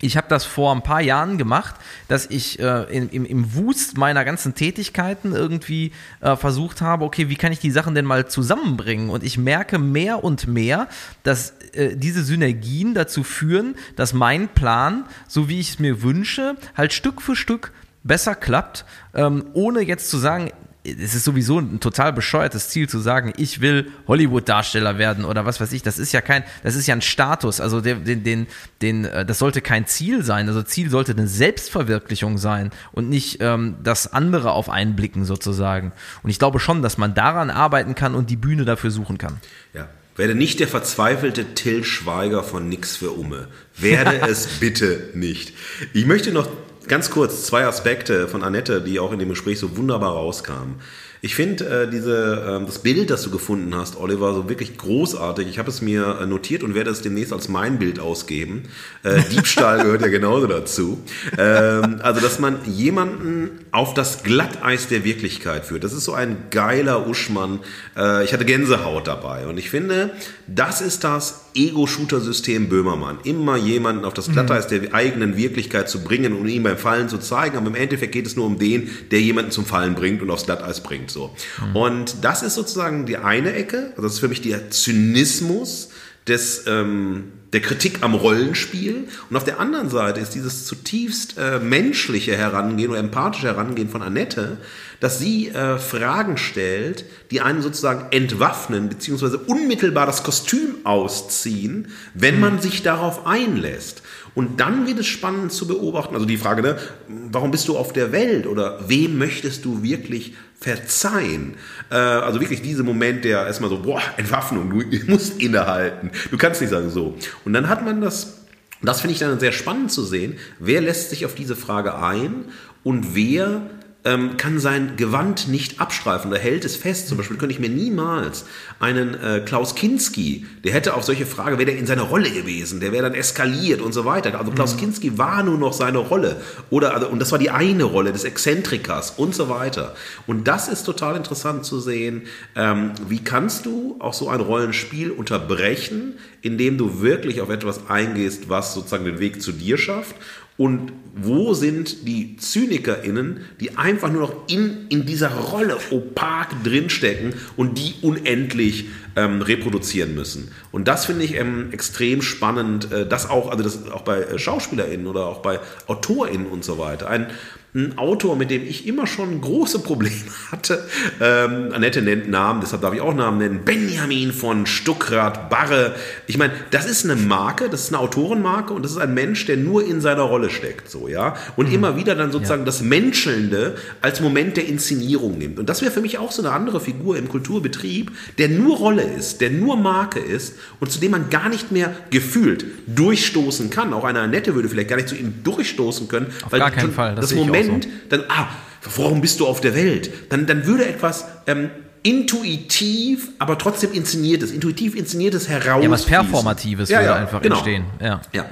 ich 0.00 0.16
habe 0.18 0.26
das 0.28 0.44
vor 0.44 0.74
ein 0.74 0.82
paar 0.82 1.00
Jahren 1.00 1.38
gemacht, 1.38 1.74
dass 2.08 2.26
ich 2.26 2.58
äh, 2.58 2.82
in, 2.94 3.08
im, 3.08 3.24
im 3.24 3.54
Wust 3.54 3.96
meiner 3.96 4.26
ganzen 4.26 4.54
Tätigkeiten 4.54 5.32
irgendwie 5.32 5.92
äh, 6.20 6.36
versucht 6.36 6.82
habe, 6.82 7.04
okay, 7.04 7.30
wie 7.30 7.36
kann 7.36 7.50
ich 7.50 7.60
die 7.60 7.70
Sachen 7.70 7.94
denn 7.94 8.04
mal 8.04 8.28
zusammenbringen? 8.28 9.08
Und 9.08 9.24
ich 9.24 9.38
merke 9.38 9.78
mehr 9.78 10.22
und 10.22 10.48
mehr, 10.48 10.88
dass 11.22 11.54
äh, 11.72 11.96
diese 11.96 12.22
Synergien 12.22 12.92
dazu 12.92 13.24
führen, 13.24 13.74
dass 13.96 14.12
mein 14.12 14.48
Plan, 14.48 15.04
so 15.28 15.48
wie 15.48 15.60
ich 15.60 15.70
es 15.70 15.78
mir 15.78 16.02
wünsche, 16.02 16.56
halt 16.76 16.92
Stück 16.92 17.22
für 17.22 17.34
Stück 17.34 17.72
besser 18.04 18.34
klappt, 18.34 18.84
ähm, 19.14 19.46
ohne 19.54 19.80
jetzt 19.80 20.10
zu 20.10 20.18
sagen, 20.18 20.50
es 20.86 21.14
ist 21.14 21.24
sowieso 21.24 21.58
ein 21.58 21.80
total 21.80 22.12
bescheuertes 22.12 22.68
Ziel 22.68 22.88
zu 22.88 22.98
sagen, 22.98 23.32
ich 23.36 23.60
will 23.60 23.90
Hollywood-Darsteller 24.06 24.98
werden 24.98 25.24
oder 25.24 25.44
was 25.44 25.60
weiß 25.60 25.72
ich. 25.72 25.82
Das 25.82 25.98
ist 25.98 26.12
ja 26.12 26.20
kein, 26.20 26.44
das 26.62 26.76
ist 26.76 26.86
ja 26.86 26.94
ein 26.94 27.02
Status. 27.02 27.60
Also 27.60 27.80
den, 27.80 28.04
den, 28.04 28.22
den, 28.22 28.46
den, 28.82 29.04
äh, 29.04 29.24
das 29.24 29.38
sollte 29.38 29.60
kein 29.60 29.86
Ziel 29.86 30.22
sein. 30.22 30.48
Also 30.48 30.62
Ziel 30.62 30.90
sollte 30.90 31.12
eine 31.12 31.26
Selbstverwirklichung 31.26 32.38
sein 32.38 32.70
und 32.92 33.08
nicht 33.08 33.38
ähm, 33.40 33.76
das 33.82 34.12
andere 34.12 34.52
auf 34.52 34.70
einen 34.70 34.96
blicken 34.96 35.24
sozusagen. 35.24 35.92
Und 36.22 36.30
ich 36.30 36.38
glaube 36.38 36.60
schon, 36.60 36.82
dass 36.82 36.98
man 36.98 37.14
daran 37.14 37.50
arbeiten 37.50 37.94
kann 37.94 38.14
und 38.14 38.30
die 38.30 38.36
Bühne 38.36 38.64
dafür 38.64 38.90
suchen 38.90 39.18
kann. 39.18 39.40
Ja. 39.74 39.88
Werde 40.16 40.34
nicht 40.34 40.60
der 40.60 40.68
verzweifelte 40.68 41.54
Till 41.54 41.84
Schweiger 41.84 42.42
von 42.42 42.70
Nix 42.70 42.96
für 42.96 43.10
Umme. 43.10 43.48
Werde 43.76 44.20
es 44.28 44.46
bitte 44.46 45.10
nicht. 45.14 45.52
Ich 45.92 46.06
möchte 46.06 46.32
noch 46.32 46.48
ganz 46.88 47.10
kurz 47.10 47.44
zwei 47.44 47.66
Aspekte 47.66 48.28
von 48.28 48.42
Annette, 48.42 48.80
die 48.80 49.00
auch 49.00 49.12
in 49.12 49.18
dem 49.18 49.28
Gespräch 49.28 49.58
so 49.58 49.76
wunderbar 49.76 50.12
rauskamen. 50.12 50.76
Ich 51.22 51.34
finde 51.34 51.64
äh, 51.64 51.90
diese 51.90 52.44
ähm, 52.46 52.66
das 52.66 52.80
Bild, 52.80 53.10
das 53.10 53.22
du 53.22 53.30
gefunden 53.30 53.74
hast, 53.74 53.96
Oliver, 53.96 54.34
so 54.34 54.48
wirklich 54.48 54.76
großartig. 54.76 55.48
Ich 55.48 55.58
habe 55.58 55.70
es 55.70 55.80
mir 55.80 56.18
äh, 56.20 56.26
notiert 56.26 56.62
und 56.62 56.74
werde 56.74 56.90
es 56.90 57.02
demnächst 57.02 57.32
als 57.32 57.48
mein 57.48 57.78
Bild 57.78 57.98
ausgeben. 57.98 58.64
Äh, 59.02 59.22
Diebstahl 59.32 59.82
gehört 59.82 60.02
ja 60.02 60.08
genauso 60.08 60.46
dazu. 60.46 61.02
Ähm, 61.38 62.00
also, 62.02 62.20
dass 62.20 62.38
man 62.38 62.58
jemanden 62.66 63.50
auf 63.70 63.94
das 63.94 64.22
Glatteis 64.22 64.88
der 64.88 65.04
Wirklichkeit 65.04 65.66
führt. 65.66 65.84
Das 65.84 65.92
ist 65.92 66.04
so 66.04 66.12
ein 66.12 66.36
geiler 66.50 67.06
Uschmann. 67.06 67.60
Äh, 67.96 68.24
ich 68.24 68.32
hatte 68.32 68.44
Gänsehaut 68.44 69.06
dabei 69.06 69.46
und 69.46 69.58
ich 69.58 69.70
finde, 69.70 70.10
das 70.46 70.80
ist 70.80 71.04
das 71.04 71.46
Ego-Shooter-System 71.54 72.68
Böhmermann. 72.68 73.18
Immer 73.24 73.56
jemanden 73.56 74.04
auf 74.04 74.14
das 74.14 74.30
Glatteis 74.30 74.66
der 74.66 74.94
eigenen 74.94 75.36
Wirklichkeit 75.36 75.88
zu 75.88 76.04
bringen 76.04 76.34
und 76.34 76.48
ihm 76.48 76.62
beim 76.62 76.76
Fallen 76.76 77.08
zu 77.08 77.18
zeigen. 77.18 77.56
Aber 77.56 77.68
im 77.68 77.74
Endeffekt 77.74 78.12
geht 78.12 78.26
es 78.26 78.36
nur 78.36 78.46
um 78.46 78.58
den, 78.58 78.90
der 79.10 79.20
jemanden 79.20 79.50
zum 79.50 79.64
Fallen 79.64 79.94
bringt 79.94 80.22
und 80.22 80.30
aufs 80.30 80.44
Glatteis 80.44 80.82
bringt. 80.82 81.05
So. 81.10 81.34
Und 81.74 82.24
das 82.24 82.42
ist 82.42 82.54
sozusagen 82.54 83.06
die 83.06 83.16
eine 83.16 83.52
Ecke. 83.52 83.90
Also 83.90 84.02
das 84.02 84.14
ist 84.14 84.20
für 84.20 84.28
mich 84.28 84.42
der 84.42 84.70
Zynismus 84.70 85.90
des, 86.26 86.64
ähm, 86.66 87.32
der 87.52 87.60
Kritik 87.60 87.98
am 88.02 88.14
Rollenspiel. 88.14 89.08
Und 89.30 89.36
auf 89.36 89.44
der 89.44 89.60
anderen 89.60 89.88
Seite 89.88 90.20
ist 90.20 90.34
dieses 90.34 90.66
zutiefst 90.66 91.38
äh, 91.38 91.60
menschliche 91.60 92.36
Herangehen 92.36 92.90
oder 92.90 92.98
empathische 92.98 93.46
Herangehen 93.46 93.88
von 93.88 94.02
Annette, 94.02 94.58
dass 95.00 95.18
sie 95.18 95.48
äh, 95.48 95.78
Fragen 95.78 96.36
stellt, 96.36 97.04
die 97.30 97.40
einen 97.40 97.62
sozusagen 97.62 98.06
entwaffnen, 98.10 98.88
beziehungsweise 98.88 99.38
unmittelbar 99.38 100.06
das 100.06 100.22
Kostüm 100.22 100.76
ausziehen, 100.84 101.88
wenn 102.14 102.40
man 102.40 102.60
sich 102.60 102.82
darauf 102.82 103.26
einlässt. 103.26 104.02
Und 104.34 104.60
dann 104.60 104.86
wird 104.86 104.98
es 104.98 105.06
spannend 105.06 105.52
zu 105.52 105.66
beobachten, 105.66 106.14
also 106.14 106.26
die 106.26 106.36
Frage, 106.36 106.62
ne, 106.62 106.78
warum 107.08 107.50
bist 107.50 107.68
du 107.68 107.78
auf 107.78 107.92
der 107.92 108.12
Welt 108.12 108.46
oder 108.46 108.88
wem 108.88 109.16
möchtest 109.16 109.64
du 109.64 109.82
wirklich 109.82 110.34
verzeihen? 110.60 111.54
Äh, 111.90 111.96
also 111.96 112.40
wirklich 112.40 112.62
dieser 112.62 112.82
Moment, 112.82 113.24
der 113.24 113.46
erstmal 113.46 113.70
so, 113.70 113.82
boah, 113.82 114.02
Entwaffnung, 114.16 114.70
du 114.70 114.98
musst 115.06 115.40
innehalten. 115.40 116.10
Du 116.30 116.38
kannst 116.38 116.60
nicht 116.60 116.70
sagen 116.70 116.90
so. 116.90 117.16
Und 117.44 117.52
dann 117.52 117.68
hat 117.68 117.84
man 117.84 118.00
das, 118.00 118.44
das 118.82 119.00
finde 119.00 119.14
ich 119.14 119.20
dann 119.20 119.40
sehr 119.40 119.52
spannend 119.52 119.92
zu 119.92 120.04
sehen, 120.04 120.38
wer 120.58 120.80
lässt 120.80 121.10
sich 121.10 121.24
auf 121.26 121.34
diese 121.34 121.56
Frage 121.56 121.98
ein 121.98 122.46
und 122.82 123.14
wer 123.14 123.62
ähm, 124.06 124.36
kann 124.36 124.60
sein 124.60 124.96
Gewand 124.96 125.48
nicht 125.48 125.80
abstreifen 125.80 126.30
oder 126.30 126.38
hält 126.38 126.64
es 126.64 126.76
fest. 126.76 127.08
Zum 127.08 127.18
Beispiel 127.18 127.36
könnte 127.36 127.52
ich 127.52 127.58
mir 127.58 127.68
niemals 127.68 128.46
einen 128.78 129.14
äh, 129.14 129.42
Klaus 129.44 129.74
Kinski, 129.74 130.46
der 130.64 130.72
hätte 130.72 130.94
auf 130.94 131.02
solche 131.02 131.26
Frage, 131.26 131.58
wäre 131.58 131.66
der 131.66 131.76
in 131.76 131.86
seiner 131.86 132.02
Rolle 132.02 132.30
gewesen, 132.30 132.78
der 132.78 132.92
wäre 132.92 133.02
dann 133.02 133.14
eskaliert 133.14 133.80
und 133.80 133.92
so 133.92 134.04
weiter. 134.04 134.38
Also 134.38 134.52
Klaus 134.52 134.76
Kinski 134.76 135.18
war 135.18 135.42
nur 135.42 135.58
noch 135.58 135.72
seine 135.72 135.98
Rolle. 135.98 136.40
Oder, 136.70 136.94
also, 136.94 137.08
und 137.08 137.18
das 137.18 137.32
war 137.32 137.40
die 137.40 137.50
eine 137.50 137.82
Rolle 137.82 138.12
des 138.12 138.22
Exzentrikers 138.22 139.14
und 139.16 139.34
so 139.34 139.48
weiter. 139.48 139.96
Und 140.28 140.46
das 140.46 140.68
ist 140.68 140.84
total 140.84 141.16
interessant 141.16 141.64
zu 141.64 141.80
sehen. 141.80 142.22
Ähm, 142.54 142.92
wie 143.08 143.24
kannst 143.24 143.66
du 143.66 143.96
auch 143.98 144.14
so 144.14 144.28
ein 144.28 144.40
Rollenspiel 144.40 145.10
unterbrechen, 145.10 146.14
indem 146.42 146.78
du 146.78 147.00
wirklich 147.02 147.40
auf 147.40 147.50
etwas 147.50 147.90
eingehst, 147.90 148.48
was 148.48 148.72
sozusagen 148.72 149.04
den 149.04 149.18
Weg 149.18 149.42
zu 149.42 149.50
dir 149.50 149.78
schafft 149.78 150.14
und 150.56 150.92
wo 151.14 151.54
sind 151.54 152.06
die 152.06 152.36
ZynikerInnen, 152.36 153.40
die 153.60 153.76
einfach 153.76 154.12
nur 154.12 154.20
noch 154.22 154.48
in, 154.48 154.86
in 154.90 155.06
dieser 155.06 155.30
Rolle 155.30 155.78
opak 155.90 156.62
drinstecken 156.62 157.34
und 157.56 157.78
die 157.78 157.94
unendlich 158.02 158.86
ähm, 159.16 159.42
reproduzieren 159.42 160.14
müssen? 160.14 160.52
Und 160.72 160.88
das 160.88 161.06
finde 161.06 161.24
ich 161.24 161.34
ähm, 161.34 161.68
extrem 161.72 162.22
spannend, 162.22 162.92
äh, 162.92 163.06
das 163.06 163.28
auch, 163.28 163.50
also 163.50 163.62
das 163.62 163.90
auch 163.90 164.02
bei 164.02 164.20
äh, 164.20 164.38
SchauspielerInnen 164.38 165.06
oder 165.06 165.26
auch 165.26 165.38
bei 165.38 165.60
AutorInnen 165.86 166.46
und 166.46 166.64
so 166.64 166.78
weiter. 166.78 167.08
Ein, 167.08 167.28
ein 167.76 167.98
Autor, 167.98 168.36
mit 168.36 168.50
dem 168.50 168.66
ich 168.66 168.86
immer 168.86 169.06
schon 169.06 169.40
große 169.40 169.80
Probleme 169.80 170.14
hatte. 170.50 170.86
Ähm, 171.20 171.72
Annette 171.72 172.00
nennt 172.00 172.28
Namen, 172.28 172.60
deshalb 172.62 172.82
darf 172.82 172.94
ich 172.94 173.00
auch 173.00 173.14
Namen 173.14 173.38
nennen. 173.38 173.60
Benjamin 173.64 174.32
von 174.32 174.66
Stuckrad 174.66 175.50
Barre. 175.50 175.94
Ich 176.26 176.38
meine, 176.38 176.54
das 176.70 176.86
ist 176.86 177.04
eine 177.04 177.16
Marke, 177.16 177.68
das 177.68 177.82
ist 177.82 177.88
eine 177.88 178.00
Autorenmarke 178.00 178.72
und 178.72 178.82
das 178.82 178.92
ist 178.92 178.98
ein 178.98 179.12
Mensch, 179.12 179.44
der 179.44 179.58
nur 179.58 179.86
in 179.86 180.00
seiner 180.00 180.22
Rolle 180.22 180.48
steckt, 180.48 180.90
so, 180.90 181.06
ja. 181.06 181.36
Und 181.56 181.72
immer 181.72 181.96
wieder 181.96 182.14
dann 182.14 182.32
sozusagen 182.32 182.64
das 182.64 182.80
Menschelnde 182.80 183.76
als 184.00 184.20
Moment 184.20 184.56
der 184.56 184.66
Inszenierung 184.66 185.36
nimmt. 185.36 185.58
Und 185.58 185.68
das 185.68 185.82
wäre 185.82 185.90
für 185.90 186.00
mich 186.00 186.18
auch 186.18 186.32
so 186.32 186.42
eine 186.42 186.52
andere 186.52 186.80
Figur 186.80 187.18
im 187.18 187.28
Kulturbetrieb, 187.28 188.10
der 188.38 188.48
nur 188.48 188.76
Rolle 188.76 189.05
ist, 189.06 189.40
der 189.40 189.50
nur 189.50 189.76
Marke 189.76 190.18
ist 190.18 190.54
und 190.80 190.90
zu 190.92 190.98
dem 191.00 191.12
man 191.12 191.30
gar 191.30 191.48
nicht 191.48 191.72
mehr 191.72 191.94
gefühlt 192.10 192.64
durchstoßen 192.86 193.70
kann. 193.70 193.92
Auch 193.92 194.04
eine 194.04 194.20
Annette 194.20 194.54
würde 194.54 194.68
vielleicht 194.68 194.88
gar 194.88 194.96
nicht 194.96 195.08
zu 195.08 195.16
ihm 195.16 195.42
durchstoßen 195.42 196.08
können. 196.08 196.26
Auf 196.44 196.52
gar 196.52 196.70
keinen 196.70 196.92
Fall, 196.92 197.14
das 197.14 197.30
Das, 197.30 197.34
Moment, 197.34 197.84
so. 197.84 197.90
dann, 198.10 198.24
ah, 198.28 198.48
warum 198.96 199.20
bist 199.20 199.40
du 199.40 199.46
auf 199.46 199.60
der 199.60 199.74
Welt? 199.74 200.10
Dann, 200.30 200.46
dann 200.46 200.66
würde 200.66 200.86
etwas 200.86 201.26
ähm, 201.46 201.70
intuitiv, 202.02 203.28
aber 203.38 203.58
trotzdem 203.58 203.92
inszeniertes, 203.92 204.50
intuitiv 204.50 204.94
inszeniertes 204.94 205.48
heraus. 205.48 205.82
Ja, 205.82 205.90
was 205.90 206.04
Performatives 206.04 206.88
Ja, 206.88 206.98
würde 207.00 207.10
ja, 207.10 207.16
einfach 207.16 207.42
genau. 207.42 207.56
entstehen. 207.56 207.84
Ja. 208.00 208.20
Ja. 208.32 208.46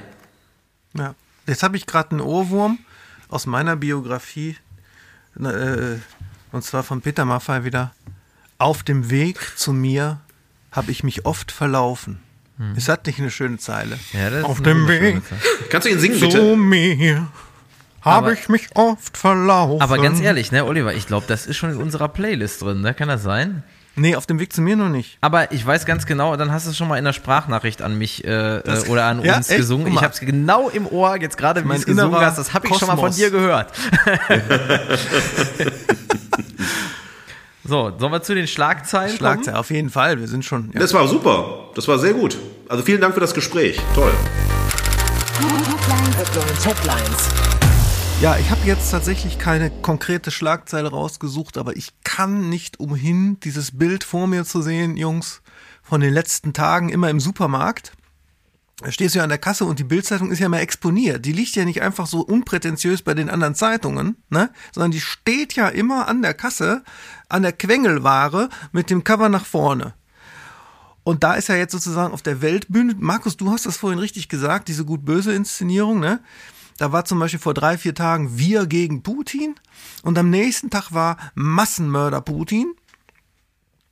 Ja. 0.97 1.15
Jetzt 1.47 1.63
habe 1.63 1.77
ich 1.77 1.85
gerade 1.85 2.11
einen 2.11 2.21
Ohrwurm 2.21 2.79
aus 3.29 3.45
meiner 3.45 3.75
Biografie, 3.75 4.55
äh, 5.39 5.97
und 6.51 6.63
zwar 6.63 6.83
von 6.83 7.01
Peter 7.01 7.25
Maffay 7.25 7.63
wieder. 7.63 7.93
Auf 8.57 8.83
dem 8.83 9.09
Weg 9.09 9.37
zu 9.57 9.73
mir 9.73 10.21
habe 10.75 10.91
ich 10.91 11.03
mich 11.03 11.25
oft 11.25 11.51
verlaufen. 11.51 12.19
Ist 12.77 12.87
das 12.87 12.99
nicht 13.05 13.19
eine 13.19 13.31
schöne 13.31 13.57
Zeile? 13.57 13.95
Hm. 14.11 14.19
Ja, 14.19 14.29
das 14.29 14.39
ist 14.39 14.45
Auf 14.45 14.61
dem 14.61 14.87
Weg. 14.87 15.21
Kannst 15.69 15.87
du 15.87 15.91
ihn 15.91 15.99
singen, 15.99 16.17
zu 16.19 16.27
bitte? 16.27 16.55
mir 16.55 17.27
Aber- 18.01 18.15
habe 18.15 18.33
ich 18.33 18.47
mich 18.47 18.69
oft 18.75 19.17
verlaufen. 19.17 19.81
Aber 19.81 19.97
ganz 19.97 20.21
ehrlich, 20.21 20.53
ne, 20.53 20.63
Oliver, 20.63 20.93
ich 20.93 21.05
glaube, 21.05 21.25
das 21.27 21.47
ist 21.47 21.57
schon 21.57 21.71
in 21.71 21.77
unserer 21.77 22.07
Playlist 22.07 22.61
drin, 22.61 22.79
ne? 22.81 22.93
Kann 22.93 23.09
das 23.09 23.23
sein? 23.23 23.63
Nee, 23.97 24.15
auf 24.15 24.25
dem 24.25 24.39
Weg 24.39 24.51
zu 24.53 24.61
mir 24.61 24.75
noch 24.77 24.87
nicht. 24.89 25.17
Aber 25.21 25.51
ich 25.53 25.65
weiß 25.65 25.85
ganz 25.85 26.05
genau, 26.05 26.35
dann 26.37 26.51
hast 26.51 26.65
du 26.65 26.69
es 26.71 26.77
schon 26.77 26.87
mal 26.89 26.97
in 26.97 27.05
der 27.05 27.13
Sprachnachricht 27.13 27.81
an 27.81 27.97
mich 27.97 28.23
äh, 28.25 28.57
äh, 28.57 28.87
oder 28.89 29.05
an 29.05 29.21
Ja, 29.23 29.37
uns 29.37 29.49
echt? 29.49 29.57
gesungen. 29.57 29.87
Ich 29.93 30.01
habe 30.01 30.13
es 30.13 30.19
genau 30.21 30.69
im 30.69 30.85
Ohr, 30.87 31.15
jetzt 31.21 31.37
gerade 31.37 31.63
wie 31.63 31.67
du 31.67 31.73
es 31.75 31.85
gesungen 31.85 32.19
hast, 32.19 32.37
das 32.37 32.53
habe 32.53 32.67
ich 32.67 32.75
schon 32.77 32.87
mal 32.89 32.95
von 32.95 33.05
Kosmos. 33.09 33.15
dir 33.17 33.31
gehört. 33.31 33.71
so, 37.67 37.91
sollen 37.97 38.11
wir 38.11 38.21
zu 38.21 38.35
den 38.35 38.47
Schlagzeilen 38.47 39.15
Schlagzeile, 39.15 39.57
auf 39.57 39.71
jeden 39.71 39.89
Fall. 39.89 40.19
Wir 40.19 40.27
sind 40.27 40.45
schon. 40.45 40.71
Ja. 40.73 40.79
Das 40.79 40.93
war 40.93 41.07
super. 41.07 41.69
Das 41.75 41.87
war 41.87 41.99
sehr 41.99 42.13
gut. 42.13 42.37
Also 42.69 42.83
vielen 42.83 43.01
Dank 43.01 43.13
für 43.13 43.19
das 43.19 43.33
Gespräch. 43.33 43.79
Toll. 43.93 44.11
Headlines, 46.17 46.65
Headlines. 46.65 47.29
Ja, 48.21 48.37
ich 48.37 48.49
habe 48.49 48.61
jetzt 48.65 48.89
tatsächlich 48.89 49.37
keine 49.37 49.69
konkrete 49.69 50.31
Schlagzeile 50.31 50.89
rausgesucht, 50.89 51.57
aber 51.57 51.75
ich 51.75 51.89
kann 52.03 52.49
nicht 52.49 52.79
umhin, 52.79 53.39
dieses 53.41 53.77
Bild 53.77 54.05
vor 54.05 54.27
mir 54.27 54.45
zu 54.45 54.61
sehen, 54.61 54.95
Jungs, 54.95 55.41
von 55.83 55.99
den 56.01 56.13
letzten 56.13 56.53
Tagen 56.53 56.89
immer 56.89 57.09
im 57.09 57.19
Supermarkt. 57.19 57.91
da 58.77 58.91
stehst 58.91 59.15
du 59.15 59.19
ja 59.19 59.23
an 59.23 59.29
der 59.29 59.37
Kasse 59.37 59.65
und 59.65 59.79
die 59.79 59.83
Bildzeitung 59.83 60.31
ist 60.31 60.39
ja 60.39 60.47
mal 60.47 60.59
exponiert. 60.59 61.25
Die 61.25 61.33
liegt 61.33 61.55
ja 61.55 61.65
nicht 61.65 61.81
einfach 61.81 62.07
so 62.07 62.21
unprätentiös 62.21 63.01
bei 63.01 63.13
den 63.13 63.29
anderen 63.29 63.53
Zeitungen, 63.53 64.15
ne? 64.29 64.49
Sondern 64.73 64.91
die 64.91 65.01
steht 65.01 65.53
ja 65.53 65.67
immer 65.67 66.07
an 66.07 66.21
der 66.21 66.33
Kasse, 66.33 66.83
an 67.29 67.43
der 67.43 67.53
Quengelware 67.53 68.49
mit 68.71 68.89
dem 68.89 69.03
Cover 69.03 69.29
nach 69.29 69.45
vorne. 69.45 69.93
Und 71.03 71.23
da 71.23 71.35
ist 71.35 71.49
ja 71.49 71.55
jetzt 71.55 71.71
sozusagen 71.71 72.13
auf 72.13 72.23
der 72.23 72.41
Weltbühne, 72.41 72.95
Markus, 72.97 73.37
du 73.37 73.51
hast 73.51 73.65
das 73.67 73.77
vorhin 73.77 73.99
richtig 73.99 74.27
gesagt, 74.27 74.67
diese 74.67 74.85
gut-böse 74.85 75.33
Inszenierung, 75.33 75.99
ne? 75.99 76.19
Da 76.77 76.91
war 76.91 77.05
zum 77.05 77.19
Beispiel 77.19 77.39
vor 77.39 77.53
drei, 77.53 77.77
vier 77.77 77.95
Tagen 77.95 78.37
Wir 78.37 78.65
gegen 78.65 79.03
Putin 79.03 79.55
und 80.03 80.17
am 80.17 80.29
nächsten 80.29 80.69
Tag 80.69 80.91
war 80.93 81.17
Massenmörder 81.35 82.21
Putin. 82.21 82.73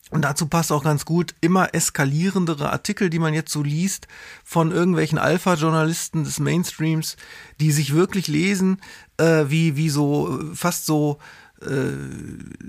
Und 0.09 0.23
dazu 0.23 0.47
passt 0.47 0.71
auch 0.71 0.83
ganz 0.83 1.05
gut 1.05 1.33
immer 1.41 1.73
eskalierendere 1.73 2.71
Artikel, 2.71 3.09
die 3.09 3.19
man 3.19 3.33
jetzt 3.33 3.51
so 3.51 3.63
liest 3.63 4.07
von 4.43 4.71
irgendwelchen 4.71 5.17
Alpha-Journalisten 5.17 6.23
des 6.23 6.39
Mainstreams, 6.39 7.15
die 7.59 7.71
sich 7.71 7.95
wirklich 7.95 8.27
lesen, 8.27 8.79
äh, 9.17 9.45
wie, 9.47 9.75
wie 9.75 9.89
so, 9.89 10.39
fast 10.53 10.85
so 10.85 11.17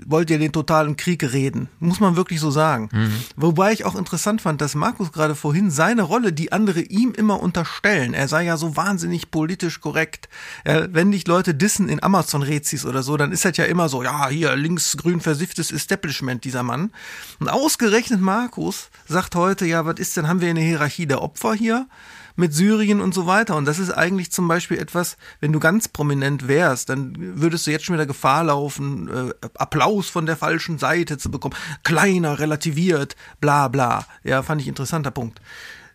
wollt 0.05 0.29
ihr 0.29 0.39
den 0.39 0.51
totalen 0.51 0.95
Krieg 0.95 1.23
reden. 1.23 1.69
Muss 1.79 1.99
man 1.99 2.15
wirklich 2.15 2.39
so 2.39 2.51
sagen. 2.51 2.89
Mhm. 2.91 3.11
Wobei 3.35 3.73
ich 3.73 3.85
auch 3.85 3.95
interessant 3.95 4.41
fand, 4.41 4.61
dass 4.61 4.75
Markus 4.75 5.11
gerade 5.11 5.35
vorhin 5.35 5.71
seine 5.71 6.03
Rolle, 6.03 6.33
die 6.33 6.51
andere 6.51 6.81
ihm 6.81 7.11
immer 7.11 7.41
unterstellen, 7.41 8.13
er 8.13 8.27
sei 8.27 8.45
ja 8.45 8.57
so 8.57 8.75
wahnsinnig 8.75 9.31
politisch 9.31 9.81
korrekt. 9.81 10.29
Ja, 10.65 10.93
wenn 10.93 11.11
dich 11.11 11.27
Leute 11.27 11.53
dissen 11.53 11.89
in 11.89 12.01
Amazon-Rezis 12.01 12.85
oder 12.85 13.03
so, 13.03 13.17
dann 13.17 13.31
ist 13.31 13.45
das 13.45 13.57
ja 13.57 13.65
immer 13.65 13.89
so, 13.89 14.03
ja, 14.03 14.29
hier 14.29 14.55
linksgrün 14.55 15.21
versifftes 15.21 15.71
Establishment, 15.71 16.43
dieser 16.43 16.63
Mann. 16.63 16.91
Und 17.39 17.49
ausgerechnet 17.49 18.21
Markus 18.21 18.89
sagt 19.07 19.35
heute, 19.35 19.65
ja, 19.65 19.85
was 19.85 19.99
ist 19.99 20.17
denn, 20.17 20.27
haben 20.27 20.41
wir 20.41 20.49
eine 20.49 20.61
Hierarchie 20.61 21.07
der 21.07 21.21
Opfer 21.21 21.53
hier? 21.53 21.87
Mit 22.35 22.53
Syrien 22.53 23.01
und 23.01 23.13
so 23.13 23.25
weiter. 23.25 23.55
Und 23.55 23.65
das 23.65 23.79
ist 23.79 23.91
eigentlich 23.91 24.31
zum 24.31 24.47
Beispiel 24.47 24.77
etwas, 24.77 25.17
wenn 25.39 25.53
du 25.53 25.59
ganz 25.59 25.87
prominent 25.87 26.47
wärst, 26.47 26.89
dann 26.89 27.15
würdest 27.17 27.67
du 27.67 27.71
jetzt 27.71 27.85
schon 27.85 27.95
wieder 27.95 28.05
Gefahr 28.05 28.45
laufen, 28.45 29.07
äh, 29.07 29.47
Applaus 29.55 30.09
von 30.09 30.25
der 30.25 30.37
falschen 30.37 30.77
Seite 30.77 31.17
zu 31.17 31.31
bekommen. 31.31 31.55
Kleiner, 31.83 32.39
relativiert, 32.39 33.15
bla 33.39 33.67
bla. 33.67 34.05
Ja, 34.23 34.43
fand 34.43 34.61
ich 34.61 34.67
interessanter 34.67 35.11
Punkt. 35.11 35.41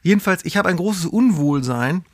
Jedenfalls, 0.03 0.45
ich 0.45 0.57
habe 0.57 0.69
ein 0.69 0.77
großes 0.77 1.07
Unwohlsein 1.07 2.05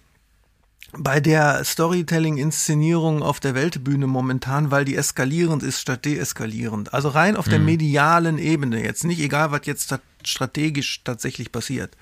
bei 0.99 1.21
der 1.21 1.65
Storytelling-Inszenierung 1.65 3.23
auf 3.23 3.41
der 3.41 3.55
Weltbühne 3.55 4.07
momentan, 4.07 4.71
weil 4.71 4.85
die 4.85 4.97
eskalierend 4.97 5.63
ist 5.63 5.81
statt 5.81 6.05
deeskalierend. 6.05 6.95
Also 6.95 7.09
rein 7.09 7.37
auf 7.37 7.49
der 7.49 7.59
mhm. 7.59 7.67
medialen 7.67 8.39
Ebene 8.39 8.83
jetzt, 8.83 9.05
nicht 9.05 9.21
egal, 9.21 9.51
was 9.51 9.63
jetzt 9.65 9.95
strategisch 10.25 11.03
tatsächlich 11.05 11.53
passiert. 11.53 11.97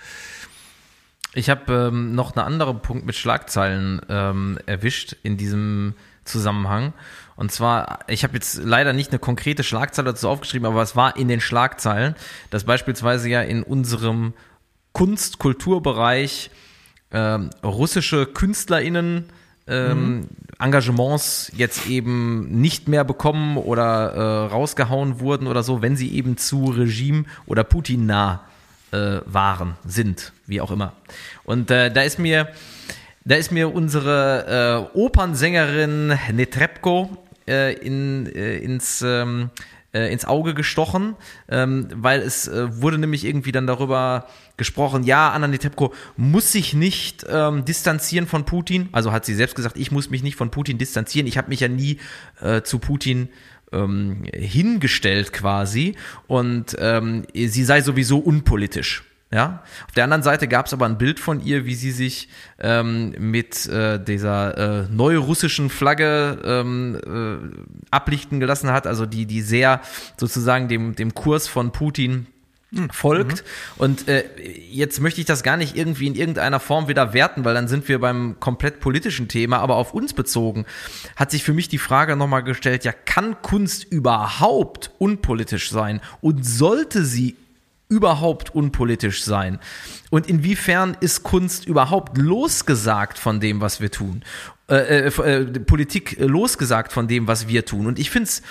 Ich 1.34 1.50
habe 1.50 1.90
ähm, 1.92 2.14
noch 2.14 2.36
einen 2.36 2.46
anderen 2.46 2.80
Punkt 2.80 3.04
mit 3.04 3.16
Schlagzeilen 3.16 4.00
ähm, 4.08 4.58
erwischt 4.66 5.16
in 5.22 5.36
diesem 5.36 5.94
Zusammenhang. 6.24 6.92
Und 7.36 7.50
zwar, 7.50 8.00
ich 8.06 8.22
habe 8.22 8.34
jetzt 8.34 8.62
leider 8.62 8.92
nicht 8.92 9.10
eine 9.10 9.18
konkrete 9.18 9.64
Schlagzeile 9.64 10.10
dazu 10.10 10.28
aufgeschrieben, 10.28 10.66
aber 10.66 10.82
es 10.82 10.94
war 10.94 11.16
in 11.16 11.28
den 11.28 11.40
Schlagzeilen, 11.40 12.14
dass 12.50 12.64
beispielsweise 12.64 13.28
ja 13.28 13.42
in 13.42 13.62
unserem 13.62 14.32
Kunst-Kulturbereich 14.92 16.50
ähm, 17.10 17.50
russische 17.64 18.26
KünstlerInnen 18.26 19.24
ähm, 19.66 20.14
mhm. 20.14 20.28
Engagements 20.60 21.50
jetzt 21.56 21.88
eben 21.88 22.60
nicht 22.60 22.86
mehr 22.86 23.04
bekommen 23.04 23.56
oder 23.56 24.12
äh, 24.12 24.46
rausgehauen 24.52 25.20
wurden 25.20 25.48
oder 25.48 25.64
so, 25.64 25.82
wenn 25.82 25.96
sie 25.96 26.14
eben 26.14 26.36
zu 26.36 26.66
Regime 26.66 27.24
oder 27.46 27.64
Putin 27.64 28.06
nah 28.06 28.44
äh, 28.94 29.20
waren, 29.26 29.76
sind, 29.84 30.32
wie 30.46 30.60
auch 30.60 30.70
immer. 30.70 30.92
Und 31.44 31.70
äh, 31.70 31.90
da 31.90 32.02
ist 32.02 32.18
mir, 32.18 32.48
da 33.24 33.34
ist 33.34 33.50
mir 33.52 33.74
unsere 33.74 34.88
äh, 34.94 34.98
Opernsängerin 34.98 36.18
Netrebko 36.32 37.16
äh, 37.48 37.74
in, 37.74 38.26
äh, 38.26 38.58
ins 38.58 39.02
ähm, 39.02 39.50
äh, 39.94 40.12
ins 40.12 40.24
Auge 40.24 40.54
gestochen, 40.54 41.14
ähm, 41.48 41.88
weil 41.94 42.20
es 42.20 42.48
äh, 42.48 42.82
wurde 42.82 42.98
nämlich 42.98 43.24
irgendwie 43.24 43.52
dann 43.52 43.66
darüber 43.66 44.26
gesprochen, 44.56 45.04
ja, 45.04 45.30
Anna 45.30 45.46
Netrebko 45.46 45.94
muss 46.16 46.52
sich 46.52 46.74
nicht 46.74 47.24
ähm, 47.28 47.64
distanzieren 47.64 48.26
von 48.26 48.44
Putin. 48.44 48.88
Also 48.92 49.12
hat 49.12 49.24
sie 49.24 49.34
selbst 49.34 49.54
gesagt, 49.54 49.76
ich 49.76 49.92
muss 49.92 50.10
mich 50.10 50.22
nicht 50.22 50.36
von 50.36 50.50
Putin 50.50 50.78
distanzieren. 50.78 51.26
Ich 51.26 51.38
habe 51.38 51.48
mich 51.48 51.60
ja 51.60 51.68
nie 51.68 51.98
äh, 52.40 52.62
zu 52.62 52.80
Putin 52.80 53.28
ähm, 53.74 54.22
hingestellt 54.32 55.32
quasi 55.32 55.96
und 56.26 56.76
ähm, 56.78 57.24
sie 57.34 57.64
sei 57.64 57.82
sowieso 57.82 58.18
unpolitisch. 58.18 59.04
Ja, 59.34 59.64
auf 59.88 59.92
der 59.96 60.04
anderen 60.04 60.22
Seite 60.22 60.46
gab 60.46 60.66
es 60.66 60.72
aber 60.72 60.86
ein 60.86 60.96
Bild 60.96 61.18
von 61.18 61.44
ihr, 61.44 61.66
wie 61.66 61.74
sie 61.74 61.90
sich 61.90 62.28
ähm, 62.60 63.16
mit 63.18 63.66
äh, 63.66 63.98
dieser 63.98 64.84
äh, 64.84 64.86
neurussischen 64.88 65.70
Flagge 65.70 66.38
ähm, 66.44 67.00
äh, 67.04 67.90
ablichten 67.90 68.38
gelassen 68.38 68.70
hat, 68.70 68.86
also 68.86 69.06
die, 69.06 69.26
die 69.26 69.42
sehr 69.42 69.80
sozusagen 70.18 70.68
dem, 70.68 70.94
dem 70.94 71.14
Kurs 71.14 71.48
von 71.48 71.72
Putin. 71.72 72.28
Folgt. 72.92 73.42
Mhm. 73.42 73.78
Und 73.78 74.08
äh, 74.08 74.24
jetzt 74.70 75.00
möchte 75.00 75.20
ich 75.20 75.26
das 75.26 75.42
gar 75.42 75.56
nicht 75.56 75.76
irgendwie 75.76 76.06
in 76.06 76.14
irgendeiner 76.14 76.60
Form 76.60 76.88
wieder 76.88 77.12
werten, 77.12 77.44
weil 77.44 77.54
dann 77.54 77.68
sind 77.68 77.88
wir 77.88 77.98
beim 77.98 78.36
komplett 78.40 78.80
politischen 78.80 79.28
Thema, 79.28 79.58
aber 79.58 79.76
auf 79.76 79.94
uns 79.94 80.12
bezogen 80.12 80.64
hat 81.16 81.30
sich 81.30 81.44
für 81.44 81.52
mich 81.52 81.68
die 81.68 81.78
Frage 81.78 82.16
nochmal 82.16 82.42
gestellt, 82.42 82.84
ja, 82.84 82.92
kann 82.92 83.40
Kunst 83.42 83.84
überhaupt 83.84 84.90
unpolitisch 84.98 85.70
sein 85.70 86.00
und 86.20 86.44
sollte 86.46 87.04
sie 87.04 87.36
überhaupt 87.88 88.54
unpolitisch 88.54 89.24
sein? 89.24 89.58
Und 90.10 90.28
inwiefern 90.28 90.96
ist 91.00 91.22
Kunst 91.22 91.66
überhaupt 91.66 92.18
losgesagt 92.18 93.18
von 93.18 93.40
dem, 93.40 93.60
was 93.60 93.80
wir 93.80 93.90
tun? 93.90 94.22
Äh, 94.68 95.08
äh, 95.08 95.22
äh 95.22 95.44
Politik 95.60 96.16
losgesagt 96.18 96.92
von 96.92 97.08
dem, 97.08 97.26
was 97.26 97.48
wir 97.48 97.64
tun? 97.64 97.86
Und 97.86 97.98
ich 97.98 98.10
finde 98.10 98.28
es 98.28 98.42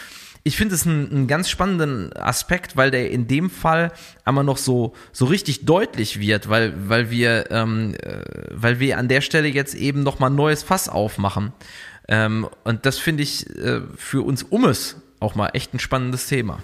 ich 0.44 0.58
finde 0.58 0.76
es 0.76 0.86
einen, 0.86 1.10
einen, 1.10 1.28
ganz 1.28 1.50
spannenden 1.50 2.12
Aspekt, 2.14 2.76
weil 2.76 2.92
der 2.92 3.10
in 3.12 3.28
dem 3.28 3.50
Fall 3.50 3.94
einmal 4.26 4.44
noch 4.44 4.58
so, 4.58 4.94
so 5.14 5.26
richtig 5.26 5.66
deutlich 5.66 6.20
wird, 6.20 6.50
weil, 6.50 6.74
weil 6.90 7.10
wir, 7.10 7.50
ähm, 7.50 7.96
äh, 8.02 8.22
weil 8.52 8.80
wir 8.80 8.98
an 8.98 9.08
der 9.08 9.22
Stelle 9.22 9.48
jetzt 9.48 9.74
eben 9.74 10.04
nochmal 10.04 10.30
ein 10.30 10.36
neues 10.36 10.62
Fass 10.62 10.90
aufmachen. 10.90 11.54
Ähm, 12.10 12.48
und 12.66 12.86
das 12.86 13.00
finde 13.00 13.24
ich 13.24 13.50
äh, 13.58 13.82
für 13.96 14.26
uns 14.26 14.44
Ummes 14.44 14.98
auch 15.22 15.36
mal 15.36 15.50
echt 15.54 15.74
ein 15.74 15.80
spannendes 15.80 16.28
Thema. 16.28 16.60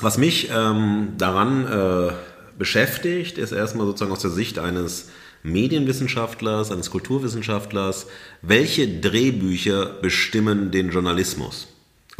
Was 0.00 0.18
mich 0.18 0.50
ähm, 0.50 1.12
daran 1.16 1.66
äh, 1.66 2.12
beschäftigt, 2.58 3.38
ist 3.38 3.52
erstmal 3.52 3.86
sozusagen 3.86 4.12
aus 4.12 4.20
der 4.20 4.30
Sicht 4.30 4.58
eines 4.58 5.08
Medienwissenschaftlers, 5.44 6.72
eines 6.72 6.90
Kulturwissenschaftlers, 6.90 8.06
welche 8.42 9.00
Drehbücher 9.00 9.86
bestimmen 9.86 10.70
den 10.72 10.90
Journalismus? 10.90 11.68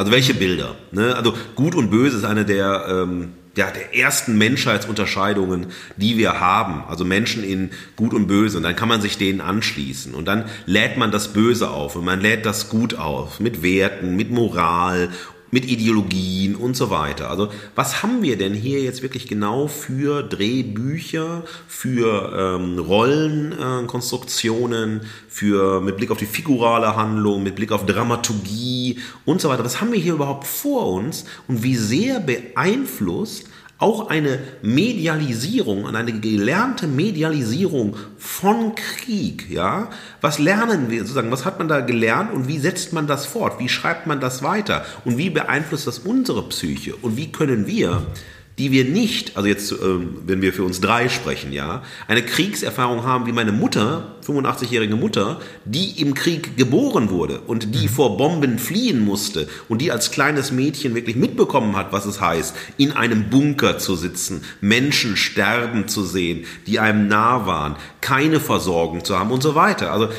Also 0.01 0.13
welche 0.13 0.33
Bilder? 0.33 0.77
Ne? 0.93 1.15
Also 1.15 1.35
gut 1.55 1.75
und 1.75 1.91
böse 1.91 2.17
ist 2.17 2.25
eine 2.25 2.47
der, 2.47 2.87
ähm, 2.89 3.33
ja, 3.55 3.71
der 3.71 3.95
ersten 3.95 4.39
Menschheitsunterscheidungen, 4.39 5.67
die 5.99 6.17
wir 6.17 6.41
haben. 6.41 6.85
Also 6.89 7.05
Menschen 7.05 7.45
in 7.45 7.69
gut 7.97 8.15
und 8.15 8.27
böse. 8.27 8.57
Und 8.57 8.63
dann 8.63 8.75
kann 8.75 8.89
man 8.89 9.03
sich 9.03 9.19
denen 9.19 9.43
anschließen. 9.43 10.15
Und 10.15 10.25
dann 10.25 10.47
lädt 10.65 10.97
man 10.97 11.11
das 11.11 11.35
Böse 11.35 11.69
auf 11.69 11.97
und 11.97 12.07
man 12.07 12.19
lädt 12.19 12.47
das 12.47 12.71
Gut 12.71 12.95
auf. 12.95 13.41
Mit 13.41 13.63
Werten, 13.63 14.17
mit 14.17 14.31
Moral 14.31 15.11
mit 15.51 15.69
Ideologien 15.69 16.55
und 16.55 16.77
so 16.77 16.91
weiter. 16.91 17.29
Also 17.31 17.49
was 17.75 18.03
haben 18.03 18.23
wir 18.23 18.39
denn 18.39 18.55
hier 18.55 18.83
jetzt 18.83 19.03
wirklich 19.03 19.27
genau 19.27 19.67
für 19.67 20.23
Drehbücher, 20.23 21.43
für 21.67 22.59
ähm, 22.59 22.79
Rollenkonstruktionen, 22.79 25.01
äh, 25.01 25.05
für 25.29 25.81
mit 25.81 25.97
Blick 25.97 26.11
auf 26.11 26.19
die 26.19 26.27
figurale 26.27 26.95
Handlung, 26.97 27.43
mit 27.43 27.57
Blick 27.57 27.73
auf 27.73 27.87
Dramaturgie 27.87 28.99
und 29.25 29.41
so 29.41 29.49
weiter. 29.49 29.65
Was 29.65 29.81
haben 29.81 29.93
wir 29.93 29.99
hier 29.99 30.13
überhaupt 30.15 30.47
vor 30.47 30.93
uns 30.93 31.25
und 31.49 31.63
wie 31.63 31.77
sehr 31.77 32.21
beeinflusst 32.21 33.47
auch 33.81 34.11
eine 34.11 34.39
Medialisierung, 34.63 35.87
eine 35.87 36.13
gelernte 36.21 36.87
Medialisierung 36.87 37.97
von 38.19 38.75
Krieg, 38.75 39.51
ja. 39.51 39.89
Was 40.21 40.39
lernen 40.39 40.91
wir 40.91 41.01
sozusagen? 41.01 41.33
Was 41.33 41.47
hat 41.47 41.59
man 41.59 41.67
da 41.67 41.81
gelernt 41.81 42.33
und 42.33 42.47
wie 42.47 42.59
setzt 42.59 42.93
man 42.93 43.07
das 43.07 43.25
fort? 43.25 43.59
Wie 43.59 43.71
schreibt 43.71 44.07
man 44.07 44.21
das 44.21 44.43
weiter? 44.43 44.85
Und 45.07 45.17
wie 45.17 45.31
beeinflusst 45.31 45.87
das 45.87 45.99
unsere 45.99 46.47
Psyche? 46.51 46.95
Und 46.95 47.17
wie 47.17 47.33
können 47.33 47.67
wir 47.67 48.07
die 48.61 48.73
wir 48.73 48.85
nicht, 48.85 49.39
also 49.39 49.49
jetzt, 49.49 49.73
ähm, 49.73 50.19
wenn 50.27 50.43
wir 50.43 50.53
für 50.53 50.65
uns 50.65 50.83
drei 50.83 51.09
sprechen, 51.09 51.51
ja, 51.51 51.83
eine 52.09 52.23
Kriegserfahrung 52.23 53.05
haben 53.05 53.25
wie 53.25 53.33
meine 53.33 53.53
Mutter, 53.53 54.17
85-jährige 54.27 54.97
Mutter, 54.97 55.41
die 55.65 55.99
im 55.99 56.13
Krieg 56.13 56.59
geboren 56.59 57.09
wurde 57.09 57.41
und 57.41 57.75
die 57.75 57.87
mhm. 57.87 57.89
vor 57.89 58.19
Bomben 58.19 58.59
fliehen 58.59 59.03
musste 59.03 59.49
und 59.71 59.81
die 59.81 59.91
als 59.91 60.11
kleines 60.11 60.53
Mädchen 60.53 60.95
wirklich 60.95 61.17
mitbekommen 61.17 61.75
hat, 61.75 61.91
was 61.95 62.05
es 62.05 62.21
heißt, 62.21 62.55
in 62.77 62.93
einem 62.93 63.31
Bunker 63.31 63.79
zu 63.79 63.97
sitzen, 63.97 64.45
Menschen 64.61 65.17
sterben 65.17 65.89
zu 65.89 66.05
sehen, 66.05 66.45
die 66.67 66.81
einem 66.81 67.09
nah 67.09 67.47
waren, 67.47 67.77
keine 68.03 68.41
Versorgung 68.41 69.07
zu 69.07 69.19
haben 69.19 69.31
und 69.31 69.43
so 69.43 69.55
weiter. 69.55 69.91
Also 69.91 70.11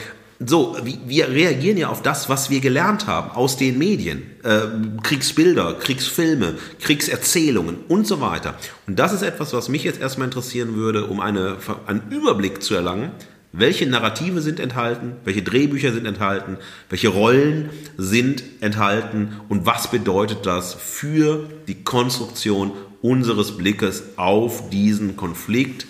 so, 0.44 0.76
wir 1.06 1.30
reagieren 1.30 1.78
ja 1.78 1.90
auf 1.90 2.02
das, 2.02 2.28
was 2.28 2.50
wir 2.50 2.62
gelernt 2.62 3.06
haben 3.06 3.32
aus 3.32 3.58
den 3.58 3.78
Medien. 3.78 4.24
Äh, 4.44 4.62
Kriegsbilder, 5.04 5.76
Kriegsfilme, 5.76 6.56
Kriegserzählungen 6.80 7.78
und 7.88 8.08
so 8.08 8.22
weiter. 8.22 8.56
Und 8.88 8.98
das 8.98 9.14
ist 9.14 9.22
etwas, 9.22 9.54
was 9.54 9.70
mich 9.70 9.84
jetzt 9.84 10.02
erstmal 10.02 10.26
interessieren 10.26 10.76
würde, 10.76 11.06
um 11.06 11.20
eine, 11.20 11.58
einen 11.86 12.10
Überblick 12.10 12.64
zu 12.64 12.74
erlangen. 12.74 13.12
Welche 13.54 13.86
Narrative 13.86 14.42
sind 14.42 14.60
enthalten? 14.60 15.14
Welche 15.26 15.44
Drehbücher 15.44 15.94
sind 15.94 16.06
enthalten? 16.08 16.58
Welche 16.90 17.10
Rollen 17.10 17.70
sind 17.98 18.44
enthalten? 18.62 19.42
Und 19.48 19.66
was 19.66 19.92
bedeutet 19.92 20.46
das 20.46 20.74
für 20.74 21.50
die 21.68 21.84
Konstruktion 21.84 22.72
unseres 23.02 23.58
Blickes 23.58 24.04
auf 24.16 24.70
diesen 24.70 25.18
Konflikt 25.18 25.86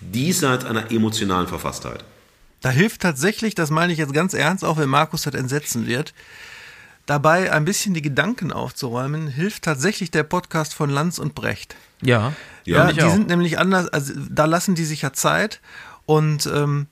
diesseits 0.00 0.64
einer 0.64 0.92
emotionalen 0.92 1.48
Verfasstheit? 1.48 2.04
Da 2.60 2.70
hilft 2.70 3.02
tatsächlich, 3.02 3.54
das 3.54 3.70
meine 3.70 3.92
ich 3.92 3.98
jetzt 3.98 4.12
ganz 4.12 4.34
ernst, 4.34 4.64
auch 4.64 4.78
wenn 4.78 4.88
Markus 4.88 5.22
das 5.22 5.34
entsetzen 5.34 5.86
wird, 5.86 6.14
dabei 7.06 7.52
ein 7.52 7.64
bisschen 7.64 7.94
die 7.94 8.02
Gedanken 8.02 8.52
aufzuräumen, 8.52 9.28
hilft 9.28 9.62
tatsächlich 9.64 10.10
der 10.10 10.24
Podcast 10.24 10.74
von 10.74 10.90
Lanz 10.90 11.18
und 11.18 11.34
Brecht. 11.34 11.76
Ja, 12.02 12.32
Ja, 12.64 12.92
die 12.92 13.02
auch. 13.02 13.12
sind 13.12 13.28
nämlich 13.28 13.58
anders, 13.58 13.88
also 13.88 14.12
da 14.28 14.44
lassen 14.44 14.74
die 14.74 14.84
sich 14.84 15.02
ja 15.02 15.12
Zeit 15.12 15.60
und 16.04 16.46
ähm, 16.46 16.88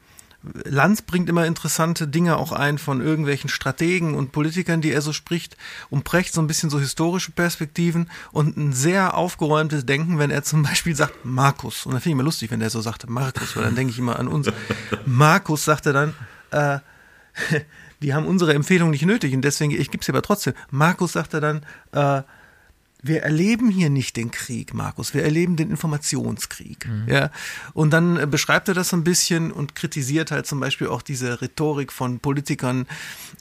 Lanz 0.65 1.03
bringt 1.03 1.29
immer 1.29 1.47
interessante 1.47 2.07
Dinge 2.07 2.37
auch 2.37 2.53
ein 2.53 2.79
von 2.79 3.01
irgendwelchen 3.01 3.49
Strategen 3.49 4.15
und 4.15 4.33
Politikern, 4.33 4.81
die 4.81 4.93
er 4.93 5.01
so 5.01 5.13
spricht, 5.13 5.57
und 5.91 6.05
Brecht 6.05 6.35
so 6.35 6.41
ein 6.41 6.47
bisschen 6.47 6.71
so 6.71 6.79
historische 6.79 7.33
Perspektiven 7.33 8.11
und 8.33 8.57
ein 8.57 8.73
sehr 8.73 9.17
aufgeräumtes 9.17 9.87
Denken, 9.87 10.19
wenn 10.19 10.31
er 10.31 10.43
zum 10.43 10.63
Beispiel 10.63 10.95
sagt, 10.95 11.25
Markus, 11.25 11.87
und 11.87 11.93
dann 11.93 12.01
finde 12.01 12.11
ich 12.11 12.19
immer 12.19 12.25
lustig, 12.25 12.51
wenn 12.51 12.61
der 12.61 12.71
so 12.71 12.81
sagt, 12.81 13.09
Markus, 13.09 13.57
weil 13.57 13.65
dann 13.65 13.75
denke 13.75 13.93
ich 13.93 13.99
immer 13.99 14.19
an 14.19 14.29
uns. 14.29 14.49
Markus 15.07 15.65
sagt 15.65 15.87
er 15.87 15.93
dann, 15.93 16.15
äh, 16.51 16.79
die 18.03 18.15
haben 18.15 18.27
unsere 18.27 18.55
Empfehlung 18.55 18.91
nicht 18.91 19.07
nötig 19.07 19.35
und 19.35 19.43
deswegen, 19.43 19.73
ich 19.73 19.91
gebe 19.91 20.05
sie 20.05 20.13
aber 20.13 20.23
trotzdem. 20.23 20.55
Markus 20.71 21.13
sagt 21.13 21.35
er 21.35 21.41
dann, 21.41 21.67
äh, 21.93 22.23
wir 23.05 23.23
erleben 23.23 23.71
hier 23.71 23.91
nicht 23.91 24.17
den 24.17 24.31
Krieg, 24.31 24.73
Markus, 24.73 25.13
wir 25.13 25.23
erleben 25.23 25.57
den 25.57 25.71
Informationskrieg. 25.71 26.89
Ja. 27.07 27.31
Und 27.75 27.91
dann 27.91 28.17
äh, 28.17 28.27
beschreibt 28.27 28.69
er 28.69 28.75
das 28.75 28.89
so 28.89 28.97
ein 28.97 29.05
bisschen 29.05 29.53
und 29.53 29.75
kritisiert 29.75 30.31
halt 30.31 30.47
zum 30.47 30.59
Beispiel 30.59 30.89
auch 30.89 31.03
diese 31.03 31.43
Rhetorik 31.43 31.93
von 31.93 32.19
Politikern, 32.19 32.87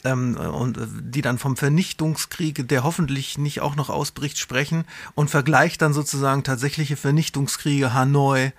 ähm, 0.03 0.36
und 0.36 0.78
äh, 0.78 0.88
die 1.01 1.22
dann 1.22 1.38
vom 1.38 1.55
Vernichtungskrieg, 1.55 2.68
der 2.68 2.84
hoffentlich 2.84 3.38
nicht 3.38 3.61
auch 3.61 3.78
noch 3.78 3.89
ausbricht, 3.89 4.38
sprechen 4.38 4.84
und 5.16 5.30
vergleicht 5.30 5.82
dann 5.82 5.93
sozusagen 5.93 6.43
tatsächliche 6.43 6.97
Vernichtungskriege 6.97 7.93
Hanoi, 7.93 8.51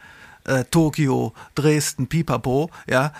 äh, 0.45 0.65
Tokio, 0.71 1.35
Dresden, 1.55 2.07
Pipapo, 2.07 2.71
ja, 2.89 3.13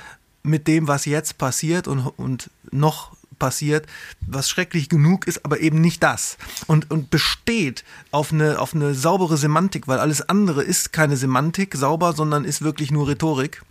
mit 0.43 0.69
dem, 0.69 0.89
was 0.89 1.05
jetzt 1.05 1.37
passiert 1.37 1.87
und, 1.87 2.07
und 2.17 2.51
noch 2.71 3.13
passiert, 3.39 3.87
was 4.27 4.49
schrecklich 4.49 4.89
genug 4.89 5.27
ist, 5.27 5.45
aber 5.45 5.61
eben 5.61 5.81
nicht 5.81 6.03
das. 6.03 6.37
Und, 6.67 6.91
und 6.91 7.11
besteht 7.11 7.85
auf 8.11 8.33
eine, 8.33 8.59
auf 8.59 8.75
eine 8.75 8.95
saubere 8.95 9.37
Semantik, 9.37 9.89
weil 9.89 9.99
alles 9.99 10.29
andere 10.29 10.63
ist 10.63 10.93
keine 10.93 11.17
Semantik 11.17 11.75
sauber, 11.75 12.13
sondern 12.13 12.45
ist 12.45 12.63
wirklich 12.63 12.91
nur 12.91 13.09
Rhetorik. 13.09 13.63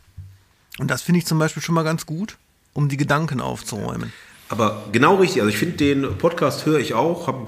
Und 0.80 0.90
das 0.90 1.02
finde 1.02 1.20
ich 1.20 1.26
zum 1.26 1.40
Beispiel 1.40 1.62
schon 1.62 1.76
mal 1.76 1.84
ganz 1.84 2.06
gut, 2.06 2.38
um 2.74 2.90
die 2.90 2.98
Gedanken 2.98 3.42
aufzuräumen. 3.42 4.12
Aber 4.50 4.86
genau 4.92 5.16
richtig. 5.16 5.42
Also 5.42 5.50
ich 5.50 5.58
finde 5.58 5.78
den 5.78 6.18
Podcast 6.18 6.66
höre 6.66 6.80
ich 6.80 6.94
auch, 6.94 7.28
hab, 7.28 7.48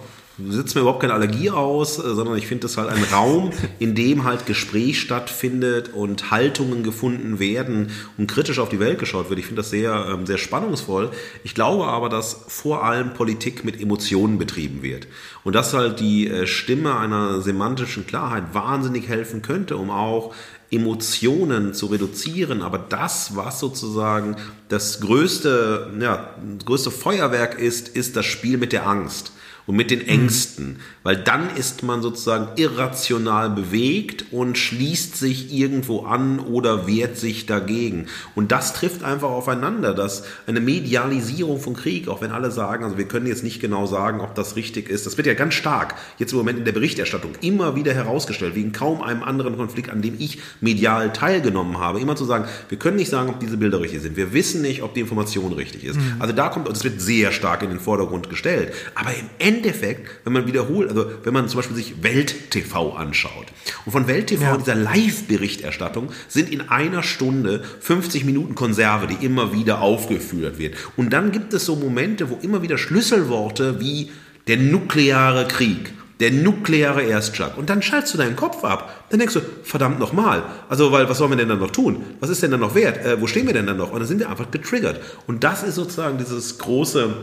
sitzt 0.49 0.75
mir 0.75 0.81
überhaupt 0.81 1.01
keine 1.01 1.13
Allergie 1.13 1.49
aus, 1.49 1.97
äh, 1.97 2.13
sondern 2.13 2.37
ich 2.37 2.47
finde 2.47 2.63
das 2.63 2.77
halt 2.77 2.89
ein 2.89 3.03
Raum, 3.03 3.51
in 3.79 3.95
dem 3.95 4.23
halt 4.23 4.45
Gespräch 4.45 4.99
stattfindet 4.99 5.91
und 5.93 6.31
Haltungen 6.31 6.83
gefunden 6.83 7.39
werden 7.39 7.91
und 8.17 8.27
kritisch 8.27 8.59
auf 8.59 8.69
die 8.69 8.79
Welt 8.79 8.99
geschaut 8.99 9.29
wird. 9.29 9.39
Ich 9.39 9.45
finde 9.45 9.61
das 9.61 9.69
sehr, 9.69 10.07
ähm, 10.11 10.25
sehr 10.25 10.37
spannungsvoll. 10.37 11.11
Ich 11.43 11.55
glaube 11.55 11.85
aber, 11.87 12.09
dass 12.09 12.45
vor 12.47 12.83
allem 12.83 13.13
Politik 13.13 13.63
mit 13.63 13.79
Emotionen 13.79 14.37
betrieben 14.37 14.81
wird. 14.81 15.07
Und 15.43 15.53
dass 15.55 15.73
halt 15.73 15.99
die 15.99 16.27
äh, 16.27 16.47
Stimme 16.47 16.97
einer 16.97 17.41
semantischen 17.41 18.05
Klarheit 18.05 18.53
wahnsinnig 18.53 19.07
helfen 19.07 19.41
könnte, 19.41 19.77
um 19.77 19.89
auch 19.89 20.33
Emotionen 20.71 21.73
zu 21.73 21.85
reduzieren, 21.85 22.61
aber 22.63 22.79
das, 22.79 23.35
was 23.35 23.59
sozusagen 23.59 24.35
das 24.67 24.99
größte, 24.99 25.93
ja, 26.01 26.33
das 26.57 26.65
größte 26.65 26.91
Feuerwerk 26.91 27.59
ist, 27.59 27.87
ist 27.87 28.15
das 28.17 28.25
Spiel 28.25 28.57
mit 28.57 28.73
der 28.73 28.87
Angst 28.87 29.31
und 29.67 29.75
mit 29.75 29.91
den 29.91 30.07
Ängsten, 30.07 30.79
weil 31.05 31.17
dann 31.17 31.55
ist 31.55 31.83
man 31.83 32.01
sozusagen 32.01 32.47
irrational 32.55 33.51
bewegt 33.51 34.25
und 34.31 34.57
schließt 34.57 35.15
sich 35.15 35.53
irgendwo 35.53 36.01
an 36.01 36.39
oder 36.39 36.87
wehrt 36.87 37.15
sich 37.15 37.45
dagegen. 37.45 38.07
Und 38.33 38.51
das 38.51 38.73
trifft 38.73 39.03
einfach 39.03 39.29
aufeinander, 39.29 39.93
dass 39.93 40.23
eine 40.47 40.59
Medialisierung 40.59 41.59
von 41.59 41.75
Krieg, 41.75 42.07
auch 42.07 42.21
wenn 42.21 42.31
alle 42.31 42.49
sagen, 42.49 42.83
also 42.83 42.97
wir 42.97 43.07
können 43.07 43.27
jetzt 43.27 43.43
nicht 43.43 43.61
genau 43.61 43.85
sagen, 43.85 44.19
ob 44.19 44.33
das 44.33 44.55
richtig 44.55 44.89
ist, 44.89 45.05
das 45.05 45.15
wird 45.15 45.27
ja 45.27 45.35
ganz 45.35 45.53
stark 45.53 45.93
jetzt 46.17 46.31
im 46.31 46.39
Moment 46.39 46.57
in 46.57 46.65
der 46.65 46.71
Berichterstattung 46.71 47.33
immer 47.41 47.75
wieder 47.75 47.93
herausgestellt, 47.93 48.57
in 48.57 48.71
kaum 48.71 49.03
einem 49.03 49.21
anderen 49.21 49.57
Konflikt, 49.57 49.91
an 49.91 50.01
dem 50.01 50.15
ich 50.17 50.39
medial 50.59 51.13
teilgenommen 51.13 51.77
habe, 51.77 51.99
immer 51.99 52.15
zu 52.15 52.25
sagen, 52.25 52.45
wir 52.67 52.79
können 52.79 52.97
nicht 52.97 53.11
sagen, 53.11 53.29
ob 53.29 53.39
diese 53.39 53.57
Bilder 53.57 53.79
richtig 53.79 54.01
sind. 54.01 54.17
Wir 54.17 54.33
wissen 54.33 54.63
nicht, 54.63 54.81
ob 54.81 54.95
die 54.95 55.01
Information 55.01 55.53
richtig 55.53 55.83
ist. 55.83 55.99
Also 56.17 56.33
da 56.33 56.49
kommt, 56.49 56.67
das 56.67 56.83
wird 56.83 56.99
sehr 56.99 57.31
stark 57.31 57.61
in 57.61 57.69
den 57.69 57.79
Vordergrund 57.79 58.27
gestellt. 58.31 58.73
Aber 58.95 59.11
im 59.11 59.29
Endeffekt, 59.37 60.09
wenn 60.23 60.33
man 60.33 60.47
wiederholt, 60.47 60.94
also 60.95 61.11
wenn 61.23 61.33
man 61.33 61.47
zum 61.47 61.57
Beispiel 61.59 61.75
sich 61.75 62.03
Welt 62.03 62.51
TV 62.51 62.93
anschaut 62.95 63.47
und 63.85 63.91
von 63.91 64.07
Welt 64.07 64.27
TV, 64.27 64.43
Ja. 64.43 64.57
dieser 64.57 64.75
Live-Berichterstattung, 64.75 66.09
sind 66.27 66.49
in 66.51 66.69
einer 66.69 67.03
Stunde 67.03 67.63
50 67.81 68.25
Minuten 68.25 68.55
Konserve, 68.55 69.07
die 69.07 69.25
immer 69.25 69.53
wieder 69.53 69.81
aufgeführt 69.81 70.57
wird. 70.57 70.75
Und 70.95 71.11
dann 71.11 71.31
gibt 71.31 71.53
es 71.53 71.65
so 71.65 71.75
Momente, 71.75 72.29
wo 72.29 72.39
immer 72.41 72.61
wieder 72.61 72.77
Schlüsselworte 72.77 73.79
wie 73.79 74.11
der 74.47 74.57
nukleare 74.57 75.47
Krieg, 75.47 75.93
der 76.19 76.31
nukleare 76.31 77.03
Erstschlag. 77.03 77.57
Und 77.57 77.69
dann 77.69 77.81
schaltest 77.81 78.13
du 78.13 78.17
deinen 78.17 78.35
Kopf 78.35 78.63
ab. 78.63 79.05
Dann 79.09 79.19
denkst 79.19 79.33
du, 79.33 79.41
verdammt 79.63 79.99
nochmal. 79.99 80.43
Also, 80.69 80.91
weil, 80.91 81.09
was 81.09 81.17
sollen 81.17 81.31
wir 81.31 81.37
denn 81.37 81.49
dann 81.49 81.59
noch 81.59 81.71
tun? 81.71 82.03
Was 82.19 82.29
ist 82.29 82.41
denn 82.43 82.51
dann 82.51 82.59
noch 82.61 82.75
wert? 82.75 83.03
Äh, 83.05 83.19
wo 83.19 83.27
stehen 83.27 83.47
wir 83.47 83.53
denn 83.53 83.65
dann 83.67 83.77
noch? 83.77 83.91
Und 83.91 83.99
dann 83.99 84.07
sind 84.07 84.19
wir 84.19 84.29
einfach 84.29 84.49
getriggert. 84.51 85.01
Und 85.27 85.43
das 85.43 85.63
ist 85.63 85.75
sozusagen 85.75 86.17
dieses 86.17 86.57
große 86.57 87.13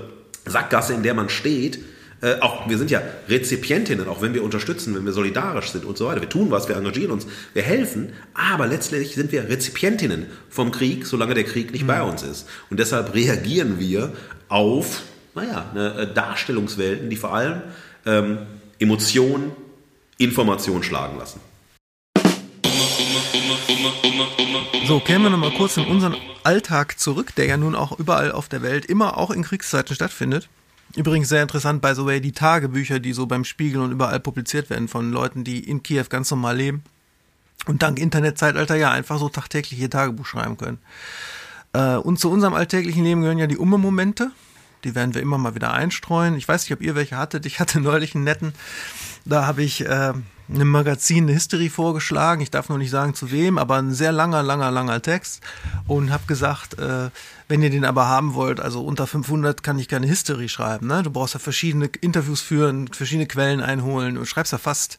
Sackgasse, 0.44 0.92
in 0.94 1.02
der 1.02 1.14
man 1.14 1.28
steht. 1.28 1.78
Äh, 2.22 2.38
auch 2.40 2.68
wir 2.68 2.78
sind 2.78 2.90
ja 2.90 3.02
Rezipientinnen, 3.28 4.06
auch 4.06 4.22
wenn 4.22 4.32
wir 4.32 4.44
unterstützen, 4.44 4.94
wenn 4.94 5.04
wir 5.04 5.12
solidarisch 5.12 5.72
sind 5.72 5.84
und 5.84 5.98
so 5.98 6.06
weiter. 6.06 6.20
Wir 6.20 6.28
tun 6.28 6.52
was, 6.52 6.68
wir 6.68 6.76
engagieren 6.76 7.10
uns, 7.10 7.26
wir 7.52 7.62
helfen, 7.62 8.12
aber 8.32 8.68
letztlich 8.68 9.16
sind 9.16 9.32
wir 9.32 9.48
Rezipientinnen 9.48 10.26
vom 10.48 10.70
Krieg, 10.70 11.04
solange 11.04 11.34
der 11.34 11.42
Krieg 11.42 11.72
nicht 11.72 11.84
bei 11.84 12.00
uns 12.00 12.22
ist. 12.22 12.48
Und 12.70 12.78
deshalb 12.78 13.12
reagieren 13.14 13.80
wir 13.80 14.12
auf, 14.48 15.02
naja, 15.34 15.68
eine, 15.72 15.94
äh, 15.94 16.14
Darstellungswelten, 16.14 17.10
die 17.10 17.16
vor 17.16 17.34
allem 17.34 17.62
ähm, 18.06 18.38
Emotionen, 18.78 19.50
Information 20.18 20.84
schlagen 20.84 21.18
lassen. 21.18 21.40
So, 24.86 25.00
kehren 25.00 25.22
wir 25.22 25.30
nochmal 25.30 25.52
kurz 25.56 25.76
in 25.76 25.86
unseren 25.86 26.14
Alltag 26.44 27.00
zurück, 27.00 27.34
der 27.36 27.46
ja 27.46 27.56
nun 27.56 27.74
auch 27.74 27.98
überall 27.98 28.30
auf 28.30 28.48
der 28.48 28.62
Welt, 28.62 28.84
immer 28.86 29.18
auch 29.18 29.32
in 29.32 29.42
Kriegszeiten 29.42 29.96
stattfindet. 29.96 30.48
Übrigens 30.96 31.28
sehr 31.28 31.42
interessant, 31.42 31.80
by 31.80 31.94
the 31.94 32.04
way, 32.04 32.20
die 32.20 32.32
Tagebücher, 32.32 33.00
die 33.00 33.12
so 33.12 33.26
beim 33.26 33.44
Spiegel 33.44 33.80
und 33.80 33.92
überall 33.92 34.20
publiziert 34.20 34.68
werden 34.68 34.88
von 34.88 35.10
Leuten, 35.10 35.42
die 35.42 35.60
in 35.60 35.82
Kiew 35.82 36.04
ganz 36.08 36.30
normal 36.30 36.56
leben 36.56 36.82
und 37.66 37.82
dank 37.82 37.98
Internetzeitalter 37.98 38.76
ja 38.76 38.90
einfach 38.90 39.18
so 39.18 39.28
tagtäglich 39.28 39.80
ihr 39.80 39.90
Tagebuch 39.90 40.26
schreiben 40.26 40.56
können. 40.56 40.78
Äh, 41.72 41.96
und 41.96 42.18
zu 42.18 42.30
unserem 42.30 42.54
alltäglichen 42.54 43.04
Leben 43.04 43.22
gehören 43.22 43.38
ja 43.38 43.46
die 43.46 43.56
Umme-Momente. 43.56 44.30
Die 44.84 44.94
werden 44.94 45.14
wir 45.14 45.22
immer 45.22 45.38
mal 45.38 45.54
wieder 45.54 45.72
einstreuen. 45.72 46.36
Ich 46.36 46.48
weiß 46.48 46.64
nicht, 46.64 46.72
ob 46.72 46.82
ihr 46.82 46.94
welche 46.94 47.16
hattet. 47.16 47.46
Ich 47.46 47.60
hatte 47.60 47.80
neulich 47.80 48.14
einen 48.14 48.24
netten. 48.24 48.52
Da 49.24 49.46
habe 49.46 49.62
ich 49.62 49.86
äh, 49.86 50.12
einem 50.48 50.68
Magazin 50.68 51.24
eine 51.24 51.32
History 51.32 51.68
vorgeschlagen. 51.68 52.42
Ich 52.42 52.50
darf 52.50 52.68
noch 52.68 52.78
nicht 52.78 52.90
sagen 52.90 53.14
zu 53.14 53.30
wem, 53.30 53.58
aber 53.58 53.76
ein 53.76 53.92
sehr 53.92 54.12
langer, 54.12 54.42
langer, 54.42 54.70
langer 54.70 55.00
Text. 55.00 55.40
Und 55.86 56.10
habe 56.10 56.24
gesagt, 56.26 56.78
äh, 56.78 57.10
wenn 57.48 57.62
ihr 57.62 57.70
den 57.70 57.84
aber 57.84 58.08
haben 58.08 58.34
wollt, 58.34 58.60
also 58.60 58.84
unter 58.84 59.06
500 59.06 59.62
kann 59.62 59.78
ich 59.78 59.88
keine 59.88 60.06
History 60.06 60.48
schreiben. 60.48 60.86
Ne? 60.86 61.02
Du 61.02 61.10
brauchst 61.10 61.34
ja 61.34 61.40
verschiedene 61.40 61.90
Interviews 62.00 62.40
führen, 62.40 62.88
verschiedene 62.88 63.26
Quellen 63.26 63.60
einholen 63.60 64.18
und 64.18 64.26
schreibst 64.26 64.52
ja 64.52 64.58
fast 64.58 64.98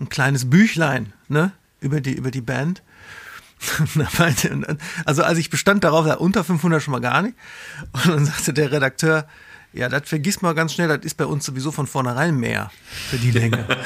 ein 0.00 0.08
kleines 0.08 0.48
Büchlein 0.48 1.12
ne? 1.28 1.52
über, 1.80 2.00
die, 2.00 2.14
über 2.14 2.30
die 2.30 2.40
Band. 2.40 2.82
Also 5.04 5.24
als 5.24 5.38
ich 5.38 5.50
bestand 5.50 5.82
darauf, 5.82 6.06
ja, 6.06 6.14
unter 6.14 6.44
500 6.44 6.80
schon 6.80 6.92
mal 6.92 7.00
gar 7.00 7.22
nicht. 7.22 7.34
Und 7.92 8.06
dann 8.06 8.24
sagte 8.24 8.52
der 8.52 8.70
Redakteur, 8.70 9.26
ja, 9.72 9.88
das 9.88 10.02
vergisst 10.08 10.42
mal 10.42 10.54
ganz 10.54 10.72
schnell, 10.72 10.88
das 10.88 11.04
ist 11.04 11.16
bei 11.16 11.26
uns 11.26 11.44
sowieso 11.44 11.70
von 11.70 11.86
vornherein 11.86 12.36
mehr 12.36 12.70
für 13.10 13.16
die 13.18 13.30
Länge. 13.30 13.66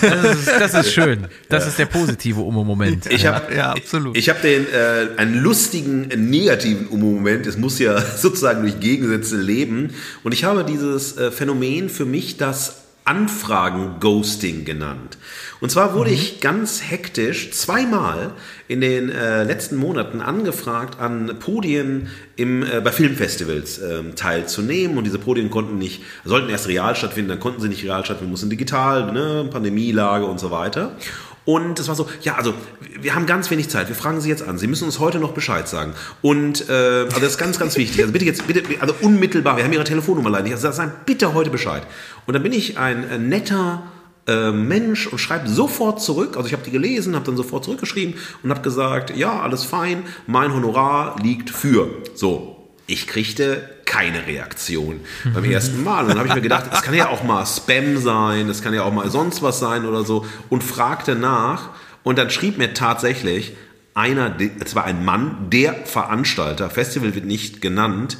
Das 0.00 0.36
ist, 0.36 0.48
das 0.48 0.74
ist 0.74 0.92
schön. 0.92 1.28
Das 1.48 1.66
ist 1.66 1.78
der 1.78 1.86
positive 1.86 2.40
Umo-Moment. 2.40 3.06
Ich 3.06 3.24
habe 3.24 3.54
ja, 3.54 3.72
absolut. 3.72 4.16
Ich 4.16 4.28
habe 4.28 4.40
den 4.40 4.66
äh, 4.66 5.18
einen 5.18 5.36
lustigen 5.36 6.08
negativen 6.08 6.88
Moment. 6.98 7.46
Es 7.46 7.56
muss 7.56 7.78
ja 7.78 7.98
sozusagen 8.16 8.62
durch 8.62 8.80
Gegensätze 8.80 9.36
leben. 9.36 9.94
Und 10.22 10.34
ich 10.34 10.44
habe 10.44 10.64
dieses 10.64 11.16
äh, 11.16 11.30
Phänomen 11.30 11.88
für 11.88 12.04
mich 12.04 12.36
das 12.36 12.82
Anfragen-Ghosting 13.04 14.64
genannt. 14.64 15.16
Und 15.60 15.70
zwar 15.70 15.94
wurde 15.94 16.10
ich 16.10 16.40
ganz 16.40 16.82
hektisch 16.82 17.52
zweimal 17.52 18.32
in 18.68 18.80
den 18.80 19.10
äh, 19.10 19.44
letzten 19.44 19.76
Monaten 19.76 20.20
angefragt, 20.20 20.98
an 21.00 21.38
Podien 21.38 22.08
im, 22.36 22.62
äh, 22.62 22.80
bei 22.80 22.92
Filmfestivals 22.92 23.78
ähm, 23.78 24.14
teilzunehmen. 24.14 24.98
Und 24.98 25.04
diese 25.04 25.18
Podien 25.18 25.50
konnten 25.50 25.78
nicht, 25.78 26.02
sollten 26.24 26.48
erst 26.48 26.68
real 26.68 26.96
stattfinden, 26.96 27.30
dann 27.30 27.40
konnten 27.40 27.60
sie 27.60 27.68
nicht 27.68 27.84
real 27.84 28.04
stattfinden, 28.04 28.30
mussten 28.30 28.50
digital, 28.50 29.12
ne, 29.12 29.48
Pandemielage 29.50 30.26
und 30.26 30.40
so 30.40 30.50
weiter. 30.50 30.96
Und 31.44 31.78
es 31.78 31.88
war 31.88 31.94
so, 31.94 32.08
ja, 32.22 32.36
also 32.36 32.54
wir 32.98 33.14
haben 33.14 33.26
ganz 33.26 33.50
wenig 33.50 33.68
Zeit. 33.68 33.88
Wir 33.88 33.94
fragen 33.94 34.20
Sie 34.20 34.30
jetzt 34.30 34.46
an. 34.46 34.56
Sie 34.56 34.66
müssen 34.66 34.84
uns 34.84 34.98
heute 34.98 35.18
noch 35.18 35.32
Bescheid 35.32 35.68
sagen. 35.68 35.92
Und 36.22 36.70
äh, 36.70 36.72
also 36.72 37.20
das 37.20 37.32
ist 37.32 37.38
ganz, 37.38 37.58
ganz 37.58 37.76
wichtig. 37.76 38.00
Also 38.00 38.12
bitte 38.12 38.24
jetzt, 38.24 38.46
bitte, 38.46 38.62
also 38.80 38.94
unmittelbar. 39.02 39.58
Wir 39.58 39.64
haben 39.64 39.72
Ihre 39.72 39.84
Telefonnummer 39.84 40.30
leider 40.30 40.44
nicht. 40.44 40.54
Also 40.54 40.70
sagen 40.72 40.92
bitte 41.04 41.34
heute 41.34 41.50
Bescheid. 41.50 41.82
Und 42.26 42.32
dann 42.32 42.42
bin 42.42 42.52
ich 42.52 42.78
ein 42.78 43.04
äh, 43.10 43.18
netter 43.18 43.82
äh, 44.26 44.52
Mensch 44.52 45.06
und 45.06 45.18
schreibe 45.18 45.48
sofort 45.48 46.00
zurück. 46.00 46.36
Also 46.36 46.46
ich 46.46 46.52
habe 46.52 46.64
die 46.64 46.70
gelesen, 46.70 47.14
habe 47.14 47.26
dann 47.26 47.36
sofort 47.36 47.64
zurückgeschrieben 47.64 48.14
und 48.42 48.50
habe 48.50 48.62
gesagt, 48.62 49.16
ja, 49.16 49.40
alles 49.40 49.64
fein. 49.64 50.04
Mein 50.26 50.54
Honorar 50.54 51.16
liegt 51.22 51.50
für. 51.50 51.88
So, 52.14 52.70
ich 52.86 53.06
kriegte 53.06 53.68
keine 53.84 54.26
Reaktion 54.26 55.00
beim 55.32 55.44
ersten 55.44 55.84
Mal. 55.84 56.02
Und 56.02 56.08
dann 56.10 56.18
habe 56.18 56.28
ich 56.28 56.34
mir 56.34 56.40
gedacht, 56.40 56.70
es 56.72 56.82
kann 56.82 56.94
ja 56.94 57.08
auch 57.10 57.22
mal 57.22 57.44
Spam 57.46 57.98
sein, 57.98 58.48
es 58.48 58.62
kann 58.62 58.74
ja 58.74 58.82
auch 58.82 58.92
mal 58.92 59.08
sonst 59.10 59.42
was 59.42 59.58
sein 59.58 59.84
oder 59.86 60.04
so 60.04 60.26
und 60.48 60.64
fragte 60.64 61.14
nach 61.14 61.70
und 62.02 62.18
dann 62.18 62.30
schrieb 62.30 62.58
mir 62.58 62.74
tatsächlich 62.74 63.52
einer, 63.94 64.34
es 64.64 64.74
war 64.74 64.84
ein 64.84 65.04
Mann, 65.04 65.50
der 65.50 65.74
Veranstalter, 65.86 66.68
Festival 66.68 67.14
wird 67.14 67.24
nicht 67.24 67.60
genannt, 67.60 68.18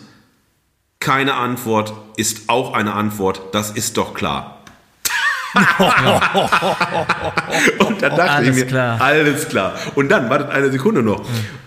keine 1.00 1.34
Antwort 1.34 1.92
ist 2.16 2.48
auch 2.48 2.72
eine 2.72 2.94
Antwort, 2.94 3.54
das 3.54 3.72
ist 3.72 3.96
doch 3.96 4.14
klar. 4.14 4.53
und 7.78 8.02
dann 8.02 8.16
dachte 8.16 8.30
Alles 8.30 8.48
ich 8.48 8.64
mir, 8.64 8.66
klar. 8.66 9.00
alles 9.00 9.48
klar. 9.48 9.74
Und 9.94 10.10
dann 10.10 10.28
wartet 10.28 10.50
eine 10.50 10.70
Sekunde 10.70 11.02
noch. 11.02 11.24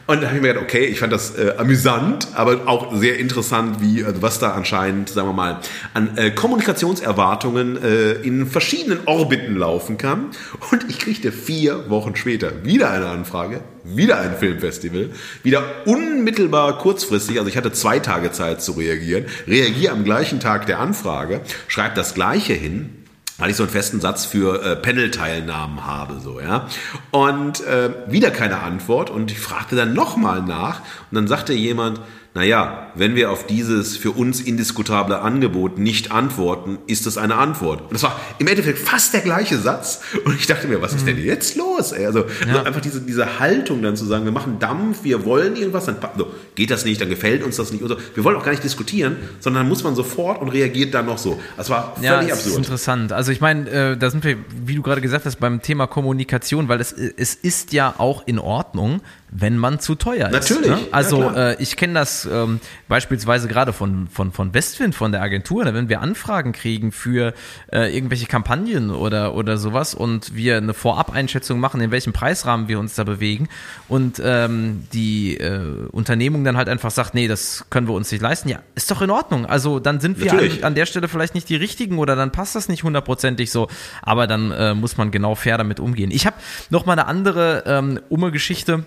Und 0.07 0.21
da 0.21 0.27
habe 0.27 0.37
ich 0.37 0.41
mir 0.41 0.49
gedacht, 0.49 0.63
okay, 0.63 0.85
ich 0.85 0.99
fand 0.99 1.11
das 1.11 1.37
äh, 1.37 1.55
amüsant, 1.57 2.29
aber 2.33 2.61
auch 2.65 2.95
sehr 2.95 3.19
interessant, 3.19 3.81
wie 3.81 4.05
also 4.05 4.21
was 4.21 4.39
da 4.39 4.53
anscheinend, 4.53 5.09
sagen 5.09 5.27
wir 5.27 5.33
mal, 5.33 5.59
an 5.93 6.17
äh, 6.17 6.31
Kommunikationserwartungen 6.31 7.83
äh, 7.83 8.11
in 8.13 8.47
verschiedenen 8.47 8.99
Orbiten 9.05 9.57
laufen 9.57 9.97
kann. 9.97 10.27
Und 10.71 10.89
ich 10.89 10.99
kriegte 10.99 11.33
vier 11.33 11.89
Wochen 11.89 12.15
später 12.15 12.63
wieder 12.63 12.89
eine 12.89 13.07
Anfrage, 13.07 13.59
wieder 13.83 14.19
ein 14.19 14.37
Filmfestival, 14.37 15.09
wieder 15.43 15.63
unmittelbar 15.85 16.77
kurzfristig, 16.77 17.37
also 17.37 17.49
ich 17.49 17.57
hatte 17.57 17.73
zwei 17.73 17.99
Tage 17.99 18.31
Zeit 18.31 18.61
zu 18.61 18.73
reagieren, 18.73 19.25
reagiere 19.45 19.91
am 19.91 20.05
gleichen 20.05 20.39
Tag 20.39 20.67
der 20.67 20.79
Anfrage, 20.79 21.41
schreibe 21.67 21.95
das 21.95 22.13
gleiche 22.13 22.53
hin, 22.53 23.06
weil 23.37 23.49
ich 23.49 23.55
so 23.55 23.63
einen 23.63 23.71
festen 23.71 24.01
Satz 24.01 24.25
für 24.25 24.63
äh, 24.63 24.75
Panel-Teilnahmen 24.75 25.85
habe, 25.85 26.19
so, 26.19 26.39
ja. 26.39 26.67
Und 27.11 27.65
äh, 27.65 27.91
wieder 28.07 28.31
keine 28.31 28.59
Antwort 28.59 29.09
und 29.09 29.31
ich 29.31 29.39
fragte 29.39 29.75
dann 29.75 29.93
nochmal 29.93 30.41
nach 30.41 30.79
und 30.79 31.15
dann 31.15 31.27
sagte 31.27 31.53
jemand, 31.53 31.99
naja, 32.37 32.91
wenn 32.93 33.15
wir 33.15 33.31
auf 33.31 33.47
dieses 33.47 33.97
für 33.97 34.11
uns 34.11 34.41
indiskutable 34.41 35.21
Angebot 35.21 35.79
nicht 35.79 36.11
antworten, 36.11 36.77
ist 36.85 37.07
es 37.07 37.17
eine 37.17 37.33
Antwort. 37.33 37.81
Und 37.81 37.93
das 37.93 38.03
war 38.03 38.19
im 38.37 38.45
Endeffekt 38.45 38.77
fast 38.77 39.11
der 39.15 39.21
gleiche 39.21 39.57
Satz. 39.57 40.01
Und 40.23 40.35
ich 40.35 40.45
dachte 40.45 40.67
mir, 40.67 40.79
was 40.79 40.93
ist 40.93 41.07
denn 41.07 41.17
jetzt 41.17 41.55
los? 41.55 41.93
Ey? 41.93 42.05
Also, 42.05 42.25
also 42.47 42.59
einfach 42.63 42.81
diese, 42.81 43.01
diese 43.01 43.39
Haltung 43.39 43.81
dann 43.81 43.95
zu 43.95 44.05
sagen, 44.05 44.23
wir 44.25 44.31
machen 44.31 44.59
Dampf, 44.59 45.03
wir 45.03 45.25
wollen 45.25 45.55
irgendwas, 45.55 45.85
dann 45.85 45.97
so, 46.15 46.27
geht 46.53 46.69
das 46.69 46.85
nicht, 46.85 47.01
dann 47.01 47.09
gefällt 47.09 47.41
uns 47.43 47.55
das 47.55 47.71
nicht. 47.71 47.81
Und 47.81 47.89
so. 47.89 47.97
Wir 48.13 48.23
wollen 48.23 48.35
auch 48.35 48.43
gar 48.45 48.51
nicht 48.51 48.63
diskutieren, 48.63 49.15
sondern 49.39 49.63
dann 49.63 49.69
muss 49.69 49.83
man 49.83 49.95
sofort 49.95 50.39
und 50.39 50.49
reagiert 50.49 50.93
dann 50.93 51.07
noch 51.07 51.17
so. 51.17 51.39
Das 51.57 51.71
war 51.71 51.95
völlig 51.95 52.07
Ja, 52.07 52.19
ist 52.19 52.33
absurd. 52.33 52.57
interessant. 52.57 53.13
Also 53.13 53.31
ich 53.31 53.41
meine, 53.41 53.67
äh, 53.67 53.97
da 53.97 54.11
sind 54.11 54.23
wir, 54.23 54.37
wie 54.63 54.75
du 54.75 54.83
gerade 54.83 55.01
gesagt 55.01 55.25
hast, 55.25 55.39
beim 55.39 55.63
Thema 55.63 55.87
Kommunikation, 55.87 56.67
weil 56.67 56.81
es, 56.81 56.91
es 56.93 57.33
ist 57.33 57.73
ja 57.73 57.95
auch 57.97 58.27
in 58.27 58.37
Ordnung, 58.37 59.01
wenn 59.29 59.57
man 59.57 59.79
zu 59.79 59.95
teuer 59.95 60.27
ist. 60.27 60.31
Natürlich, 60.33 60.69
Ne? 60.71 60.77
ja, 60.81 60.87
Also 60.91 61.17
klar. 61.17 61.37
äh, 61.51 61.61
ich 61.61 61.75
kenne 61.75 61.93
das 61.95 62.25
ähm, 62.31 62.59
beispielsweise 62.87 63.47
gerade 63.47 63.73
von, 63.73 64.07
von, 64.07 64.31
von 64.31 64.53
Westwind, 64.53 64.95
von 64.95 65.11
der 65.11 65.21
Agentur, 65.21 65.65
ne? 65.65 65.73
wenn 65.73 65.89
wir 65.89 66.01
Anfragen 66.01 66.53
kriegen 66.53 66.91
für 66.91 67.33
äh, 67.71 67.93
irgendwelche 67.93 68.25
Kampagnen 68.27 68.89
oder, 68.89 69.35
oder 69.35 69.57
sowas 69.57 69.93
und 69.93 70.35
wir 70.35 70.57
eine 70.57 70.73
Vorab-Einschätzung 70.73 71.59
machen, 71.59 71.81
in 71.81 71.91
welchem 71.91 72.13
Preisrahmen 72.13 72.67
wir 72.67 72.79
uns 72.79 72.95
da 72.95 73.03
bewegen 73.03 73.49
und 73.89 74.21
ähm, 74.23 74.87
die 74.93 75.37
äh, 75.37 75.59
Unternehmung 75.91 76.43
dann 76.43 76.55
halt 76.57 76.69
einfach 76.69 76.91
sagt, 76.91 77.13
nee, 77.13 77.27
das 77.27 77.65
können 77.69 77.87
wir 77.87 77.93
uns 77.95 78.11
nicht 78.11 78.21
leisten. 78.21 78.49
Ja, 78.49 78.59
ist 78.75 78.89
doch 78.91 79.01
in 79.01 79.09
Ordnung. 79.09 79.45
Also 79.45 79.79
dann 79.79 79.99
sind 79.99 80.19
wir 80.21 80.31
an, 80.31 80.37
Natürlich. 80.37 80.63
an 80.65 80.75
der 80.75 80.85
Stelle 80.85 81.07
vielleicht 81.07 81.35
nicht 81.35 81.49
die 81.49 81.55
richtigen 81.57 81.97
oder 81.99 82.15
dann 82.15 82.31
passt 82.31 82.55
das 82.55 82.69
nicht 82.69 82.83
hundertprozentig 82.83 83.51
so, 83.51 83.67
aber 84.01 84.25
dann 84.27 84.51
äh, 84.51 84.73
muss 84.73 84.97
man 84.97 85.11
genau 85.11 85.35
fair 85.35 85.57
damit 85.57 85.79
umgehen. 85.79 86.11
Ich 86.11 86.25
habe 86.25 86.37
noch 86.69 86.85
mal 86.85 86.93
eine 86.93 87.07
andere 87.07 87.63
ähm, 87.65 87.99
Umme-Geschichte 88.09 88.85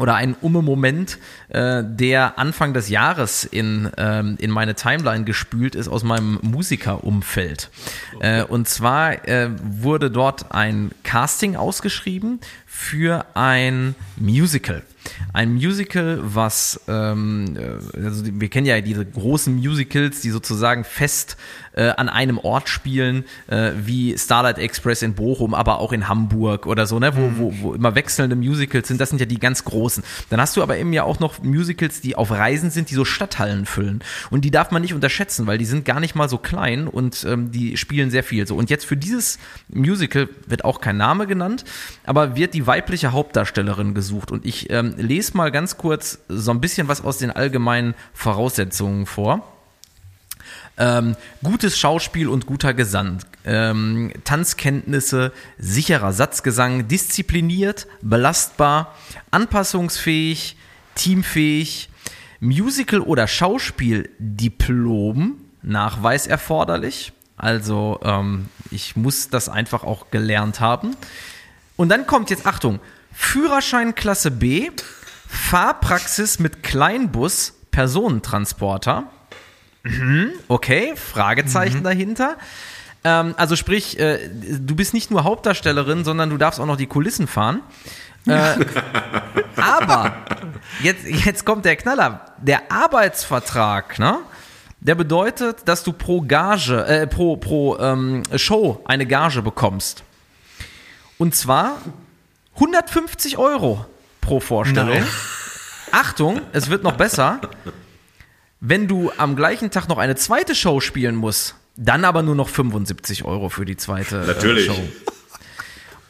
oder 0.00 0.14
ein 0.14 0.34
Umme-Moment, 0.40 1.18
äh, 1.50 1.82
der 1.84 2.38
Anfang 2.38 2.72
des 2.72 2.88
Jahres 2.88 3.44
in, 3.44 3.90
ähm, 3.98 4.36
in 4.40 4.50
meine 4.50 4.74
Timeline 4.74 5.24
gespült 5.24 5.74
ist 5.74 5.88
aus 5.88 6.02
meinem 6.02 6.38
Musikerumfeld. 6.42 7.70
Äh, 8.20 8.42
und 8.44 8.68
zwar 8.68 9.28
äh, 9.28 9.50
wurde 9.62 10.10
dort 10.10 10.52
ein 10.52 10.90
Casting 11.04 11.54
ausgeschrieben 11.54 12.40
für 12.66 13.26
ein 13.34 13.94
Musical. 14.16 14.82
Ein 15.32 15.54
Musical, 15.54 16.18
was, 16.22 16.80
ähm, 16.88 17.56
äh, 17.56 18.04
also 18.04 18.24
wir 18.26 18.48
kennen 18.48 18.66
ja 18.66 18.80
diese 18.80 19.04
großen 19.04 19.54
Musicals, 19.54 20.20
die 20.20 20.30
sozusagen 20.30 20.84
fest 20.84 21.36
äh, 21.72 21.90
an 21.96 22.08
einem 22.08 22.38
Ort 22.38 22.68
spielen, 22.68 23.24
äh, 23.46 23.70
wie 23.76 24.16
Starlight 24.18 24.58
Express 24.58 25.02
in 25.02 25.14
Bochum, 25.14 25.54
aber 25.54 25.78
auch 25.78 25.92
in 25.92 26.08
Hamburg 26.08 26.66
oder 26.66 26.86
so, 26.86 26.98
ne, 26.98 27.16
wo, 27.16 27.32
wo, 27.36 27.54
wo 27.60 27.74
immer 27.74 27.94
wechselnde 27.94 28.36
Musicals 28.36 28.88
sind. 28.88 29.00
Das 29.00 29.10
sind 29.10 29.20
ja 29.20 29.26
die 29.26 29.38
ganz 29.38 29.64
großen. 29.64 30.02
Dann 30.30 30.40
hast 30.40 30.56
du 30.56 30.62
aber 30.62 30.76
eben 30.78 30.92
ja 30.92 31.04
auch 31.04 31.20
noch 31.20 31.42
Musicals, 31.42 32.00
die 32.00 32.16
auf 32.16 32.30
Reisen 32.30 32.70
sind, 32.70 32.90
die 32.90 32.94
so 32.94 33.04
Stadthallen 33.04 33.66
füllen. 33.66 34.02
Und 34.30 34.44
die 34.44 34.50
darf 34.50 34.70
man 34.70 34.82
nicht 34.82 34.94
unterschätzen, 34.94 35.46
weil 35.46 35.58
die 35.58 35.64
sind 35.64 35.84
gar 35.84 36.00
nicht 36.00 36.14
mal 36.14 36.28
so 36.28 36.38
klein 36.38 36.88
und 36.88 37.24
ähm, 37.24 37.52
die 37.52 37.76
spielen 37.76 38.10
sehr 38.10 38.24
viel. 38.24 38.46
So 38.46 38.56
und 38.56 38.70
jetzt 38.70 38.84
für 38.84 38.96
dieses 38.96 39.38
Musical 39.68 40.28
wird 40.46 40.64
auch 40.64 40.80
kein 40.80 40.96
Name 40.96 41.26
genannt, 41.26 41.64
aber 42.04 42.36
wird 42.36 42.54
die 42.54 42.66
weibliche 42.66 43.12
Hauptdarstellerin 43.12 43.94
gesucht. 43.94 44.32
Und 44.32 44.44
ich 44.44 44.70
ähm, 44.70 44.89
lese 44.96 45.36
mal 45.36 45.50
ganz 45.50 45.76
kurz 45.76 46.18
so 46.28 46.50
ein 46.50 46.60
bisschen 46.60 46.88
was 46.88 47.02
aus 47.02 47.18
den 47.18 47.30
allgemeinen 47.30 47.94
Voraussetzungen 48.12 49.06
vor. 49.06 49.46
Ähm, 50.76 51.16
gutes 51.42 51.78
Schauspiel 51.78 52.28
und 52.28 52.46
guter 52.46 52.72
Gesang. 52.72 53.18
Ähm, 53.44 54.12
Tanzkenntnisse, 54.24 55.32
sicherer 55.58 56.12
Satzgesang, 56.12 56.88
diszipliniert, 56.88 57.86
belastbar, 58.00 58.94
anpassungsfähig, 59.30 60.56
teamfähig, 60.94 61.90
Musical- 62.40 63.02
oder 63.02 63.26
Schauspieldiplom, 63.26 65.36
Nachweis 65.62 66.26
erforderlich. 66.26 67.12
Also 67.36 68.00
ähm, 68.02 68.48
ich 68.70 68.96
muss 68.96 69.28
das 69.28 69.50
einfach 69.50 69.84
auch 69.84 70.10
gelernt 70.10 70.60
haben. 70.60 70.96
Und 71.76 71.90
dann 71.90 72.06
kommt 72.06 72.30
jetzt, 72.30 72.46
Achtung, 72.46 72.80
Führerschein 73.20 73.94
Klasse 73.94 74.32
B, 74.32 74.70
Fahrpraxis 75.28 76.40
mit 76.40 76.64
Kleinbus, 76.64 77.52
Personentransporter. 77.70 79.04
Mhm, 79.84 80.32
Okay, 80.48 80.94
Fragezeichen 80.96 81.84
dahinter. 81.84 82.38
Ähm, 83.04 83.34
also 83.36 83.54
sprich, 83.54 84.00
äh, 84.00 84.28
du 84.32 84.74
bist 84.74 84.94
nicht 84.94 85.12
nur 85.12 85.22
Hauptdarstellerin, 85.22 86.02
sondern 86.02 86.30
du 86.30 86.38
darfst 86.38 86.58
auch 86.58 86.66
noch 86.66 86.76
die 86.76 86.86
Kulissen 86.88 87.28
fahren. 87.28 87.60
Äh, 88.26 88.56
aber 89.56 90.16
jetzt, 90.82 91.04
jetzt 91.06 91.44
kommt 91.44 91.66
der 91.66 91.76
Knaller. 91.76 92.24
Der 92.38 92.72
Arbeitsvertrag, 92.72 93.98
ne? 94.00 94.18
Der 94.80 94.96
bedeutet, 94.96 95.68
dass 95.68 95.84
du 95.84 95.92
pro 95.92 96.22
Gage, 96.22 96.84
äh, 96.86 97.06
pro, 97.06 97.36
pro 97.36 97.78
ähm, 97.78 98.22
Show 98.34 98.82
eine 98.86 99.06
Gage 99.06 99.42
bekommst. 99.42 100.02
Und 101.18 101.34
zwar 101.34 101.78
150 102.60 103.38
Euro 103.38 103.86
pro 104.20 104.38
Vorstellung. 104.38 105.02
Achtung, 105.92 106.42
es 106.52 106.68
wird 106.68 106.84
noch 106.84 106.96
besser. 106.96 107.40
Wenn 108.60 108.86
du 108.86 109.10
am 109.16 109.34
gleichen 109.34 109.70
Tag 109.70 109.88
noch 109.88 109.96
eine 109.96 110.14
zweite 110.14 110.54
Show 110.54 110.80
spielen 110.80 111.16
musst, 111.16 111.54
dann 111.76 112.04
aber 112.04 112.22
nur 112.22 112.34
noch 112.34 112.50
75 112.50 113.24
Euro 113.24 113.48
für 113.48 113.64
die 113.64 113.78
zweite 113.78 114.20
äh, 114.20 114.26
Natürlich. 114.26 114.66
Show. 114.66 114.78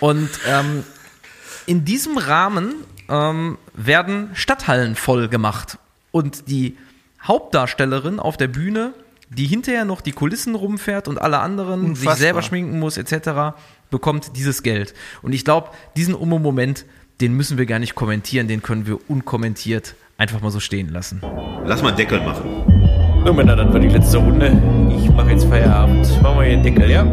Und 0.01 0.29
ähm, 0.49 0.83
in 1.67 1.85
diesem 1.85 2.19
Rahmen 2.19 2.75
ähm, 3.09 3.57
werden 3.75 4.31
Stadthallen 4.35 4.97
voll 4.97 5.29
gemacht. 5.29 5.79
Und 6.11 6.49
die 6.49 6.77
Hauptdarstellerin 7.23 8.19
auf 8.19 8.37
der 8.37 8.49
Bühne, 8.49 8.93
die 9.29 9.47
hinterher 9.47 9.85
noch 9.85 10.01
die 10.01 10.13
Kulissen 10.13 10.57
rumfährt 10.57 11.07
und 11.07 11.21
alle 11.21 11.39
anderen 11.39 11.85
Unfassbar. 11.85 12.15
sich 12.15 12.21
selber 12.21 12.43
schminken 12.43 12.81
muss, 12.81 12.97
etc., 12.97 13.55
bekommt 13.91 14.37
dieses 14.37 14.63
Geld. 14.63 14.95
Und 15.23 15.33
ich 15.33 15.45
glaube, 15.45 15.71
diesen 15.97 16.15
Umo-Moment, 16.15 16.85
den 17.21 17.35
müssen 17.35 17.59
wir 17.59 17.67
gar 17.67 17.79
nicht 17.79 17.95
kommentieren, 17.95 18.49
den 18.49 18.63
können 18.63 18.87
wir 18.87 18.99
unkommentiert 19.11 19.95
einfach 20.17 20.41
mal 20.41 20.51
so 20.51 20.61
stehen 20.61 20.91
lassen. 20.91 21.23
Lass 21.65 21.83
mal 21.83 21.89
einen 21.89 21.97
Deckel 21.97 22.21
machen. 22.21 23.23
So, 23.25 23.33
Männer, 23.33 23.57
dann 23.57 23.73
war 23.73 23.81
die 23.81 23.89
letzte 23.89 24.19
Runde. 24.19 24.49
Ich 24.95 25.11
mache 25.11 25.31
jetzt 25.31 25.45
Feierabend. 25.45 26.07
Machen 26.23 26.39
wir 26.39 26.45
hier 26.45 26.57
den 26.57 26.63
Deckel, 26.63 26.91
ja? 26.91 27.05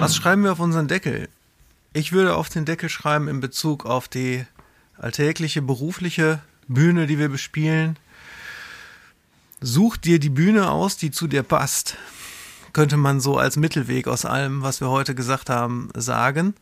Was 0.00 0.16
schreiben 0.16 0.44
wir 0.44 0.52
auf 0.52 0.60
unseren 0.60 0.88
Deckel? 0.88 1.28
Ich 1.94 2.12
würde 2.12 2.34
auf 2.34 2.48
den 2.48 2.64
Deckel 2.64 2.88
schreiben 2.88 3.28
in 3.28 3.40
Bezug 3.40 3.86
auf 3.86 4.08
die 4.08 4.44
alltägliche 4.98 5.62
berufliche 5.62 6.40
Bühne, 6.68 7.06
die 7.06 7.18
wir 7.18 7.28
bespielen. 7.28 7.98
Such 9.60 9.96
dir 9.96 10.18
die 10.18 10.30
Bühne 10.30 10.70
aus, 10.70 10.96
die 10.96 11.10
zu 11.10 11.26
dir 11.26 11.42
passt. 11.42 11.96
Könnte 12.74 12.98
man 12.98 13.20
so 13.20 13.38
als 13.38 13.56
Mittelweg 13.56 14.06
aus 14.06 14.26
allem, 14.26 14.62
was 14.62 14.82
wir 14.82 14.90
heute 14.90 15.14
gesagt 15.14 15.48
haben, 15.48 15.88
sagen. 15.94 16.54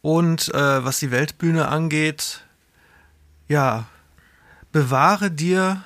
Und 0.00 0.54
äh, 0.54 0.84
was 0.84 1.00
die 1.00 1.10
Weltbühne 1.10 1.68
angeht, 1.68 2.44
ja, 3.48 3.86
bewahre 4.72 5.30
dir 5.30 5.82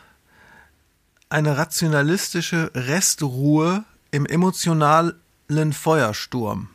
eine 1.29 1.57
rationalistische 1.57 2.71
Restruhe 2.75 3.85
im 4.11 4.27
emotionalen 4.27 5.15
Feuersturm. 5.73 6.69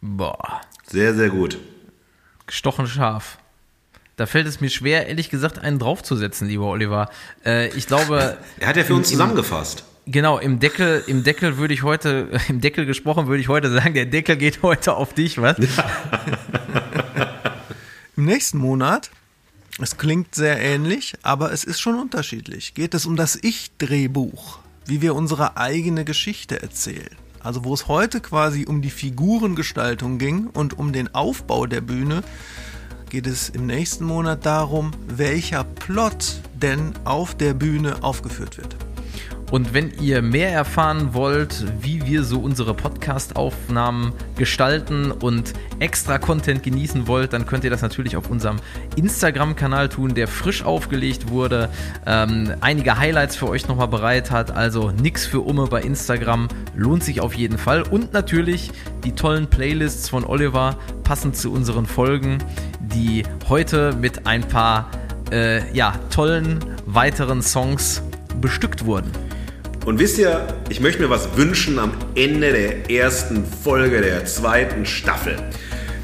Boah, 0.00 0.62
Sehr, 0.86 1.14
sehr 1.14 1.28
gut. 1.30 1.58
gestochen 2.46 2.86
scharf. 2.86 3.38
Da 4.16 4.26
fällt 4.26 4.46
es 4.46 4.60
mir 4.60 4.70
schwer, 4.70 5.06
ehrlich 5.08 5.28
gesagt, 5.28 5.58
einen 5.58 5.78
draufzusetzen, 5.78 6.46
lieber 6.48 6.66
Oliver. 6.66 7.10
Äh, 7.44 7.68
ich 7.76 7.86
glaube, 7.86 8.38
Er 8.60 8.68
hat 8.68 8.76
ja 8.76 8.84
für 8.84 8.94
uns 8.94 9.08
zusammengefasst. 9.08 9.84
Genau, 10.06 10.38
im 10.38 10.60
Deckel, 10.60 11.02
im 11.06 11.24
Deckel 11.24 11.56
würde 11.58 11.74
ich 11.74 11.82
heute, 11.82 12.30
im 12.48 12.60
Deckel 12.60 12.86
gesprochen, 12.86 13.26
würde 13.26 13.40
ich 13.40 13.48
heute 13.48 13.70
sagen, 13.70 13.94
der 13.94 14.06
Deckel 14.06 14.36
geht 14.36 14.62
heute 14.62 14.94
auf 14.94 15.14
dich, 15.14 15.40
was? 15.40 15.56
Im 18.16 18.26
nächsten 18.26 18.58
Monat, 18.58 19.10
es 19.80 19.96
klingt 19.96 20.36
sehr 20.36 20.60
ähnlich, 20.60 21.14
aber 21.22 21.52
es 21.52 21.64
ist 21.64 21.80
schon 21.80 21.98
unterschiedlich, 21.98 22.74
geht 22.74 22.94
es 22.94 23.06
um 23.06 23.16
das 23.16 23.34
Ich-Drehbuch, 23.34 24.60
wie 24.86 25.02
wir 25.02 25.16
unsere 25.16 25.56
eigene 25.56 26.04
Geschichte 26.04 26.62
erzählen. 26.62 27.16
Also 27.40 27.64
wo 27.64 27.74
es 27.74 27.88
heute 27.88 28.20
quasi 28.20 28.66
um 28.66 28.82
die 28.82 28.90
Figurengestaltung 28.90 30.18
ging 30.18 30.46
und 30.46 30.78
um 30.78 30.92
den 30.92 31.12
Aufbau 31.12 31.66
der 31.66 31.80
Bühne, 31.80 32.22
geht 33.10 33.26
es 33.26 33.48
im 33.48 33.66
nächsten 33.66 34.04
Monat 34.04 34.46
darum, 34.46 34.92
welcher 35.08 35.64
Plot 35.64 36.40
denn 36.54 36.92
auf 37.04 37.34
der 37.34 37.54
Bühne 37.54 38.02
aufgeführt 38.02 38.58
wird. 38.58 38.76
Und 39.54 39.72
wenn 39.72 39.92
ihr 40.00 40.20
mehr 40.20 40.50
erfahren 40.50 41.14
wollt, 41.14 41.64
wie 41.80 42.04
wir 42.04 42.24
so 42.24 42.40
unsere 42.40 42.74
Podcast-Aufnahmen 42.74 44.12
gestalten 44.36 45.12
und 45.12 45.52
extra 45.78 46.18
Content 46.18 46.64
genießen 46.64 47.06
wollt, 47.06 47.32
dann 47.32 47.46
könnt 47.46 47.62
ihr 47.62 47.70
das 47.70 47.80
natürlich 47.80 48.16
auf 48.16 48.28
unserem 48.28 48.56
Instagram-Kanal 48.96 49.90
tun, 49.90 50.16
der 50.16 50.26
frisch 50.26 50.64
aufgelegt 50.64 51.28
wurde, 51.28 51.68
ähm, 52.04 52.52
einige 52.62 52.98
Highlights 52.98 53.36
für 53.36 53.48
euch 53.48 53.68
nochmal 53.68 53.86
bereit 53.86 54.32
hat. 54.32 54.50
Also 54.50 54.90
nix 54.90 55.24
für 55.24 55.42
Umme 55.42 55.68
bei 55.68 55.82
Instagram, 55.82 56.48
lohnt 56.74 57.04
sich 57.04 57.20
auf 57.20 57.34
jeden 57.34 57.56
Fall. 57.56 57.82
Und 57.82 58.12
natürlich 58.12 58.72
die 59.04 59.12
tollen 59.12 59.46
Playlists 59.46 60.08
von 60.08 60.24
Oliver, 60.24 60.76
passend 61.04 61.36
zu 61.36 61.52
unseren 61.52 61.86
Folgen, 61.86 62.38
die 62.80 63.22
heute 63.48 63.94
mit 63.94 64.26
ein 64.26 64.42
paar 64.42 64.90
äh, 65.30 65.72
ja, 65.72 65.94
tollen 66.10 66.58
weiteren 66.86 67.40
Songs 67.40 68.02
bestückt 68.40 68.84
wurden. 68.84 69.12
Und 69.84 69.98
wisst 69.98 70.18
ihr, 70.18 70.46
ich 70.70 70.80
möchte 70.80 71.02
mir 71.02 71.10
was 71.10 71.36
wünschen 71.36 71.78
am 71.78 71.92
Ende 72.14 72.52
der 72.52 72.90
ersten 72.90 73.44
Folge 73.44 74.00
der 74.00 74.24
zweiten 74.24 74.86
Staffel. 74.86 75.36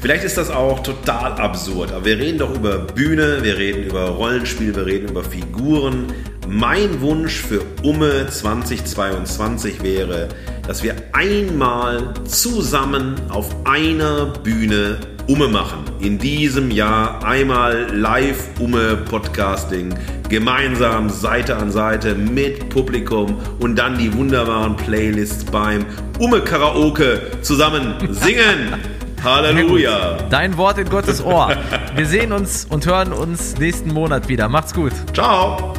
Vielleicht 0.01 0.23
ist 0.23 0.37
das 0.37 0.49
auch 0.51 0.81
total 0.81 1.33
absurd, 1.33 1.91
aber 1.91 2.05
wir 2.05 2.17
reden 2.19 2.39
doch 2.39 2.55
über 2.55 2.77
Bühne, 2.79 3.39
wir 3.41 3.57
reden 3.57 3.83
über 3.83 4.09
Rollenspiel, 4.09 4.75
wir 4.75 4.85
reden 4.85 5.09
über 5.09 5.23
Figuren. 5.23 6.07
Mein 6.47 7.01
Wunsch 7.01 7.41
für 7.41 7.61
Umme 7.83 8.27
2022 8.27 9.81
wäre, 9.83 10.29
dass 10.67 10.83
wir 10.83 10.95
einmal 11.13 12.13
zusammen 12.25 13.15
auf 13.29 13.55
einer 13.65 14.27
Bühne 14.43 14.99
Umme 15.27 15.47
machen. 15.47 15.79
In 15.99 16.17
diesem 16.17 16.71
Jahr 16.71 17.23
einmal 17.23 17.87
live 17.95 18.49
Umme 18.59 18.97
Podcasting, 18.97 19.93
gemeinsam 20.29 21.09
Seite 21.09 21.57
an 21.57 21.71
Seite 21.71 22.15
mit 22.15 22.69
Publikum 22.69 23.37
und 23.59 23.75
dann 23.75 23.97
die 23.97 24.13
wunderbaren 24.13 24.75
Playlists 24.75 25.45
beim 25.45 25.85
Umme 26.19 26.41
Karaoke 26.41 27.31
zusammen 27.41 27.95
singen. 28.09 28.75
Halleluja. 29.23 30.17
Dein 30.29 30.57
Wort 30.57 30.79
in 30.79 30.89
Gottes 30.89 31.23
Ohr. 31.23 31.55
Wir 31.95 32.05
sehen 32.07 32.31
uns 32.31 32.65
und 32.65 32.85
hören 32.87 33.13
uns 33.13 33.55
nächsten 33.59 33.93
Monat 33.93 34.27
wieder. 34.27 34.49
Macht's 34.49 34.73
gut. 34.73 34.93
Ciao. 35.13 35.73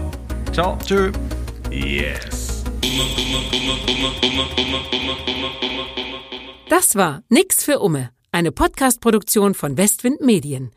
Ciao. 0.53 0.79
Tschö. 0.87 1.11
Yes. 1.71 2.63
Das 6.69 6.95
war 6.95 7.23
Nix 7.29 7.65
für 7.65 7.81
Umme, 7.81 8.11
eine 8.35 8.51
Podcast-Produktion 8.51 9.53
von 9.53 9.77
Westwind 9.77 10.23
Medien. 10.23 10.73